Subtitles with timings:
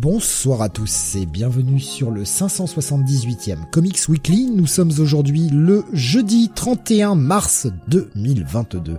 [0.00, 4.46] Bonsoir à tous et bienvenue sur le 578e Comics Weekly.
[4.46, 8.96] Nous sommes aujourd'hui le jeudi 31 mars 2022.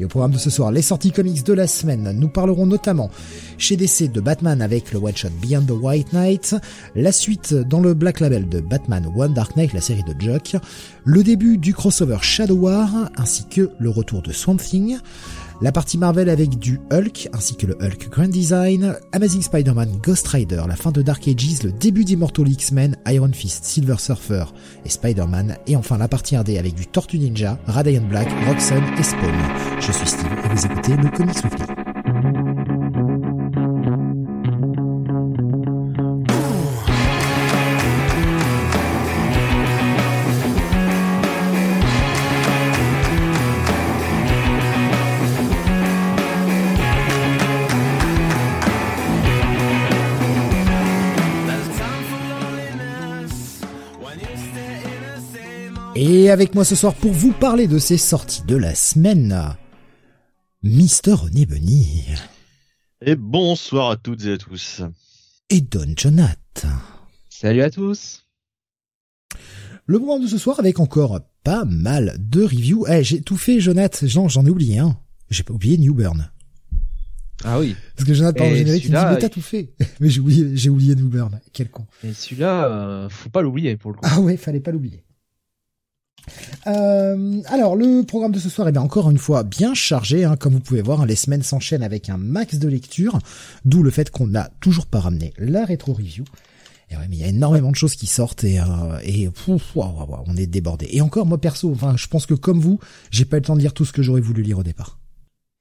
[0.00, 2.12] Et au programme de ce soir, les sorties comics de la semaine.
[2.18, 3.10] Nous parlerons notamment
[3.58, 6.56] chez DC de Batman avec le one-shot Beyond the White Knight,
[6.94, 10.56] la suite dans le Black Label de Batman One Dark Knight, la série de Jock,
[11.04, 14.96] le début du crossover Shadow War, ainsi que le retour de Swamp Thing,
[15.60, 20.28] la partie Marvel avec du Hulk, ainsi que le Hulk Grand Design, Amazing Spider-Man Ghost
[20.28, 24.44] Rider, la fin de Dark Ages, le début d'Immortal X-Men, Iron Fist, Silver Surfer
[24.84, 29.02] et Spider-Man, et enfin la partie RD avec du Tortue Ninja, Radiant Black, Roxanne et
[29.02, 29.34] Spawn.
[29.80, 31.87] Je suis Steve et vous écoutez le Comics Weekly.
[56.28, 59.34] Et avec moi ce soir pour vous parler de ces sorties de la semaine,
[60.62, 62.04] Mister René Bunny
[63.00, 64.82] Et bonsoir à toutes et à tous.
[65.48, 66.68] et Don Jonathan.
[67.30, 68.26] Salut à tous.
[69.86, 72.86] Le programme de ce soir avec encore pas mal de reviews.
[72.88, 74.06] Eh, j'ai tout fait, Jonathan.
[74.06, 74.98] Jean, j'en ai oublié un.
[75.30, 76.30] J'ai pas oublié New Burn.
[77.42, 77.74] Ah oui.
[77.96, 79.72] Parce que Jonathan en Et générique, il me dit, mais t'as tout fait.
[80.00, 81.40] mais j'ai oublié, j'ai oublié New Burn.
[81.54, 81.86] Quel con.
[82.04, 84.02] Et celui-là, euh, faut pas l'oublier pour le coup.
[84.04, 85.06] Ah ouais, fallait pas l'oublier.
[86.66, 90.36] Euh, alors le programme de ce soir est bien encore une fois bien chargé, hein,
[90.36, 93.18] comme vous pouvez voir, hein, les semaines s'enchaînent avec un max de lecture,
[93.64, 96.24] d'où le fait qu'on n'a toujours pas ramené la rétro review.
[96.90, 99.76] Et ouais, mais il y a énormément de choses qui sortent et, euh, et pouf,
[99.76, 100.88] on est débordé.
[100.90, 102.78] Et encore moi perso, enfin je pense que comme vous,
[103.10, 104.98] j'ai pas eu le temps de lire tout ce que j'aurais voulu lire au départ.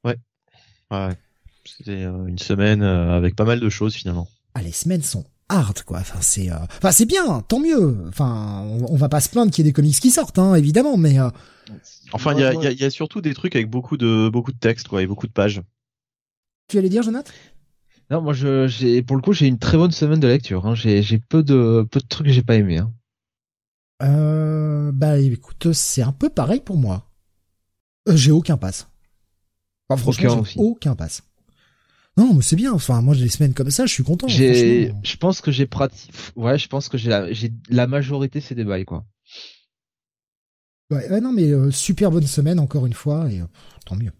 [0.05, 0.17] Ouais.
[1.65, 4.27] C'était euh, une semaine euh, avec pas mal de choses finalement.
[4.53, 5.99] Ah les semaines sont hard quoi.
[5.99, 7.97] Enfin c'est, euh, enfin c'est bien, tant mieux.
[8.07, 10.55] Enfin on, on va pas se plaindre qu'il y ait des comics qui sortent, hein,
[10.55, 11.29] évidemment, mais euh,
[12.13, 13.97] Enfin, il y a, il y, a, il y a surtout des trucs avec beaucoup
[13.97, 15.61] de beaucoup de textes quoi et beaucoup de pages.
[16.69, 17.31] tu allais dire Jonathan?
[18.09, 20.65] Non, moi je, j'ai, pour le coup, j'ai une très bonne semaine de lecture.
[20.65, 20.75] Hein.
[20.75, 22.77] J'ai, j'ai peu de, peu de trucs que j'ai pas aimé.
[22.77, 22.93] Hein.
[24.03, 27.09] Euh, bah écoute, c'est un peu pareil pour moi.
[28.07, 28.87] Euh, j'ai aucun pass.
[29.89, 31.23] Enfin, franchement, Aucun aucun pass.
[32.17, 32.73] Non, mais c'est bien.
[32.73, 34.27] Enfin, moi, des semaines comme ça, je suis content.
[34.27, 36.11] J'ai, je pense que j'ai pratiqué.
[36.35, 39.05] Ouais, je pense que j'ai la, j'ai la majorité c'est des bails quoi.
[40.89, 43.45] Ouais, ouais, non, mais euh, super bonne semaine encore une fois et euh,
[43.85, 44.11] tant mieux.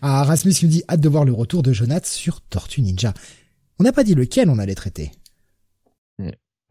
[0.00, 3.12] Ah, Rasmus qui me dit hâte de voir le retour de Jonath sur Tortue Ninja.
[3.78, 5.12] On n'a pas dit lequel on allait traiter.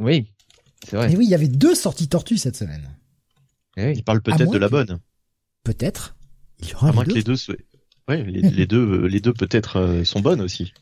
[0.01, 0.31] Oui,
[0.87, 1.09] c'est vrai.
[1.09, 2.89] Mais oui, il y avait deux sorties Tortue cette semaine.
[3.77, 3.93] Eh oui.
[3.97, 4.99] Il parle peut-être de la que- bonne.
[5.63, 6.15] Peut-être.
[6.61, 7.15] Il y aura À les moins que deux.
[7.15, 7.55] les deux soient.
[8.09, 10.73] Ouais, les, les deux, euh, les deux peut-être euh, sont bonnes aussi.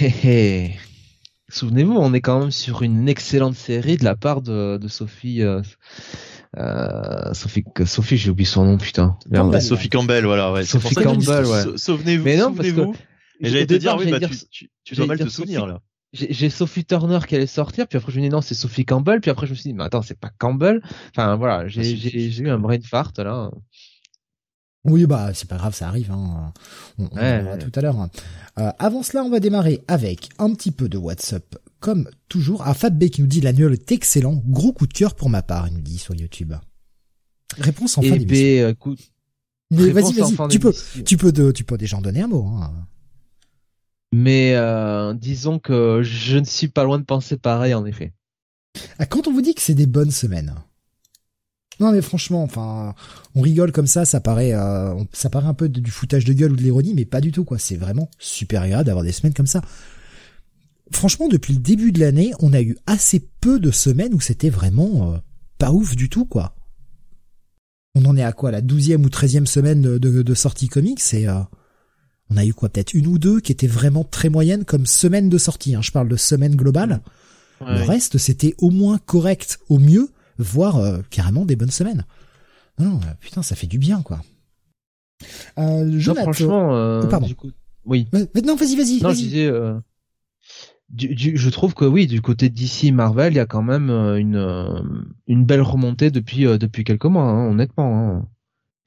[0.00, 0.70] Hé, hé.
[1.48, 5.42] Souvenez-vous, on est quand même sur une excellente série de la part de, de Sophie.
[5.42, 5.62] Euh,
[6.56, 9.16] euh, Sophie, Sophie, j'ai oublié son nom, putain.
[9.60, 10.52] Sophie Campbell, voilà.
[10.52, 10.64] Ouais.
[10.64, 11.62] Sophie pour ça que je dis, Campbell, ouais.
[11.62, 12.96] sou- Souvenez-vous, Mais non, parce souvenez-vous.
[13.40, 15.60] Et j'allais te dire, oui, bah, dire- tu, tu, tu dois mal te dire souvenir
[15.60, 15.72] Sophie.
[15.72, 15.80] là.
[16.12, 19.20] j'ai Sophie Turner qui allait sortir, puis après je me dis non, c'est Sophie Campbell,
[19.20, 20.80] puis après je me suis dit mais attends, c'est pas Campbell.
[21.10, 23.50] Enfin voilà, j'ai Ah, j'ai eu un brain fart là.
[24.86, 26.10] Oui, bah c'est pas grave, ça arrive.
[26.10, 26.52] Hein.
[26.98, 27.58] On, on Ouais, en verra ouais.
[27.58, 28.08] tout à l'heure.
[28.58, 32.62] Euh, avant cela, on va démarrer avec un petit peu de WhatsApp, comme toujours.
[32.64, 35.42] Ah, Fab B qui nous dit l'annuel est excellent, gros coup de cœur pour ma
[35.42, 36.54] part, il nous dit sur YouTube.
[37.58, 38.64] Réponse en fin Et d'émission.
[38.64, 39.00] ben écoute,
[39.70, 41.02] Mais réponse vas-y, fin vas-y, tu peux, d'émission.
[41.04, 42.46] tu peux, de, tu peux déjà en donner un mot.
[42.46, 42.72] Hein.
[44.12, 48.14] Mais euh, disons que je ne suis pas loin de penser pareil en effet.
[48.98, 50.54] Ah, quand on vous dit que c'est des bonnes semaines.
[51.78, 52.94] Non mais franchement, enfin,
[53.34, 56.52] on rigole comme ça, ça paraît, euh, ça paraît un peu du foutage de gueule
[56.52, 57.58] ou de l'ironie, mais pas du tout quoi.
[57.58, 59.60] C'est vraiment super agréable d'avoir des semaines comme ça.
[60.90, 64.50] Franchement, depuis le début de l'année, on a eu assez peu de semaines où c'était
[64.50, 65.18] vraiment euh,
[65.58, 66.54] pas ouf du tout quoi.
[67.94, 71.02] On en est à quoi la douzième ou treizième semaine de, de, de sortie comics
[71.12, 71.40] et euh,
[72.30, 75.28] on a eu quoi peut-être une ou deux qui étaient vraiment très moyennes comme semaine
[75.28, 75.74] de sortie.
[75.74, 75.82] Hein.
[75.82, 77.00] Je parle de semaine globale.
[77.60, 82.04] Le reste, c'était au moins correct, au mieux, voire euh, carrément des bonnes semaines.
[82.78, 84.20] Non, non, euh, putain, ça fait du bien, quoi.
[85.58, 87.26] Euh, Non, franchement, euh, oh, pardon.
[87.26, 87.50] du coup,
[87.84, 88.06] Oui.
[88.12, 89.00] Maintenant, vas-y, vas-y.
[89.00, 89.46] Non, vas je disais.
[89.46, 89.78] Euh,
[90.88, 93.90] du, du, je trouve que oui, du côté d'ici Marvel, il y a quand même
[93.90, 94.80] euh, une euh,
[95.26, 97.98] une belle remontée depuis depuis quelques mois, hein, honnêtement.
[98.18, 98.28] Hein.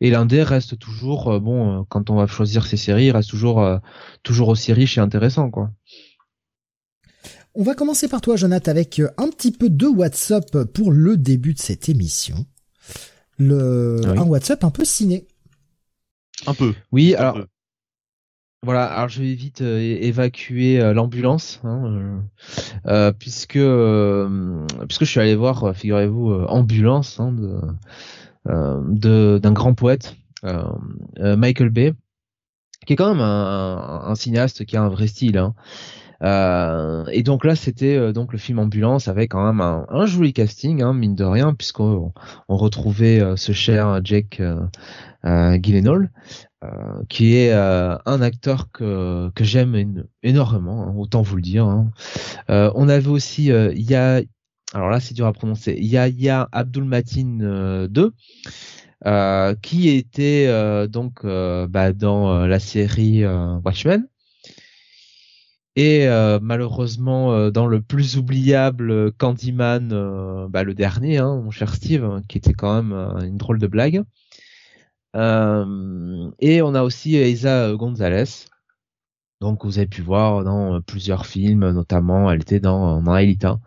[0.02, 3.82] Et l'indé reste toujours bon quand on va choisir ses séries, il reste toujours
[4.24, 5.72] toujours aussi riche et intéressant, quoi.
[7.56, 11.54] On va commencer par toi, Jonathan, avec un petit peu de WhatsApp pour le début
[11.54, 12.46] de cette émission.
[13.38, 15.26] Le un WhatsApp un peu ciné.
[16.46, 16.74] Un peu.
[16.92, 17.40] Oui, alors.
[18.62, 22.22] Voilà, alors je vais vite euh, évacuer euh, l'ambulance, hein,
[22.88, 27.34] euh, puisque puisque je suis allé voir, figurez-vous, ambulance hein,
[28.46, 30.18] de d'un grand poète,
[31.18, 31.94] Michael Bay,
[32.86, 35.38] qui est quand même un, un, cinéaste qui a un vrai style.
[35.38, 35.56] Hein.
[36.24, 40.06] Euh, et donc là, c'était euh, donc le film Ambulance avec quand même un, un
[40.06, 42.14] joli casting, hein, mine de rien, puisqu'on
[42.48, 44.42] on retrouvait euh, ce cher Jake
[45.24, 46.12] Gyllenhaal,
[47.10, 51.66] qui est un acteur que, que j'aime énormément, hein, autant vous le dire.
[51.66, 51.92] Hein.
[52.48, 54.22] on avait aussi, il y a,
[54.74, 58.14] alors là c'est dur à prononcer, Yahya Abdul Matin 2.
[59.06, 63.26] Euh, qui était euh, donc euh, bah, dans la série
[63.64, 64.06] Watchmen
[65.76, 69.90] et euh, malheureusement, euh, dans le plus oubliable euh, Candyman,
[70.50, 72.94] bah, le dernier, hein, mon cher Steve, hein, qui était quand même
[73.24, 74.04] une drôle de blague.
[75.16, 78.48] et on a aussi Isa Gonzalez,
[79.42, 83.60] donc vous avez pu voir dans plusieurs films, notamment elle était dans, dans Elita,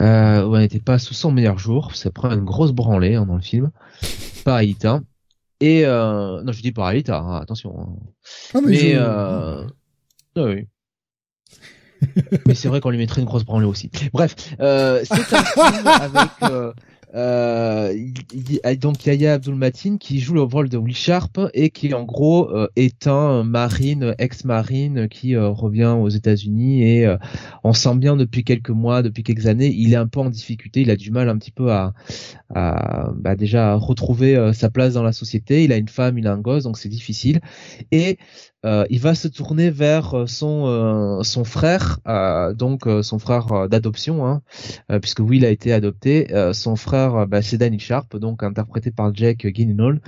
[0.00, 3.36] où elle n'était pas sous son meilleur jour, ça prend une grosse branlée hein, dans
[3.36, 3.70] le film,
[4.44, 5.00] par Elita.
[5.60, 7.98] Et non, je dis par Elita, attention.
[8.54, 8.94] Ah, mais,
[10.36, 10.66] oui.
[12.46, 13.90] Mais c'est vrai qu'on lui mettrait une grosse branlée aussi.
[14.12, 16.72] Bref, euh, c'est un film avec euh,
[17.14, 17.92] euh,
[18.76, 22.50] donc Yaya Abdul Matin qui joue le rôle de Will Sharp et qui en gros
[22.50, 27.16] euh, est un marine, ex-marine qui euh, revient aux États-Unis et euh,
[27.64, 30.82] on sent bien depuis quelques mois, depuis quelques années, il est un peu en difficulté,
[30.82, 31.94] il a du mal un petit peu à,
[32.54, 35.64] à bah déjà retrouver sa place dans la société.
[35.64, 37.40] Il a une femme, il a un gosse, donc c'est difficile
[37.90, 38.18] et
[38.66, 41.98] euh, il va se tourner vers euh, son euh, son frère,
[42.54, 44.42] donc son frère d'adoption, hein,
[45.00, 46.28] puisque Will a été adopté.
[46.52, 50.00] son frère, bah, c'est Danny Sharp, donc interprété par Jack Gyllenhaal,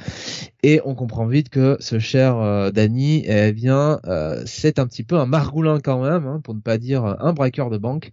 [0.62, 4.00] et on comprend vite que ce cher Danny, eh bien,
[4.46, 7.70] c'est un petit peu un margoulin quand même, hein, pour ne pas dire un braqueur
[7.70, 8.10] de banque,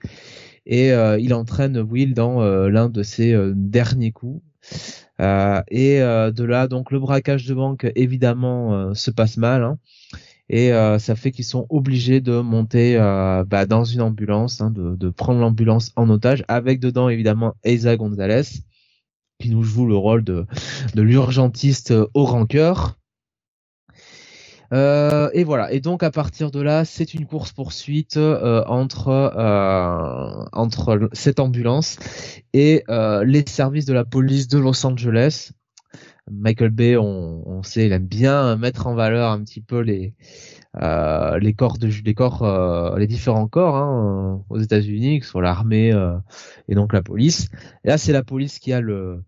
[0.66, 4.42] et il entraîne Will dans l'un de ses derniers coups.
[5.20, 9.64] et de là, donc le braquage de banque évidemment se passe mal.
[9.64, 9.78] Hein
[10.50, 14.72] et euh, ça fait qu'ils sont obligés de monter euh, bah, dans une ambulance, hein,
[14.72, 18.44] de, de, prendre l'ambulance en otage, avec dedans évidemment Eiza Gonzalez
[19.40, 20.46] qui nous joue le rôle de,
[20.96, 23.00] de l'urgentiste au rancœur.
[24.72, 25.72] Euh, et voilà.
[25.72, 31.40] Et donc à partir de là, c'est une course poursuite euh, entre euh, entre cette
[31.40, 31.98] ambulance
[32.54, 32.84] et
[33.24, 35.52] les services de la police de Los Angeles
[36.32, 40.14] Michael Bay, on, on, sait, il aime bien mettre en valeur un petit peu les
[40.82, 45.32] euh, les corps de les corps, euh, les différents corps hein, aux États-Unis, que ce
[45.32, 46.18] soit l'armée euh,
[46.68, 47.50] et donc la police.
[47.84, 49.24] Et là, c'est la police qui a le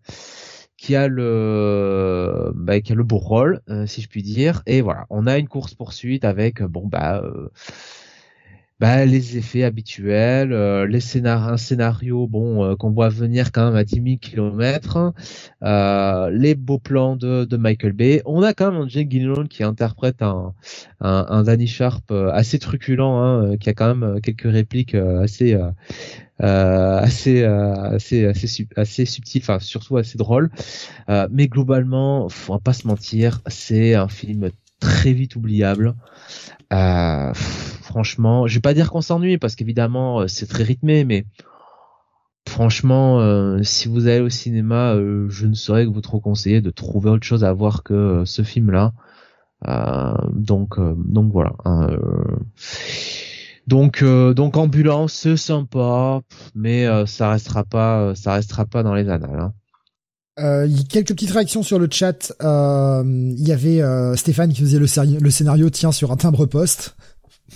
[0.78, 4.62] qui a le bah, qui a le beau rôle, euh, si je puis dire.
[4.66, 7.24] Et voilà, on a une course poursuite avec bon bah
[8.82, 13.76] bah, les effets habituels, euh, les un scénario bon euh, qu'on voit venir quand même
[13.76, 15.14] à 10 000 km,
[16.32, 18.24] les beaux plans de, Michael Bay.
[18.26, 20.56] On a quand même Jake Gyllenhaal qui interprète un,
[21.00, 25.56] un, Danny Sharp euh, assez truculent, hein, qui a quand même quelques répliques assez
[26.40, 29.06] assez assez assez assez
[29.38, 30.50] enfin surtout assez drôle.
[31.30, 35.94] mais globalement, faut pas se mentir, c'est un film très vite oubliable.
[36.72, 41.26] Euh, franchement, je vais pas dire qu'on s'ennuie parce qu'évidemment euh, c'est très rythmé, mais
[42.48, 46.70] franchement, euh, si vous allez au cinéma, je ne saurais que vous trop conseiller de
[46.72, 48.94] trouver autre chose à voir que ce film-là.
[50.34, 51.54] donc, donc voilà.
[51.66, 51.90] Hein,
[53.68, 56.22] donc, donc ambulance, c'est sympa,
[56.56, 59.40] mais ça restera pas, ça restera pas dans les annales.
[59.40, 59.54] Hein.
[60.40, 62.34] Euh, quelques petites réactions sur le chat.
[62.42, 63.04] Euh,
[63.38, 66.96] il y avait euh, Stéphane qui faisait le, le scénario tient sur un timbre poste.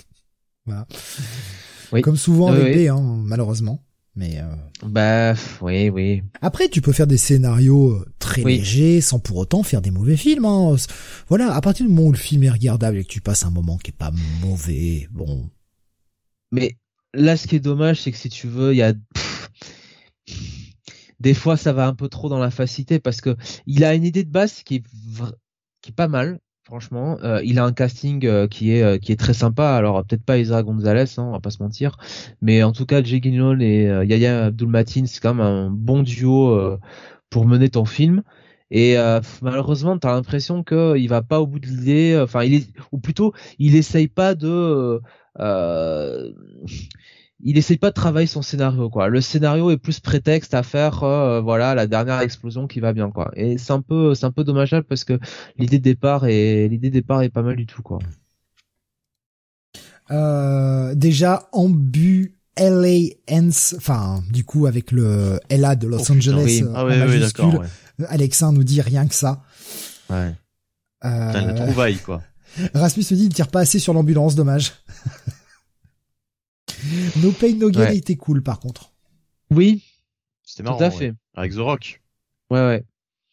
[0.65, 0.85] voilà.
[1.91, 2.01] Oui.
[2.01, 3.81] Comme souvent avec B, hein, malheureusement.
[4.17, 4.55] Mais euh...
[4.85, 6.23] bah oui oui.
[6.41, 10.15] Après tu peux faire des scénarios euh, très légers sans pour autant faire des mauvais
[10.15, 10.45] films.
[10.45, 10.75] Hein.
[11.27, 13.51] Voilà, à partir du moment où le film est regardable et que tu passes un
[13.51, 15.49] moment qui est pas mauvais, bon.
[16.53, 16.77] Mais
[17.13, 18.93] là ce qui est dommage c'est que si tu veux il y a
[21.25, 24.05] des fois ça va un peu trop dans la facilité parce que il a une
[24.05, 24.83] idée de base qui est
[25.81, 29.11] qui est pas mal Franchement, euh, il a un casting euh, qui est euh, qui
[29.11, 29.75] est très sympa.
[29.75, 31.97] Alors peut-être pas Isra Gonzalez, hein, on va pas se mentir,
[32.41, 36.79] mais en tout cas Jay Gyllenhaal et Yaya Abdul-Mateen, c'est quand même un bon duo
[37.29, 38.23] pour mener ton film.
[38.71, 38.95] Et
[39.43, 42.19] malheureusement, t'as l'impression que il va pas au bout de l'idée.
[42.19, 42.43] Enfin,
[42.91, 45.01] ou plutôt, il essaye pas de
[47.43, 49.09] il essaye pas de travailler son scénario quoi.
[49.09, 53.11] Le scénario est plus prétexte à faire euh, voilà la dernière explosion qui va bien
[53.11, 53.31] quoi.
[53.35, 55.19] Et c'est un peu c'est un peu dommageable parce que
[55.57, 57.99] l'idée de départ est l'idée de départ est pas mal du tout quoi.
[60.11, 66.43] Euh, déjà Ambu LA Hens, enfin du coup avec le LA de Los oh, Angeles
[66.45, 66.63] oui.
[66.73, 69.43] ah, oui, Alexa nous dit rien que ça.
[70.09, 70.33] Ouais.
[71.03, 71.33] Euh...
[71.33, 72.21] la trouvaille quoi.
[72.73, 74.71] Rasmus me dit il tire pas assez sur l'ambulance, dommage.
[77.23, 78.91] No Pain No Gain était cool par contre.
[79.51, 79.83] Oui.
[80.43, 80.77] C'était marrant.
[80.77, 81.13] Tout à fait.
[81.35, 82.01] Avec The Rock.
[82.49, 82.85] Ouais ouais.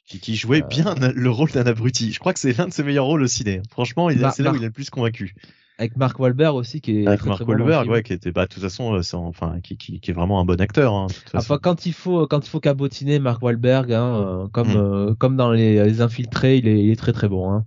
[0.06, 0.66] Qui, jouait euh.
[0.66, 2.12] bien le rôle d'un abruti.
[2.12, 3.62] Je crois que c'est l'un de ses meilleurs rôles au ciné.
[3.70, 5.34] Franchement, il c'est là où il est le plus convaincu.
[5.78, 8.62] Avec Mark Wahlberg aussi qui est avec Mark Wahlberg ouais qui était bah de toute
[8.62, 11.92] façon euh, enfin qui, qui, qui, est vraiment un bon acteur hein, enfin quand il
[11.92, 15.16] faut quand il faut cabotiner Mark Wahlberg hein, euh, comme mm.
[15.16, 17.64] comme dans les, les, infiltrés il est, il est très très bon hein.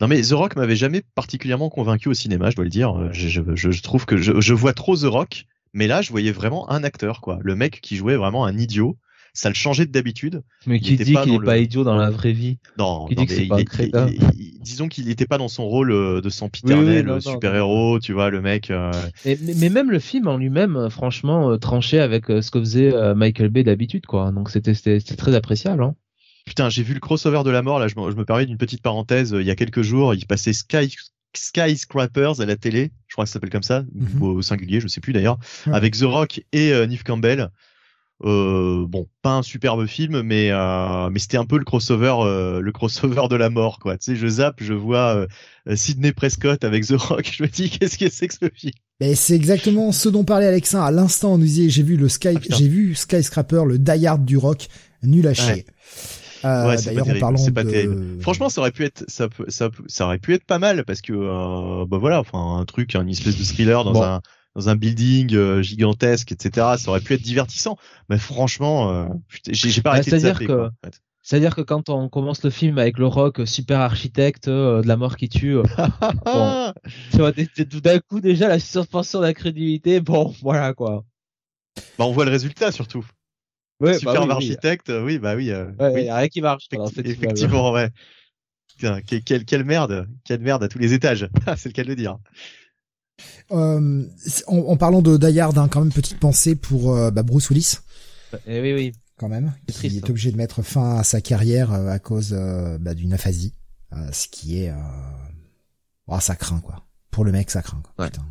[0.00, 3.28] non mais The Rock m'avait jamais particulièrement convaincu au cinéma je dois le dire je,
[3.28, 5.46] je, je trouve que je, je vois trop The Rock
[5.76, 7.38] mais là, je voyais vraiment un acteur, quoi.
[7.42, 8.96] Le mec qui jouait vraiment un idiot.
[9.36, 10.42] Ça le changeait d'habitude.
[10.66, 13.32] Mais qui dit qu'il est pas idiot dans la vraie vie Non, qui dit que
[13.32, 14.10] c'est pas un
[14.60, 18.70] disons qu'il n'était pas dans son rôle euh, de sempiternel super-héros, tu vois, le mec.
[18.70, 18.90] Euh...
[19.24, 22.92] Mais, mais, même le film en lui-même, euh, franchement, euh, tranché avec ce que faisait
[23.14, 24.32] Michael Bay d'habitude, quoi.
[24.32, 25.82] Donc c'était très appréciable.
[25.82, 25.94] Hein.
[26.46, 28.56] Putain, j'ai vu le crossover de la mort, là, je me, je me permets d'une
[28.56, 29.36] petite parenthèse.
[29.38, 30.96] Il y a quelques jours, il passait Sky,
[31.36, 34.22] Skyscrapers à la télé, je crois que ça s'appelle comme ça, mhm.
[34.22, 37.50] au singulier, je sais plus d'ailleurs, avec The Rock et euh, Neve Campbell.
[38.24, 42.60] Euh, bon, pas un superbe film, mais euh, mais c'était un peu le crossover, euh,
[42.60, 43.98] le crossover de la mort, quoi.
[43.98, 45.26] Tu sais, je zappe, je vois
[45.68, 48.72] euh, Sidney Prescott avec The Rock, je me dis qu'est-ce que c'est que ce film?
[49.00, 51.34] Mais c'est exactement ce dont parlait Alexin à l'instant.
[51.34, 54.38] On nous disait, j'ai vu le Sky, ah, j'ai vu Skyscraper, le Die Hard du
[54.38, 54.68] rock,
[55.02, 55.66] nul à chier.
[56.44, 58.18] Euh, ouais, D'ailleurs, en parlant pas de...
[58.20, 61.12] Franchement, ça aurait pu être, ça, ça, ça aurait pu être pas mal parce que,
[61.12, 64.20] euh, bah voilà, enfin, un truc, une espèce de thriller dans un
[64.56, 66.66] dans un building euh, gigantesque, etc.
[66.78, 67.76] Ça aurait pu être divertissant.
[68.08, 69.06] Mais franchement, euh,
[69.48, 70.70] j'ai pas arrêté de zapper, que...
[71.22, 75.16] C'est-à-dire que quand on commence le film avec le rock super architecte de la mort
[75.16, 75.56] qui tue,
[76.24, 76.72] bon,
[77.10, 81.04] tu vois, tout d'un coup déjà la suspension d'incrédulité, bon, voilà quoi.
[81.98, 83.04] Bah on voit le résultat surtout.
[83.80, 85.18] Ouais, bah architecte, oui.
[85.18, 85.50] bah oui.
[85.50, 86.10] Euh, ouais, oui.
[86.10, 86.68] rien qui marche.
[87.04, 87.90] effectivement, ouais.
[88.68, 91.28] Putain, quelle, quelle, merde, quelle merde à tous les étages.
[91.56, 92.18] c'est le cas de le dire.
[93.52, 94.04] Euh,
[94.46, 97.48] en, en, parlant de Die Hard, hein, quand même petite pensée pour euh, bah, Bruce
[97.50, 97.78] Willis.
[98.46, 98.92] Eh oui, oui.
[99.18, 99.54] Quand même.
[99.66, 100.10] Triste, il est hein.
[100.10, 103.54] obligé de mettre fin à sa carrière euh, à cause euh, bah, d'une aphasie,
[104.12, 104.72] ce qui est,
[106.06, 106.82] oh, ça craint quoi.
[107.10, 107.80] Pour le mec, ça craint.
[107.82, 108.06] Quoi.
[108.06, 108.26] Putain.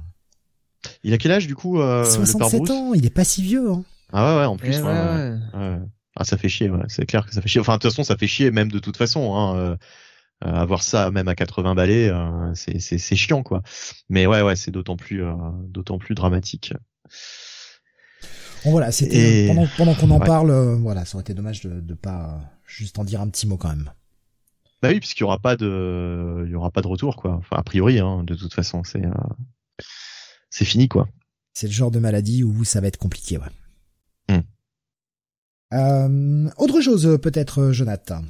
[1.04, 2.94] Il a quel âge du coup 67 ans.
[2.94, 3.72] Il est pas si vieux.
[3.72, 3.84] Hein.
[4.14, 4.76] Ah ouais, ouais, en plus.
[4.78, 5.80] Eh ouais,
[6.16, 6.84] Ah, ça fait chier, ouais.
[6.88, 7.62] c'est clair que ça fait chier.
[7.62, 9.34] Enfin, de toute façon, ça fait chier même de toute façon.
[9.34, 9.78] Hein,
[10.44, 13.62] euh, euh avoir ça même à 80 balais, euh, c'est c'est chiant quoi.
[14.10, 15.34] Mais ouais, ouais, c'est d'autant plus euh,
[15.68, 16.74] d'autant plus dramatique.
[18.64, 21.94] Bon voilà, c'était pendant pendant qu'on en parle, voilà, ça aurait été dommage de de
[21.94, 23.92] pas juste en dire un petit mot quand même.
[24.82, 27.34] Bah oui, puisqu'il y aura pas de il y aura pas de retour quoi.
[27.34, 29.04] Enfin a priori, hein, de toute façon, c'est
[30.50, 31.08] c'est fini quoi.
[31.54, 33.46] C'est le genre de maladie où ça va être compliqué, ouais.
[35.74, 38.22] Euh, autre chose peut-être, Jonathan.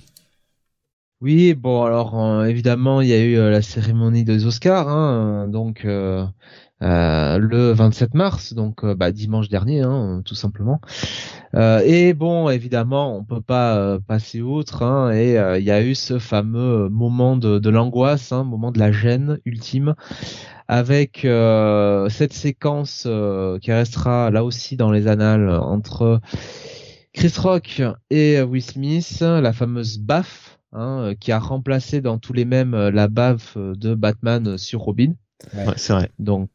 [1.25, 5.47] Oui, bon alors euh, évidemment il y a eu euh, la cérémonie des Oscars, hein,
[5.47, 10.79] donc le 27 mars, donc bah, dimanche dernier, hein, tout simplement.
[11.55, 16.19] et bon, évidemment, on peut pas passer outre, hein, et il y a eu ce
[16.19, 19.95] fameux moment de, de l'angoisse, moment de la gêne ultime,
[20.67, 23.07] avec cette séquence
[23.61, 26.21] qui restera là aussi dans les annales entre
[27.13, 32.45] Chris Rock et Will Smith, la fameuse baffe, hein, qui a remplacé dans tous les
[32.45, 35.13] mêmes euh, la baffe de Batman sur Robin.
[35.53, 36.11] Ouais, c'est vrai.
[36.19, 36.49] Donc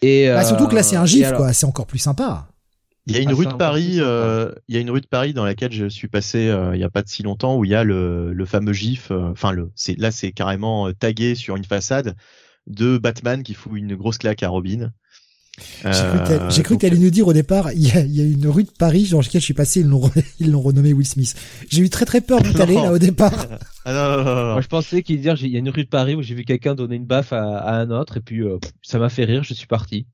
[0.00, 2.48] et bah, surtout que là c'est un euh, gif quoi, c'est encore plus sympa.
[3.06, 5.06] Il y a une ah, rue de Paris, euh, il y a une rue de
[5.06, 7.70] Paris dans laquelle je suis passé il y a pas de si longtemps où il
[7.70, 11.64] y a le, le fameux gif, enfin le, c'est là c'est carrément tagué sur une
[11.64, 12.14] façade
[12.66, 14.92] de Batman qui fout une grosse claque à Robin.
[16.50, 18.64] J'ai cru qu'elle allait nous dire au départ, il y a, y a, une rue
[18.64, 19.80] de Paris dans laquelle je suis passé,
[20.40, 21.34] ils l'ont renommé Will Smith.
[21.68, 23.32] J'ai eu très très peur d'y aller là au départ.
[23.84, 25.88] Ah, non, non, non, Moi je pensais qu'il dire il y a une rue de
[25.88, 28.58] Paris où j'ai vu quelqu'un donner une baffe à, à, un autre et puis euh,
[28.82, 30.06] ça m'a fait rire, je suis parti.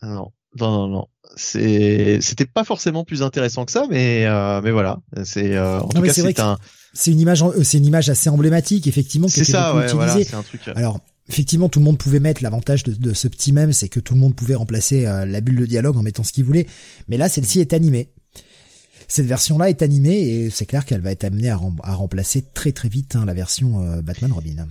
[0.00, 1.06] Ah, non, non, non, non.
[1.36, 5.00] C'est, c'était pas forcément plus intéressant que ça, mais euh, mais voilà.
[5.24, 6.56] C'est euh, en tout cas c'est un
[6.94, 9.28] C'est une image, c'est une image assez emblématique, effectivement.
[9.28, 10.62] C'est ça, ouais, voilà, c'est un truc.
[10.74, 14.14] Alors, effectivement, tout le monde pouvait mettre l'avantage de, ce petit mème, c'est que tout
[14.14, 16.66] le monde pouvait remplacer la bulle de dialogue en mettant ce qu'il voulait.
[17.08, 18.10] Mais là, celle-ci est animée.
[19.08, 22.88] Cette version-là est animée et c'est clair qu'elle va être amenée à, remplacer très très
[22.88, 24.66] vite hein, la version Batman Robin.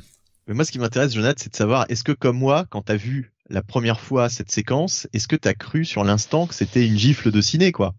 [0.48, 2.96] Mais moi, ce qui m'intéresse, Jonathan, c'est de savoir, est-ce que comme moi, quand t'as
[2.96, 6.98] vu la première fois cette séquence, est-ce que t'as cru sur l'instant que c'était une
[6.98, 7.96] gifle de ciné, quoi?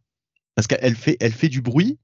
[0.55, 1.99] Parce qu'elle fait, elle fait du bruit,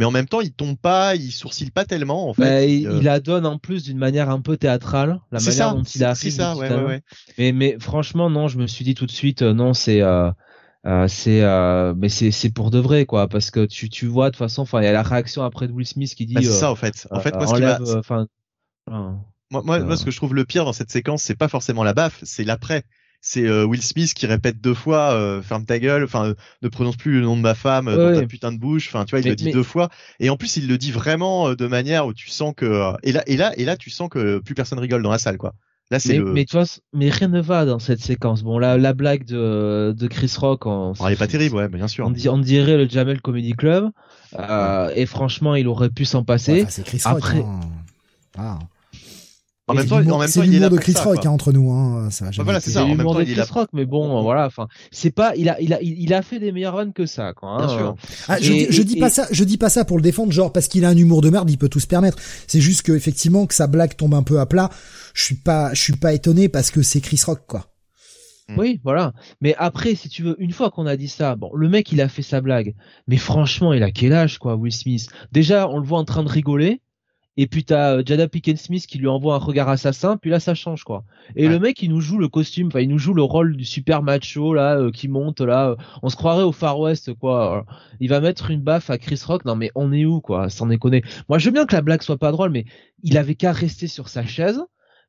[0.00, 2.40] mais en même temps, il tombe pas, il sourcille pas tellement, en fait.
[2.40, 5.82] Bah, il, euh, la donne en plus d'une manière un peu théâtrale, la manière dont
[5.82, 7.02] il a C'est ça, ouais, ouais,
[7.36, 10.30] Mais, mais franchement, non, je me suis dit tout de suite, euh, non, c'est, euh,
[11.06, 11.42] c'est
[11.96, 14.62] mais c'est c'est pour de vrai quoi parce que tu tu vois de toute façon
[14.62, 16.70] enfin il y a la réaction après de Will Smith qui dit bah, c'est ça
[16.70, 18.26] en fait en fait moi ce qui enfin
[19.50, 21.84] moi, moi, moi, ce que je trouve le pire dans cette séquence, c'est pas forcément
[21.84, 22.84] la baffe, c'est l'après.
[23.22, 26.68] C'est euh, Will Smith qui répète deux fois euh, ferme ta gueule, enfin euh, ne
[26.68, 29.20] prononce plus le nom de ma femme dans ta putain de bouche, enfin tu vois
[29.20, 32.14] il le dit deux fois et en plus il le dit vraiment de manière où
[32.14, 35.02] tu sens que et là et là et là tu sens que plus personne rigole
[35.02, 35.52] dans la salle quoi.
[35.90, 38.42] Là c'est mais, mais tu vois mais rien ne va dans cette séquence.
[38.42, 41.68] Bon la la blague de de Chris Rock en oh, elle est pas terrible ouais
[41.68, 42.06] bien sûr.
[42.06, 43.90] On, on dirait le Jamel Comedy Club
[44.94, 46.64] et franchement il aurait pu s'en passer.
[46.70, 47.18] c'est Chris Rock.
[47.18, 47.42] Après...
[47.42, 47.60] Hein.
[48.38, 48.58] Ah.
[49.70, 51.70] En même temps, en même temps, il est de Chris Rock hein, entre nous.
[51.72, 52.84] Hein, ça bah voilà, c'est ça.
[52.84, 54.46] En même temps, de Chris Rock, mais bon, voilà.
[54.46, 57.32] Enfin, c'est pas, il a, il a, il a fait des meilleurs runs que ça,
[57.32, 57.50] quoi.
[57.50, 57.66] Hein.
[57.66, 57.96] Bien sûr.
[58.28, 60.68] Ah, je, je dis pas ça, je dis pas ça pour le défendre, genre parce
[60.68, 62.18] qu'il a un humour de merde, il peut tout se permettre.
[62.46, 64.70] C'est juste que effectivement que sa blague tombe un peu à plat.
[65.14, 67.66] Je suis pas, je suis pas étonné parce que c'est Chris Rock, quoi.
[68.48, 68.58] Hmm.
[68.58, 69.12] Oui, voilà.
[69.40, 72.00] Mais après, si tu veux, une fois qu'on a dit ça, bon, le mec, il
[72.00, 72.74] a fait sa blague.
[73.06, 75.08] Mais franchement, il a quel âge, quoi, Will Smith?
[75.32, 76.80] Déjà, on le voit en train de rigoler
[77.36, 80.40] et puis t'as euh, Jada Pinkett Smith qui lui envoie un regard assassin, puis là
[80.40, 81.04] ça change quoi.
[81.36, 83.64] Et le mec il nous joue le costume, enfin il nous joue le rôle du
[83.64, 87.64] super macho là euh, qui monte là, euh, on se croirait au Far West quoi.
[88.00, 90.66] il va mettre une baffe à Chris Rock, non mais on est où quoi, sans
[90.66, 91.02] déconner.
[91.28, 92.64] Moi je veux bien que la blague soit pas drôle, mais
[93.02, 94.60] il avait qu'à rester sur sa chaise.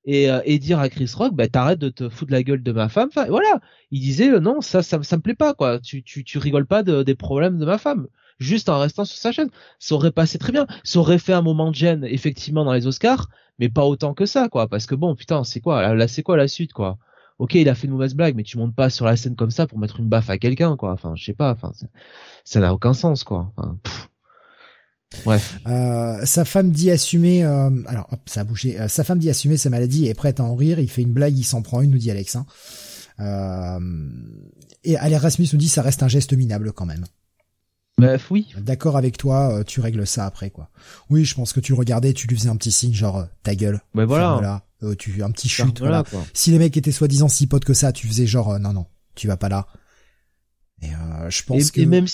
[0.04, 2.90] Et, et dire à Chris Rock bah t'arrêtes de te foutre la gueule de ma
[2.90, 3.60] femme enfin, voilà
[3.92, 6.82] il disait non ça, ça ça me plaît pas quoi tu tu tu rigoles pas
[6.82, 8.08] de, des problèmes de ma femme
[8.42, 9.50] juste en restant sur sa chaîne.
[9.80, 10.68] Ça aurait passé très bien.
[10.84, 14.26] Ça aurait fait un moment de gêne, effectivement, dans les Oscars, mais pas autant que
[14.26, 14.68] ça, quoi.
[14.68, 16.98] Parce que bon, putain, c'est quoi, là, c'est quoi la suite, quoi?
[17.40, 19.52] Ok, il a fait une mauvaise blague, mais tu montes pas sur la scène comme
[19.52, 20.92] ça pour mettre une baffe à quelqu'un, quoi.
[20.92, 21.72] Enfin, je sais pas, enfin,
[22.44, 23.52] ça n'a aucun sens, quoi.
[25.26, 25.60] Bref.
[25.68, 27.44] Euh, sa femme dit assumer.
[27.44, 28.80] Euh, alors, ça a bougé.
[28.80, 30.80] Euh, sa femme dit assumer sa maladie et est prête à en rire.
[30.80, 32.38] Il fait une blague, il s'en prend une, nous dit Alex.
[32.38, 32.46] Hein.
[34.84, 37.06] et Alain Rasmus nous dit ça reste un geste minable quand même.
[38.30, 38.48] Oui.
[38.58, 40.70] D'accord avec toi, euh, tu règles ça après quoi.
[41.10, 43.56] Oui, je pense que tu regardais, tu lui faisais un petit signe genre euh, ta
[43.56, 43.82] gueule.
[43.94, 44.64] Mais voilà.
[44.84, 45.80] Euh, tu un petit chute.
[45.80, 46.04] Voilà.
[46.34, 48.86] Si les mecs étaient soi-disant si potes que ça, tu faisais genre non non,
[49.16, 49.68] tu vas pas là.
[50.82, 50.90] Et
[51.30, 51.82] je pense que.
[51.82, 52.08] même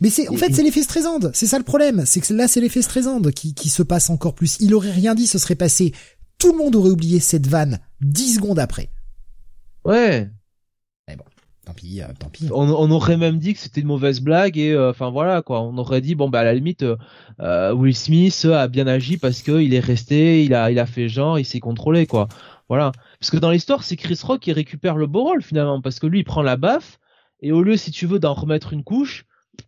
[0.00, 1.30] Mais c'est en fait c'est l'effet Streisand.
[1.34, 4.34] C'est ça le problème, c'est que là c'est l'effet Streisand qui qui se passe encore
[4.34, 4.56] plus.
[4.60, 5.92] Il aurait rien dit, ce serait passé.
[6.38, 8.90] Tout le monde aurait oublié cette vanne dix secondes après.
[9.84, 10.30] Ouais.
[11.66, 12.48] Tant pis, euh, tant pis.
[12.52, 15.62] On, aurait même dit que c'était une mauvaise blague et euh, enfin voilà quoi.
[15.62, 16.84] On aurait dit bon bah à la limite
[17.40, 20.86] euh, Will Smith a bien agi parce que il est resté, il a il a
[20.86, 22.28] fait genre, il s'est contrôlé quoi.
[22.68, 22.92] Voilà.
[23.18, 26.06] Parce que dans l'histoire c'est Chris Rock qui récupère le beau rôle finalement parce que
[26.06, 27.00] lui il prend la baffe
[27.40, 29.26] et au lieu si tu veux d'en remettre une couche,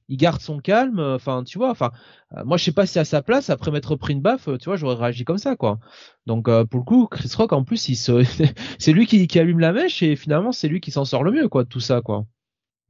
[0.09, 1.01] il garde son calme.
[1.01, 1.71] Enfin, tu vois.
[1.71, 1.93] Enfin,
[2.37, 4.65] euh, moi, je sais pas si à sa place, après m'être pris une baffe, tu
[4.67, 5.79] vois, j'aurais réagi comme ça, quoi.
[6.27, 8.25] Donc, euh, pour le coup, Chris Rock, en plus, il se,
[8.79, 11.33] c'est lui qui, qui allume la mèche et finalement, c'est lui qui s'en sort le
[11.33, 12.25] mieux, quoi, de tout ça, quoi.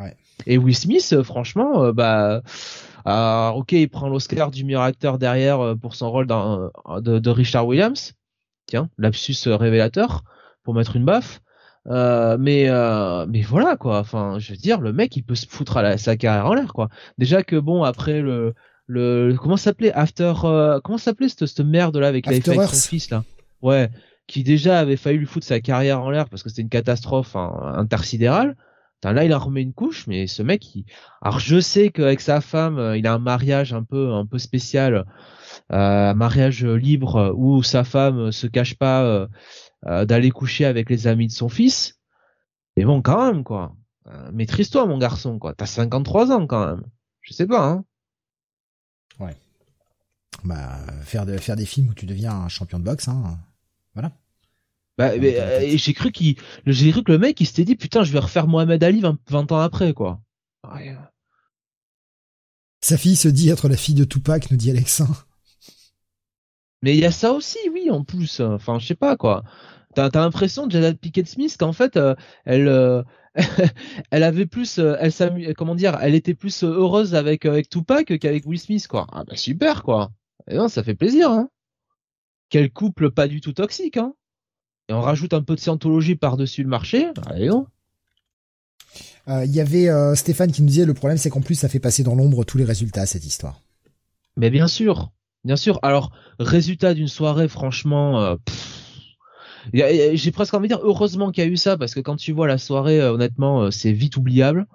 [0.01, 0.17] Ouais.
[0.47, 2.43] Et Will Smith, euh, franchement, bah,
[3.55, 7.67] ok, il prend l'Oscar du meilleur acteur derrière pour son rôle dans, de, de Richard
[7.67, 8.15] Williams.
[8.67, 10.25] Tiens, lapsus révélateur
[10.63, 11.41] pour mettre une baffe.
[11.87, 13.99] Euh, mais euh, mais voilà quoi.
[14.01, 16.55] Enfin, je veux dire, le mec, il peut se foutre à la, sa carrière en
[16.55, 16.89] l'air quoi.
[17.17, 18.55] Déjà que bon, après le
[18.87, 19.93] le comment s'appelait?
[19.93, 23.25] After euh, comment s'appelait cette, cette merde là avec, avec son fils là?
[23.63, 23.89] Ouais,
[24.27, 27.37] qui déjà avait failli lui foutre sa carrière en l'air parce que c'était une catastrophe
[27.37, 28.57] hein, intersidérale.
[29.03, 30.85] là, il a remis une couche, mais ce mec, il...
[31.23, 35.07] alors je sais qu'avec sa femme, il a un mariage un peu un peu spécial,
[35.71, 39.29] un mariage libre où sa femme se cache pas
[39.87, 41.99] euh, d'aller coucher avec les amis de son fils.
[42.77, 43.77] Mais bon, quand même, quoi.
[44.07, 45.55] Euh, maîtrise-toi, mon garçon, quoi.
[45.55, 46.85] T'as 53 ans, quand même.
[47.21, 47.85] Je sais pas, hein.
[49.21, 49.37] Ouais.
[50.45, 53.39] Bah, faire, de, faire des films où tu deviens un champion de boxe, hein.
[53.95, 54.13] Voilà.
[54.97, 56.37] Bah, euh, j'ai cru qu'il,
[56.67, 59.53] j'ai cru que le mec, il s'était dit, putain, je vais refaire Mohamed Ali 20,
[59.53, 60.21] ans après, quoi.
[62.81, 65.09] Sa fille se dit être la fille de Tupac, nous dit Alexin.
[66.83, 68.41] Mais il y a ça aussi, oui, en plus.
[68.41, 69.43] Enfin, je sais pas quoi.
[69.95, 72.15] T'as as, l'impression, Jada Pickett Smith, qu'en fait, euh,
[72.45, 73.03] elle, euh,
[74.11, 78.47] elle avait plus, euh, elle comment dire, elle était plus heureuse avec avec Tupac qu'avec
[78.47, 79.07] Will Smith, quoi.
[79.13, 80.11] Ah bah super, quoi.
[80.49, 81.31] Et non, ça fait plaisir.
[81.31, 81.49] Hein.
[82.51, 83.97] Quel couple pas du tout toxique.
[83.97, 84.15] Hein.
[84.89, 87.09] Et on rajoute un peu de scientologie par-dessus le marché.
[87.27, 87.67] Allez, non.
[89.27, 92.03] Il y avait Stéphane qui nous disait le problème c'est qu'en plus ça fait passer
[92.03, 93.61] dans l'ombre tous les résultats cette histoire.
[94.39, 95.11] Mais bien sûr,
[95.45, 95.79] bien sûr.
[95.83, 98.37] Alors résultat d'une soirée, franchement, euh,
[99.73, 102.33] j'ai presque envie de dire heureusement qu'il y a eu ça parce que quand tu
[102.33, 104.67] vois la soirée, honnêtement, c'est vite oubliable.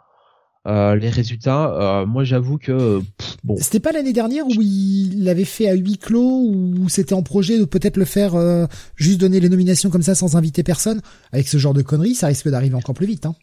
[0.65, 3.01] les résultats, moi j'avoue que
[3.43, 3.55] bon.
[3.57, 7.59] C'était pas l'année dernière où il l'avait fait à huis clos ou c'était en projet
[7.59, 8.33] de peut-être le faire
[8.95, 11.01] juste donner les nominations comme ça sans inviter personne?
[11.31, 13.25] Avec ce genre de conneries, ça risque d'arriver encore plus vite.
[13.25, 13.35] Hein.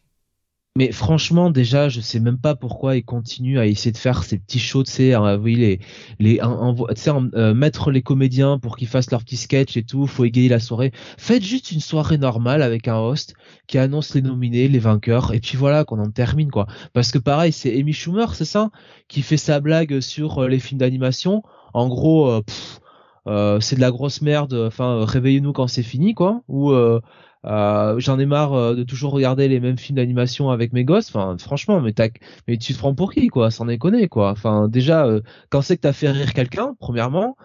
[0.81, 4.39] Mais franchement, déjà, je sais même pas pourquoi ils continuent à essayer de faire ces
[4.39, 5.79] petits shows, tu sais, oui, les,
[6.19, 10.49] les, euh, mettre les comédiens pour qu'ils fassent leurs petits sketchs et tout, faut égayer
[10.49, 10.93] la soirée.
[11.19, 13.35] Faites juste une soirée normale avec un host
[13.67, 16.67] qui annonce les nominés, les vainqueurs, et puis voilà, qu'on en termine, quoi.
[16.95, 18.71] Parce que pareil, c'est Amy Schumer, c'est ça,
[19.07, 21.43] qui fait sa blague sur euh, les films d'animation.
[21.75, 22.41] En gros,
[23.27, 24.55] euh, c'est de la grosse merde.
[24.55, 26.41] Enfin, réveillez-nous quand c'est fini, quoi.
[26.49, 26.73] Ou
[27.47, 31.09] euh, j'en ai marre euh, de toujours regarder les mêmes films d'animation avec mes gosses.
[31.09, 31.95] Enfin, franchement, mais,
[32.47, 33.51] mais tu te prends pour qui, quoi?
[33.51, 34.31] Sans déconner, quoi.
[34.31, 37.37] Enfin, déjà, euh, quand c'est que t'as fait rire quelqu'un, premièrement,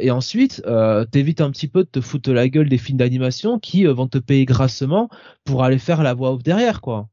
[0.00, 0.64] et ensuite,
[1.12, 4.18] t'évites un petit peu de te foutre la gueule des films d'animation qui vont te
[4.18, 5.08] payer grassement
[5.44, 7.08] pour aller faire la voix off derrière, quoi.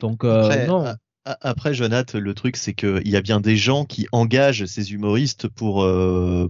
[0.00, 0.86] Donc, après, non.
[1.26, 5.48] Après, Jonathan, le truc, c'est qu'il y a bien des gens qui engagent ces humoristes
[5.48, 5.86] pour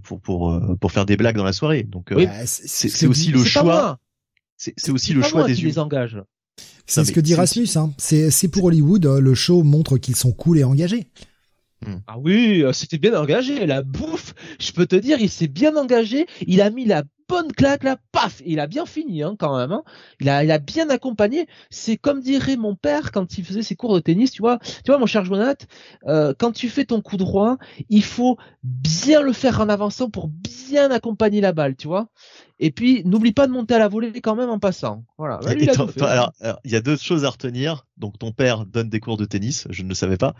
[0.01, 1.83] pour pour pour faire des blagues dans la soirée.
[1.83, 3.99] Donc, bah, c'est aussi le choix
[4.59, 6.21] c'est aussi le choix des qui les engage.
[6.85, 7.69] C'est ce que dit Rasmus.
[7.75, 7.93] Hein.
[7.97, 9.05] C'est pour Hollywood.
[9.05, 11.07] Euh, le show montre qu'ils sont cool et engagés.
[11.85, 11.97] Hmm.
[12.07, 13.65] Ah oui, euh, c'était bien engagé.
[13.65, 16.25] La bouffe, je peux te dire, il s'est bien engagé.
[16.45, 19.71] Il a mis la bonne claque là, paf, il a bien fini hein, quand même.
[19.71, 19.83] Hein.
[20.19, 21.47] Il a, il a bien accompagné.
[21.69, 24.57] C'est comme dirait mon père quand il faisait ses cours de tennis, tu vois.
[24.59, 25.65] Tu vois, mon cher Jonathan,
[26.07, 27.57] euh, quand tu fais ton coup droit,
[27.89, 32.09] il faut bien le faire en avançant pour bien accompagner la balle, tu vois.
[32.61, 35.05] Et puis, n'oublie pas de monter à la volée quand même en passant.
[35.17, 35.39] Voilà.
[35.41, 35.51] Bah,
[36.09, 36.33] alors,
[36.65, 37.85] il y a deux choses à retenir.
[37.95, 39.65] Donc, ton père donne des cours de tennis.
[39.69, 40.33] Je ne le savais pas.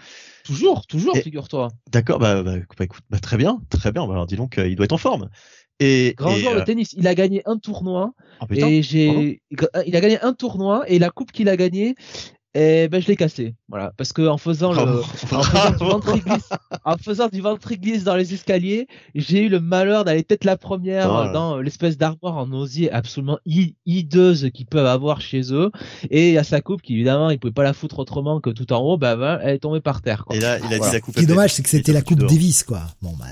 [0.43, 1.69] Toujours, toujours, figure-toi.
[1.89, 2.19] D'accord.
[2.19, 4.04] Bah, bah, bah, écoute, bah, très bien, très bien.
[4.04, 5.30] Alors, dis donc, euh, il doit être en forme.
[5.79, 6.93] Et, Grand joueur de euh, tennis.
[6.97, 8.13] Il a gagné un tournoi.
[8.39, 9.41] Ah, et j'ai,
[9.85, 11.95] il a gagné un tournoi et la coupe qu'il a gagnée,
[12.55, 13.91] et ben je l'ai cassé voilà.
[13.95, 15.03] Parce que en faisant le en
[15.43, 20.23] faisant, du ventre en faisant du ventriglisse dans les escaliers j'ai eu le malheur d'aller
[20.23, 25.53] peut-être la première oh dans l'espèce d'armoire en osier absolument hideuse qu'ils peuvent avoir chez
[25.53, 25.71] eux.
[26.09, 28.49] Et il y a sa coupe qui évidemment il pouvait pas la foutre autrement que
[28.49, 30.35] tout en haut bah, bah elle est tombée par terre quoi.
[30.35, 32.01] et là il a dit la coupe ce qui est dommage c'est que c'était la
[32.01, 32.81] coupe Davis quoi.
[33.03, 33.25] Bon bah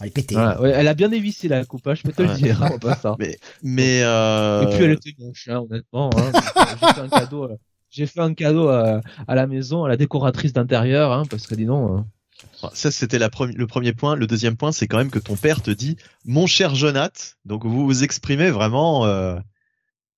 [0.00, 0.36] Elle est pétée.
[0.36, 2.62] elle a bien évissé la coupe, hein, je peux te le dire.
[2.62, 4.62] Hein, mais, mais euh...
[4.62, 6.10] Et puis elle était moche, hein, honnêtement.
[6.16, 6.32] Hein,
[6.80, 7.44] j'ai fait un cadeau.
[7.44, 7.56] Euh,
[7.90, 11.64] j'ai fait un cadeau à, la maison, à la décoratrice d'intérieur, hein, parce que dis
[11.64, 11.90] donc.
[11.90, 12.02] Euh.
[12.74, 14.16] Ça, c'était le premier point.
[14.16, 17.38] Le deuxième point, c'est quand même que ton père te dit, mon cher Jonath.
[17.44, 19.06] Donc, vous vous exprimez vraiment.
[19.06, 19.38] Euh,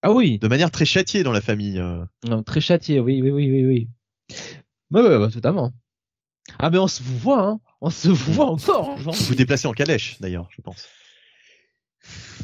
[0.03, 0.39] ah oui.
[0.39, 1.79] De manière très châtiée dans la famille.
[1.79, 2.05] Euh.
[2.25, 3.89] Non, très châtiée, oui, oui, oui, oui, oui.
[4.91, 5.73] Oui, oui, totalement.
[6.59, 7.61] Ah, mais on se vous voit, hein.
[7.81, 8.97] On se voit encore.
[8.99, 10.89] Vous vous déplacez en calèche, d'ailleurs, je pense.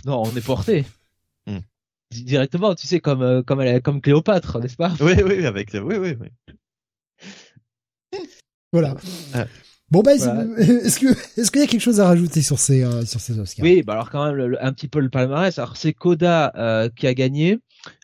[0.04, 0.84] Non, on est porté.
[1.46, 1.58] Hmm
[2.22, 4.92] directement, tu sais, comme euh, comme elle, comme Cléopâtre, n'est-ce pas?
[5.00, 6.28] Oui, oui, avec oui, oui, oui.
[8.72, 8.94] Voilà.
[9.32, 9.46] Ah.
[9.94, 10.14] Bon bah
[10.58, 11.06] est-ce que
[11.40, 13.62] est-ce qu'il y a quelque chose à rajouter sur ces euh, sur ces Oscars?
[13.62, 15.56] Oui, bah alors quand même un petit peu le palmarès.
[15.56, 17.60] Alors c'est Coda euh, qui a gagné.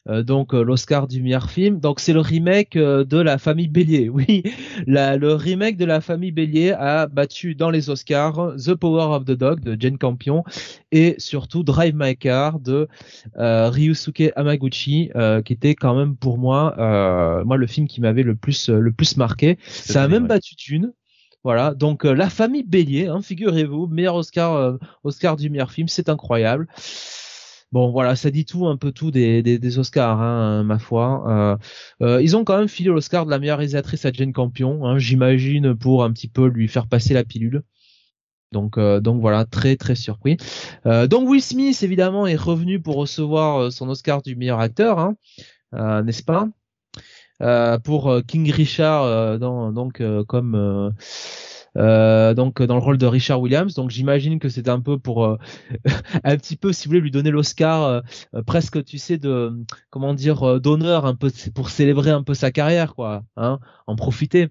[0.09, 1.81] Euh, donc euh, l'Oscar du meilleur film.
[1.81, 4.09] Donc c'est le remake euh, de La Famille Bélier.
[4.21, 4.43] Oui,
[4.87, 9.25] la, le remake de La Famille Bélier a battu dans les Oscars The Power of
[9.25, 10.45] the Dog de Jane Campion
[10.91, 12.89] et surtout Drive My Car de
[13.37, 15.11] Ryusuke Hamaguchi,
[15.45, 16.75] qui était quand même pour moi,
[17.45, 19.59] moi le film qui m'avait le plus le plus marqué.
[19.69, 20.93] Ça a même battu Thune.
[21.43, 26.69] Voilà, donc La Famille Bélier, hein, figurez-vous, meilleur Oscar Oscar du meilleur film, c'est incroyable.
[27.73, 31.25] Bon, voilà, ça dit tout, un peu tout des, des, Oscars, hein, ma foi.
[31.29, 31.57] Euh,
[32.03, 34.99] euh, ils ont quand même filé l'Oscar de la meilleure réalisatrice à Jane Campion, hein,
[34.99, 37.63] j'imagine, pour un petit peu lui faire passer la pilule.
[38.51, 40.37] Donc, euh, donc voilà, très très surpris.
[40.85, 46.25] donc Will Smith, évidemment, est revenu pour recevoir son Oscar du meilleur acteur, hein, n'est-ce
[46.25, 46.49] pas?
[47.85, 50.93] Pour King Richard, dans, donc comme
[51.77, 53.75] euh, donc dans le rôle de Richard Williams.
[53.75, 55.37] Donc j'imagine que c'est un peu pour euh,
[56.25, 59.53] un petit peu, si vous voulez, lui donner l'Oscar euh, presque, tu sais, de
[59.91, 64.49] comment dire, d'honneur un peu pour célébrer un peu sa carrière, quoi, hein, en profiter.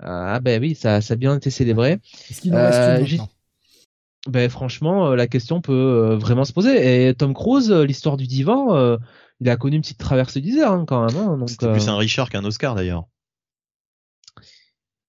[0.00, 1.98] ah ben oui, ça, ça a bien été célébré.
[4.28, 7.08] ben franchement, la question peut vraiment se poser.
[7.08, 8.98] Et Tom Cruise, l'histoire du divan,
[9.40, 11.16] il a connu une petite traversée désert hein, quand même.
[11.16, 13.04] Hein, C'était plus un Richard qu'un Oscar d'ailleurs.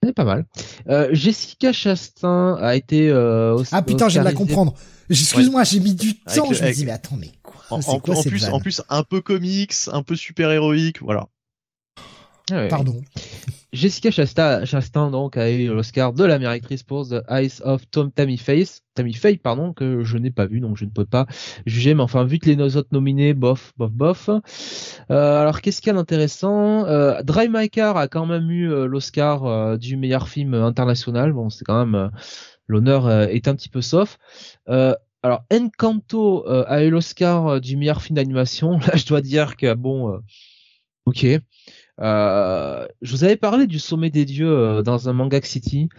[0.04, 0.46] C'est pas mal.
[0.88, 3.10] Euh, Jessica Chastain a été.
[3.10, 4.74] Euh, ah putain, viens de la comprendre.
[5.10, 6.52] Excuse-moi, j'ai mis du temps.
[6.52, 9.04] je me dis mais attends, mais quoi En, en, quoi, en plus, en plus, un
[9.04, 11.28] peu comics, un peu super héroïque, voilà.
[12.52, 13.02] Ah Pardon.
[13.74, 17.90] Jessica Chastain, Chastain donc a eu l'Oscar de la meilleure actrice pour The Eyes of
[17.92, 21.06] Tom Tammy Face, Tammy Faye pardon que je n'ai pas vu donc je ne peux
[21.06, 21.28] pas
[21.66, 24.30] juger mais enfin vu que les autres nominés bof bof bof.
[24.30, 26.86] Euh, alors qu'est-ce qu'il y a d'intéressant?
[26.86, 31.34] Euh, Drive My Car a quand même eu euh, l'Oscar euh, du meilleur film international
[31.34, 32.10] bon c'est quand même
[32.68, 34.18] l'honneur est un petit peu sauf.
[34.66, 40.22] alors Encanto a eu l'Oscar du meilleur film d'animation là je dois dire que bon
[41.06, 41.28] ok
[42.00, 45.90] euh, je vous avais parlé du sommet des dieux euh, dans un manga City.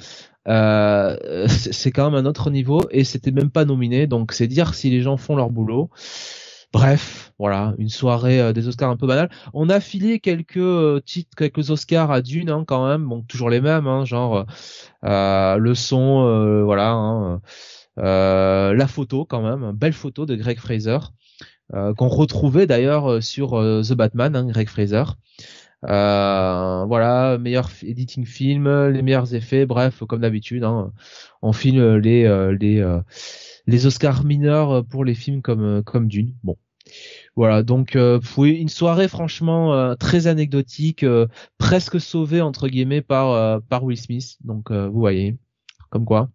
[0.46, 4.06] Euh, c'est quand même un autre niveau et c'était même pas nominé.
[4.06, 5.90] Donc c'est dire si les gens font leur boulot.
[6.72, 9.30] Bref, voilà, une soirée des Oscars un peu banale.
[9.54, 13.06] On a filé quelques titres, quelques Oscars à Dune hein, quand même.
[13.06, 14.44] Bon, toujours les mêmes, hein, genre
[15.02, 16.90] le son, voilà.
[16.90, 17.40] Hein,
[17.96, 20.98] la photo quand même, belle photo de Greg Fraser.
[21.72, 25.04] qu'on retrouvait d'ailleurs sur The Batman, hein, Greg Fraser.
[25.84, 30.92] Euh, voilà, meilleur editing film, les meilleurs effets, bref, comme d'habitude, hein,
[31.40, 33.00] on filme les euh, les euh,
[33.66, 36.34] les Oscars mineurs pour les films comme comme Dune.
[36.42, 36.56] Bon,
[37.36, 41.04] voilà, donc une soirée franchement très anecdotique,
[41.58, 44.36] presque sauvée entre guillemets par par Will Smith.
[44.44, 45.36] Donc vous voyez,
[45.90, 46.30] comme quoi.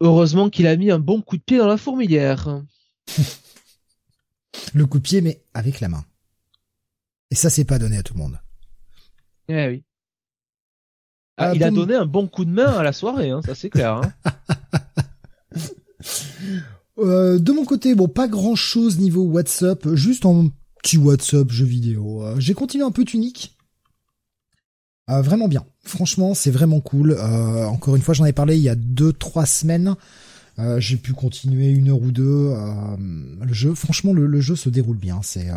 [0.00, 2.62] Heureusement qu'il a mis un bon coup de pied dans la fourmilière.
[4.74, 6.04] Le coup de pied, mais avec la main.
[7.32, 8.38] Et ça, c'est pas donné à tout le monde.
[9.48, 9.84] Eh oui.
[11.38, 13.54] Ah, ah il a donné un bon coup de main à la soirée, hein, ça
[13.54, 13.94] c'est clair.
[13.94, 14.12] Hein.
[16.98, 20.50] euh, de mon côté, bon, pas grand chose niveau WhatsApp, juste en
[20.82, 22.22] petit WhatsApp jeu vidéo.
[22.22, 23.56] Euh, j'ai continué un peu Tunic.
[25.08, 25.64] Euh, vraiment bien.
[25.82, 27.12] Franchement, c'est vraiment cool.
[27.12, 29.94] Euh, encore une fois, j'en ai parlé il y a deux, trois semaines.
[30.76, 32.52] j'ai pu continuer une heure ou deux.
[33.40, 35.20] le jeu, franchement, le, le, jeu se déroule bien.
[35.22, 35.48] C'est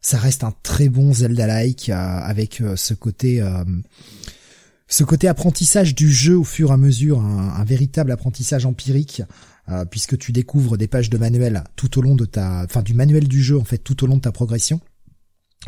[0.00, 3.64] ça reste un très bon Zelda-like euh, avec euh, ce côté euh,
[4.88, 9.22] ce côté apprentissage du jeu au fur et à mesure, un, véritable apprentissage empirique,
[9.88, 13.28] puisque tu découvres des pages de manuel tout au long de ta, enfin du manuel
[13.28, 14.80] du jeu en fait tout au long de ta progression.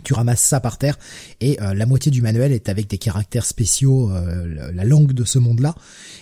[0.03, 0.99] Tu ramasses ça par terre
[1.41, 5.77] et la moitié du manuel est avec des caractères spéciaux, la langue de ce monde-là.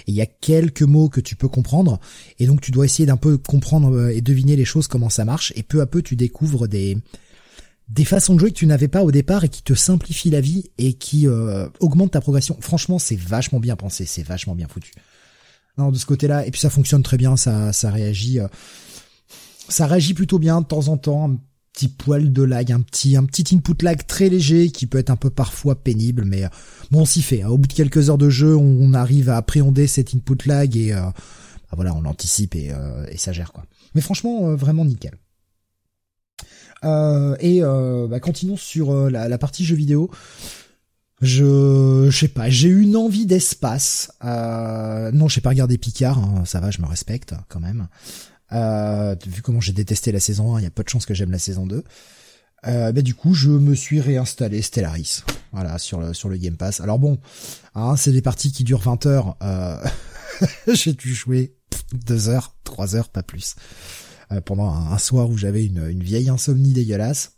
[0.07, 2.01] Et il y a quelques mots que tu peux comprendre
[2.39, 5.55] et donc tu dois essayer d'un peu comprendre et deviner les choses comment ça marche.
[5.57, 6.99] Et peu à peu tu découvres des
[7.91, 10.41] des façons de jouer que tu n'avais pas au départ et qui te simplifient la
[10.41, 12.57] vie et qui euh, augmentent ta progression.
[12.61, 14.93] Franchement, c'est vachement bien pensé, c'est vachement bien foutu.
[15.77, 18.47] Non, de ce côté-là, et puis ça fonctionne très bien, ça, ça réagit, euh,
[19.69, 21.31] ça réagit plutôt bien de temps en temps.
[21.31, 21.39] Un
[21.73, 25.11] petit poil de lag, un petit, un petit input lag très léger qui peut être
[25.11, 26.49] un peu parfois pénible, mais euh,
[26.93, 27.43] bon, on s'y fait.
[27.43, 27.49] Hein.
[27.49, 30.93] Au bout de quelques heures de jeu, on, arrive à appréhender cet input lag et
[30.93, 31.13] bah
[31.73, 32.73] voilà, on l'anticipe et,
[33.09, 33.65] et ça gère quoi.
[33.95, 35.17] Mais franchement, vraiment nickel.
[36.85, 40.11] Euh, et euh, bah, continuons sur euh, la, partie jeux vidéo.
[41.21, 44.11] Je, je sais pas, j'ai eu une envie d'espace.
[44.25, 47.89] Euh, non, j'ai pas regardé Picard, hein, ça va, je me respecte quand même.
[48.53, 51.15] Euh, vu comment j'ai détesté la saison 1, il y a peu de chances que
[51.15, 51.85] j'aime la saison 2.
[52.67, 56.57] Euh, bah, du coup, je me suis réinstallé Stellaris, voilà, sur le sur le Game
[56.57, 56.81] Pass.
[56.81, 57.19] Alors bon,
[57.75, 59.37] hein, c'est des parties qui durent 20 heures.
[59.43, 59.83] Euh,
[60.73, 61.55] j'ai dû jouer
[61.93, 63.57] 2 heures, 3 heures, pas plus.
[64.33, 67.33] Euh, pendant un, soir où j'avais une, vieille insomnie dégueulasse.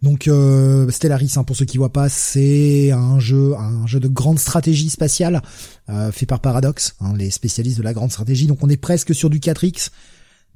[0.00, 4.08] Donc euh, Stellaris, hein, pour ceux qui voient pas, c'est un jeu, un jeu de
[4.08, 5.42] grande stratégie spatiale
[5.88, 8.46] euh, fait par Paradox, hein, les spécialistes de la grande stratégie.
[8.46, 9.90] Donc on est presque sur du 4x,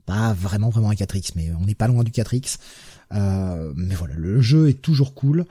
[0.04, 2.58] pas vraiment vraiment un 4x, mais on n'est pas loin du 4x.
[3.12, 5.46] Euh, mais voilà, le jeu est toujours cool.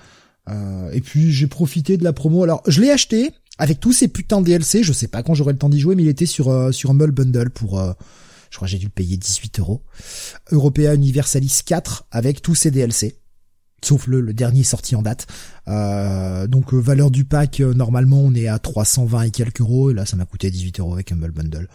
[0.50, 2.44] Euh, et puis j'ai profité de la promo.
[2.44, 4.82] Alors je l'ai acheté avec tous ces putains de DLC.
[4.82, 7.12] Je sais pas quand j'aurai le temps d'y jouer, mais il était sur sur Humble
[7.12, 7.82] Bundle pour
[8.56, 9.84] je crois que j'ai dû le payer 18 euros.
[10.50, 13.20] Européa Universalis 4 avec tous ses DLC.
[13.84, 15.28] Sauf le, dernier sorti en date.
[15.68, 19.92] Euh, donc euh, valeur du pack, euh, normalement on est à 320 et quelques euros.
[19.92, 21.68] Et là ça m'a coûté 18 euros avec Humble Bundle.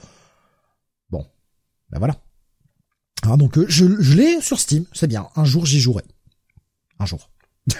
[1.10, 1.26] Bon,
[1.90, 2.16] ben voilà.
[3.24, 5.28] Hein, donc je, l'ai sur Steam, c'est bien.
[5.36, 6.04] Un jour j'y jouerai.
[6.98, 7.28] Un jour.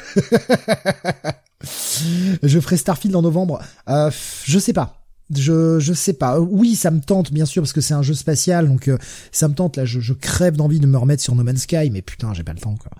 [2.42, 3.62] je ferai Starfield en novembre.
[4.44, 4.99] Je sais pas
[5.34, 6.40] je je sais pas.
[6.40, 8.98] Oui, ça me tente bien sûr parce que c'est un jeu spatial, donc euh,
[9.32, 9.76] ça me tente.
[9.76, 12.42] Là, je, je crève d'envie de me remettre sur No Man's Sky, mais putain, j'ai
[12.44, 12.76] pas le temps.
[12.76, 12.90] quoi.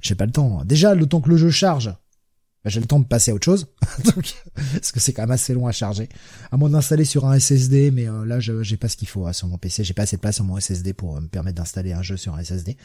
[0.00, 0.64] J'ai pas le temps.
[0.64, 3.44] Déjà, le temps que le jeu charge, bah, j'ai le temps de passer à autre
[3.44, 3.66] chose,
[4.04, 4.34] donc,
[4.72, 6.08] parce que c'est quand même assez long à charger.
[6.50, 9.32] À moins d'installer sur un SSD, mais euh, là, j'ai pas ce qu'il faut hein,
[9.32, 9.84] sur mon PC.
[9.84, 12.16] J'ai pas assez de place sur mon SSD pour euh, me permettre d'installer un jeu
[12.16, 12.76] sur un SSD.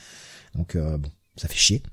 [0.55, 1.83] Donc bon, ça fait chier.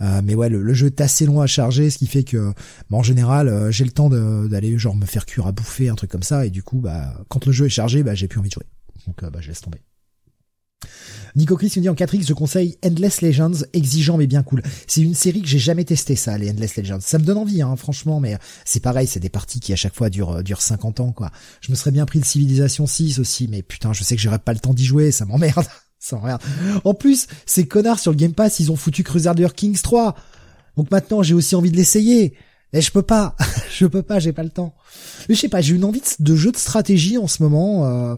[0.00, 2.52] Euh, mais ouais, le, jeu est assez long à charger, ce qui fait que,
[2.90, 5.94] bah, en général, euh, j'ai le temps d'aller genre me faire cuire à bouffer, un
[5.94, 8.40] truc comme ça, et du coup, bah, quand le jeu est chargé, bah, j'ai plus
[8.40, 8.66] envie de jouer.
[9.06, 9.78] Donc, bah, je laisse tomber.
[11.34, 14.62] Nico Chris me dit en 4X, je conseille Endless Legends, exigeant mais bien cool.
[14.86, 17.00] C'est une série que j'ai jamais testé ça, les Endless Legends.
[17.00, 19.94] Ça me donne envie, hein, franchement, mais c'est pareil, c'est des parties qui à chaque
[19.94, 21.30] fois durent, durent 50 ans, quoi.
[21.60, 24.38] Je me serais bien pris de Civilization 6 aussi, mais putain, je sais que j'aurais
[24.38, 25.66] pas le temps d'y jouer, ça m'emmerde.
[26.84, 30.14] En plus, ces connards sur le Game Pass, ils ont foutu Crusader Kings 3.
[30.76, 32.34] Donc maintenant, j'ai aussi envie de l'essayer.
[32.72, 33.36] Et je peux pas,
[33.70, 34.74] je peux pas, j'ai pas le temps.
[35.28, 37.86] Mais je sais pas, j'ai une envie de, jeu de stratégie en ce moment.
[37.86, 38.14] Euh...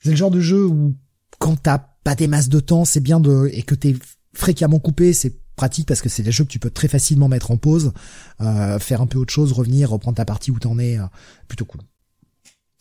[0.00, 0.94] C'est le genre de jeu où
[1.38, 3.94] quand t'as pas des masses de temps, c'est bien de et que t'es
[4.34, 7.50] fréquemment coupé, c'est pratique parce que c'est des jeux que tu peux très facilement mettre
[7.50, 7.92] en pause,
[8.40, 11.04] euh, faire un peu autre chose, revenir, reprendre ta partie où t'en es, euh,
[11.46, 11.82] plutôt cool.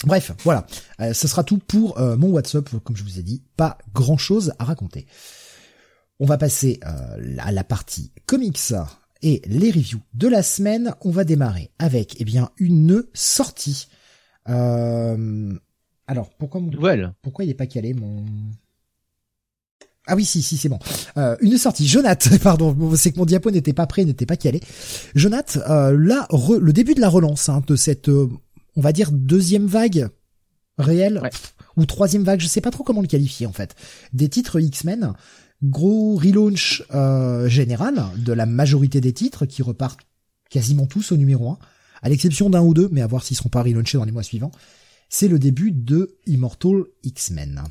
[0.06, 0.66] Bref, voilà,
[1.00, 4.54] euh, ce sera tout pour mon WhatsApp, comme je vous ai dit, pas grand chose
[4.60, 5.06] à raconter.
[6.20, 8.74] On va passer à la partie comics
[9.22, 10.94] et les reviews de la semaine.
[11.02, 13.88] On va démarrer avec eh bien une sortie.
[14.50, 15.54] Euh,
[16.08, 16.72] alors, pourquoi mon...
[17.22, 18.26] Pourquoi il est pas calé, mon...
[20.08, 20.80] Ah oui, si, si, c'est bon.
[21.18, 21.88] Euh, une sortie.
[21.88, 24.60] Jonath, pardon, c'est que mon diapo n'était pas prêt, n'était pas calé.
[25.16, 28.28] Jonath, euh, là, le début de la relance hein, de cette, euh,
[28.76, 30.10] on va dire, deuxième vague
[30.78, 31.22] réelle,
[31.78, 33.76] ou troisième vague, je sais pas trop comment le qualifier en fait,
[34.14, 35.14] des titres X-Men.
[35.64, 40.02] Gros relaunch euh, général de la majorité des titres qui repartent
[40.50, 41.60] quasiment tous au numéro 1,
[42.02, 44.24] à l'exception d'un ou deux, mais à voir s'ils seront pas relaunchés dans les mois
[44.24, 44.52] suivants
[45.12, 47.64] c'est le début de Immortal X-Men.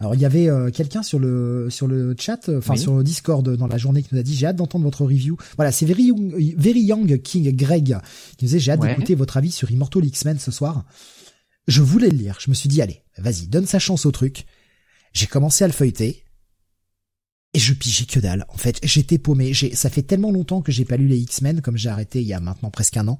[0.00, 3.04] Alors il y avait euh, quelqu'un sur le sur le chat, euh, enfin sur le
[3.04, 5.36] Discord dans la journée qui nous a dit j'ai hâte d'entendre votre review.
[5.56, 9.36] Voilà, c'est Very Young, Very Young King Greg qui nous disait j'ai hâte d'écouter votre
[9.36, 10.84] avis sur Immortal X-Men ce soir.
[11.66, 14.46] Je voulais le lire, je me suis dit allez, vas-y, donne sa chance au truc.
[15.12, 16.24] J'ai commencé à le feuilleter
[17.52, 18.46] et je pigeais que dalle.
[18.48, 19.52] En fait, j'étais paumé.
[19.74, 22.32] Ça fait tellement longtemps que j'ai pas lu les X-Men comme j'ai arrêté il y
[22.32, 23.18] a maintenant presque un an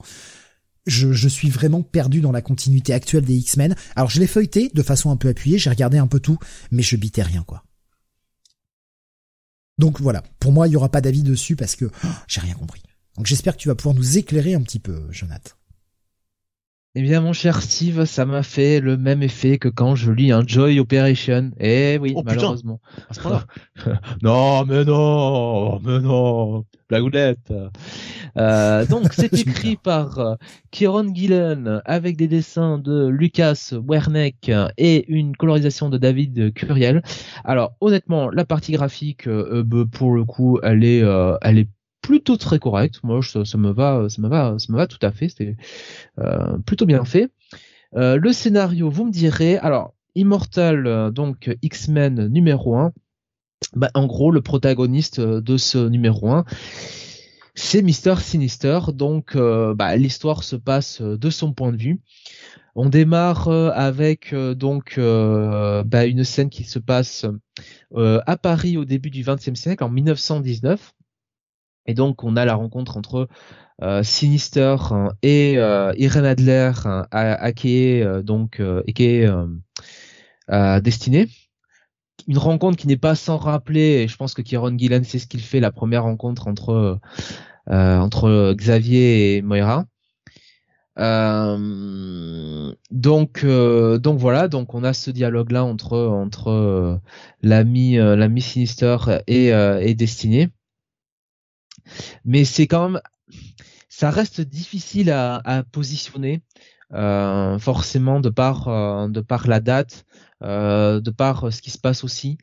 [0.87, 3.75] je, suis vraiment perdu dans la continuité actuelle des X-Men.
[3.97, 6.39] Alors je l'ai feuilleté de façon un peu appuyée, j'ai regardé un peu tout,
[6.71, 7.65] mais je bitais rien quoi.
[9.79, 12.55] Donc voilà, pour moi il y aura pas d'avis dessus parce que oh, j'ai rien
[12.55, 12.83] compris.
[13.17, 15.53] Donc j'espère que tu vas pouvoir nous éclairer un petit peu, Jonathan.
[16.97, 20.33] Eh bien, mon cher Steve, ça m'a fait le même effet que quand je lis
[20.33, 21.53] un Joy Operation.
[21.61, 22.81] Eh oui, oh, malheureusement.
[24.23, 27.53] non, mais non, mais non, blagoulette.
[28.37, 30.35] Euh, donc, c'est écrit par euh,
[30.73, 37.03] Kieron Gillen avec des dessins de Lucas Werneck et une colorisation de David Curiel.
[37.45, 41.05] Alors, honnêtement, la partie graphique, euh, bah, pour le coup, elle est,
[41.43, 41.69] elle est
[42.01, 43.01] plutôt très correct.
[43.03, 45.29] Moi, ça, me va, ça me va, ça me va tout à fait.
[45.29, 45.57] C'était
[46.19, 47.31] euh, plutôt bien fait.
[47.97, 49.59] Euh, le scénario, vous me direz.
[49.59, 52.93] Alors, Immortal, euh, donc X-Men numéro 1.
[53.75, 56.45] Bah, en gros, le protagoniste de ce numéro 1,
[57.55, 58.81] c'est Mister Sinister.
[58.95, 62.01] Donc, bah, l'histoire se passe de son point de vue.
[62.75, 67.27] On démarre avec donc bah, une scène qui se passe
[67.95, 70.95] à Paris au début du XXe siècle, en 1919.
[71.87, 73.29] Et donc on a la rencontre entre
[73.83, 79.29] euh, Sinister hein, et euh, Irene Adler hein, à, est euh, donc et qui est
[80.83, 81.29] destinée.
[82.29, 85.27] Une rencontre qui n'est pas sans rappeler, et je pense que Kieron Gillen sait ce
[85.27, 86.99] qu'il fait, la première rencontre entre
[87.67, 89.87] entre Xavier et Moira.
[92.91, 97.01] donc donc voilà donc on a ce dialogue là entre entre
[97.43, 97.97] l'ami
[98.43, 100.51] Sinister et et Destiné
[102.25, 103.01] mais c'est quand même,
[103.89, 106.43] ça reste difficile à, positionner.
[106.93, 110.05] Euh, forcément de par euh, de par la date,
[110.43, 112.37] euh, de par ce qui se passe aussi,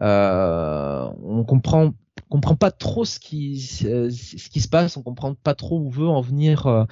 [0.00, 1.92] on comprend
[2.32, 6.08] comprend pas trop ce qui ce qui se passe, on comprend pas trop où veut
[6.08, 6.84] en venir euh,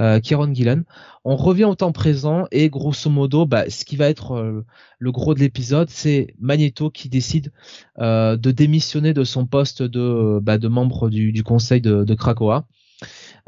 [0.00, 0.82] euh, Kieron Gillen.
[1.24, 4.66] On revient au temps présent et grosso modo, bah, ce qui va être euh,
[4.98, 7.52] le gros de l'épisode, c'est Magneto qui décide
[8.00, 12.66] euh, de démissionner de son poste de bah, membre du, du conseil de, de Krakoa.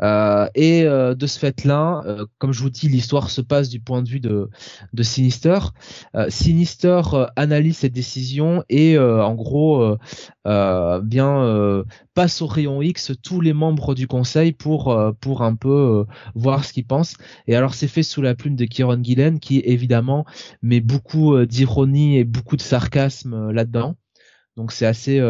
[0.02, 3.80] Euh, et euh, de ce fait-là, euh, comme je vous dis, l'histoire se passe du
[3.80, 4.48] point de vue de,
[4.92, 5.58] de Sinister.
[6.28, 7.02] Sinister
[7.36, 9.96] analyse cette décision et en gros
[10.44, 16.64] bien passe au rayon X tous les membres du conseil pour pour un peu voir
[16.64, 17.16] ce qu'ils pensent.
[17.46, 20.24] Et alors c'est fait sous la plume de Kieron Gillen qui évidemment
[20.62, 23.96] met beaucoup d'ironie et beaucoup de sarcasme là-dedans.
[24.56, 25.20] Donc c'est assez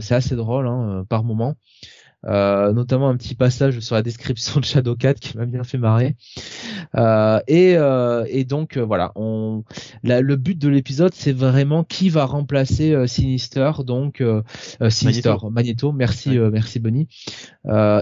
[0.00, 1.56] c'est assez drôle hein, par moment.
[2.26, 6.16] Euh, notamment un petit passage sur la description de Shadowcat qui m'a bien fait marrer.
[6.96, 9.62] Euh, et, euh, et donc voilà, on,
[10.02, 14.22] le but de l'épisode c'est vraiment qui va remplacer Sinister, donc
[14.88, 15.92] Sinister, Magneto.
[15.92, 17.08] merci merci Bunny.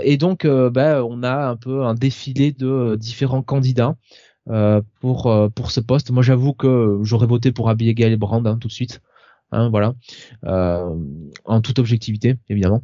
[0.02, 3.96] et donc bah, on a un peu un défilé de différents candidats.
[5.00, 6.10] pour pour ce poste.
[6.10, 9.02] Moi, j'avoue que j'aurais voté pour Abigail Brand hein, tout de suite.
[9.52, 9.94] Hein, voilà,
[10.42, 12.82] en toute objectivité, évidemment.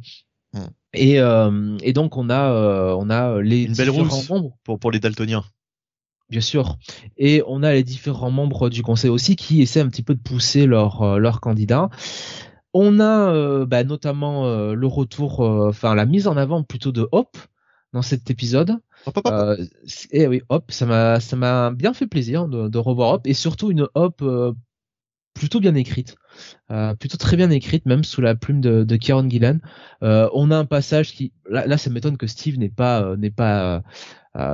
[0.53, 0.67] Hmm.
[0.93, 4.91] Et, euh, et donc on a euh, on a les Une belle membres pour pour
[4.91, 5.43] les daltoniens.
[6.29, 6.77] Bien sûr.
[7.17, 10.21] Et on a les différents membres du conseil aussi qui essaient un petit peu de
[10.21, 11.89] pousser leur euh, leur candidat.
[12.75, 17.37] On a bah, notamment le retour, enfin la mise en avant plutôt de Hop
[17.93, 18.79] dans cet épisode.
[19.05, 19.59] Hop, hop, hop.
[20.09, 23.35] et oui, Hop, ça m'a ça m'a bien fait plaisir de, de revoir Hop et
[23.35, 24.23] surtout une Hop
[25.33, 26.15] plutôt bien écrite.
[26.71, 29.59] Euh, plutôt très bien écrite, même sous la plume de, de Kieron Gillan.
[30.01, 33.17] Euh, on a un passage qui, là, là ça m'étonne que Steve n'ait pas, euh,
[33.17, 33.83] n'est pas,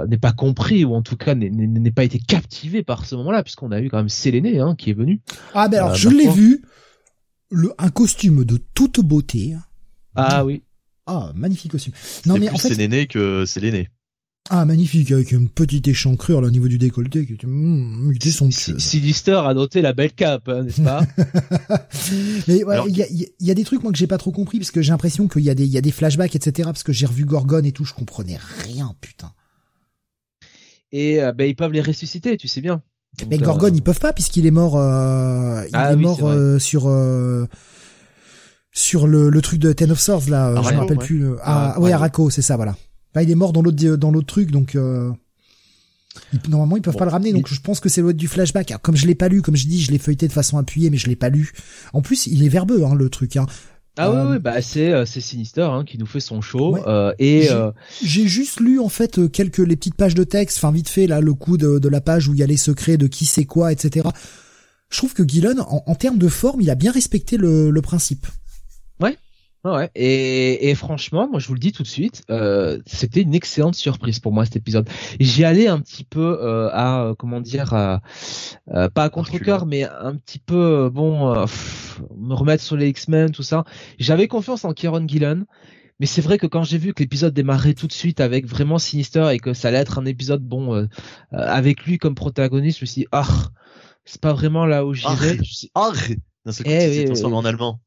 [0.08, 3.72] n'est pas compris ou en tout cas n'ait pas été captivé par ce moment-là, puisqu'on
[3.72, 5.22] a vu quand même Séléné hein, qui est venu.
[5.54, 6.64] Ah ben alors je l'ai vu,
[7.50, 9.56] le, un costume de toute beauté.
[10.16, 10.64] Ah oui.
[11.06, 11.94] Ah magnifique costume.
[12.26, 13.90] Non mais plus en fait, Séléné que Séléné.
[14.52, 17.24] Ah, magnifique, avec une petite échancrure au niveau du décolleté.
[17.28, 21.06] Qui, mmh, son Sinister a noté la belle cape, hein, n'est-ce pas
[22.48, 23.06] Mais ouais, il y, a,
[23.40, 25.44] y, a, des trucs moi que j'ai pas trop compris parce que j'ai l'impression qu'il
[25.44, 27.72] y a des il y a des flashbacks etc parce que j'ai revu Gorgon et
[27.72, 29.32] tout, je comprenais rien, putain.
[30.92, 32.82] Et euh, ben ils peuvent les ressusciter, tu sais bien.
[33.30, 34.78] mais Gorgon euh, ils peuvent pas puisqu'il est mort.
[34.78, 36.92] Euh, il ah est mort euh, sur.
[38.72, 41.34] sur le, le truc de Ten of Swords là, je me rappelle plus.
[41.44, 42.76] Ah, ouais, Araco, c'est ça, voilà.
[43.14, 45.12] Bah, il est mort dans l'autre dans l'autre truc, donc euh,
[46.48, 47.34] normalement ils peuvent pas le ramener.
[47.34, 48.74] Donc je pense que c'est l'autre du flashback.
[48.82, 50.98] comme je l'ai pas lu, comme je dis, je l'ai feuilleté de façon appuyée, mais
[50.98, 51.52] je l'ai pas lu.
[51.94, 53.38] En plus, il est verbeux hein, le truc.
[53.38, 53.48] Hein.
[53.98, 56.78] Ah oui, euh, bah c'est euh, c'est Sinister hein, qui nous fait son show
[57.18, 57.50] et
[58.02, 61.20] j'ai juste lu en fait quelques les petites pages de texte, enfin vite fait là
[61.20, 63.46] le coup de, de la page où il y a les secrets de qui c'est
[63.46, 64.08] quoi, etc.
[64.90, 67.82] Je trouve que Gillen en, en termes de forme, il a bien respecté le, le
[67.82, 68.26] principe.
[69.02, 69.18] Ouais,
[69.66, 73.36] Ouais, et, et, franchement, moi je vous le dis tout de suite, euh, c'était une
[73.36, 74.88] excellente surprise pour moi cet épisode.
[75.20, 78.02] J'y allais un petit peu euh, à, euh, comment dire, à,
[78.74, 81.34] euh, pas à contre-cœur, mais un petit peu, euh, bon,
[82.18, 83.66] me remettre sur les X-Men, tout ça.
[83.98, 85.46] J'avais confiance en Kieron Gillen,
[86.00, 88.78] mais c'est vrai que quand j'ai vu que l'épisode démarrait tout de suite avec vraiment
[88.80, 90.88] Sinister et que ça allait être un épisode, bon,
[91.32, 93.28] avec lui comme protagoniste, je me suis dit, ah,
[94.06, 95.38] c'est pas vraiment là où j'irais.
[96.46, 97.82] Ah, d'un seul coup, eh, transformé en allemand.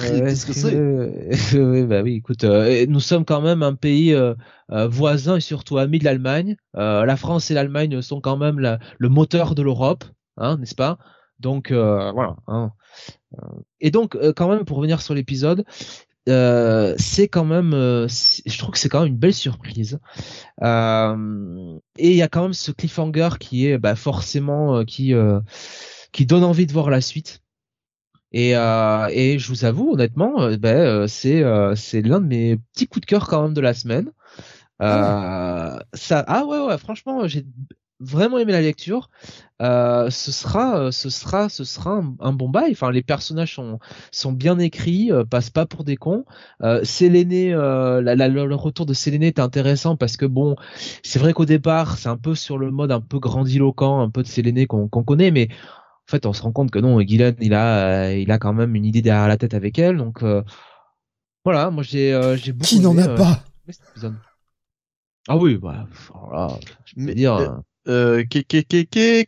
[0.00, 4.34] Qu'est-ce que c'est Oui, bah oui, écoute, euh, nous sommes quand même un pays euh,
[4.72, 6.56] euh, voisin et surtout ami de l'Allemagne.
[6.74, 10.04] la France et l'Allemagne sont quand même la, le moteur de l'Europe,
[10.36, 10.98] hein, n'est-ce pas?
[11.38, 12.36] Donc voilà.
[12.48, 12.72] Hein.
[13.80, 15.64] Et donc, quand même, pour revenir sur l'épisode,
[16.26, 20.00] c'est quand même, je trouve que c'est quand même une belle surprise.
[20.60, 20.66] et
[21.98, 25.14] il y a quand même ce cliffhanger qui est bah, forcément qui
[26.12, 27.41] qui donne envie de voir la suite.
[28.32, 32.26] Et, euh, et je vous avoue honnêtement, euh, ben, euh, c'est euh, c'est l'un de
[32.26, 34.10] mes petits coups de cœur quand même de la semaine.
[34.82, 37.44] Euh, ça, ah ouais ouais, franchement, j'ai
[38.00, 39.10] vraiment aimé la lecture.
[39.62, 42.72] Euh, ce sera, ce sera, ce sera un, bon bail.
[42.72, 43.78] Enfin, les personnages sont
[44.10, 46.24] sont bien écrits, euh, passent pas pour des cons.
[46.62, 50.56] Euh, Séléné, euh, la, la, le retour de Séléné est intéressant parce que bon,
[51.04, 54.22] c'est vrai qu'au départ, c'est un peu sur le mode un peu grandiloquent, un peu
[54.22, 55.48] de Séléné qu'on qu'on connaît, mais
[56.12, 58.74] fait, on se rend compte que non, Gillen, il a, euh, il a quand même
[58.74, 59.96] une idée derrière la tête avec elle.
[59.96, 60.42] Donc euh,
[61.44, 62.66] voilà, moi j'ai, euh, j'ai beaucoup.
[62.66, 63.42] Qui n'en a pas
[65.28, 67.62] Ah oui, bah, voilà, je peux dire.
[67.88, 68.22] Euh,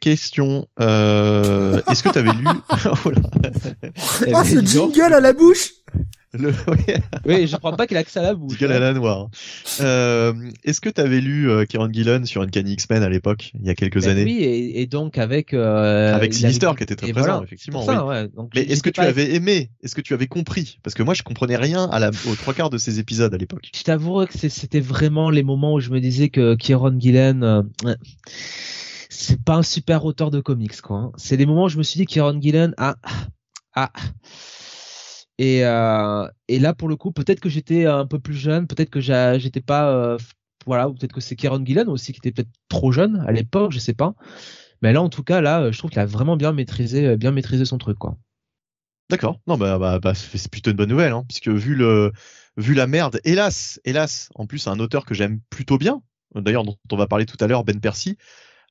[0.00, 0.68] question.
[0.80, 2.44] Euh, Est-ce que tu avais lu
[2.86, 3.10] oh
[4.32, 5.70] Ah, ce jingle à la bouche
[6.34, 6.52] le...
[7.26, 8.60] oui, je crois pas qu'il a que ça à la bouche.
[8.62, 9.28] À la noire.
[9.80, 10.32] Euh,
[10.64, 13.70] Est-ce que tu avais lu euh, Kieran Gillen sur Uncanny X-Men à l'époque, il y
[13.70, 14.24] a quelques ben années?
[14.24, 17.82] Oui, et, et, donc avec euh, avec Sinister qui était très présent, effectivement.
[17.82, 18.10] Ça, oui.
[18.10, 19.70] ouais, donc Mais est-ce que tu avais aimé?
[19.82, 20.78] Est-ce que tu avais compris?
[20.82, 23.36] Parce que moi, je comprenais rien à la aux trois quarts de ces épisodes à
[23.36, 23.70] l'époque.
[23.74, 27.62] Je t'avouerai que c'était vraiment les moments où je me disais que Kieran Gillen euh,
[29.08, 30.96] c'est pas un super auteur de comics quoi.
[30.96, 31.12] Hein.
[31.16, 32.96] C'est les moments où je me suis dit Kieron Gillen ah
[33.74, 33.92] ah
[35.38, 38.90] et euh, et là pour le coup peut-être que j'étais un peu plus jeune, peut-être
[38.90, 40.18] que j'étais pas euh,
[40.66, 43.72] voilà ou peut-être que c'est Kieron Gillen aussi qui était peut-être trop jeune à l'époque,
[43.72, 44.14] je sais pas.
[44.82, 47.64] Mais là en tout cas là je trouve qu'il a vraiment bien maîtrisé bien maîtrisé
[47.64, 48.16] son truc quoi.
[49.10, 49.40] D'accord.
[49.46, 52.12] Non bah, bah, bah c'est plutôt une bonne nouvelle hein, puisque vu le
[52.56, 56.02] vu la merde, hélas, hélas, en plus un auteur que j'aime plutôt bien,
[56.34, 58.16] d'ailleurs dont on va parler tout à l'heure, Ben Percy,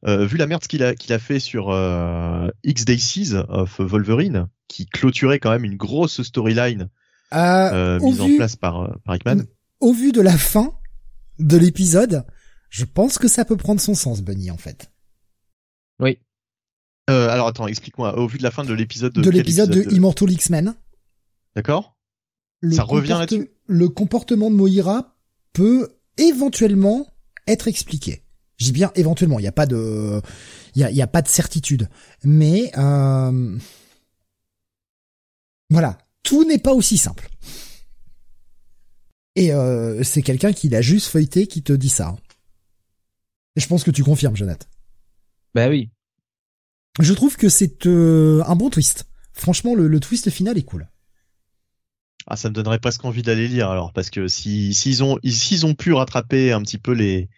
[0.06, 4.48] euh, vu la merde qu'il a, qu'il a fait sur euh, X Days of Wolverine,
[4.68, 6.90] qui clôturait quand même une grosse storyline
[7.34, 9.46] euh, euh mise en place par, par Hickman.
[9.80, 10.74] au vu de la fin
[11.40, 12.26] de l'épisode,
[12.70, 14.92] je pense que ça peut prendre son sens, Bunny, en fait.
[16.00, 16.20] Oui.
[17.10, 18.18] Euh, alors attends, explique-moi.
[18.18, 20.76] Au vu de la fin de l'épisode de, De l'épisode de épisode Immortal X-Men.
[21.56, 21.98] D'accord.
[22.62, 25.16] le Ça revient là-dessus Le comportement de Moira
[25.52, 27.06] peut éventuellement
[27.48, 28.23] être expliqué.
[28.58, 29.40] Je dis bien éventuellement.
[29.40, 30.22] Il n'y a pas de,
[30.76, 31.90] il y a, il y a pas de certitude.
[32.24, 33.58] Mais euh,
[35.70, 37.30] voilà, tout n'est pas aussi simple.
[39.36, 42.16] Et euh, c'est quelqu'un qui l'a juste feuilleté qui te dit ça.
[43.56, 44.68] Et je pense que tu confirmes, Jonathan.
[45.56, 45.90] Bah oui.
[47.00, 49.06] Je trouve que c'est euh, un bon twist.
[49.32, 50.88] Franchement, le, le twist final est cool.
[52.28, 55.66] Ah, ça me donnerait presque envie d'aller lire alors, parce que si s'ils ont s'ils
[55.66, 57.30] ont pu rattraper un petit peu les,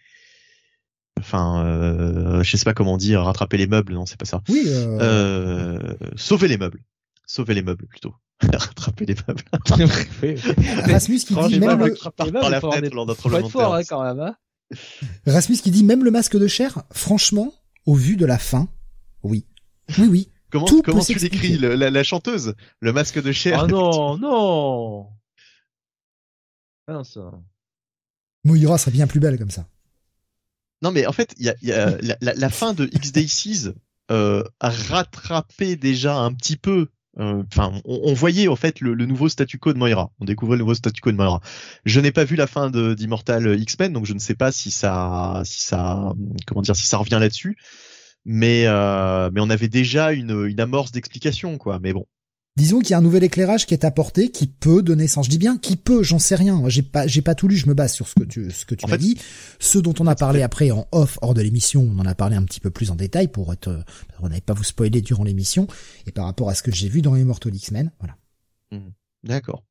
[1.18, 4.42] enfin, euh, je sais pas comment dire, rattraper les meubles, non, c'est pas ça.
[4.48, 4.62] Oui.
[4.66, 6.82] euh, Euh, sauver les meubles,
[7.26, 9.44] sauver les meubles plutôt, rattraper les meubles.
[10.90, 13.06] Rasmus qui dit Franchement, même le le, crapaud, par la il faut fenêtre avoir lors
[13.06, 13.72] d'un faut tremblement être de fort terre.
[13.72, 14.20] hein, quand même.
[14.20, 14.36] Hein
[15.26, 17.52] Rasmus qui dit même le masque de chair, franchement,
[17.86, 18.68] au vu de la fin,
[19.22, 19.46] oui.
[19.98, 20.28] Oui, oui.
[20.50, 21.14] Comment Tout comment tu
[21.58, 23.62] le- la, la chanteuse, le masque de chair?
[23.64, 25.06] Oh non, non.
[26.88, 27.32] Ah non, ça.
[28.44, 29.66] Moira serait bien plus belle comme ça.
[30.86, 31.56] Non, mais en fait, y a,
[32.20, 33.72] la, fin de X-Days
[34.12, 36.90] euh, a rattrapé déjà un petit peu.
[37.18, 40.12] euh, Enfin, on, voyait en fait le, nouveau statu quo de Moira.
[40.20, 41.40] On découvrait le nouveau statu quo de Moira.
[41.84, 45.42] Je n'ai pas vu la fin d'Immortal X-Men, donc je ne sais pas si ça,
[45.44, 46.14] si ça,
[46.46, 47.56] comment dire, si ça revient là-dessus.
[48.24, 51.80] Mais euh, mais on avait déjà une, une amorce d'explication, quoi.
[51.82, 52.06] Mais bon,
[52.56, 55.26] Disons qu'il y a un nouvel éclairage qui est apporté, qui peut donner sens.
[55.26, 56.62] Je dis bien qui peut, j'en sais rien.
[56.68, 57.56] J'ai pas, j'ai pas tout lu.
[57.56, 59.18] Je me base sur ce que tu, ce que tu En m'as fait- dit.
[59.60, 62.34] Ce dont on a parlé après en off, hors de l'émission, on en a parlé
[62.34, 63.84] un petit peu plus en détail pour être,
[64.20, 65.66] on n'avait pas vous spoiler durant l'émission.
[66.06, 68.16] Et par rapport à ce que j'ai vu dans Immortal X-Men, voilà.
[69.22, 69.62] d'accord.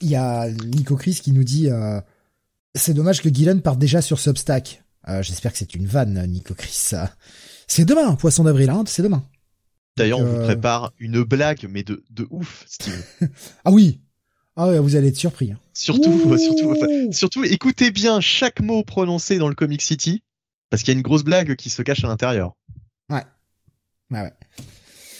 [0.00, 2.00] Il y a Nico Chris qui nous dit, euh,
[2.74, 4.82] c'est dommage que Gillen parte déjà sur Substack.
[5.08, 6.92] Euh, J'espère que c'est une vanne, Nico Chris.
[7.70, 9.22] C'est demain, poisson d'avril, hein, c'est demain.
[9.98, 13.04] D'ailleurs, on vous euh, prépare une blague, mais de de ouf, Steve.
[13.64, 14.00] Ah oui.
[14.56, 15.52] Ah ouais, vous allez être surpris.
[15.52, 15.58] hein.
[15.74, 20.22] Surtout, surtout, enfin, surtout, écoutez bien chaque mot prononcé dans le Comic City,
[20.70, 22.56] parce qu'il y a une grosse blague qui se cache à l'intérieur.
[23.10, 23.24] Ouais,
[24.10, 24.32] ouais.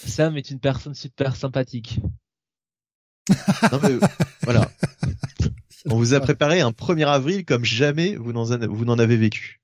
[0.06, 2.00] Sam est une personne super sympathique.
[3.72, 3.98] Non, mais,
[4.42, 4.70] voilà.
[5.90, 9.60] On vous a préparé un 1er avril comme jamais vous n'en avez vécu.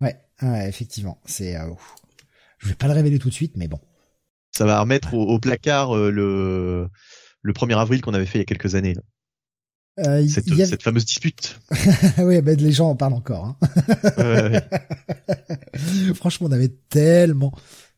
[0.00, 1.20] Ouais, ouais, effectivement.
[1.24, 1.56] C'est.
[1.56, 1.94] euh, ouf.
[2.58, 3.80] je vais pas le révéler tout de suite, mais bon.
[4.56, 6.88] Ça va remettre au, au placard euh, le
[7.42, 8.94] le 1er avril qu'on avait fait il y a quelques années.
[9.98, 11.58] Euh, il- Cette, y avait- cette fameuse dispute.
[12.18, 13.44] ouais, ben les gens en parlent encore.
[13.44, 13.56] Hein.
[14.18, 16.14] Ouais, ouais, ouais.
[16.14, 17.52] Franchement, on avait tellement,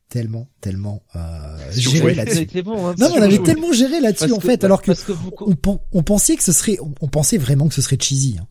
[0.09, 2.63] tellement, tellement euh, géré là-dessus.
[2.63, 2.87] bon.
[2.89, 5.31] Hein, Non, on avait tellement géré là-dessus en fait, que- alors que parce que vous,
[5.41, 8.39] on, pen- on pensait que ce serait, on, on pensait vraiment que ce serait cheesy.
[8.41, 8.47] hein.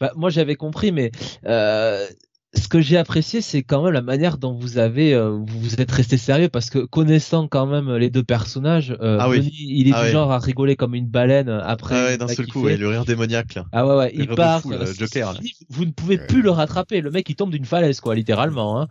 [0.00, 1.12] Bah, moi j'avais compris, mais
[1.46, 2.06] euh,
[2.58, 5.90] ce que j'ai apprécié, c'est quand même la manière dont vous avez, euh, vous êtes
[5.90, 9.50] resté sérieux, parce que connaissant quand même les deux personnages, euh, Ah oui.
[9.58, 10.12] Il est Ah du ouais.
[10.12, 11.94] genre à rigoler comme une baleine après.
[11.96, 12.50] Ah ouais, d'un a seul kiffé.
[12.58, 13.66] coup, ouais, le rire démoniaque là.
[13.72, 14.62] Ah ouais, ouais, Le il part.
[14.62, 15.38] fou, là, euh, Joker, là.
[15.40, 17.00] Steve, Vous ne pouvez plus le rattraper.
[17.00, 18.80] Le mec, il tombe d'une falaise, quoi, littéralement.
[18.80, 18.88] Hein.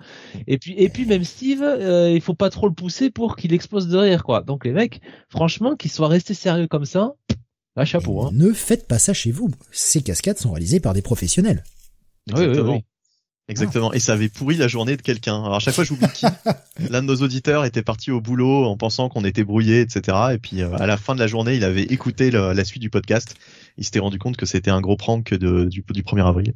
[0.48, 3.54] Et puis, et puis même Steve, euh, il faut pas trop le pousser pour qu'il
[3.54, 4.42] explose de rire, quoi.
[4.42, 7.14] Donc les mecs, franchement, qu'ils soient restés sérieux comme ça,
[7.76, 8.24] ah, chapeau.
[8.24, 8.30] Hein.
[8.34, 9.52] Ne faites pas ça chez vous.
[9.72, 11.64] Ces cascades sont réalisées par des professionnels.
[12.36, 12.80] Oui, oui, oui.
[13.50, 13.94] Exactement.
[13.94, 15.36] Et ça avait pourri la journée de quelqu'un.
[15.44, 16.26] Alors à chaque fois, j'oublie qui.
[16.90, 20.18] L'un de nos auditeurs était parti au boulot en pensant qu'on était brouillé, etc.
[20.34, 22.82] Et puis euh, à la fin de la journée, il avait écouté le- la suite
[22.82, 23.36] du podcast.
[23.78, 26.54] Il s'était rendu compte que c'était un gros prank de, du, du 1er avril.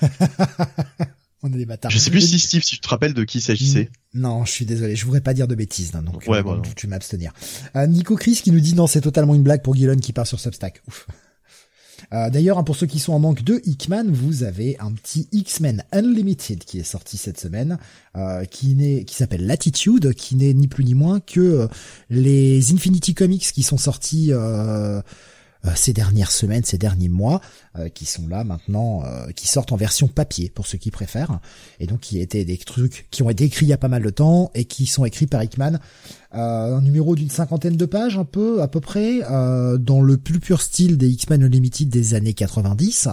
[1.42, 1.90] On est des bâtards.
[1.92, 3.90] Je sais plus si Steve, si tu te rappelles de qui il s'agissait.
[4.12, 6.60] Non, je suis désolé, je voudrais pas dire de bêtises, non, donc Ouais, euh, bah
[6.74, 7.32] tu m'abstenir.
[7.76, 10.26] Euh, Nico Chris qui nous dit non, c'est totalement une blague pour Gillen qui part
[10.26, 10.82] sur Substack.
[10.88, 11.06] Ouf.
[12.12, 15.28] Euh, D'ailleurs, hein, pour ceux qui sont en manque de Hickman, vous avez un petit
[15.32, 17.78] X-Men Unlimited qui est sorti cette semaine,
[18.16, 21.66] euh, qui s'appelle Latitude, qui n'est ni plus ni moins que euh,
[22.10, 24.32] les Infinity Comics qui sont sortis
[25.74, 27.40] ces dernières semaines, ces derniers mois,
[27.76, 31.40] euh, qui sont là maintenant, euh, qui sortent en version papier pour ceux qui préfèrent,
[31.80, 34.02] et donc qui étaient des trucs qui ont été écrits il y a pas mal
[34.02, 35.78] de temps et qui sont écrits par Hickman.
[36.34, 40.18] Euh, un numéro d'une cinquantaine de pages, un peu, à peu près, euh, dans le
[40.18, 43.08] plus pur style des X-Men Unlimited des années 90,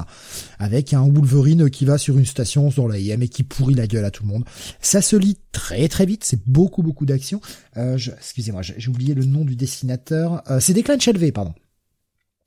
[0.60, 3.88] avec un Wolverine qui va sur une station sur la IM et qui pourrit la
[3.88, 4.44] gueule à tout le monde.
[4.82, 7.40] Ça se lit très très vite, c'est beaucoup beaucoup d'action.
[7.78, 10.44] Euh, excusez-moi, j'ai j'ai oublié le nom du dessinateur.
[10.52, 11.54] Euh, c'est Declan Shelvey, pardon.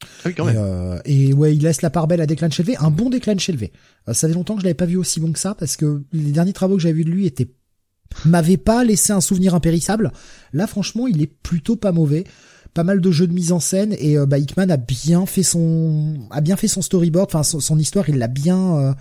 [0.02, 0.62] Ah oui, quand Et, même.
[0.64, 3.72] euh, et ouais, il laisse la part belle à Declan Shelvey, un bon Declan Shelvey.
[4.08, 6.02] Euh, ça fait longtemps que je l'avais pas vu aussi bon que ça parce que
[6.12, 7.48] les derniers travaux que j'avais vus de lui étaient
[8.24, 10.12] m'avaient pas laissé un souvenir impérissable.
[10.52, 12.24] Là, franchement, il est plutôt pas mauvais.
[12.74, 16.28] pas mal de jeux de mise en scène et bah Hickman a bien fait son
[16.30, 18.94] a bien fait son storyboard, enfin son, histoire, il l'a bien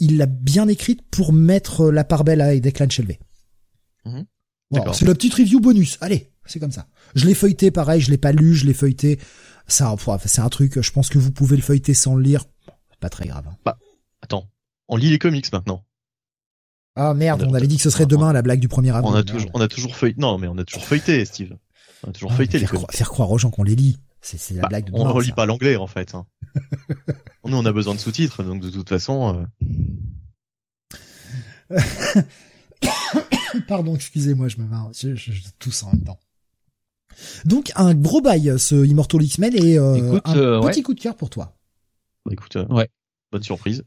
[0.00, 3.18] il l'a bien écrite pour mettre la part belle à Declan Shelby.
[4.04, 4.20] Mmh.
[4.92, 5.98] c'est la petite review bonus.
[6.00, 6.86] Allez, c'est comme ça.
[7.14, 9.18] Je l'ai feuilleté, pareil, je l'ai pas lu, je l'ai feuilleté.
[9.70, 9.94] Ça,
[10.26, 10.80] c'est un truc.
[10.80, 12.44] Je pense que vous pouvez le feuilleter sans le lire.
[12.98, 13.46] Pas très grave.
[13.48, 13.56] Hein.
[13.64, 13.78] Bah,
[14.20, 14.48] attends,
[14.88, 15.84] on lit les comics maintenant.
[16.96, 19.12] Ah merde, on, avait dit que ce serait demain la blague du premier avril.
[19.12, 20.20] On a toujours, on a toujours feuilleté.
[20.20, 21.56] Non, mais on a toujours feuilleté, Steve.
[22.04, 22.92] On a toujours ah, feuilleté les comics.
[22.92, 23.98] faire croire aux gens qu'on les lit.
[24.20, 26.14] C'est la bah, blague de On ne relit pas l'anglais en fait.
[26.14, 26.26] Hein.
[27.44, 29.46] Nous, on a besoin de sous-titres, donc de toute façon.
[31.70, 31.80] Euh...
[33.68, 34.90] Pardon, excusez-moi, je me marre.
[34.92, 36.18] Je, je, je tousse en même temps.
[37.44, 41.16] Donc un gros bail ce Immortal X-Men et euh, un euh, petit coup de cœur
[41.16, 41.56] pour toi.
[42.24, 42.88] Bah, écoute, euh, ouais.
[43.32, 43.82] bonne surprise.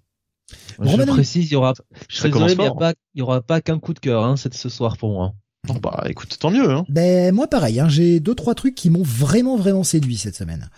[0.80, 1.74] je précise, il y aura,
[2.10, 4.24] je serais désolé, mais il y, pas, il y aura pas qu'un coup de cœur
[4.24, 5.34] hein, ce soir pour moi.
[5.66, 6.70] Bon, bah écoute, tant mieux.
[6.70, 6.86] Hein.
[6.90, 10.70] Ben moi pareil, hein, j'ai deux trois trucs qui m'ont vraiment vraiment séduit cette semaine.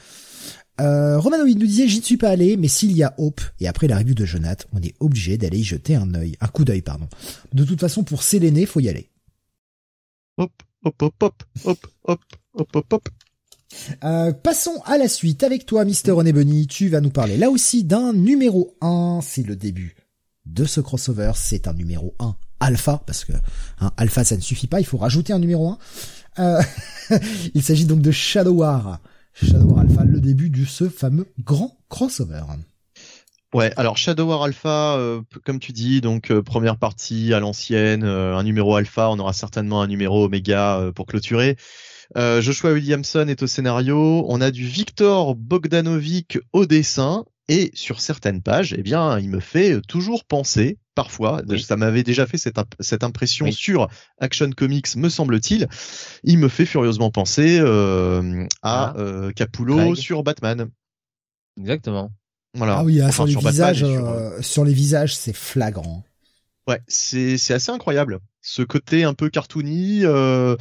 [0.82, 3.88] Euh, Romanoïd nous disait j'y suis pas allé, mais s'il y a Hope et après
[3.88, 6.82] la revue de Jonath, on est obligé d'aller y jeter un œil, un coup d'œil
[6.82, 7.08] pardon.
[7.54, 9.10] De toute façon, pour s'éléner, faut y aller.
[10.38, 10.52] Hop,
[10.86, 12.22] hop, hop, hop, hop, hop,
[12.54, 13.10] hop, hop, hop.
[14.04, 16.68] Euh, passons à la suite avec toi, Mister René Bunny.
[16.68, 19.20] Tu vas nous parler là aussi d'un numéro 1.
[19.22, 19.96] C'est le début
[20.46, 21.32] de ce crossover.
[21.36, 23.34] C'est un numéro 1 alpha parce que
[23.80, 24.80] un alpha ça ne suffit pas.
[24.80, 25.78] Il faut rajouter un numéro 1.
[26.40, 26.62] Euh,
[27.54, 29.02] il s'agit donc de Shadow War.
[29.34, 32.44] Shadow War Alpha, le début de ce fameux grand crossover.
[33.54, 38.04] Ouais, alors Shadow War Alpha, euh, comme tu dis, donc euh, première partie à l'ancienne,
[38.04, 41.56] un numéro alpha, on aura certainement un numéro oméga pour clôturer.
[42.18, 44.26] Euh, Joshua Williamson est au scénario.
[44.28, 47.26] On a du Victor Bogdanovic au dessin.
[47.48, 52.26] Et sur certaines pages, eh bien, il me fait toujours penser, parfois, ça m'avait déjà
[52.26, 53.88] fait cette, cette impression sur
[54.18, 55.68] Action Comics, me semble-t-il,
[56.24, 58.94] il me fait furieusement penser euh, à ah.
[58.98, 60.72] euh, Capullo sur Batman.
[61.60, 62.12] Exactement.
[62.56, 62.78] Voilà.
[62.80, 66.04] Ah oui, sur, les visages, euh, sur les visages, c'est flagrant.
[66.68, 68.20] Ouais, c'est c'est assez incroyable.
[68.42, 70.56] Ce côté un peu cartoony, euh,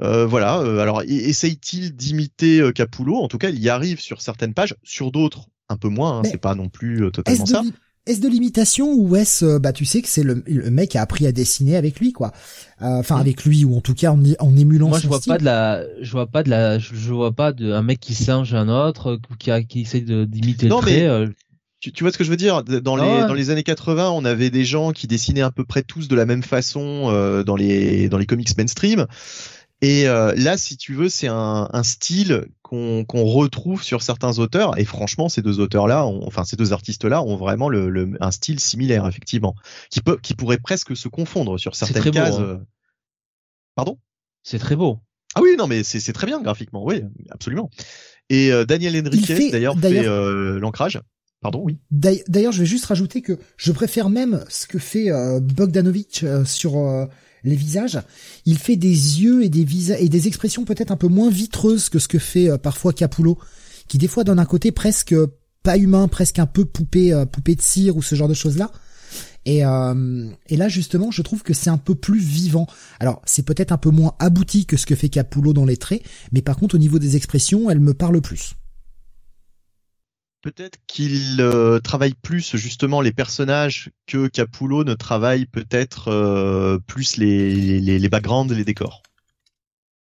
[0.00, 0.60] euh, voilà.
[0.60, 3.16] Euh, alors, essaye-t-il d'imiter Capullo?
[3.16, 6.18] En tout cas, il y arrive sur certaines pages, sur d'autres un peu moins.
[6.18, 7.62] Hein, c'est pas non plus totalement ça.
[8.06, 11.26] Est-ce de l'imitation ou est-ce bah tu sais que c'est le, mec qui a appris
[11.26, 12.32] à dessiner avec lui quoi.
[12.80, 13.20] Enfin mm.
[13.20, 15.84] avec lui ou en tout cas en, en émulant moi je vois pas de la
[16.00, 19.20] je vois pas de la je vois pas de un mec qui singe un autre
[19.38, 21.28] qui a, qui essaie d'imiter le trait
[21.80, 22.62] tu, tu, vois ce que je veux dire?
[22.62, 25.64] Dans les ah dans les années 80 on avait des gens qui dessinaient à peu
[25.64, 29.06] près tous de la même façon euh, dans les dans les comics mainstream
[29.82, 34.38] et euh, là si tu veux c'est un, un style qu'on qu'on retrouve sur certains
[34.38, 37.90] auteurs et franchement ces deux auteurs là enfin ces deux artistes là ont vraiment le,
[37.90, 39.54] le, un style similaire effectivement
[39.90, 42.42] qui peut qui pourrait presque se confondre sur certaines cases hein.
[42.42, 42.58] euh.
[43.74, 43.98] pardon?
[44.42, 44.98] C'est très beau
[45.34, 47.70] ah oui non mais c'est très bien graphiquement oui absolument
[48.28, 50.04] et Daniel Henriquez d'ailleurs fait,
[50.58, 51.00] l'ancrage
[51.40, 51.78] Pardon, oui.
[51.90, 56.44] D'ailleurs, je vais juste rajouter que je préfère même ce que fait euh, Bogdanovic euh,
[56.44, 57.06] sur euh,
[57.44, 58.00] les visages.
[58.46, 58.88] Il fait des
[59.22, 62.18] yeux et des visages et des expressions peut-être un peu moins vitreuses que ce que
[62.18, 63.38] fait parfois Capullo,
[63.88, 65.14] qui des fois donne un côté presque
[65.62, 68.70] pas humain, presque un peu poupée, poupée de cire ou ce genre de choses là.
[69.46, 72.66] Et, et là justement, je trouve que c'est un peu plus vivant.
[72.98, 76.02] Alors c'est peut-être un peu moins abouti que ce que fait Capullo dans les traits,
[76.32, 78.54] mais par contre au niveau des expressions, elle me parle plus.
[80.42, 87.18] Peut-être qu'il euh, travaille plus justement les personnages que Capullo ne travaille peut-être euh, plus
[87.18, 89.02] les, les, les backgrounds, les décors.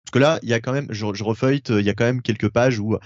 [0.04, 2.04] Parce que là, il y a quand même, je, je refeuille, il y a quand
[2.04, 2.96] même quelques pages où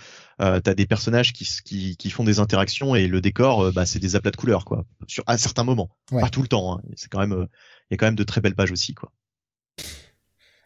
[0.41, 3.73] euh, tu as des personnages qui, qui, qui, font des interactions et le décor, euh,
[3.73, 4.85] bah, c'est des aplats de couleurs, quoi.
[5.07, 6.75] Sur, à certains moments, pas tout le temps.
[6.77, 6.83] Hein.
[6.97, 7.47] C'est quand même,
[7.91, 9.13] il y a quand même de très belles pages aussi, quoi.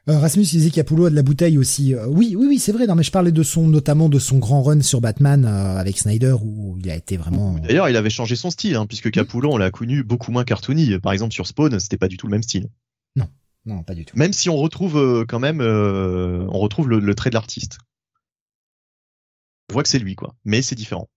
[0.09, 1.95] Euh, Rasmus il disait qu'Apollo a de la bouteille aussi.
[1.95, 2.87] Euh, oui, oui, oui, c'est vrai.
[2.87, 5.97] Non, mais je parlais de son, notamment de son grand run sur Batman euh, avec
[5.97, 7.55] Snyder où il a été vraiment.
[7.55, 10.99] D'ailleurs, il avait changé son style, hein, puisque Capullo, on l'a connu beaucoup moins cartoony.
[10.99, 12.69] Par exemple, sur Spawn, c'était pas du tout le même style.
[13.17, 13.29] Non,
[13.65, 14.17] non, pas du tout.
[14.19, 17.79] Même si on retrouve quand même, on retrouve le, trait de l'artiste.
[19.71, 20.35] On voit que c'est lui, quoi.
[20.45, 21.09] Mais c'est différent.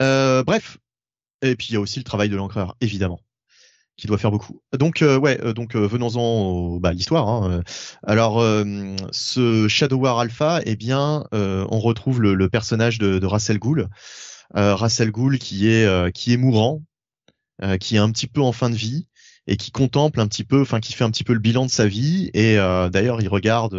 [0.00, 0.78] bref.
[1.42, 3.20] Et puis il y a aussi le travail de l'encreur, évidemment
[3.96, 4.60] qui doit faire beaucoup.
[4.78, 7.28] Donc euh, ouais, euh, donc euh, venons-en bah, l'histoire.
[7.28, 7.62] Hein.
[8.02, 8.44] Alors
[9.10, 13.88] ce Shadow War Alpha, eh bien, on retrouve le, le personnage de, de Russell Gould,
[14.54, 16.82] Russell Gould qui est qui est mourant,
[17.80, 19.06] qui est un petit peu en fin de vie
[19.48, 21.70] et qui contemple un petit peu, enfin qui fait un petit peu le bilan de
[21.70, 22.30] sa vie.
[22.34, 23.76] Et d'ailleurs, il regarde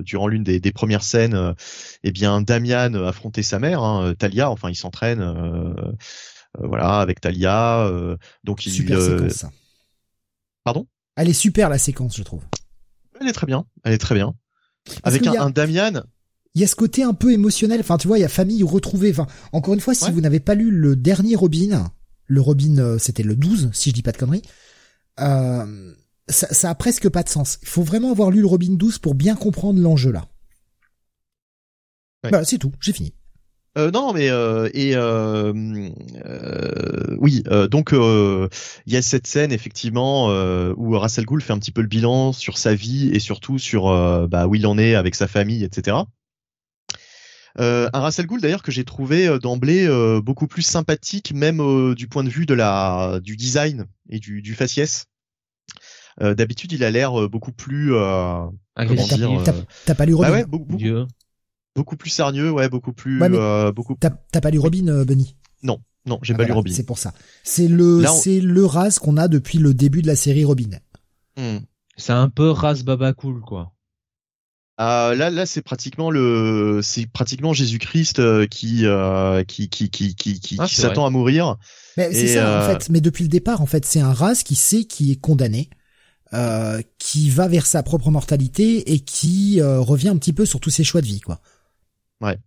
[0.00, 1.54] durant l'une des, des, premières scènes,
[2.02, 4.50] eh bien, Damian affronter sa mère, hein, Talia.
[4.50, 5.74] Enfin, il s'entraîne euh,
[6.62, 7.86] voilà, avec Talia.
[7.86, 8.72] Euh, donc il.
[8.72, 9.32] Super euh, séquence.
[9.32, 9.50] Ça.
[10.64, 10.86] Pardon?
[11.16, 12.42] Elle est super la séquence, je trouve.
[13.20, 13.66] Elle est très bien.
[13.84, 14.34] Elle est très bien.
[15.02, 16.02] avec un, Damian
[16.56, 17.80] il y a ce côté un peu émotionnel.
[17.80, 19.10] Enfin, tu vois, il y a famille retrouvée.
[19.10, 21.92] Enfin, encore une fois, si vous n'avez pas lu le dernier Robin,
[22.24, 24.42] le Robin, euh, c'était le 12, si je dis pas de conneries,
[25.20, 25.94] euh,
[26.28, 27.58] ça, ça a presque pas de sens.
[27.60, 30.26] Il faut vraiment avoir lu le Robin 12 pour bien comprendre l'enjeu là.
[32.22, 33.14] Voilà, c'est tout, j'ai fini.
[33.76, 35.52] Euh, non, mais euh, et euh,
[36.24, 40.28] euh oui, donc il y a cette scène effectivement
[40.76, 43.86] où Russell Gould fait un petit peu le bilan sur sa vie et surtout sur
[44.28, 45.98] bah, où il en est avec sa famille, etc.
[47.58, 49.88] un Russell Gould d'ailleurs que j'ai trouvé d'emblée
[50.22, 54.54] beaucoup plus sympathique, même du point de vue de la du design et du, du
[54.54, 55.06] faciès.
[56.20, 57.94] D'habitude, il a l'air beaucoup plus.
[57.94, 58.46] Euh,
[59.84, 61.06] T'as pas lu Robin bah ouais, beaucoup, beaucoup
[61.84, 63.96] plus sérieux, ouais, beaucoup plus, euh, beaucoup.
[64.00, 66.72] T'as pas lu Robin, euh, Bunny Non, non, j'ai ah, pas lu Robin.
[66.72, 67.12] C'est pour ça.
[67.44, 70.70] C'est le, c'est le Raz qu'on a depuis le début de la série Robin.
[71.36, 71.58] Hmm.
[71.96, 73.72] C'est un peu Raz Baba Cool, quoi.
[74.78, 78.84] Ah, là, là, c'est pratiquement le, c'est pratiquement Jésus-Christ euh, qui,
[79.46, 81.56] qui, qui, qui, qui, qui, ah, s'attend à mourir.
[81.96, 82.90] Mais c'est ça, en fait.
[82.90, 85.70] Mais depuis le départ, en fait, c'est un Raz qui sait qui est condamné.
[86.98, 90.84] qui va vers sa propre mortalité et qui revient un petit peu sur tous ses
[90.84, 91.40] choix de vie, quoi.
[92.20, 92.38] Ouais.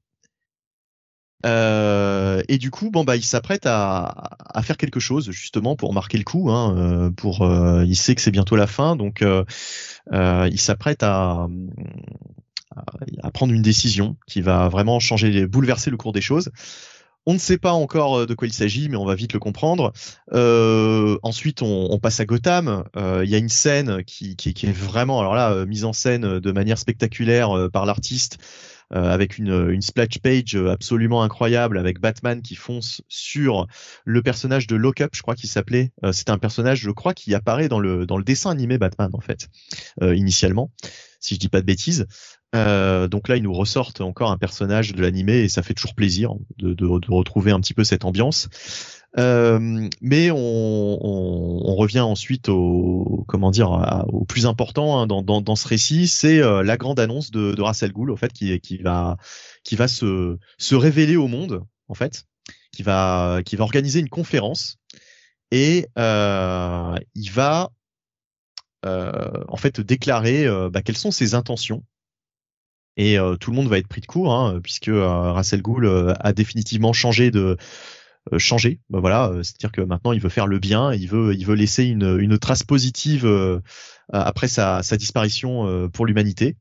[1.45, 5.93] Euh, et du coup, bon bah, il s'apprête à, à, faire quelque chose justement pour
[5.93, 6.49] marquer le coup.
[6.49, 9.23] Hein, euh, pour, euh, il sait que c'est bientôt la fin, donc
[10.11, 11.47] il s'apprête à,
[13.23, 16.49] à, prendre une décision qui va vraiment changer, bouleverser le cours des choses.
[17.25, 19.93] On ne sait pas encore de quoi il s'agit, mais on va vite le comprendre.
[21.23, 22.83] ensuite, on, on, passe à Gotham.
[22.95, 26.39] Il y a une scène qui, qui, qui, est vraiment, alors là, mise en scène
[26.39, 28.39] de manière spectaculaire par l'artiste.
[28.91, 33.67] Euh, avec une, une splash page absolument incroyable avec Batman qui fonce sur
[34.03, 35.91] le personnage de Lockup, je crois qu'il s'appelait.
[36.03, 39.09] Euh, c'est un personnage, je crois, qui apparaît dans le dans le dessin animé Batman
[39.13, 39.47] en fait,
[40.01, 40.71] euh, initialement,
[41.19, 42.07] si je dis pas de bêtises.
[42.55, 45.93] Euh, donc là, ils nous ressortent encore un personnage de l'animé et ça fait toujours
[45.93, 48.49] plaisir de, de, de retrouver un petit peu cette ambiance.
[49.17, 55.67] Euh, mais on, revient ensuite au comment dire au plus important hein, dans, dans, ce
[55.67, 59.17] récit, c'est euh, la grande annonce de, de Russell Gould, au fait, qui, qui va
[59.63, 62.25] qui va se se révéler au monde, en fait,
[62.73, 64.77] qui va qui va organiser une conférence
[65.51, 67.71] et euh, il va
[68.85, 71.83] euh, en fait déclarer euh, bah, quelles sont ses intentions.
[72.97, 76.91] Et tout le monde va être pris de court hein, puisque Russell Gould a définitivement
[76.91, 77.55] changé de euh,
[78.37, 78.79] changer.
[78.89, 81.55] Bah voilà, euh, c'est-à-dire que maintenant il veut faire le bien, il veut il veut
[81.55, 83.59] laisser une, trace positive euh,
[84.11, 86.55] après sa, disparition pour l'humanité.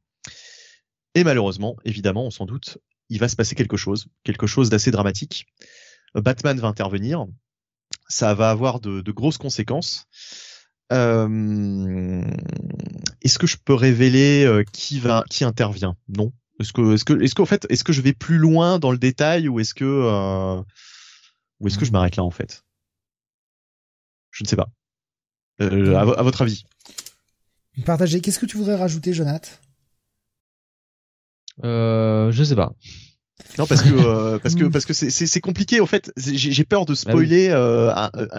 [1.15, 2.79] Et malheureusement, évidemment, on s'en doute,
[3.09, 5.47] il va se passer quelque chose, quelque chose d'assez dramatique.
[6.15, 7.27] Batman va intervenir,
[8.09, 10.07] ça va avoir de, grosses conséquences.
[10.93, 12.23] Euh,
[13.23, 15.97] est-ce que je peux révéler qui va, qui intervient?
[16.09, 16.33] Non.
[16.61, 19.49] Est-ce que, est-ce que, est-ce fait, est-ce que je vais plus loin dans le détail
[19.49, 20.61] ou est-ce que euh,
[21.61, 22.65] ou est-ce que je m'arrête là en fait?
[24.31, 24.69] Je ne sais pas.
[25.61, 26.65] Euh, à, à, votre avis?
[27.85, 28.21] Partagez.
[28.21, 29.51] Qu'est-ce que tu voudrais rajouter, Jonathan?
[31.65, 32.73] Euh, Je sais pas.
[33.57, 36.13] Non parce que euh, parce que parce que c'est c'est compliqué en fait.
[36.17, 37.93] J'ai peur de bah spoiler euh,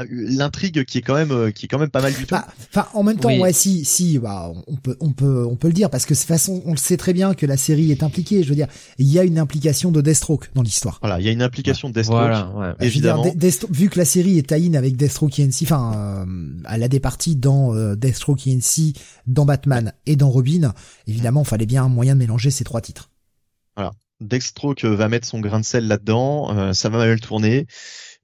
[0.10, 2.36] l'intrigue qui est quand même euh, qui est quand même pas mal du tout.
[2.36, 5.68] Bah, enfin en même temps ouais si si bah on peut on peut on peut
[5.68, 7.92] le dire parce que de toute façon on le sait très bien que la série
[7.92, 8.44] est impliquée.
[8.44, 11.00] Je veux dire il y a une implication de Deathstroke dans l'histoire.
[11.02, 12.74] Voilà il y a une implication de Deathstroke voilà, ouais.
[12.80, 13.26] évidemment.
[13.70, 16.26] vu que la série est tie avec Deathstroke ENC, enfin
[16.70, 18.96] elle a des parties dans Deathstroke ENC,
[19.28, 20.74] dans Batman et dans Robin.
[21.08, 23.10] Évidemment il fallait bien un moyen de mélanger ces trois titres.
[24.22, 27.68] Deathstroke va mettre son grain de sel là-dedans, euh, ça va mal tourner.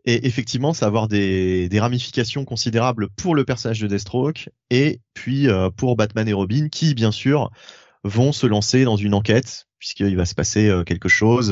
[0.05, 5.47] Et effectivement, ça va avoir des, ramifications considérables pour le personnage de Deathstroke et puis
[5.49, 7.49] euh, pour Batman et Robin, qui bien sûr
[8.03, 11.51] vont se lancer dans une enquête puisqu'il va se passer euh, quelque chose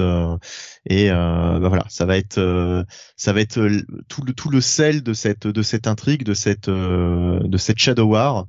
[0.88, 2.86] et bah voilà, ça va être
[3.18, 3.60] ça va être
[4.08, 8.06] tout le tout le sel de cette de cette intrigue, de cette de cette Shadow
[8.06, 8.46] War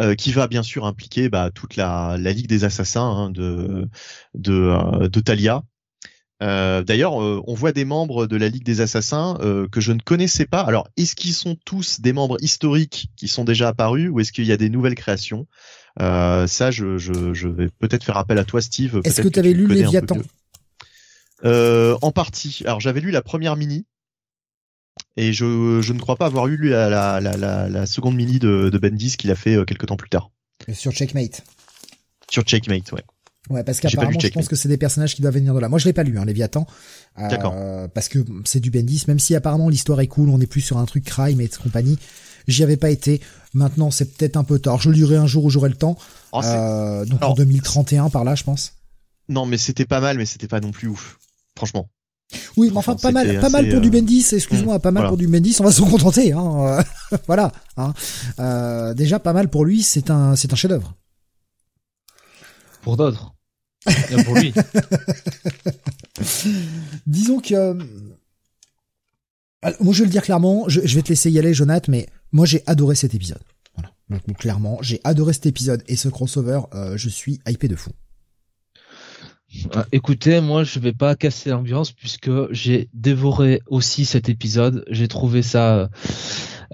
[0.00, 3.88] euh, qui va bien sûr impliquer bah, toute la, la, Ligue des Assassins hein, de,
[4.34, 5.64] de, euh, de Talia.
[6.40, 9.36] Euh, D'ailleurs, on voit des membres de la Ligue des Assassins
[9.72, 10.60] que je ne connaissais pas.
[10.60, 14.44] Alors, est-ce qu'ils sont tous des membres historiques qui sont déjà apparus ou est-ce qu'il
[14.44, 15.48] y a des nouvelles créations?
[15.98, 19.00] Ça, je, je, je vais peut-être faire appel à toi, Steve.
[19.02, 20.18] Est-ce que, tu avais lu Léviathan?
[21.42, 22.62] En partie.
[22.66, 23.84] Alors, j'avais lu la première mini
[25.16, 28.70] et je, je ne crois pas avoir eu la, la, la, la seconde mini de,
[28.70, 30.30] de Bendis qu'il a fait euh, quelques temps plus tard.
[30.72, 31.44] Sur Checkmate.
[32.30, 33.04] Sur Checkmate, ouais.
[33.50, 35.68] Ouais, parce qu'apparemment, je pense que c'est des personnages qui doivent venir de là.
[35.68, 36.66] Moi, je l'ai pas lu, hein, Léviathan.
[37.18, 37.54] Euh, D'accord.
[37.94, 40.76] Parce que c'est du Bendis, même si apparemment l'histoire est cool, on est plus sur
[40.76, 41.98] un truc crime et compagnie.
[42.46, 43.20] J'y avais pas été.
[43.54, 44.80] Maintenant, c'est peut-être un peu tard.
[44.80, 45.96] Je lirai un jour où j'aurai le temps.
[46.32, 48.74] Oh, euh, donc en 2031 par là, je pense.
[49.28, 51.18] Non, mais c'était pas mal, mais c'était pas non plus ouf.
[51.56, 51.88] Franchement.
[52.56, 55.26] Oui, mais enfin, pas mal, pas mal pour du Bendis, excuse-moi, pas mal pour du
[55.26, 56.84] Bendis, on va se contenter, hein.
[57.26, 57.94] voilà, hein.
[58.38, 60.94] Euh, déjà, pas mal pour lui, c'est un, c'est un chef-d'œuvre.
[62.82, 63.34] Pour d'autres.
[64.24, 64.52] pour lui.
[67.06, 67.74] Disons que, euh,
[69.80, 72.44] moi, je vais le dire clairement, je, vais te laisser y aller, Jonathan, mais moi,
[72.44, 73.42] j'ai adoré cet épisode.
[73.74, 73.92] Voilà.
[74.10, 77.90] Donc, clairement, j'ai adoré cet épisode et ce crossover, euh, je suis hypé de fou.
[79.74, 84.84] Ah, écoutez, moi je vais pas casser l'ambiance puisque j'ai dévoré aussi cet épisode.
[84.88, 85.90] J'ai trouvé ça,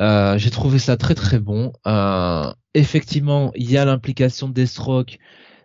[0.01, 1.73] euh, j'ai trouvé ça très très bon.
[1.87, 5.19] Euh, effectivement, il y a l'implication de Deathstroke,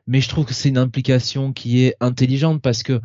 [0.10, 3.00] mais je trouve que c'est une implication qui est intelligente parce que,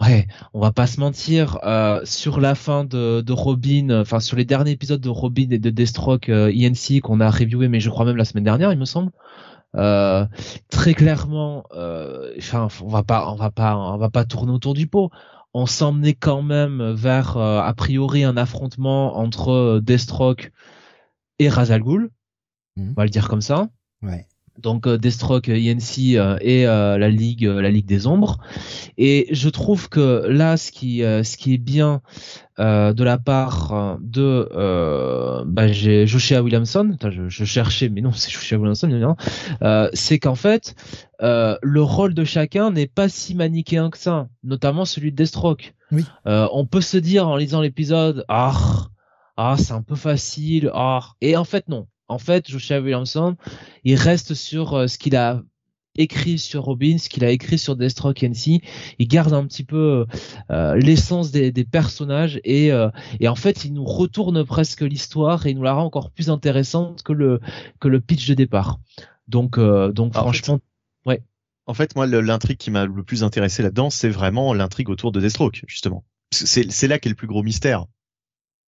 [0.00, 4.44] ouais, on va pas se mentir, euh, sur la fin de, Robin, enfin sur les
[4.44, 8.04] derniers épisodes de Robin et de Deathstroke euh, INC qu'on a reviewé, mais je crois
[8.04, 9.10] même la semaine dernière, il me semble.
[9.76, 10.26] Euh,
[10.68, 14.74] très clairement, euh, enfin, on va pas, on va pas, on va pas tourner autour
[14.74, 15.10] du pot.
[15.54, 20.52] On s'emmenait quand même vers euh, a priori un affrontement entre Deathstroke
[21.38, 22.10] et Razal Ghul.
[22.76, 22.90] Mmh.
[22.90, 23.68] On va le dire comme ça.
[24.02, 24.26] Ouais
[24.58, 28.38] donc euh, Deathstroke, INC euh, et euh, la ligue, la ligue des ombres.
[28.98, 32.00] Et je trouve que là, ce qui, ce qui est bien
[32.58, 34.48] de la part de,
[35.46, 36.96] bah, j'ai Joshua Williamson.
[37.02, 39.16] je, je, cherchais, mais non, c'est Joshua Williamson.
[39.94, 40.74] c'est qu'en fait,
[41.20, 45.74] le rôle de chacun n'est pas si manichéen que ça, notamment celui de Deathstroke.
[45.92, 46.04] Oui.
[46.26, 48.88] on peut se dire en lisant l'épisode, ah,
[49.36, 53.36] ah, c'est un peu facile, ah, et en fait non en fait, Joshua Williamson,
[53.84, 55.42] il reste sur euh, ce qu'il a
[55.96, 58.62] écrit sur Robin, ce qu'il a écrit sur Deathstroke NC.
[58.98, 60.06] Il garde un petit peu
[60.50, 62.90] euh, l'essence des, personnages et, euh,
[63.20, 66.30] et en fait, il nous retourne presque l'histoire et il nous la rend encore plus
[66.30, 67.40] intéressante que le
[67.80, 68.78] que le pitch de départ.
[69.28, 70.58] Donc donc franchement,
[71.06, 71.22] ouais.
[71.66, 75.20] En fait, moi, l'intrigue qui m'a le plus intéressé là-dedans, c'est vraiment l'intrigue autour de
[75.20, 76.04] Deathstroke, justement.
[76.32, 77.86] C'est là qu'est le plus gros mystère.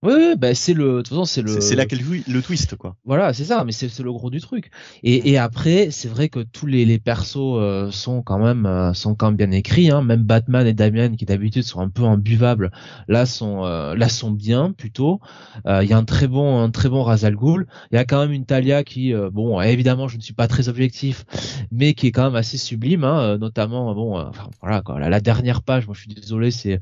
[0.05, 1.61] Oui, bah c'est le, de toute façon c'est le.
[1.61, 2.97] C'est là le, twist quoi.
[3.05, 4.73] Voilà, c'est ça, mais c'est le gros du truc.
[5.05, 8.93] Et, et après, c'est vrai que tous les, les persos euh, sont quand même euh,
[8.95, 9.93] sont quand même bien écrits.
[9.93, 10.03] Hein.
[10.03, 12.73] Même Batman et Damien qui d'habitude sont un peu imbuvables,
[13.07, 15.21] là sont euh, là sont bien plutôt.
[15.67, 17.69] Il y a un très bon un très bon Razal Ghul.
[17.93, 20.69] Il y a quand même une Talia qui, bon, évidemment, je ne suis pas très
[20.69, 21.25] objectif,
[21.71, 24.99] mais qui est quand même assez sublime, hein, notamment bon, enfin, voilà quoi.
[24.99, 26.81] La, la, dernière page, moi je suis désolé, c'est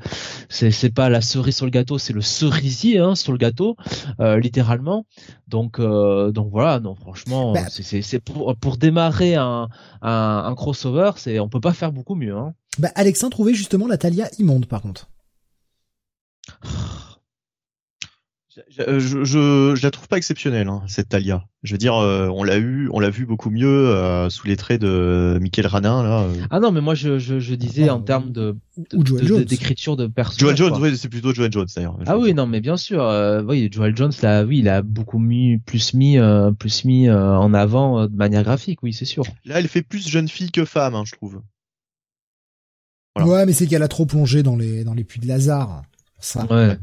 [0.48, 2.98] c'est c'est pas la cerise sur le gâteau, c'est le cerisier.
[2.98, 3.76] Hein, sur le gâteau,
[4.20, 5.06] euh, littéralement.
[5.48, 9.68] Donc, euh, donc voilà, non, franchement, bah, c'est pour, pour démarrer un,
[10.02, 12.36] un, crossover, c'est on peut pas faire beaucoup mieux.
[12.36, 12.54] Hein.
[12.78, 15.08] Bah, Alexandre trouvait justement la Talia immonde, par contre.
[18.68, 19.24] Je, je,
[19.74, 21.46] je, la trouve pas exceptionnelle hein, cette Talia.
[21.62, 24.56] Je veux dire, euh, on l'a eu, on l'a vu beaucoup mieux euh, sous les
[24.56, 26.22] traits de Michael Ranin là.
[26.22, 26.34] Euh.
[26.50, 28.56] Ah non, mais moi je, je, je disais en termes de
[29.44, 30.56] d'écriture de, de, personnage.
[30.56, 31.98] Joel Jones, oui, c'est plutôt Joel Jones d'ailleurs.
[32.06, 33.02] Ah oui, non, mais bien sûr,
[33.46, 36.18] oui, Joel Jones là, oui, il a beaucoup mis, plus mis,
[36.58, 39.24] plus mis en avant de manière graphique, oui, c'est sûr.
[39.44, 41.40] Là, elle fait plus jeune fille que femme, hein, je trouve.
[43.18, 45.82] Ouais, mais c'est qu'elle a trop plongé dans les dans les puits de Lazare.
[46.20, 46.46] Ça.
[46.50, 46.78] Ouais.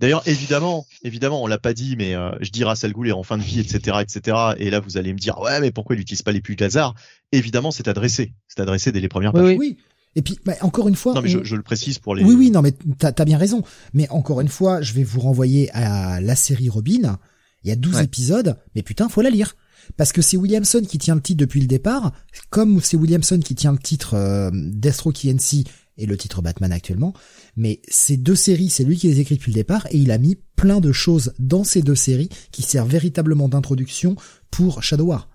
[0.00, 3.22] D'ailleurs, évidemment, évidemment, on l'a pas dit, mais euh, je dis Russell Gould est en
[3.22, 4.36] fin de vie, etc., etc.
[4.58, 6.64] Et là, vous allez me dire, ouais, mais pourquoi il n'utilise pas les puits de
[6.64, 6.94] hasard
[7.32, 9.44] Évidemment, c'est adressé, c'est adressé dès les premières pages.
[9.44, 9.76] Oui, oui.
[10.14, 11.12] Et puis, bah, encore une fois.
[11.12, 12.24] Non, mais je, je, le précise pour les.
[12.24, 13.62] Oui, oui, non, mais t'as as bien raison.
[13.92, 17.18] Mais encore une fois, je vais vous renvoyer à la série Robin.
[17.62, 19.56] Il y a 12 épisodes, mais putain, faut la lire.
[19.96, 22.12] Parce que c'est Williamson qui tient le titre depuis le départ,
[22.50, 25.64] comme c'est Williamson qui tient le titre euh, Deathstroke ENC
[25.98, 27.12] et le titre Batman actuellement.
[27.56, 30.18] Mais ces deux séries, c'est lui qui les écrit depuis le départ et il a
[30.18, 34.16] mis plein de choses dans ces deux séries qui servent véritablement d'introduction
[34.50, 35.28] pour Shadow War.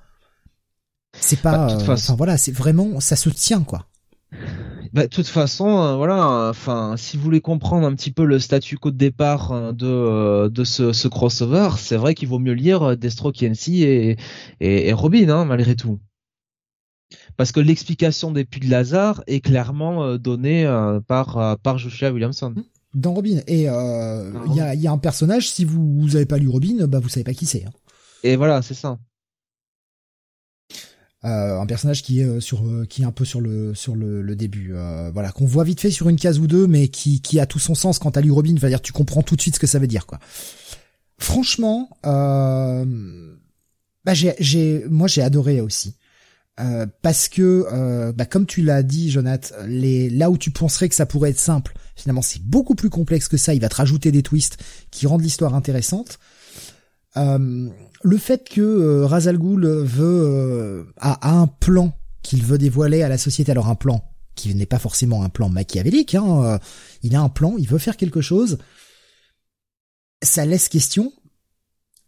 [1.13, 3.87] C'est pas, bah, euh, voilà, c'est vraiment, ça se tient quoi.
[4.93, 8.39] Bah, de toute façon, euh, voilà, enfin, si vous voulez comprendre un petit peu le
[8.39, 12.53] statu quo de départ euh, de de ce, ce crossover, c'est vrai qu'il vaut mieux
[12.53, 14.17] lire Destro, NC et,
[14.61, 15.99] et, et Robin, hein, malgré tout
[17.41, 21.79] parce que l'explication des puits de Lazare est clairement euh, donnée euh, par euh, par
[21.79, 22.53] Joshua Williamson.
[22.93, 26.37] Dans Robin et il y a y a un personnage si vous vous avez pas
[26.37, 27.65] lu Robin, bah vous savez pas qui c'est.
[27.65, 27.71] Hein.
[28.21, 28.99] Et voilà, c'est ça.
[31.23, 34.75] un personnage qui est sur qui est un peu sur le sur le, le début
[35.11, 37.57] voilà qu'on voit vite fait sur une case ou deux mais qui qui a tout
[37.57, 39.65] son sens quand t'as lu Robin va dire tu comprends tout de suite ce que
[39.65, 40.19] ça veut dire quoi
[41.17, 42.83] franchement bah
[44.13, 45.95] j'ai j'ai moi j'ai adoré aussi
[46.59, 50.89] euh, parce que, euh, bah, comme tu l'as dit, Jonathan, les, là où tu penserais
[50.89, 53.53] que ça pourrait être simple, finalement c'est beaucoup plus complexe que ça.
[53.53, 54.57] Il va te rajouter des twists
[54.91, 56.19] qui rendent l'histoire intéressante.
[57.17, 57.69] Euh,
[58.03, 63.09] le fait que euh, Razal Ghul veut a, a, un plan qu'il veut dévoiler à
[63.09, 64.03] la société, alors un plan
[64.35, 66.15] qui n'est pas forcément un plan machiavélique.
[66.15, 66.57] Hein, euh,
[67.03, 68.57] il a un plan, il veut faire quelque chose.
[70.23, 71.11] Ça laisse question.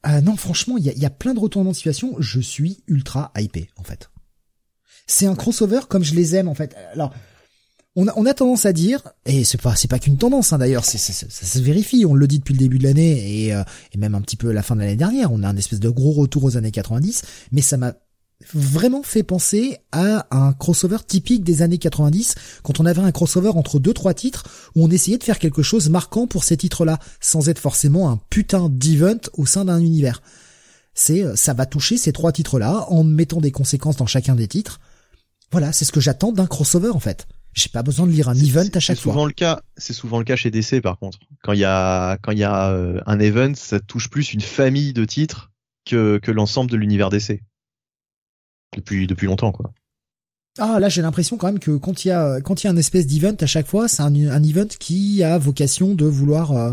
[0.05, 2.17] Non, franchement, il y a, y a, plein de retournements de situation.
[2.19, 4.09] Je suis ultra hypé, en fait.
[5.08, 6.76] C'est un crossover comme je les aime, en fait.
[6.93, 7.14] Alors,
[7.95, 10.58] on a, on a tendance à dire, et c'est pas c'est pas qu'une tendance hein,
[10.58, 13.99] d'ailleurs, ça se vérifie, on le dit depuis le début de l'année et, euh, et
[13.99, 16.12] même un petit peu la fin de l'année dernière, on a un espèce de gros
[16.12, 17.93] retour aux années 90, mais ça m'a
[18.54, 23.49] vraiment fait penser à un crossover typique des années 90 quand on avait un crossover
[23.49, 24.43] entre deux trois titres
[24.76, 28.20] où on essayait de faire quelque chose marquant pour ces titres-là sans être forcément un
[28.30, 30.22] putain d'event au sein d'un univers.
[30.93, 34.47] C'est euh, ça va toucher ces trois titres-là en mettant des conséquences dans chacun des
[34.47, 34.80] titres.
[35.54, 37.28] Voilà, c'est ce que j'attends d'un crossover en fait.
[37.54, 39.04] J'ai pas besoin de lire un event à chaque fois.
[39.04, 39.62] C'est souvent le cas.
[39.78, 41.20] C'est souvent le cas chez DC par contre.
[41.43, 44.41] Quand il y a quand il y a euh, un event, ça touche plus une
[44.41, 45.51] famille de titres
[45.86, 47.39] que que l'ensemble de l'univers DC.
[48.76, 49.72] Depuis depuis longtemps quoi.
[50.58, 52.72] Ah là j'ai l'impression quand même que quand il y a quand il y a
[52.72, 56.51] un espèce d'event à chaque fois, c'est un, un event qui a vocation de vouloir.
[56.54, 56.72] Euh,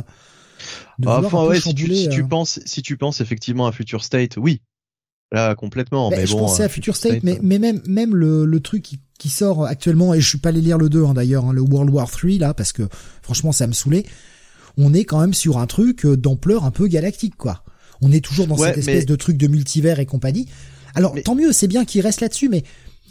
[0.98, 3.72] de ah, enfin, ouais, si tu, si tu euh, penses si tu penses effectivement à
[3.72, 4.62] Future State, oui,
[5.32, 6.10] Là, complètement.
[6.10, 9.00] mais je bon, pensais à Future State, mais, mais même, même le, le truc qui,
[9.18, 11.60] qui sort actuellement, et je suis pas allé lire le 2 hein, d'ailleurs, hein, le
[11.60, 12.88] World War 3 là, parce que
[13.22, 14.04] franchement ça me saoulait.
[14.76, 17.62] On est quand même sur un truc euh, d'ampleur un peu galactique, quoi.
[18.00, 20.48] On est toujours dans cette espèce de truc de multivers et compagnie.
[20.94, 22.64] Alors tant mieux, c'est bien qu'il reste là-dessus, mais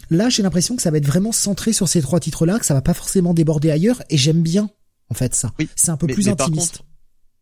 [0.10, 2.74] là j'ai l'impression que ça va être vraiment centré sur ces trois titres-là, que ça
[2.74, 4.70] va pas forcément déborder ailleurs, et j'aime bien
[5.10, 5.54] en fait ça.
[5.76, 6.38] c'est un peu plus intimiste.
[6.38, 6.84] Par contre,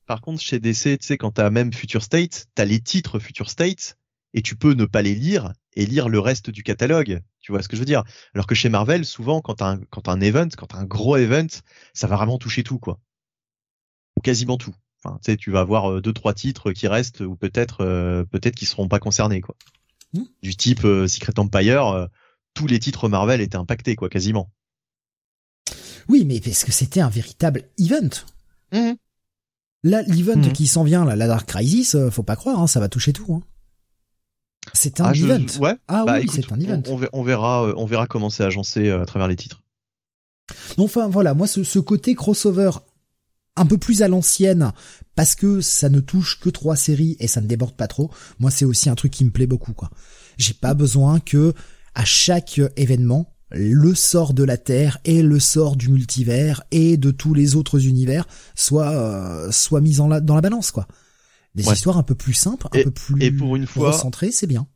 [0.08, 3.50] par contre, chez DC, tu sais, quand t'as même Future State, t'as les titres Future
[3.50, 3.98] State,
[4.38, 7.24] et tu peux ne pas les lire et lire le reste du catalogue.
[7.40, 8.04] Tu vois ce que je veux dire?
[8.36, 10.86] Alors que chez Marvel, souvent, quand t'as un, quand as un event, quand t'as un
[10.86, 11.48] gros event,
[11.96, 13.00] ça va vraiment toucher tout, quoi.
[14.16, 14.76] Ou quasiment tout.
[15.04, 18.26] Enfin, tu sais, tu vas avoir euh, deux, trois titres qui restent ou peut-être, euh,
[18.26, 19.56] peut-être qui seront pas concernés, quoi.
[20.14, 20.22] Mmh.
[20.44, 22.08] Du type euh, Secret Empire,
[22.54, 24.52] tous les titres Marvel étaient impactés, quoi, quasiment.
[26.10, 28.10] Oui, mais parce que c'était un véritable event.
[28.72, 28.94] Mmh.
[29.82, 30.54] Là, l'event mmh.
[30.54, 33.34] qui s'en vient, là, la Dark Crisis, faut pas croire, hein, ça va toucher tout.
[33.34, 33.42] Hein.
[34.74, 35.46] C'est un ah, event.
[35.60, 35.76] ouais.
[35.88, 36.82] Ah bah, oui, c'est un event.
[37.14, 39.62] On, verra, euh, on verra comment c'est agencé euh, à travers les titres.
[40.78, 42.72] Enfin voilà, moi ce, ce côté crossover
[43.58, 44.72] un peu plus à l'ancienne
[45.16, 48.12] parce que ça ne touche que trois séries et ça ne déborde pas trop.
[48.40, 49.90] Moi c'est aussi un truc qui me plaît beaucoup quoi.
[50.38, 51.54] J'ai pas besoin que
[51.96, 57.12] à chaque événement le sort de la Terre et le sort du multivers et de
[57.12, 60.88] tous les autres univers soit euh, soit mis en la, dans la balance quoi.
[61.58, 64.46] Des histoires un peu plus simples, un peu plus et pour une fois, recentrées, c'est
[64.46, 64.68] bien.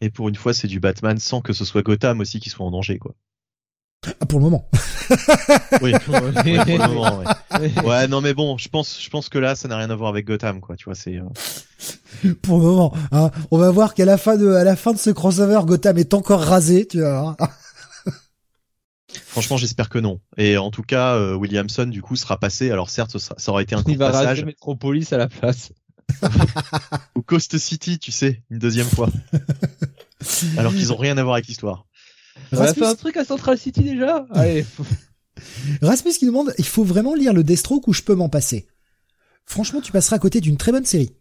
[0.00, 2.66] Et pour une fois, c'est du Batman sans que ce soit Gotham aussi qui soit
[2.66, 3.14] en danger, quoi.
[4.20, 4.68] Ah, pour le moment.
[5.80, 7.82] oui, pour le moment, ouais.
[7.84, 8.08] ouais.
[8.08, 10.26] non mais bon, je pense, je pense que là, ça n'a rien à voir avec
[10.26, 10.74] Gotham, quoi.
[10.76, 11.18] Tu vois, c'est.
[11.18, 12.32] Euh...
[12.42, 14.98] Pour le moment, hein, on va voir qu'à la fin de, à la fin de
[14.98, 17.36] ce crossover, Gotham est encore rasé, tu vois.
[19.26, 20.20] Franchement, j'espère que non.
[20.36, 22.70] Et en tout cas, euh, Williamson, du coup, sera passé.
[22.70, 24.44] Alors certes, ça, ça aura été un Il va passage.
[24.44, 25.70] Metropolis à la place.
[27.16, 29.10] Ou Coast City, tu sais, une deuxième fois.
[30.56, 31.86] Alors qu'ils ont rien à voir avec l'histoire.
[32.52, 34.64] On a fait un truc à Central City déjà Allez.
[35.82, 38.66] Rasmus qui demande, il faut vraiment lire le Deathstroke ou je peux m'en passer?
[39.46, 41.12] Franchement, tu passeras à côté d'une très bonne série.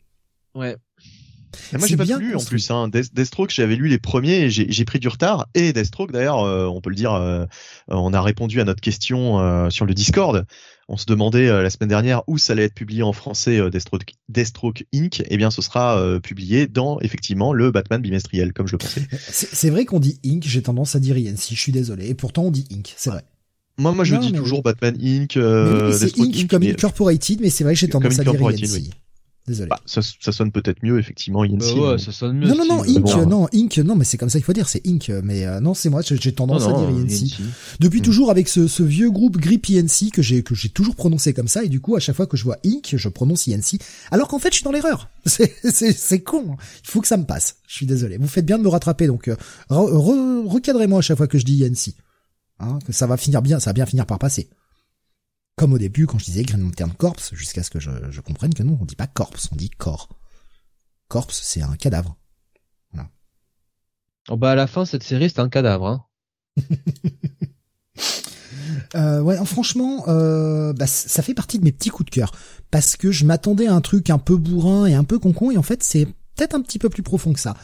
[0.56, 0.76] Ouais.
[1.74, 2.90] Moi j'ai pas lu en plus hein.
[2.90, 6.82] Deathstroke j'avais lu les premiers et j'ai pris du retard et Deathstroke d'ailleurs euh, on
[6.82, 7.46] peut le dire euh,
[7.88, 10.46] on a répondu à notre question euh, sur le Discord
[10.90, 14.86] on se demandait la semaine dernière où ça allait être publié en français Deathstroke, Deathstroke
[14.96, 15.22] Inc.
[15.28, 19.06] Eh bien, ce sera publié dans effectivement le Batman bimestriel, comme je le pensais.
[19.30, 20.46] C'est vrai qu'on dit Inc.
[20.48, 21.50] J'ai tendance à dire INC.
[21.50, 22.08] Je suis désolé.
[22.08, 22.94] Et pourtant, on dit Inc.
[22.96, 23.26] C'est vrai.
[23.78, 25.38] Moi, moi, je dis toujours Batman Inc.
[25.38, 28.92] Euh, Inc, comme Incorporated, mais c'est vrai que j'ai tendance à dire INC.
[29.48, 29.70] Désolé.
[29.70, 31.60] Bah, ça, ça, sonne peut-être mieux, effectivement, INC.
[31.60, 32.48] Bah ouais, ça sonne mieux.
[32.48, 34.86] Non, non, non, Inc, non, Inc, non, mais c'est comme ça qu'il faut dire, c'est
[34.86, 37.40] Inc, mais euh, non, c'est moi, j'ai tendance à dire INC.
[37.80, 38.04] Depuis hmm.
[38.04, 41.48] toujours avec ce, ce vieux groupe Grip INC que j'ai que j'ai toujours prononcé comme
[41.48, 43.80] ça, et du coup, à chaque fois que je vois Inc, je prononce INC,
[44.12, 45.10] alors qu'en fait, je suis dans l'erreur.
[45.26, 46.46] C'est c'est c'est con.
[46.52, 46.56] Hein.
[46.84, 47.58] Il faut que ça me passe.
[47.68, 48.18] Je suis désolé.
[48.18, 49.36] Vous faites bien de me rattraper, donc euh,
[49.70, 51.96] recadrez-moi à chaque fois que je dis INC.
[52.60, 54.50] Hein, que ça va finir bien, ça va bien finir par passer.
[55.58, 58.54] Comme au début quand je disais Green Lantern Corps, jusqu'à ce que je, je, comprenne
[58.54, 60.08] que non, on dit pas corps, on dit corps.
[61.08, 62.16] Corps, c'est un cadavre.
[62.94, 63.10] Voilà.
[64.30, 65.88] Oh bah à la fin, cette série, c'est un cadavre.
[65.88, 66.06] Hein.
[68.96, 72.36] euh, ouais, franchement, euh, bah, ça fait partie de mes petits coups de cœur.
[72.70, 75.58] Parce que je m'attendais à un truc un peu bourrin et un peu concon, et
[75.58, 76.06] en fait, c'est
[76.36, 77.58] peut-être un petit peu plus profond que ça.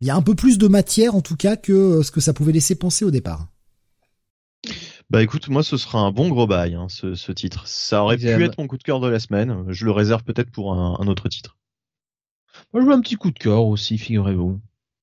[0.00, 2.32] Il y a un peu plus de matière, en tout cas, que ce que ça
[2.32, 3.48] pouvait laisser penser au départ.
[5.10, 7.66] Bah écoute, moi ce sera un bon gros bail, hein, ce, ce, titre.
[7.66, 9.64] Ça aurait pu être mon coup de cœur de la semaine.
[9.68, 11.56] Je le réserve peut-être pour un, un, autre titre.
[12.72, 14.60] Moi je veux un petit coup de cœur aussi, figurez-vous.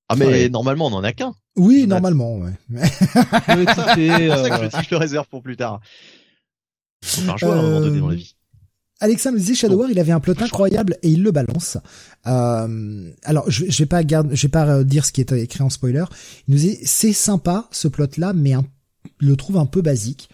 [0.07, 1.33] Ah mais normalement on en a qu'un.
[1.55, 2.53] Oui, normalement, ouais.
[2.75, 5.79] c'est pour ça que je, je le réserve pour plus tard.
[7.03, 8.35] Faut un choix à un moment donné dans la vie.
[8.99, 11.77] Alexandre disait Shadow War, il avait un plot incroyable et il le balance.
[12.27, 15.63] Euh, alors, je, je vais pas garder, je vais pas dire ce qui est écrit
[15.63, 16.05] en spoiler.
[16.47, 18.65] Il nous dit c'est sympa ce plot là, mais un,
[19.19, 20.29] le trouve un peu basique.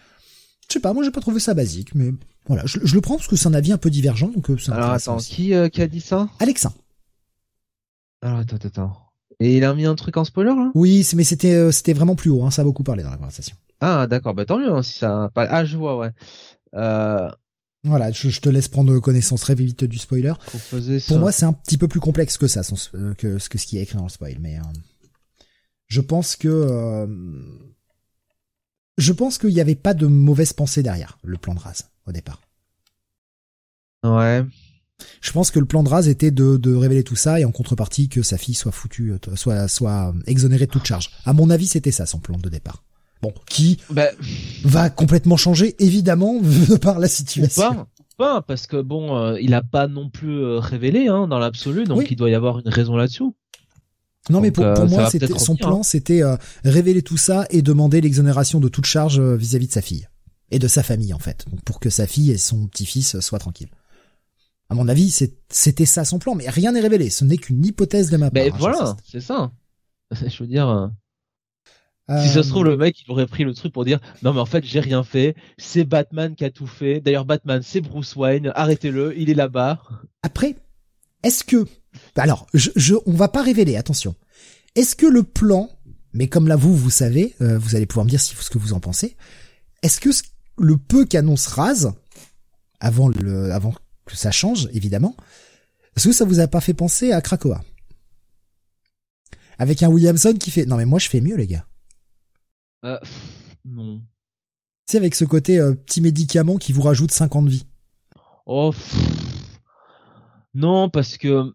[0.68, 2.14] Je sais pas, moi j'ai pas trouvé ça basique, mais
[2.48, 4.72] voilà, je, le prends parce que c'est un avis un peu divergent, donc euh, c'est
[4.72, 6.30] Alors attends, qui, euh, qui a dit ça?
[6.40, 6.74] Alexin.
[8.22, 8.98] Alors attends, attends.
[9.40, 10.72] Et il a mis un truc en spoiler là?
[10.76, 13.18] Oui, mais c'était euh, c'était vraiment plus haut, hein, ça a beaucoup parlé dans la
[13.18, 13.56] conversation.
[13.80, 15.32] Ah d'accord, bah tant mieux hein, si ça.
[15.36, 16.12] Ah je vois, ouais.
[16.76, 17.30] Euh...
[17.84, 20.34] Voilà, je, te laisse prendre connaissance très vite du spoiler.
[21.08, 22.62] Pour moi, c'est un petit peu plus complexe que ça,
[22.94, 24.38] euh, que, que ce qui est écrit dans le spoil.
[24.40, 24.62] Mais euh,
[25.88, 27.08] je pense que euh,
[28.98, 32.12] je pense qu'il n'y avait pas de mauvaise pensée derrière le plan de Raz au
[32.12, 32.42] départ.
[34.04, 34.44] Ouais.
[35.22, 37.52] Je pense que le plan de Raz était de, de révéler tout ça et en
[37.52, 41.12] contrepartie que sa fille soit foutue, soit soit exonérée de toute charge.
[41.26, 42.84] À mon avis, c'était ça son plan de départ.
[43.22, 44.08] Bon, qui bah,
[44.64, 46.42] va complètement changer, évidemment,
[46.82, 47.86] par la situation.
[48.18, 51.86] Pas, parce que bon, euh, il a pas non plus euh, révélé hein, dans l'absolu,
[51.86, 53.24] donc il doit y avoir une raison là-dessus.
[54.30, 55.84] Non, mais pour, euh, moi, c'était son plan, hein.
[55.84, 56.22] c'était
[56.64, 60.08] révéler tout ça et demander l'exonération de toute charge vis-à-vis de sa fille
[60.52, 63.72] et de sa famille en fait, pour que sa fille et son petit-fils soient tranquilles.
[64.70, 65.14] À mon avis,
[65.50, 67.10] c'était ça son plan, mais rien n'est révélé.
[67.10, 68.44] Ce n'est qu'une hypothèse de ma part.
[68.44, 69.52] Mais hein, voilà, c'est ça.
[70.12, 70.92] Je veux dire.
[72.20, 74.34] Si ça se trouve, le euh, mec, il aurait pris le truc pour dire non,
[74.34, 75.36] mais en fait, j'ai rien fait.
[75.58, 77.00] C'est Batman qui a tout fait.
[77.00, 78.52] D'ailleurs, Batman, c'est Bruce Wayne.
[78.56, 79.82] Arrêtez-le, il est là-bas.
[80.24, 80.56] Après,
[81.24, 81.66] est-ce que,
[82.16, 84.16] alors, je, je, on va pas révéler, attention.
[84.76, 85.70] Est-ce que le plan,
[86.14, 88.58] mais comme là vous, vous savez, euh, vous allez pouvoir me dire si, ce que
[88.58, 89.18] vous en pensez.
[89.82, 90.10] Est-ce que
[90.58, 91.94] le peu qu'annonce Raz,
[92.80, 93.74] avant le, avant
[94.06, 95.16] que ça change, évidemment,
[95.96, 97.64] est-ce que ça vous a pas fait penser à Krakoa?
[99.58, 101.66] Avec un Williamson qui fait, non mais moi je fais mieux les gars.
[102.84, 102.98] Euh,
[103.66, 104.02] non.
[104.88, 107.68] C'est avec ce côté euh, petit médicament qui vous rajoute 50 vies.
[108.46, 108.74] Oh.
[110.54, 111.54] Non, parce que.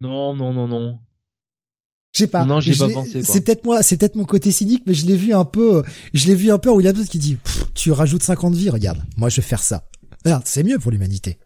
[0.00, 0.98] Non, non, non, non.
[2.12, 2.44] Je sais pas.
[2.44, 3.22] Non, j'ai pas pensé.
[3.24, 5.82] C'est peut-être moi, c'est peut-être mon côté cynique, mais je l'ai vu un peu,
[6.12, 7.38] je l'ai vu un peu où il y a d'autres qui dit,
[7.74, 9.84] tu rajoutes 50 vies, regarde, moi je vais faire ça.
[10.24, 11.38] Regarde, c'est mieux pour l'humanité.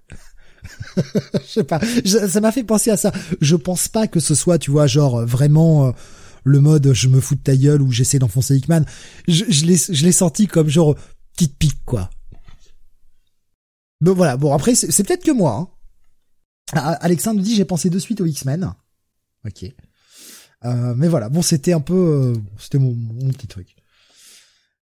[0.96, 3.12] je sais pas, ça m'a fait penser à ça.
[3.40, 5.92] Je pense pas que ce soit, tu vois, genre vraiment euh,
[6.44, 8.84] le mode je me fous de ta gueule ou j'essaie d'enfoncer Hickman.
[9.26, 10.96] Je, je l'ai, je l'ai senti comme genre
[11.34, 12.10] petite pique quoi.
[14.00, 15.54] Bon voilà, bon après c'est, peut-être que moi.
[15.54, 15.68] Hein.
[16.74, 18.72] Ah, Alexandre nous dit j'ai pensé de suite aux X-Men.
[19.44, 19.64] Ok.
[20.64, 23.76] Euh, mais voilà, bon c'était un peu, euh, c'était mon, mon, petit truc.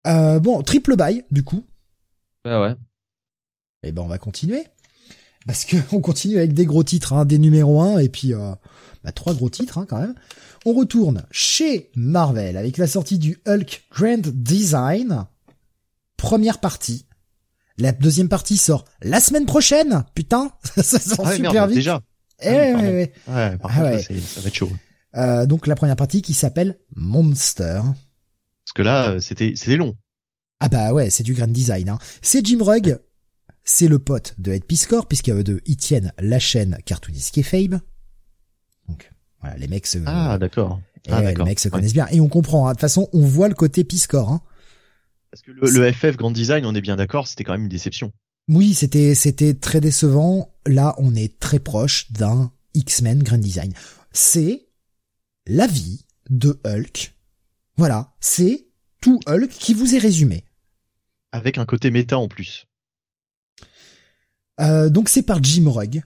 [0.07, 1.67] Euh, bon, triple bail du coup.
[2.45, 2.73] Bah ouais.
[3.83, 4.65] Et eh ben on va continuer.
[5.47, 8.55] Parce que on continue avec des gros titres, hein, des numéros 1 et puis euh,
[9.03, 10.15] bah, trois gros titres hein, quand même.
[10.65, 15.27] On retourne chez Marvel avec la sortie du Hulk Grand Design.
[16.17, 17.07] Première partie.
[17.79, 20.05] La deuxième partie sort la semaine prochaine.
[20.15, 21.77] Putain, ça sort ah super vite.
[21.77, 22.01] Déjà.
[22.41, 23.57] Eh ouais, ouais, ouais.
[23.59, 24.71] par ah ça va être chaud.
[25.17, 27.81] Euh, donc la première partie qui s'appelle Monster.
[27.83, 29.97] Parce que là, euh, c'était c'était long.
[30.61, 31.89] Ah bah ouais, c'est du grand design.
[31.89, 31.99] Hein.
[32.21, 32.99] C'est Jim Rugg,
[33.65, 37.81] c'est le pote de Ed Piscor, puisqu'il de ils tiennent la chaîne cartooniste Fabe.
[38.89, 39.11] Donc
[39.41, 40.81] voilà, les mecs se ah d'accord.
[41.09, 42.67] Ah, les mecs se connaissent bien et on comprend.
[42.67, 42.73] Hein.
[42.73, 44.31] De toute façon, on voit le côté Piscor.
[44.31, 44.43] Hein.
[45.31, 48.13] Parce que le, FF Grand Design, on est bien d'accord, c'était quand même une déception.
[48.49, 50.55] Oui, c'était c'était très décevant.
[50.67, 53.73] Là, on est très proche d'un X-Men Grand Design.
[54.13, 54.69] C'est
[55.47, 57.15] la vie de Hulk.
[57.77, 58.69] Voilà, c'est
[59.01, 60.45] tout Hulk qui vous est résumé.
[61.33, 62.67] Avec un côté méta en plus.
[64.61, 66.03] Euh, donc c'est par Jim Rugg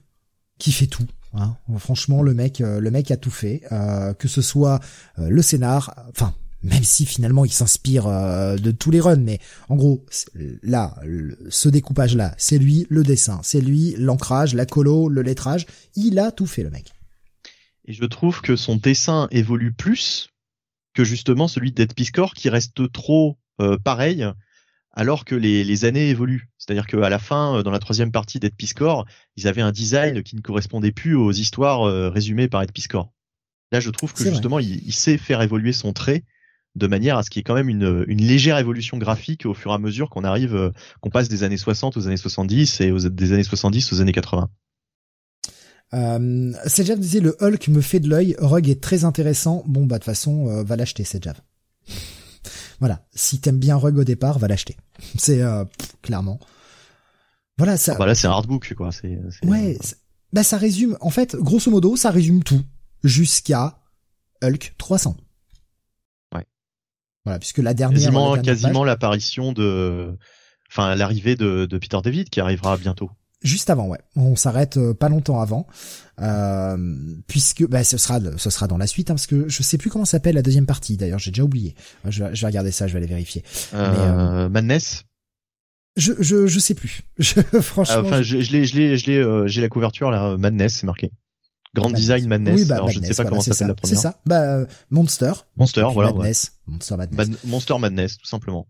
[0.59, 1.07] qui fait tout.
[1.33, 1.57] Hein.
[1.79, 4.81] Franchement, le mec, euh, le mec a tout fait, euh, que ce soit
[5.17, 10.05] le scénar, enfin même si finalement il s'inspire de tous les runs, mais en gros
[10.63, 10.95] là,
[11.49, 15.67] ce découpage là, c'est lui, le dessin, c'est lui, l'ancrage, la colo, le lettrage,
[15.97, 16.93] il a tout fait le mec.
[17.85, 20.31] Et je trouve que son dessin évolue plus
[20.95, 23.39] que justement celui d'Ed Piscor qui reste trop
[23.85, 24.27] pareil
[24.95, 26.49] alors que les, les années évoluent.
[26.59, 29.07] C'est-à-dire qu'à la fin, euh, dans la troisième partie d'Ed Piscor,
[29.37, 33.13] ils avaient un design qui ne correspondait plus aux histoires euh, résumées par Ed Piscor.
[33.73, 36.25] Là, je trouve que justement, il, sait faire évoluer son trait
[36.75, 39.55] de manière à ce qu'il y ait quand même une, une légère évolution graphique au
[39.55, 40.71] fur et à mesure qu'on arrive, euh,
[41.01, 44.13] qu'on passe des années 60 aux années 70 et aux, des années 70 aux années
[44.13, 44.49] 80.
[45.95, 49.63] Euh, Sejav disait le Hulk me fait de l'œil, Rug est très intéressant.
[49.67, 51.41] Bon bah de toute façon, va l'acheter Sejav.
[52.81, 54.77] Voilà, si t'aimes bien Rug au départ, va l'acheter.
[55.17, 55.65] C'est euh,
[56.03, 56.41] clairement.
[57.57, 57.93] Voilà ça.
[57.95, 58.91] Ah bah là c'est un hardbook quoi.
[59.45, 59.79] Ouais.
[60.33, 60.97] Bah ça résume.
[61.01, 62.63] En fait, grosso modo, ça résume tout.
[63.05, 63.79] jusqu'à
[64.43, 65.17] Hulk 300.
[67.25, 67.99] Voilà, puisque la dernière.
[67.99, 70.17] Quasiment, quasiment l'apparition de,
[70.71, 73.11] enfin, l'arrivée de, de Peter David qui arrivera bientôt.
[73.43, 73.99] Juste avant, ouais.
[74.15, 75.67] On s'arrête euh, pas longtemps avant,
[76.21, 76.77] euh,
[77.27, 79.91] puisque bah, ce sera ce sera dans la suite, hein, parce que je sais plus
[79.91, 80.97] comment s'appelle la deuxième partie.
[80.97, 81.75] D'ailleurs, j'ai déjà oublié.
[82.09, 83.43] Je vais, je vais regarder ça, je vais aller vérifier.
[83.75, 85.05] Euh, Madness?
[85.97, 87.03] Je, je je sais plus.
[87.19, 87.97] Je, franchement.
[87.99, 90.37] Ah, enfin, je l'ai je l'ai je l'ai euh, j'ai la couverture là.
[90.39, 91.11] Madness, c'est marqué.
[91.75, 92.61] Grand Design Madness.
[92.61, 93.97] Oui, bah, Alors, je ne sais pas comment ça s'appelle la première.
[93.97, 94.21] C'est ça.
[94.27, 95.33] Bah, Monster.
[95.57, 96.13] Monster, voilà.
[96.13, 96.53] Madness.
[96.67, 97.29] Monster Madness.
[97.45, 98.67] Monster Madness, tout simplement.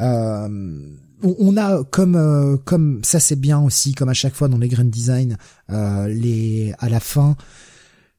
[0.00, 4.58] Euh, on a comme euh, comme ça c'est bien aussi comme à chaque fois dans
[4.58, 5.36] les Grand Design
[5.70, 7.36] euh, les à la fin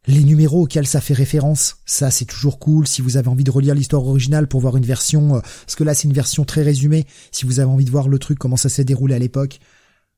[0.05, 2.87] les numéros auxquels ça fait référence, ça c'est toujours cool.
[2.87, 5.83] Si vous avez envie de relire l'histoire originale pour voir une version, euh, parce que
[5.83, 7.05] là c'est une version très résumée.
[7.31, 9.59] Si vous avez envie de voir le truc comment ça s'est déroulé à l'époque,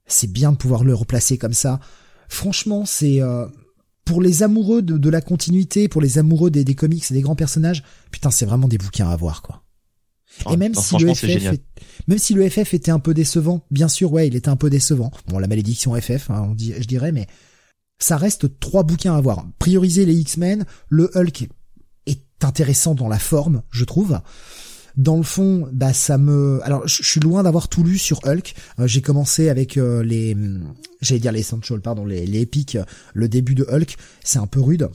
[0.06, 1.80] c'est bien de pouvoir le replacer comme ça.
[2.30, 3.20] Franchement, c'est
[4.06, 7.36] pour les amoureux de, la continuité, pour les amoureux des, des comics et des grands
[7.36, 7.84] personnages.
[8.12, 9.64] Putain, c'est vraiment des bouquins à voir quoi.
[10.50, 11.60] Et même si le FF,
[12.08, 14.70] même si le FF était un peu décevant, bien sûr, ouais, il était un peu
[14.70, 15.12] décevant.
[15.28, 17.28] Bon, la malédiction FF, hein, on dit, je dirais, mais
[18.00, 19.46] ça reste trois bouquins à voir.
[19.60, 21.50] Prioriser les X-Men, le Hulk
[22.06, 24.20] est intéressant dans la forme, je trouve.
[24.98, 28.54] Dans le fond, bah ça me, alors je suis loin d'avoir tout lu sur Hulk.
[28.80, 30.36] Euh, j'ai commencé avec euh, les,
[31.02, 32.78] j'allais dire les essentials, pardon, les, les épiques,
[33.14, 34.90] le début de Hulk, c'est un peu rude,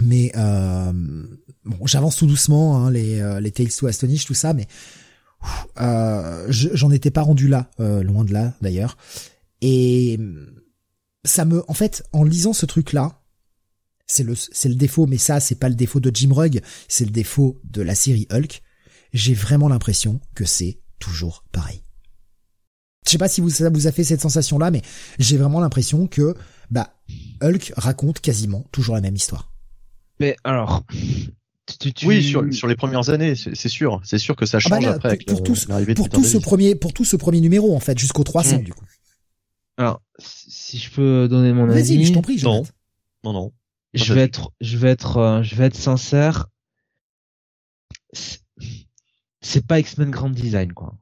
[0.00, 0.92] mais euh,
[1.64, 4.66] bon, j'avance tout doucement, hein, les, euh, les Tales to Astonish, tout ça, mais
[5.80, 8.96] euh, j'en étais pas rendu là, euh, loin de là d'ailleurs.
[9.60, 10.20] Et
[11.24, 13.22] ça me, en fait, en lisant ce truc-là,
[14.06, 17.04] c'est le, c'est le défaut, mais ça, c'est pas le défaut de Jim Rugg, c'est
[17.04, 18.62] le défaut de la série Hulk.
[19.16, 21.82] J'ai vraiment l'impression que c'est toujours pareil.
[23.06, 24.82] Je sais pas si vous, ça vous a fait cette sensation-là, mais
[25.18, 26.34] j'ai vraiment l'impression que,
[26.70, 26.92] bah,
[27.42, 29.50] Hulk raconte quasiment toujours la même histoire.
[30.20, 30.84] Mais alors,
[32.04, 34.86] oui, sur, sur les premières années, c'est sûr, c'est sûr que ça ah bah change
[34.86, 35.56] après pour, pour,
[35.94, 38.62] pour tout ce premier, pour tout ce premier numéro en fait, jusqu'au 300 mm.
[38.64, 38.84] du coup.
[39.78, 41.80] Alors, si je peux donner mon avis.
[41.96, 42.42] Vas-y, je t'en prie.
[42.42, 42.64] Non,
[43.24, 43.52] non, non.
[43.94, 46.48] Je vais être, je vais être, euh, je vais être sincère.
[49.46, 50.94] C'est pas X-Men Grand Design quoi.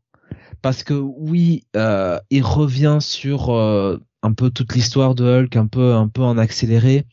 [0.62, 5.66] Parce que oui, euh, il revient sur euh, un peu toute l'histoire de Hulk, un
[5.66, 7.06] peu, un peu en accéléré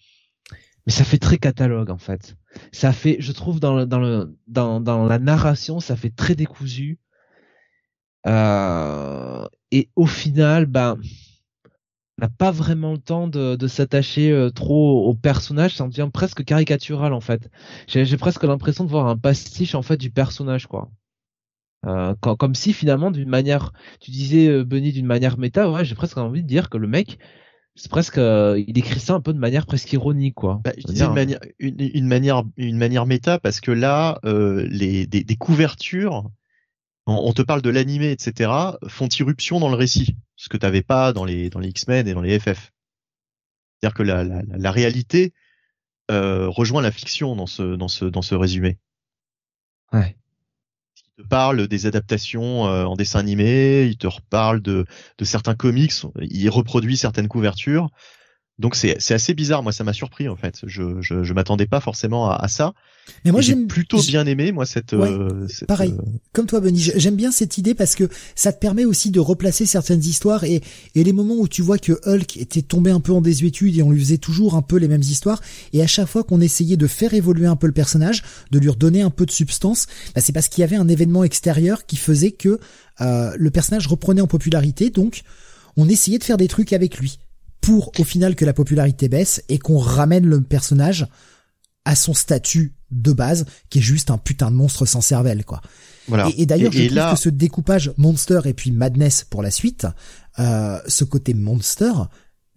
[0.85, 2.35] mais ça fait très catalogue en fait.
[2.71, 6.35] Ça fait, je trouve dans le, dans le dans, dans la narration, ça fait très
[6.35, 6.99] décousu.
[8.27, 10.97] Euh, et au final, ben,
[12.17, 15.75] on n'a pas vraiment le temps de, de s'attacher euh, trop au personnage.
[15.75, 17.49] Ça en devient presque caricatural en fait.
[17.87, 20.89] J'ai presque l'impression de voir un pastiche en fait du personnage quoi.
[21.85, 25.95] Euh, comme si finalement d'une manière, tu disais euh, Benny d'une manière méta, ouais, j'ai
[25.95, 27.17] presque envie de dire que le mec,
[27.75, 30.61] c'est presque euh, il écrit ça un peu de manière presque ironique quoi.
[30.63, 35.07] Bah, je disais une manière une, manière une manière méta parce que là euh, les
[35.07, 36.29] des, des couvertures
[37.07, 38.51] on, te parle de l'animé etc
[38.87, 42.13] font irruption dans le récit ce que t'avais pas dans les dans les X-Men et
[42.13, 42.71] dans les FF
[43.79, 45.33] c'est à dire que la, la, la réalité
[46.11, 48.77] euh, rejoint la fiction dans ce dans ce dans ce résumé.
[49.93, 50.15] Ouais
[51.21, 54.85] parle des adaptations euh, en dessin animé, il te reparle de,
[55.17, 57.89] de certains comics, il reproduit certaines couvertures.
[58.61, 60.59] Donc c'est assez bizarre, moi ça m'a surpris en fait.
[60.67, 62.73] Je je, je m'attendais pas forcément à, à ça.
[63.25, 65.95] Mais moi j'ai plutôt bien aimé moi cette, euh, pareil.
[65.97, 69.19] Euh, Comme toi Benny, j'aime bien cette idée parce que ça te permet aussi de
[69.19, 70.61] replacer certaines histoires et
[70.93, 73.81] et les moments où tu vois que Hulk était tombé un peu en désuétude et
[73.81, 75.41] on lui faisait toujours un peu les mêmes histoires
[75.73, 78.21] et à chaque fois qu'on essayait de faire évoluer un peu le personnage,
[78.51, 81.23] de lui redonner un peu de substance, bah c'est parce qu'il y avait un événement
[81.23, 82.59] extérieur qui faisait que
[83.01, 85.23] euh, le personnage reprenait en popularité donc
[85.77, 87.17] on essayait de faire des trucs avec lui
[87.61, 91.07] pour au final que la popularité baisse et qu'on ramène le personnage
[91.85, 95.61] à son statut de base, qui est juste un putain de monstre sans cervelle, quoi.
[96.07, 96.29] Voilà.
[96.37, 99.87] Et, d'ailleurs, je trouve que ce découpage Monster et puis Madness pour la suite,
[100.39, 101.91] euh, ce côté Monster,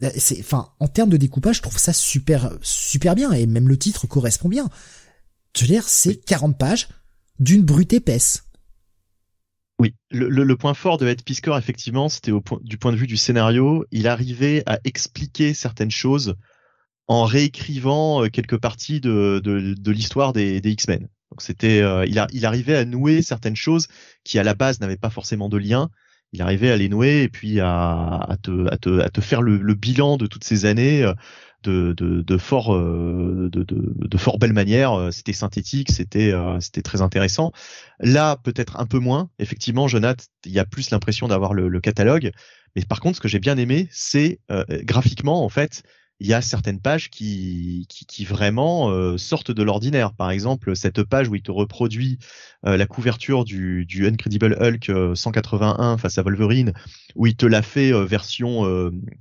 [0.03, 3.69] euh, c'est, enfin, en termes de découpage, je trouve ça super, super bien, et même
[3.69, 4.69] le titre correspond bien.
[5.57, 6.89] Je veux dire, c'est 40 pages
[7.39, 8.44] d'une brute épaisse.
[9.81, 13.09] Oui, le, le, point fort de Ed Piskor, effectivement, c'était point, du point de vue
[13.09, 16.37] du scénario, il arrivait à expliquer certaines choses
[17.07, 19.43] en réécrivant euh, quelques parties de,
[19.87, 21.09] l'histoire des, X-Men.
[21.31, 23.89] Donc c'était, euh, il, arrivait à nouer certaines choses
[24.23, 25.91] qui à la base n'avaient pas forcément de lien.
[26.33, 30.17] Il arrivait à les nouer et puis à, te, à, te, faire le, le bilan
[30.17, 31.13] de toutes ces années euh,
[31.69, 35.09] de, fort de, de, fort belle manière.
[35.13, 37.53] C'était synthétique, c'était c'était très intéressant.
[38.01, 39.31] Là, peut-être un peu moins.
[39.39, 42.33] Effectivement, Jonathan, il y a plus l'impression d'avoir le, le, catalogue.
[42.77, 44.41] Mais par contre, ce que j'ai bien aimé, c'est
[44.85, 45.83] graphiquement en fait
[46.21, 50.13] il y a certaines pages qui, qui, qui vraiment euh, sortent de l'ordinaire.
[50.13, 52.19] Par exemple, cette page où il te reproduit
[52.67, 56.73] euh, la couverture du, du Incredible Hulk 181 face à Wolverine,
[57.17, 58.63] où il te l'a fait version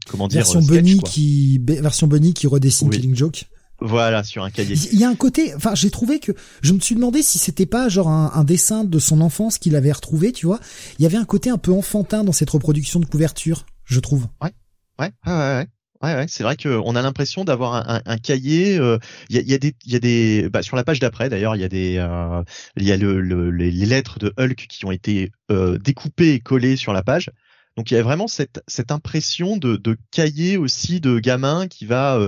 [0.08, 3.46] comment dire version Bunny qui version Bunny qui redessine Killing Joke.
[3.86, 4.78] Voilà, sur un cahier.
[4.94, 7.66] Il y a un côté, enfin, j'ai trouvé que je me suis demandé si c'était
[7.66, 10.60] pas genre un, un, dessin de son enfance qu'il avait retrouvé, tu vois.
[11.00, 14.28] Il y avait un côté un peu enfantin dans cette reproduction de couverture, je trouve.
[14.42, 14.54] Ouais,
[15.00, 15.68] ouais, ouais, ouais.
[16.04, 18.78] Ouais, c'est vrai qu'on a l'impression d'avoir un, cahier.
[18.78, 18.98] Euh,
[19.30, 21.64] il y, a, des, y a des, bah, sur la page d'après d'ailleurs, il y
[21.64, 22.44] a des, euh,
[22.76, 26.40] il y a le, le, les lettres de Hulk qui ont été euh, découpées et
[26.42, 27.32] collées sur la page.
[27.78, 28.60] Donc il y a vraiment cette,
[28.90, 32.20] impression de, cahier aussi de gamin qui va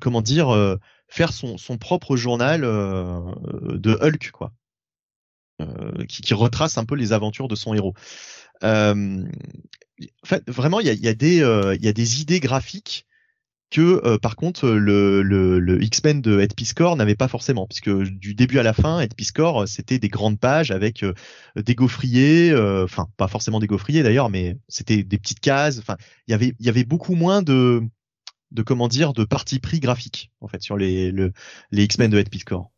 [0.00, 4.52] comment dire, faire son, propre journal de Hulk, quoi,
[6.08, 7.94] qui, retrace un peu les aventures de son héros.
[8.62, 9.26] En
[10.24, 13.06] fait, vraiment, il y a, y, a il y a des idées graphiques
[13.70, 18.34] que par contre le, le, le X-Men de Ed Piscor n'avait pas forcément, puisque du
[18.34, 21.04] début à la fin, Ed Piscor c'était des grandes pages avec
[21.56, 22.54] des gaufriers,
[22.84, 25.78] enfin pas forcément des gaufriers d'ailleurs, mais c'était des petites cases.
[25.78, 25.96] Enfin,
[26.28, 27.82] il y avait y avait beaucoup moins de
[28.52, 31.32] de comment dire de parti pris graphique en fait sur les le,
[31.72, 32.70] les X-Men de Ed Piscor.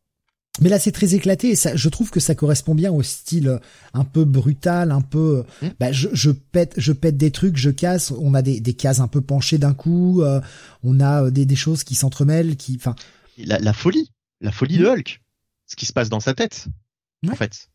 [0.61, 3.49] Mais là, c'est très éclaté et ça, je trouve que ça correspond bien au style
[3.49, 3.59] euh,
[3.95, 5.45] un peu brutal, un peu.
[5.63, 5.69] Mmh.
[5.79, 8.11] Bah, je, je pète, je pète des trucs, je casse.
[8.11, 10.23] On a des, des cases un peu penchées d'un coup.
[10.23, 10.41] Euh,
[10.83, 12.97] on a euh, des, des choses qui s'entremêlent, qui, enfin.
[13.37, 14.11] La, la, folie,
[14.41, 14.93] la folie de mmh.
[14.93, 15.23] Hulk,
[15.67, 16.67] ce qui se passe dans sa tête,
[17.29, 17.69] en fait.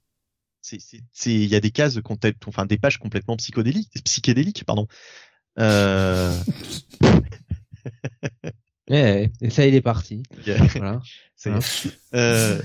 [0.61, 1.99] C'est, c'est, il y a des cases,
[2.47, 4.87] enfin des pages complètement psychodéliques, psychédéliques, pardon.
[5.59, 6.37] Euh...
[8.87, 10.23] et ça, il est parti.
[10.75, 11.01] voilà.
[12.13, 12.61] Euh,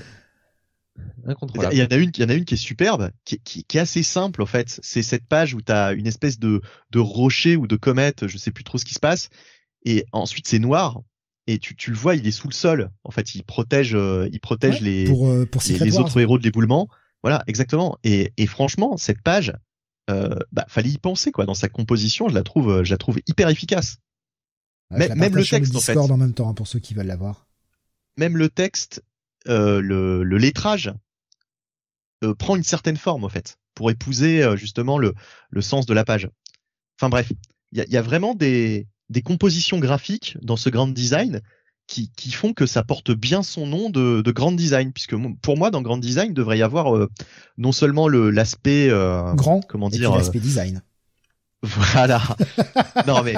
[1.71, 3.63] il y en a une, il y en a une qui est superbe, qui, qui,
[3.63, 4.79] qui est assez simple en fait.
[4.81, 8.37] C'est cette page où tu as une espèce de, de rocher ou de comète, je
[8.37, 9.29] sais plus trop ce qui se passe,
[9.85, 11.01] et ensuite c'est noir.
[11.47, 12.91] Et tu, tu le vois, il est sous le sol.
[13.03, 16.43] En fait, il protège, euh, il protège les, pour, euh, pour les, autres héros de
[16.43, 16.87] l'éboulement.
[17.23, 17.97] Voilà, exactement.
[18.03, 19.53] Et, et franchement, cette page,
[20.11, 21.45] euh, bah, fallait y penser quoi.
[21.45, 23.97] Dans sa composition, je la trouve, je la trouve hyper efficace
[24.91, 25.97] même le texte en fait.
[25.97, 27.47] en même temps hein, pour ceux qui veulent l'avoir.
[28.17, 29.03] Même le texte,
[29.47, 30.93] euh, le, le, lettrage
[32.23, 35.13] euh, prend une certaine forme en fait pour épouser euh, justement le,
[35.49, 36.29] le sens de la page.
[36.99, 37.31] Enfin bref,
[37.71, 41.41] il y a, y a, vraiment des, des compositions graphiques dans ce grand design
[41.87, 45.57] qui, qui font que ça porte bien son nom de, de grand design puisque pour
[45.57, 47.09] moi dans grand design devrait y avoir euh,
[47.57, 50.83] non seulement le l'aspect grand comment dire l'aspect design
[51.61, 52.21] voilà.
[53.07, 53.35] non mais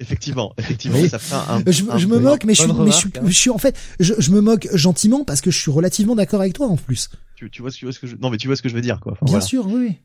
[0.00, 1.62] effectivement, effectivement, ça fait un.
[1.66, 4.30] Je, je me moque, mais, je suis, mais je, suis, je suis, en fait, je,
[4.30, 7.10] me moque gentiment parce que je suis relativement d'accord avec toi en plus.
[7.36, 8.74] Tu, tu vois, tu vois ce que je, non mais tu vois ce que je
[8.74, 9.16] veux dire quoi.
[9.22, 9.96] Bien sûr, oui.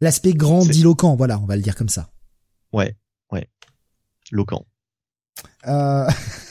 [0.00, 2.10] L'aspect grandiloquent, voilà, on va le dire comme ça.
[2.72, 2.96] Ouais,
[3.32, 3.48] ouais,
[4.30, 4.66] loquent.
[5.66, 6.08] Euh...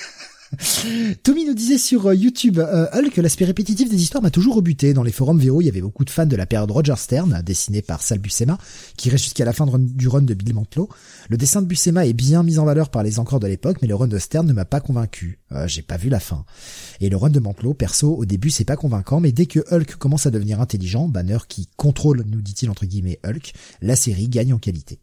[1.23, 4.93] Tommy nous disait sur euh, YouTube euh, Hulk l'aspect répétitif des histoires m'a toujours rebuté.
[4.93, 7.41] Dans les forums VO, il y avait beaucoup de fans de la période Roger Stern,
[7.43, 8.57] dessinée par Sal Buscema,
[8.97, 10.89] qui reste jusqu'à la fin du run de Bill Mantlo.
[11.29, 13.87] Le dessin de Buscema est bien mis en valeur par les encore de l'époque, mais
[13.87, 15.39] le run de Stern ne m'a pas convaincu.
[15.51, 16.45] Euh, j'ai pas vu la fin.
[16.99, 19.95] Et le run de Mantlo, perso, au début c'est pas convaincant, mais dès que Hulk
[19.95, 24.53] commence à devenir intelligent, Banner qui contrôle, nous dit-il entre guillemets Hulk, la série gagne
[24.53, 24.99] en qualité.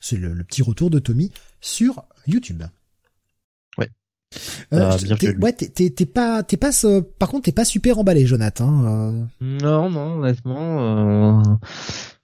[0.00, 2.64] C'est le petit retour de Tommy sur YouTube.
[4.72, 4.98] Euh,
[5.40, 6.70] ouais, t'es pas, t'es pas,
[7.18, 8.84] par contre, t'es pas super emballé, Jonathan.
[8.84, 9.24] Euh.
[9.40, 11.42] Non, non, honnêtement, euh,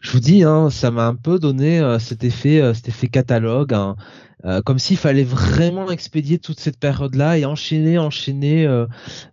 [0.00, 3.94] je vous dis, hein, ça m'a un peu donné cet effet, cet effet catalogue, hein,
[4.64, 8.66] comme s'il fallait vraiment expédier toute cette période-là et enchaîner, enchaîner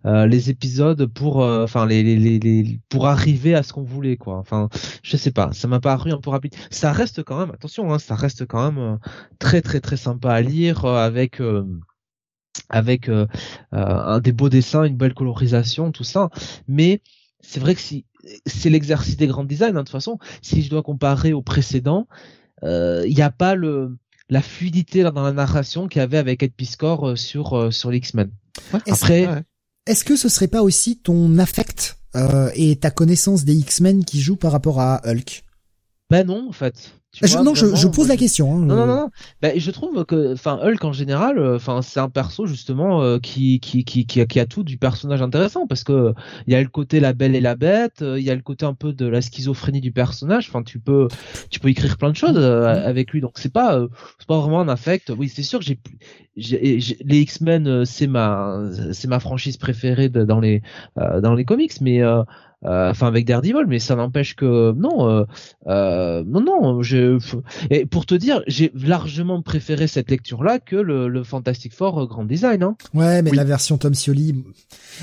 [0.04, 4.36] les épisodes pour, enfin, les, les, les, pour arriver à ce qu'on voulait, quoi.
[4.38, 4.68] Enfin,
[5.02, 6.54] je sais pas, ça m'a paru un peu rapide.
[6.70, 8.98] Ça reste quand même, attention, hein, ça reste quand même
[9.40, 11.42] très, très, très sympa à lire avec
[12.68, 13.26] avec euh,
[13.74, 16.30] euh, un des beaux dessins, une belle colorisation, tout ça.
[16.68, 17.00] Mais
[17.40, 18.04] c'est vrai que si
[18.46, 22.06] c'est l'exercice des grands designs, hein, de toute façon, si je dois comparer au précédent,
[22.62, 23.96] euh, il n'y a pas le
[24.28, 28.30] la fluidité dans la narration qu'il y avait avec Ed Piscor sur sur l'X-Men.
[28.88, 29.26] Après,
[29.86, 31.98] est-ce que ce serait pas aussi ton affect
[32.54, 35.42] et ta connaissance des X-Men qui jouent par rapport à Hulk?
[36.10, 36.99] Ben non, en fait
[37.42, 38.54] non, je, je, pose la question.
[38.54, 39.10] Hein, non, non, non.
[39.42, 43.18] Ben, je trouve que, enfin, Hulk en général, euh, enfin, c'est un perso justement euh,
[43.18, 46.14] qui, qui, qui, qui a, qui, a, tout du personnage intéressant parce que
[46.46, 48.42] il y a le côté la belle et la bête, euh, il y a le
[48.42, 50.48] côté un peu de la schizophrénie du personnage.
[50.48, 51.08] Enfin, tu peux,
[51.50, 53.20] tu peux écrire plein de choses avec lui.
[53.20, 53.84] Donc c'est pas,
[54.18, 55.12] c'est pas vraiment un affect.
[55.16, 55.78] Oui, c'est sûr que j'ai,
[56.36, 60.62] les X-Men, c'est ma, c'est ma franchise préférée dans les,
[60.96, 62.02] dans les comics, mais
[62.62, 65.26] enfin avec Daredevil, mais ça n'empêche que non,
[65.66, 66.82] non, non.
[66.82, 66.99] Je,
[67.70, 72.24] et pour te dire, j'ai largement préféré cette lecture-là que le, le Fantastic Four Grand
[72.24, 72.62] Design.
[72.62, 72.76] Hein.
[72.94, 74.44] Ouais, mais la version Tom Scioli.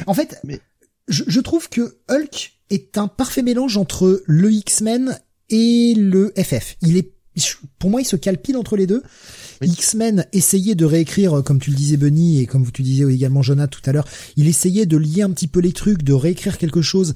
[0.05, 0.59] En fait, mais...
[1.07, 5.17] je, je trouve que Hulk est un parfait mélange entre le X-Men
[5.49, 6.75] et le FF.
[6.81, 7.11] Il est,
[7.79, 9.03] pour moi, il se calpine entre les deux.
[9.61, 13.67] X-Men essayait de réécrire, comme tu le disais Bunny et comme tu disais également Jonah
[13.67, 16.81] tout à l'heure, il essayait de lier un petit peu les trucs, de réécrire quelque
[16.81, 17.13] chose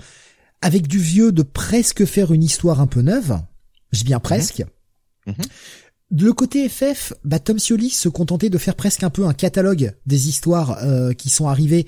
[0.61, 3.39] avec du vieux, de presque faire une histoire un peu neuve.
[3.91, 4.23] Je bien mhm.
[4.23, 4.63] presque.
[5.27, 5.38] De mhm.
[6.19, 9.93] Le côté FF, bah, Tom Scioli se contentait de faire presque un peu un catalogue
[10.05, 11.88] des histoires euh, qui sont arrivées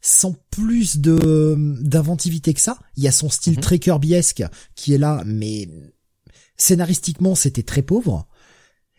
[0.00, 2.78] sans plus de d'inventivité que ça.
[2.96, 3.60] Il y a son style mhm.
[3.60, 4.42] très kirbyesque
[4.74, 5.68] qui est là, mais
[6.56, 8.26] scénaristiquement c'était très pauvre.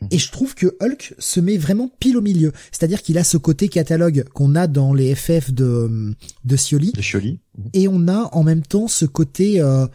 [0.01, 0.07] Mhm.
[0.11, 2.51] Et je trouve que Hulk se met vraiment pile au milieu.
[2.71, 6.91] C'est-à-dire qu'il a ce côté catalogue qu'on a dans les FF de, de Scioli.
[6.91, 7.39] De Scioli.
[7.57, 7.69] Mhm.
[7.73, 9.87] Et on a en même temps ce côté euh,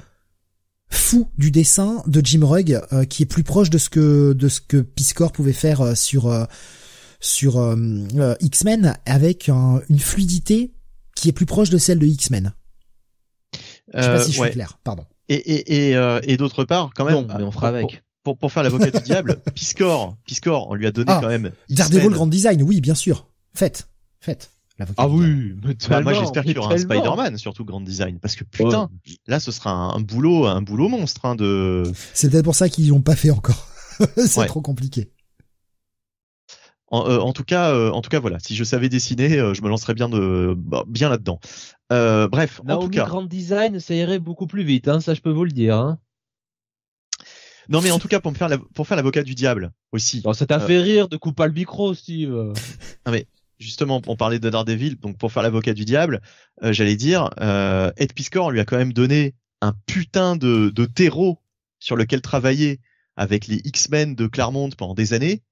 [0.89, 4.49] fou du dessin de Jim Rugg euh, qui est plus proche de ce que de
[4.49, 6.47] ce que Piscor pouvait faire euh, sur
[7.21, 7.77] sur
[8.41, 10.75] X-Men avec une fluidité
[11.15, 12.53] qui est plus proche de celle de X-Men.
[13.95, 15.05] Je sais pas si je suis clair, pardon.
[15.29, 18.65] Et, et, et, et d'autre part, quand même, mais on fera avec pour, pour faire
[18.65, 21.53] l'avocat du diable, Piscor, Piscor, on lui a donné ah, quand même.
[21.71, 23.29] Daredevil Grand Design, oui, bien sûr.
[23.55, 23.89] Faites,
[24.19, 24.51] faites.
[24.99, 25.55] Ah oui,
[25.89, 28.91] bah, moi j'espère qu'il y aura un Spider-Man surtout Grand Design parce que putain,
[29.27, 31.83] là ce sera un, boulot, un boulot monstre hein, de.
[32.13, 33.69] C'est peut-être pour ça qu'ils l'ont pas fait encore.
[34.17, 35.11] C'est trop compliqué.
[36.89, 38.39] En, euh, en, tout cas, euh, en tout cas, voilà.
[38.39, 41.41] Si je savais dessiner, euh, je me lancerais bien de, bah, bien là-dedans.
[41.91, 43.07] bref, en tout cas.
[43.07, 45.77] Grand Design, ça irait beaucoup plus vite, hein, ça je peux vous le dire.
[45.77, 45.99] Hein.
[47.69, 50.23] Non, mais en tout cas, pour me faire pour faire l'avocat du diable aussi.
[50.35, 52.31] ça t'a fait rire de couper le micro, Steve.
[52.31, 53.27] non mais
[53.59, 56.21] justement, on parlait de Daredevil, donc pour faire l'avocat du diable,
[56.63, 61.39] j'allais dire, euh, Ed Piscor lui a quand même donné un putain de, de terreau
[61.79, 62.81] sur lequel travailler
[63.17, 65.43] avec les X-Men de Claremont pendant des années.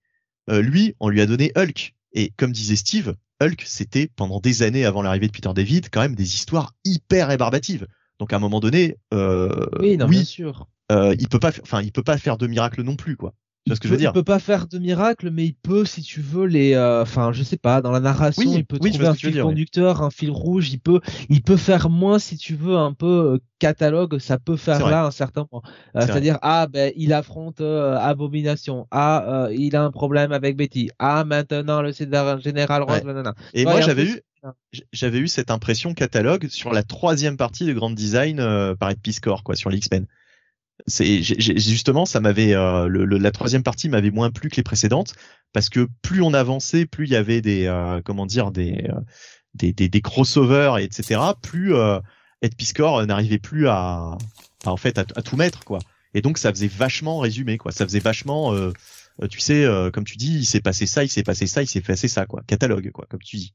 [0.49, 1.95] lui, on lui a donné Hulk.
[2.13, 6.01] Et comme disait Steve, Hulk, c'était pendant des années avant l'arrivée de Peter David, quand
[6.01, 7.87] même des histoires hyper rébarbatives.
[8.19, 10.69] Donc à un moment donné, euh, oui, non, bien sûr.
[10.93, 13.35] Euh, il peut pas, enfin, il peut pas faire de miracle non plus, quoi.
[13.65, 15.55] Tu vois ce que je veux dire Il peut pas faire de miracle, mais il
[15.55, 18.79] peut, si tu veux, les, euh, enfin, je sais pas, dans la narration, il peut
[18.79, 20.71] trouver un fil conducteur, un fil rouge.
[20.71, 21.01] Il peut,
[21.31, 24.19] il peut faire moins, si tu veux, un peu catalogue.
[24.19, 25.63] Ça peut faire là un certain point.
[25.95, 28.87] C'est-à-dire, ah ben, il affronte Abomination.
[28.91, 30.91] Ah, il a un problème avec Betty.
[30.99, 32.85] Ah, maintenant le général.
[33.55, 34.21] Et moi, j'avais eu,
[34.93, 39.01] j'avais eu cette impression catalogue sur la troisième partie de Grand Design euh, par Ed
[39.01, 40.07] Piscor, quoi, sur l'X-Men.
[40.87, 45.15] C'est justement, ça m'avait euh, la troisième partie m'avait moins plu que les précédentes
[45.55, 48.91] parce que plus on avançait, plus il y avait des euh, comment dire des,
[49.55, 51.21] des, des des crossovers etc.
[51.41, 51.75] Plus
[52.43, 54.19] Ed Piscor n'arrivait plus à,
[54.67, 55.79] en fait à, tout mettre quoi.
[56.13, 57.73] Et donc ça faisait vachement résumé quoi.
[57.73, 58.55] Ça faisait vachement
[59.31, 61.81] tu sais, comme tu dis, il s'est passé ça, il s'est passé ça, il s'est
[61.81, 62.43] passé ça, quoi.
[62.47, 63.55] Catalogue, quoi, comme tu dis.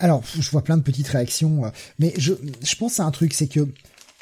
[0.00, 2.32] Alors, je vois plein de petites réactions, euh, mais je,
[2.62, 3.68] je pense à un truc, c'est que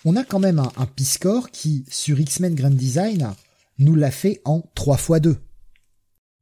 [0.04, 3.32] on a quand même un, un Piscore qui, sur X-Men Grand Design,
[3.78, 5.36] nous l'a fait en 3 x 2.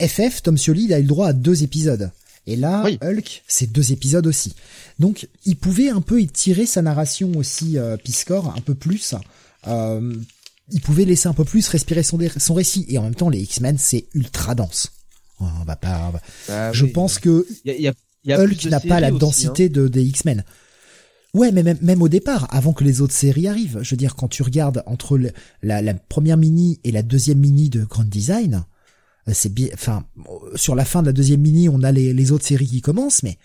[0.07, 2.11] FF, Tom Scioli, a eu le droit à deux épisodes.
[2.47, 4.55] Et là, Hulk, c'est deux épisodes aussi.
[4.99, 9.15] Donc, il pouvait un peu étirer sa narration aussi, euh, Piscore, un peu plus.
[9.67, 10.15] Euh,
[10.73, 12.87] il pouvait laisser un peu plus respirer son, son récit.
[12.89, 14.91] Et en même temps, les X-Men, c'est ultra dense.
[15.39, 16.13] On va pas.
[16.49, 17.47] Bah je pense que.
[17.65, 19.73] Il y a, Hulk n'a pas la densité hein.
[19.73, 20.45] de, des X-Men.
[21.33, 24.17] Ouais, mais même, même au départ, avant que les autres séries arrivent, je veux dire,
[24.17, 25.19] quand tu regardes entre
[25.63, 28.65] la, première mini et la deuxième mini de Grand Design,
[29.29, 30.05] euh, c'est bien, enfin,
[30.57, 33.23] sur la fin de la deuxième mini, on a les, les autres séries qui commencent,
[33.23, 33.39] mais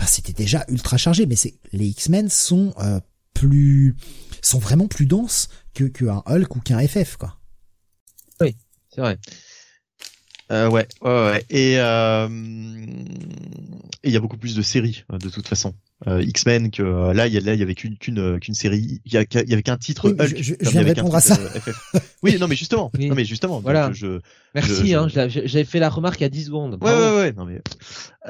[0.00, 1.26] bah, c'était déjà ultra chargé.
[1.26, 3.00] Mais c'est les X-Men sont euh,
[3.34, 3.96] plus,
[4.42, 7.38] sont vraiment plus denses que qu'un Hulk ou qu'un FF, quoi.
[8.40, 8.56] Oui,
[8.88, 9.18] c'est vrai.
[10.50, 11.44] Euh, ouais, ouais, ouais.
[11.50, 12.28] Et euh,
[14.02, 15.74] il y a beaucoup plus de séries euh, de toute façon.
[16.06, 19.00] Euh, X-Men que là il y a là il y avait qu'une qu'une qu'une série.
[19.04, 21.38] Il y, a, y avait qu'un titre Hulk je, je, viens de répondre à ça.
[22.22, 22.90] oui non mais justement.
[22.98, 23.92] Non mais justement voilà.
[23.92, 24.20] je,
[24.54, 26.78] merci hein j'avais fait la remarque il y a 10 secondes.
[26.80, 27.60] Ouais ouais ouais non mais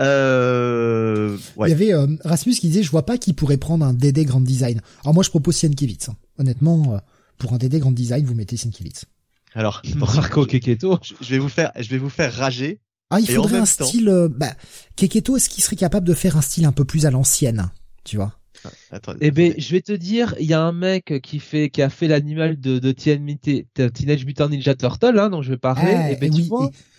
[0.01, 1.70] euh, ouais.
[1.70, 4.40] il y avait Rasmus qui disait je vois pas qui pourrait prendre un DD Grand
[4.40, 4.80] Design.
[5.05, 6.16] Alors moi je propose Sienkiewicz hein.
[6.38, 7.01] honnêtement
[7.38, 9.05] pour un DD Grand Design vous mettez Sienkiewicz
[9.55, 12.81] alors, Marco Keketo, je vais vous faire, je vais vous faire rager.
[13.10, 14.09] Ah, il faudrait un style.
[14.09, 14.55] Euh, bah,
[14.97, 17.70] Keketo, est-ce qu'il serait capable de faire un style un peu plus à l'ancienne,
[18.05, 18.36] tu vois?
[18.93, 21.81] Ah, eh ben, je vais te dire, il y a un mec qui fait, qui
[21.82, 25.94] a fait l'animal de, de Teenage Mutant Ninja Turtle, hein, dont je vais parler.
[25.94, 26.48] Ah, eh ben, oui,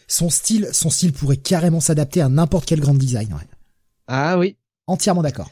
[0.07, 3.31] son style, son style pourrait carrément s'adapter à n'importe quel grand design.
[3.33, 3.47] Ouais.
[4.07, 4.57] Ah oui.
[4.87, 5.51] Entièrement d'accord.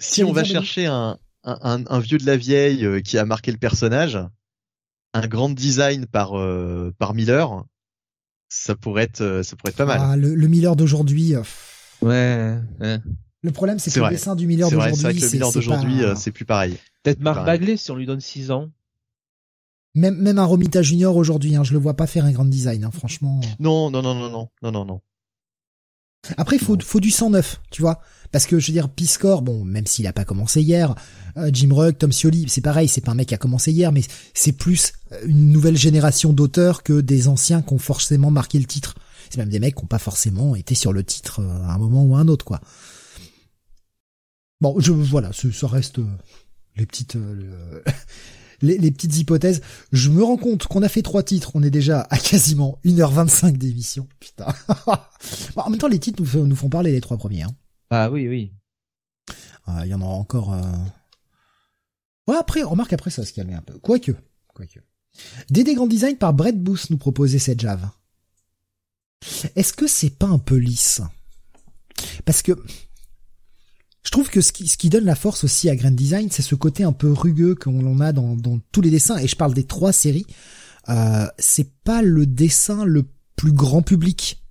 [0.00, 3.52] Si on va chercher un, un, un, vieux de la vieille euh, qui a marqué
[3.52, 4.18] le personnage,
[5.14, 7.64] un grand design par euh, par Miller,
[8.48, 9.98] ça pourrait être euh, ça pourrait être pas mal.
[10.02, 11.34] Ah, le, le Miller d'aujourd'hui.
[12.02, 12.58] Ouais.
[12.80, 12.98] ouais.
[13.40, 16.44] Le problème, c'est que le dessin du Miller d'aujourd'hui, c'est le Miller d'aujourd'hui, c'est plus
[16.44, 16.76] pareil.
[17.02, 18.70] Peut-être Marc Bagley si on lui donne 6 ans.
[19.94, 22.84] Même même un Romita Junior aujourd'hui, hein, je le vois pas faire un grand design,
[22.84, 23.40] hein, franchement.
[23.60, 25.00] Non non non non non non non non.
[26.36, 28.00] Après, faut faut du 109, tu vois,
[28.32, 30.94] parce que je veux dire, Piscor, bon, même s'il a pas commencé hier,
[31.36, 33.92] euh, Jim Rugg, Tom Scioli, c'est pareil, c'est pas un mec qui a commencé hier,
[33.92, 34.02] mais
[34.32, 34.92] c'est plus
[35.26, 38.94] une nouvelle génération d'auteurs que des anciens qui ont forcément marqué le titre.
[39.30, 41.78] C'est même des mecs qui ont pas forcément été sur le titre euh, à un
[41.78, 42.60] moment ou à un autre, quoi.
[44.60, 46.06] Bon, je voilà, ça reste euh,
[46.76, 47.16] les petites
[48.64, 49.60] les, petites hypothèses.
[49.92, 53.56] Je me rends compte qu'on a fait trois titres, on est déjà à quasiment 1h25
[53.56, 54.08] d'émission.
[54.18, 54.46] Putain.
[55.56, 57.42] en même temps, les titres nous, nous, font parler les trois premiers.
[57.42, 57.54] Hein.
[57.90, 58.52] Ah oui, oui.
[59.66, 60.52] Ah, il y en aura encore.
[60.52, 60.62] Euh...
[62.26, 63.78] Ouais, après, remarque après ça se calmer un peu.
[63.78, 64.12] Quoique,
[64.54, 64.80] quoique.
[65.50, 67.94] DD Grand Design par Brett Booth nous proposait cette Java.
[69.56, 71.00] Est-ce que c'est pas un peu lisse?
[72.24, 72.52] Parce que
[74.04, 76.42] je trouve que ce qui, ce qui donne la force aussi à Grand Design, c'est
[76.42, 79.16] ce côté un peu rugueux qu'on a dans, dans tous les dessins.
[79.16, 80.26] Et je parle des trois séries.
[80.90, 83.04] Euh, c'est pas le dessin le
[83.36, 84.44] plus grand public.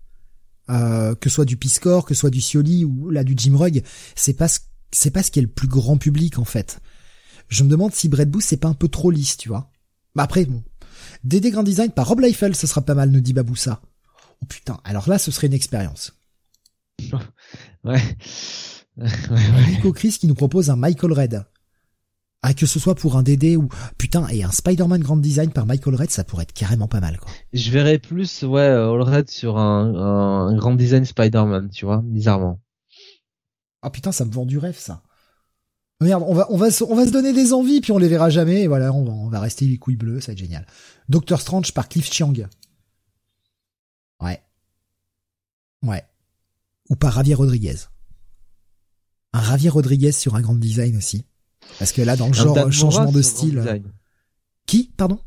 [0.69, 3.83] Euh, que soit du Piscor, que soit du Scioli ou là du Jim Rugg,
[4.15, 4.59] c'est pas ce,
[4.91, 6.79] c'est pas ce qui est le plus grand public en fait.
[7.49, 9.71] Je me demande si Brett Booth c'est pas un peu trop lisse, tu vois.
[10.15, 10.63] Bah après bon,
[11.25, 13.81] DD Grand Design par Rob Liefeld, ce sera pas mal, nous dit Baboussa.
[14.41, 16.13] Oh putain, alors là ce serait une expérience.
[17.83, 18.01] ouais.
[19.67, 21.45] Nico Chris qui nous propose un Michael Red.
[22.45, 25.65] Ah, que ce soit pour un DD ou putain et un Spider-Man Grand Design par
[25.65, 27.31] Michael Red, ça pourrait être carrément pas mal quoi.
[27.53, 32.59] Je verrais plus ouais All Red sur un, un Grand Design Spider-Man, tu vois, bizarrement.
[33.81, 35.03] Ah putain, ça me vend du rêve ça.
[36.01, 38.29] Merde, on va on va on va se donner des envies puis on les verra
[38.29, 40.67] jamais et voilà, on va on va rester les couilles bleues, ça va être génial.
[41.07, 42.33] Doctor Strange par Cliff Chiang.
[44.21, 44.41] Ouais.
[45.81, 46.03] Ouais.
[46.89, 47.75] Ou par Javier Rodriguez
[49.33, 51.25] un Javier Rodriguez sur un grand design aussi.
[51.79, 53.83] Parce que là, dans le genre changement de style.
[54.65, 55.19] Qui, pardon?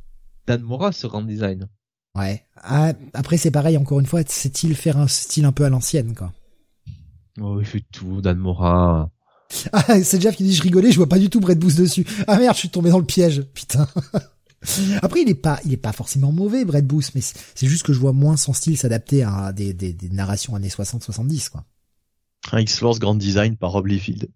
[0.47, 1.69] Dan Mora sur grand design.
[2.15, 2.43] Ouais.
[2.57, 6.15] Ah, après, c'est pareil, encore une fois, c'est-il faire un style un peu à l'ancienne,
[6.15, 6.33] quoi?
[7.41, 9.11] Oh, il fait tout, Dan Mora.
[9.73, 12.07] Ah, c'est Jeff qui dit, je rigolais, je vois pas du tout Brett Booth dessus.
[12.27, 13.87] Ah merde, je suis tombé dans le piège, putain.
[15.03, 17.93] Après, il est pas, il est pas forcément mauvais, Brett Booth, mais c'est juste que
[17.93, 21.65] je vois moins son style s'adapter à des, des, des narrations années 60-70, quoi.
[22.53, 24.29] Un X-Force Grand Design par Rob Liefeld.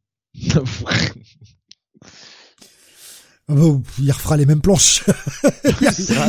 [3.49, 5.05] Oh, il refera les mêmes planches.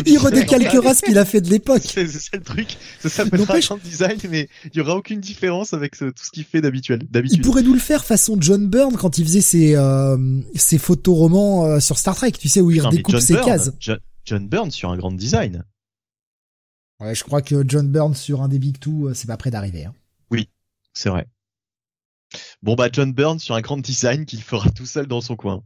[0.05, 1.83] il redécalquera ce qu'il a fait de l'époque.
[1.85, 2.77] C'est ça le truc.
[2.99, 6.61] Ça s'appellera Grand Design, mais il y aura aucune différence avec tout ce qu'il fait
[6.61, 7.01] d'habituel.
[7.29, 10.17] Il pourrait nous le faire façon John Byrne quand il faisait ses, euh,
[10.55, 13.71] ses photoromans euh, sur Star Trek, tu sais, où il redécoupe ses cases.
[14.23, 15.63] John, Byrne sur un Grand Design.
[16.99, 19.49] Ouais, je crois que John Byrne sur un des Big Two, euh, c'est pas près
[19.49, 19.85] d'arriver.
[19.85, 19.93] Hein.
[20.29, 20.47] Oui,
[20.93, 21.27] c'est vrai.
[22.63, 25.63] Bon bah John Byrne sur un grand design qu'il fera tout seul dans son coin.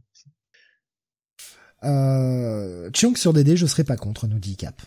[1.84, 4.80] Euh, sur DD, je serais pas contre, nous dit Cap.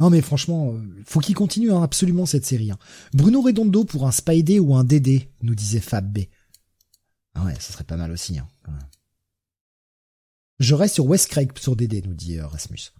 [0.00, 2.72] Non mais franchement, euh, faut qu'il continue hein, absolument cette série.
[2.72, 2.78] Hein.
[3.14, 6.24] Bruno Redondo pour un Spidey ou un DD, nous disait Fab B.
[7.34, 8.38] Ah ouais, ça serait pas mal aussi.
[8.38, 8.48] Hein,
[10.58, 12.92] Je reste sur West Craig sur DD, nous dit euh, Rasmus.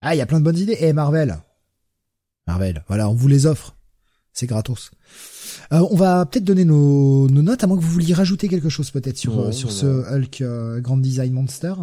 [0.00, 0.76] Ah, il y a plein de bonnes idées.
[0.80, 1.38] Eh, Marvel.
[2.46, 3.76] Marvel, voilà, on vous les offre.
[4.32, 4.90] C'est gratos.
[5.72, 8.90] Euh, on va peut-être donner nos, notes, à moins que vous vouliez rajouter quelque chose
[8.90, 11.74] peut-être sur, euh, sur ce Hulk euh, Grand Design Monster.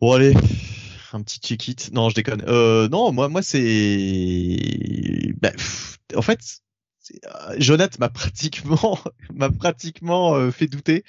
[0.00, 0.34] Bon allez,
[1.12, 1.90] un petit check-it.
[1.92, 2.42] Non, je déconne.
[2.46, 4.58] Euh, non, moi, moi c'est,
[5.40, 5.52] bah,
[6.14, 6.40] en fait,
[7.58, 8.98] Jonathan m'a pratiquement,
[9.34, 11.04] m'a pratiquement fait douter,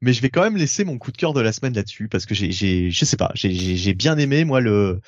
[0.00, 2.26] mais je vais quand même laisser mon coup de cœur de la semaine là-dessus parce
[2.26, 5.00] que j'ai, j'ai, je sais pas, j'ai, j'ai bien aimé moi le,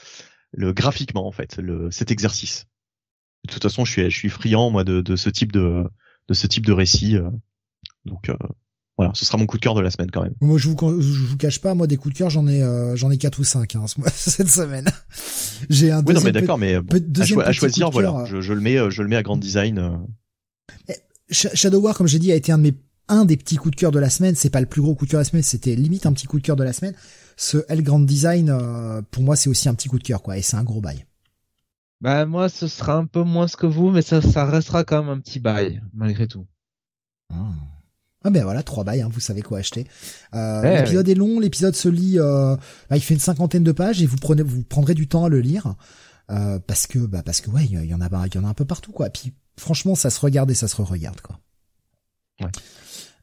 [0.52, 2.66] le graphiquement en fait, le, cet exercice
[3.48, 5.84] de toute façon, je suis, je suis friand moi de, de ce type de,
[6.28, 7.16] de ce type de récit.
[7.16, 7.30] Euh.
[8.04, 8.36] donc euh,
[8.96, 10.34] voilà, ce sera mon coup de cœur de la semaine quand même.
[10.40, 12.96] Moi, je vous, je vous cache pas, moi des coups de cœur, j'en ai, euh,
[12.96, 14.88] j'en ai quatre ou cinq hein, cette semaine.
[15.70, 16.04] J'ai un.
[16.04, 19.16] Oui, non, mais d'accord, mais à, choisir, voilà, je, je, le mets, je le mets
[19.16, 20.00] à grand design.
[21.30, 22.74] Shadow War, comme j'ai dit, a été un de mes
[23.10, 24.34] un des petits coups de cœur de la semaine.
[24.34, 26.26] C'est pas le plus gros coup de cœur de la semaine, c'était limite un petit
[26.26, 26.94] coup de cœur de la semaine.
[27.38, 28.54] Ce L Grand Design,
[29.10, 31.06] pour moi, c'est aussi un petit coup de cœur, quoi, et c'est un gros bail.
[32.00, 35.10] Bah moi ce sera un peu moins que vous, mais ça, ça restera quand même
[35.10, 36.46] un petit bail malgré tout.
[37.32, 37.50] Ah.
[38.24, 39.86] ah ben voilà, trois bails, hein, vous savez quoi acheter.
[40.34, 42.56] Euh, l'épisode est long, l'épisode se lit, euh,
[42.88, 45.28] bah, il fait une cinquantaine de pages et vous prenez, vous prendrez du temps à
[45.28, 45.74] le lire
[46.30, 48.48] euh, parce que, bah parce que ouais, il y en a, il y en a
[48.48, 49.10] un peu partout quoi.
[49.10, 51.40] Puis franchement, ça se regarde et ça se re-regarde quoi.
[52.40, 52.50] Ouais.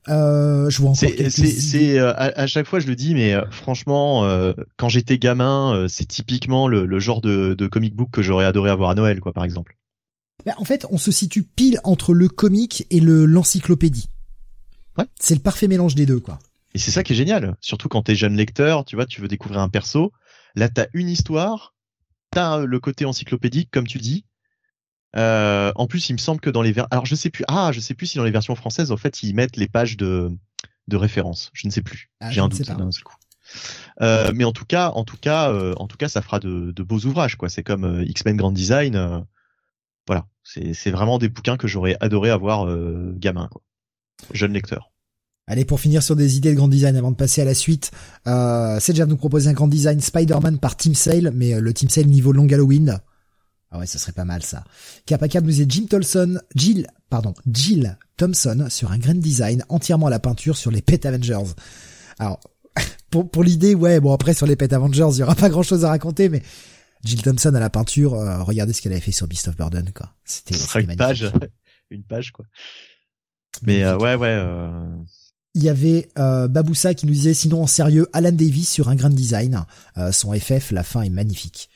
[0.07, 4.27] Euh, je vois encore C'est à, à, chaque fois je le dis, mais franchement,
[4.77, 8.69] quand j'étais gamin, c'est typiquement le, le, genre de, de comic book que j'aurais adoré
[8.69, 9.77] avoir à Noël, quoi, par exemple.
[10.45, 14.09] Bah, en fait, on se situe pile entre le comic et le l'encyclopédie.
[14.97, 15.05] Ouais.
[15.19, 16.39] C'est le parfait mélange des deux, quoi.
[16.73, 19.27] Et c'est ça qui est génial, surtout quand t'es jeune lecteur, tu vois, tu veux
[19.27, 20.11] découvrir un perso.
[20.55, 21.73] Là, t'as une histoire,
[22.31, 24.25] t'as le côté encyclopédique, comme tu dis.
[25.17, 26.87] Euh, en plus, il me semble que dans les ver...
[26.91, 29.23] alors je sais plus, ah, je sais plus si dans les versions françaises, en fait,
[29.23, 30.31] ils mettent les pages de
[30.87, 31.49] de référence.
[31.53, 32.11] Je ne sais plus.
[32.19, 33.15] Ah, J'ai un doute d'un seul coup.
[34.01, 36.71] Euh, mais en tout cas, en tout cas, euh, en tout cas, ça fera de,
[36.71, 37.49] de beaux ouvrages, quoi.
[37.49, 38.95] C'est comme euh, X-Men Grand Design.
[38.95, 39.19] Euh,
[40.07, 42.67] voilà, c'est vraiment des bouquins que j'aurais adoré avoir
[43.15, 43.63] gamin, quoi.
[44.31, 44.91] Jeune lecteur.
[45.47, 47.91] Allez, pour finir sur des idées de grand design avant de passer à la suite,
[48.25, 51.71] euh, c'est déjà nous proposer un grand design Spider-Man par Team Sale, mais euh, le
[51.71, 52.99] Team Sale niveau long Halloween.
[53.71, 54.63] Ah ouais, ça serait pas mal ça.
[55.05, 59.63] Cap à cap nous est Jim Tolson, Jill, pardon, Jill Thompson sur un grand design
[59.69, 61.53] entièrement à la peinture sur les Pet Avengers.
[62.19, 62.39] Alors,
[63.09, 65.63] pour, pour l'idée, ouais, bon après sur les Pet Avengers, il y aura pas grand
[65.63, 66.41] chose à raconter, mais
[67.03, 69.91] Jill Thompson à la peinture, euh, regardez ce qu'elle avait fait sur Beast of Burden,
[69.93, 70.13] quoi.
[70.23, 71.31] C'était une page,
[71.89, 72.45] une page quoi.
[73.63, 74.37] Mais euh, ouais, ouais.
[75.55, 78.95] Il y avait euh, Baboussa qui nous disait sinon en sérieux Alan Davis sur un
[78.95, 79.65] grand design.
[79.97, 81.69] Euh, son FF, la fin est magnifique.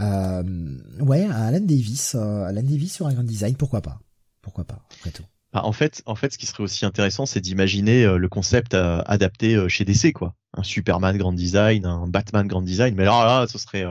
[0.00, 4.00] Euh, ouais, Alan Davis, euh, Alan Davis sur un grand design, pourquoi pas?
[4.40, 5.24] Pourquoi pas après tout.
[5.52, 9.68] Bah, en fait, en fait, ce qui serait aussi intéressant, c'est d'imaginer le concept adapté
[9.68, 10.34] chez DC, quoi.
[10.56, 12.94] Un Superman grand design, un Batman grand design.
[12.94, 13.84] Mais alors là, ce serait,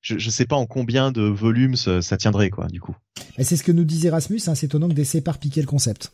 [0.00, 2.96] je, je sais pas en combien de volumes ça, tiendrait, quoi, du coup.
[3.38, 4.40] C'est ce que nous disait Rasmus.
[4.46, 6.10] Hein, c'est étonnant que DC par piquer le concept.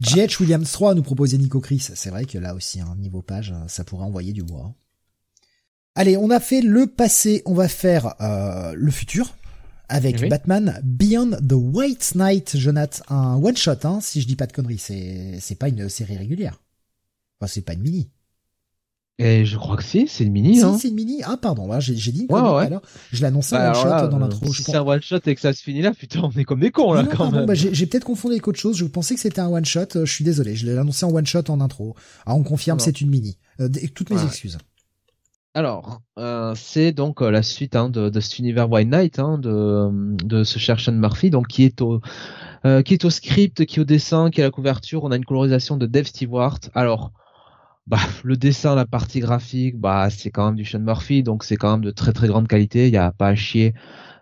[0.00, 0.40] G.H.
[0.40, 1.80] Williams 3 nous proposait Nico Chris.
[1.80, 4.74] C'est vrai que là aussi, un hein, niveau page, ça pourrait envoyer du bois.
[5.94, 9.34] Allez, on a fait le passé, on va faire euh, le futur
[9.88, 13.02] avec Batman Beyond the White Knight, Jonathan.
[13.08, 14.78] Un one shot, hein, si je dis pas de conneries.
[14.78, 16.60] C'est c'est pas une série régulière.
[17.40, 18.08] Enfin, c'est pas une mini.
[19.18, 20.56] Et je crois que si, c'est une mini.
[20.56, 20.78] Si, hein.
[20.80, 21.22] c'est une mini.
[21.24, 22.26] Ah, pardon, j'ai, j'ai dit.
[22.30, 22.66] Ouais, ouais.
[22.66, 22.80] Alors,
[23.12, 24.54] je l'annonçais bah, one shot dans l'intro.
[24.54, 26.60] Si c'est un one shot et que ça se finit là, putain, on est comme
[26.60, 27.44] des cons là quand même.
[27.44, 28.78] Bah, j'ai, j'ai peut-être confondu avec autre chose.
[28.78, 29.80] Je pensais que c'était un one shot.
[29.96, 30.56] Euh, je suis désolé.
[30.56, 31.94] Je l'ai annoncé en one shot en intro.
[32.24, 33.36] Ah, on confirme, c'est une mini.
[33.60, 34.56] Euh, toutes mes excuses.
[35.54, 39.36] Alors, euh, c'est donc euh, la suite hein, de, de cet univers White Knight, hein,
[39.36, 39.88] de,
[40.24, 42.00] de ce cher Sean Murphy, donc qui est au
[42.66, 45.02] euh, qui est au script, qui est au dessin, qui est à la couverture.
[45.04, 46.60] On a une colorisation de Dave Stewart.
[46.74, 47.10] Alors,
[47.86, 51.56] bah, le dessin, la partie graphique, bah, c'est quand même du Sean Murphy, donc c'est
[51.56, 52.86] quand même de très très grande qualité.
[52.88, 53.74] Il n'y a pas à chier.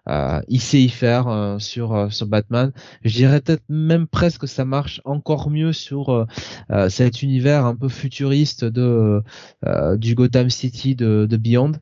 [0.09, 2.73] Euh, il sait y faire euh, sur euh, sur Batman.
[3.05, 6.27] Je dirais peut-être même presque que ça marche encore mieux sur
[6.71, 9.23] euh, cet univers un peu futuriste de
[9.97, 11.73] du Gotham City de, de Beyond.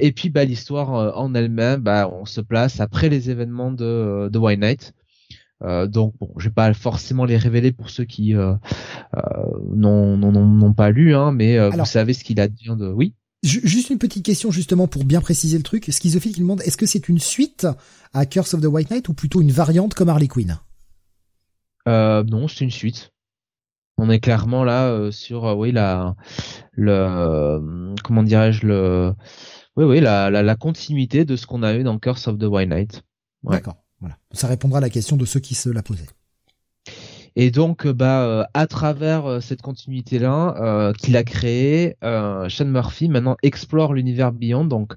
[0.00, 4.38] et puis bah l'histoire en elle-même, bah on se place après les événements de de
[4.38, 4.94] White Knight.
[5.62, 8.54] Euh, donc bon, je vais pas forcément les révéler pour ceux qui euh,
[9.16, 9.20] euh,
[9.74, 12.88] n'ont pas lu, hein, mais vous savez ce qu'il a dit de.
[12.88, 13.14] Oui?
[13.42, 15.90] Juste une petite question justement pour bien préciser le truc.
[15.90, 17.66] Schizophile qui demande est-ce que c'est une suite
[18.12, 20.58] à Curse of the White Knight ou plutôt une variante comme Harley Quinn?
[21.86, 23.10] Non, c'est une suite.
[23.98, 26.16] On est clairement là sur oui la
[26.72, 29.14] le comment dirais-je le
[29.76, 32.44] oui oui la, la, la continuité de ce qu'on a eu dans Curse of the
[32.44, 33.02] White Knight.
[33.44, 33.76] D'accord.
[34.00, 34.18] Voilà.
[34.32, 36.08] Ça répondra à la question de ceux qui se la posaient.
[37.36, 43.08] Et donc, euh, bah, euh, à travers euh, cette continuité-là qu'il a créée, Sean Murphy
[43.08, 44.64] maintenant explore l'univers Beyond.
[44.64, 44.94] Donc,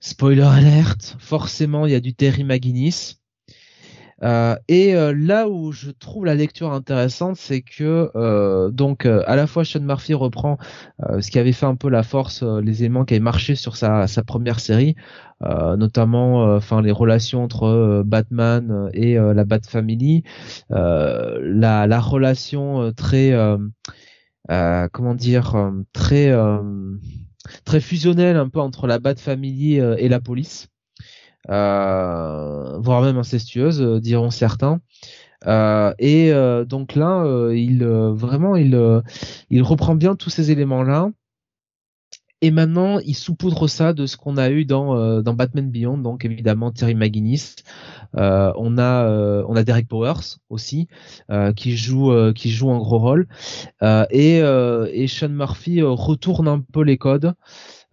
[0.00, 3.19] spoiler alert, forcément, il y a du Terry McGuinness.
[4.22, 9.36] Euh, et euh, là où je trouve la lecture intéressante, c'est que euh, donc à
[9.36, 10.58] la fois Sean Murphy reprend
[11.20, 14.06] ce qui avait fait un peu la force, les éléments qui avaient marché sur sa,
[14.06, 14.96] sa première série,
[15.42, 20.22] notamment enfin les relations entre Batman et la Bat Family,
[20.70, 23.32] la, la relation très
[24.92, 26.32] comment dire très
[27.64, 30.69] très fusionnelle un peu entre la Bat Family et la police.
[30.69, 30.69] euh,
[31.48, 34.80] voire même incestueuse, euh, diront certains.
[35.46, 39.02] Euh, et euh, donc là, il vraiment, il,
[39.50, 41.10] il reprend bien tous ces éléments-là.
[42.42, 46.24] Et maintenant, il saupoudre ça de ce qu'on a eu dans, dans Batman Beyond, donc
[46.24, 47.56] évidemment Terry McGuinness.
[48.14, 50.88] on a on a Derek Powers aussi
[51.54, 53.28] qui joue qui joue un gros rôle.
[54.10, 57.34] et et Sean Murphy retourne un peu les codes.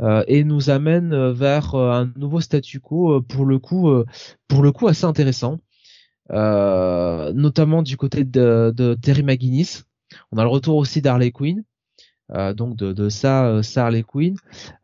[0.02, 3.91] Euh, et nous amène euh, vers euh, un nouveau statu quo pour le coup
[4.48, 5.60] pour le coup assez intéressant,
[6.30, 9.86] notamment du côté de, Terry McGuinness.
[10.32, 11.64] On a le retour aussi d'Harley Quinn.
[12.56, 14.36] Donc de, ça, ça Harley Quinn.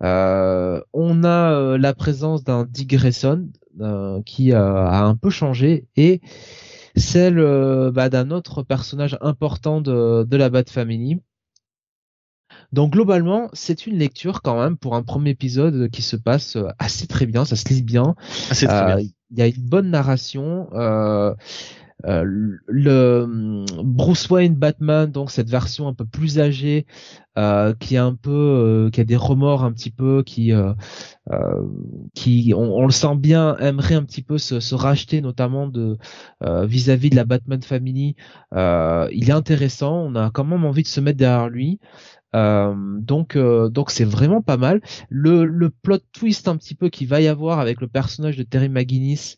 [0.02, 3.50] On a la présence d'un Dick Grayson
[4.26, 6.22] qui a un peu changé et
[6.96, 7.42] celle
[7.92, 11.20] bah, d'un autre personnage important de, de la Bat Family.
[12.74, 17.08] Donc globalement, c'est une lecture quand même pour un premier épisode qui se passe assez
[17.08, 18.16] très bien, ça se lit bien.
[18.50, 18.98] Assez très bien.
[19.00, 20.68] Il y a une bonne narration.
[20.74, 21.34] Euh,
[22.06, 22.24] euh,
[22.68, 26.86] le hum, Bruce Wayne Batman, donc cette version un peu plus âgée,
[27.38, 30.74] euh, qui a un peu, euh, qui a des remords un petit peu, qui, euh,
[32.14, 35.98] qui, on, le sent bien, aimerait un petit peu se, se racheter, notamment de
[36.42, 38.16] vis-à-vis de la Batman Family.
[38.54, 41.80] il est intéressant, on a quand même envie de se mettre derrière lui.
[42.34, 44.82] Donc, donc c'est vraiment pas mal.
[45.10, 48.44] Le, le plot twist un petit peu qu'il va y avoir avec le personnage de
[48.44, 49.38] Terry McGuinness.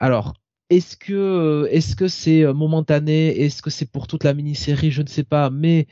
[0.00, 0.34] Alors,
[0.70, 3.40] est-ce que euh, est-ce que c'est euh, momentané?
[3.40, 4.90] Est-ce que c'est pour toute la mini-série?
[4.90, 5.86] Je ne sais pas, mais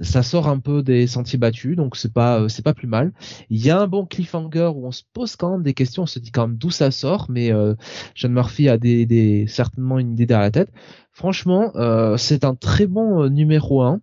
[0.00, 3.12] ça sort un peu des sentiers battus, donc c'est pas euh, c'est pas plus mal.
[3.50, 6.06] Il y a un bon cliffhanger où on se pose quand même des questions, on
[6.06, 7.74] se dit quand même d'où ça sort, mais euh,
[8.14, 10.72] John Murphy a des, des, certainement une idée derrière la tête.
[11.12, 14.00] Franchement, euh, c'est un très bon numéro 1.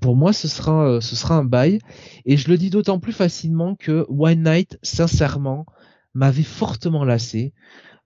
[0.00, 1.78] Pour moi, ce sera ce sera un bail,
[2.24, 5.66] et je le dis d'autant plus facilement que One Night, sincèrement,
[6.14, 7.52] m'avait fortement lassé.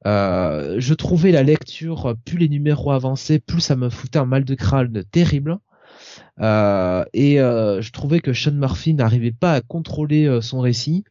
[0.07, 4.45] Euh, je trouvais la lecture, plus les numéros avançaient, plus ça me foutait un mal
[4.45, 5.59] de crâne terrible.
[6.41, 11.05] Euh, et euh, je trouvais que Sean Murphy n'arrivait pas à contrôler son récit.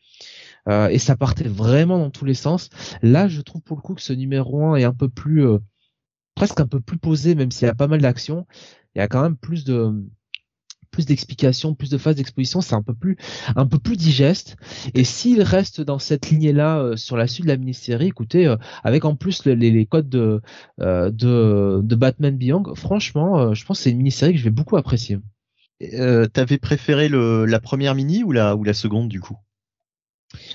[0.69, 2.69] et ça partait vraiment dans tous les sens.
[3.01, 5.45] Là, je trouve pour le coup que ce numéro 1 est un peu plus,
[6.35, 8.47] presque un peu plus posé, même s'il y a pas mal d'action.
[8.95, 9.93] Il y a quand même plus de,
[10.95, 13.17] plus d'explications, plus de phases d'exposition, c'est un peu plus
[13.57, 14.55] un peu plus digeste.
[14.93, 18.55] Et s'il reste dans cette lignée-là euh, sur la suite de la mini-série, écoutez, euh,
[18.85, 20.41] avec en plus les, codes de,
[20.79, 24.51] euh, de, de Batman Beyond, franchement, je pense que c'est une mini-série que je vais
[24.51, 25.19] beaucoup apprécier.
[26.33, 29.37] T'avais préféré le, la première mini ou la ou la seconde du coup?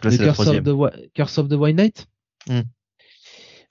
[0.00, 2.06] Curse, of the, Curse of the White Knight?
[2.48, 2.62] Hmm.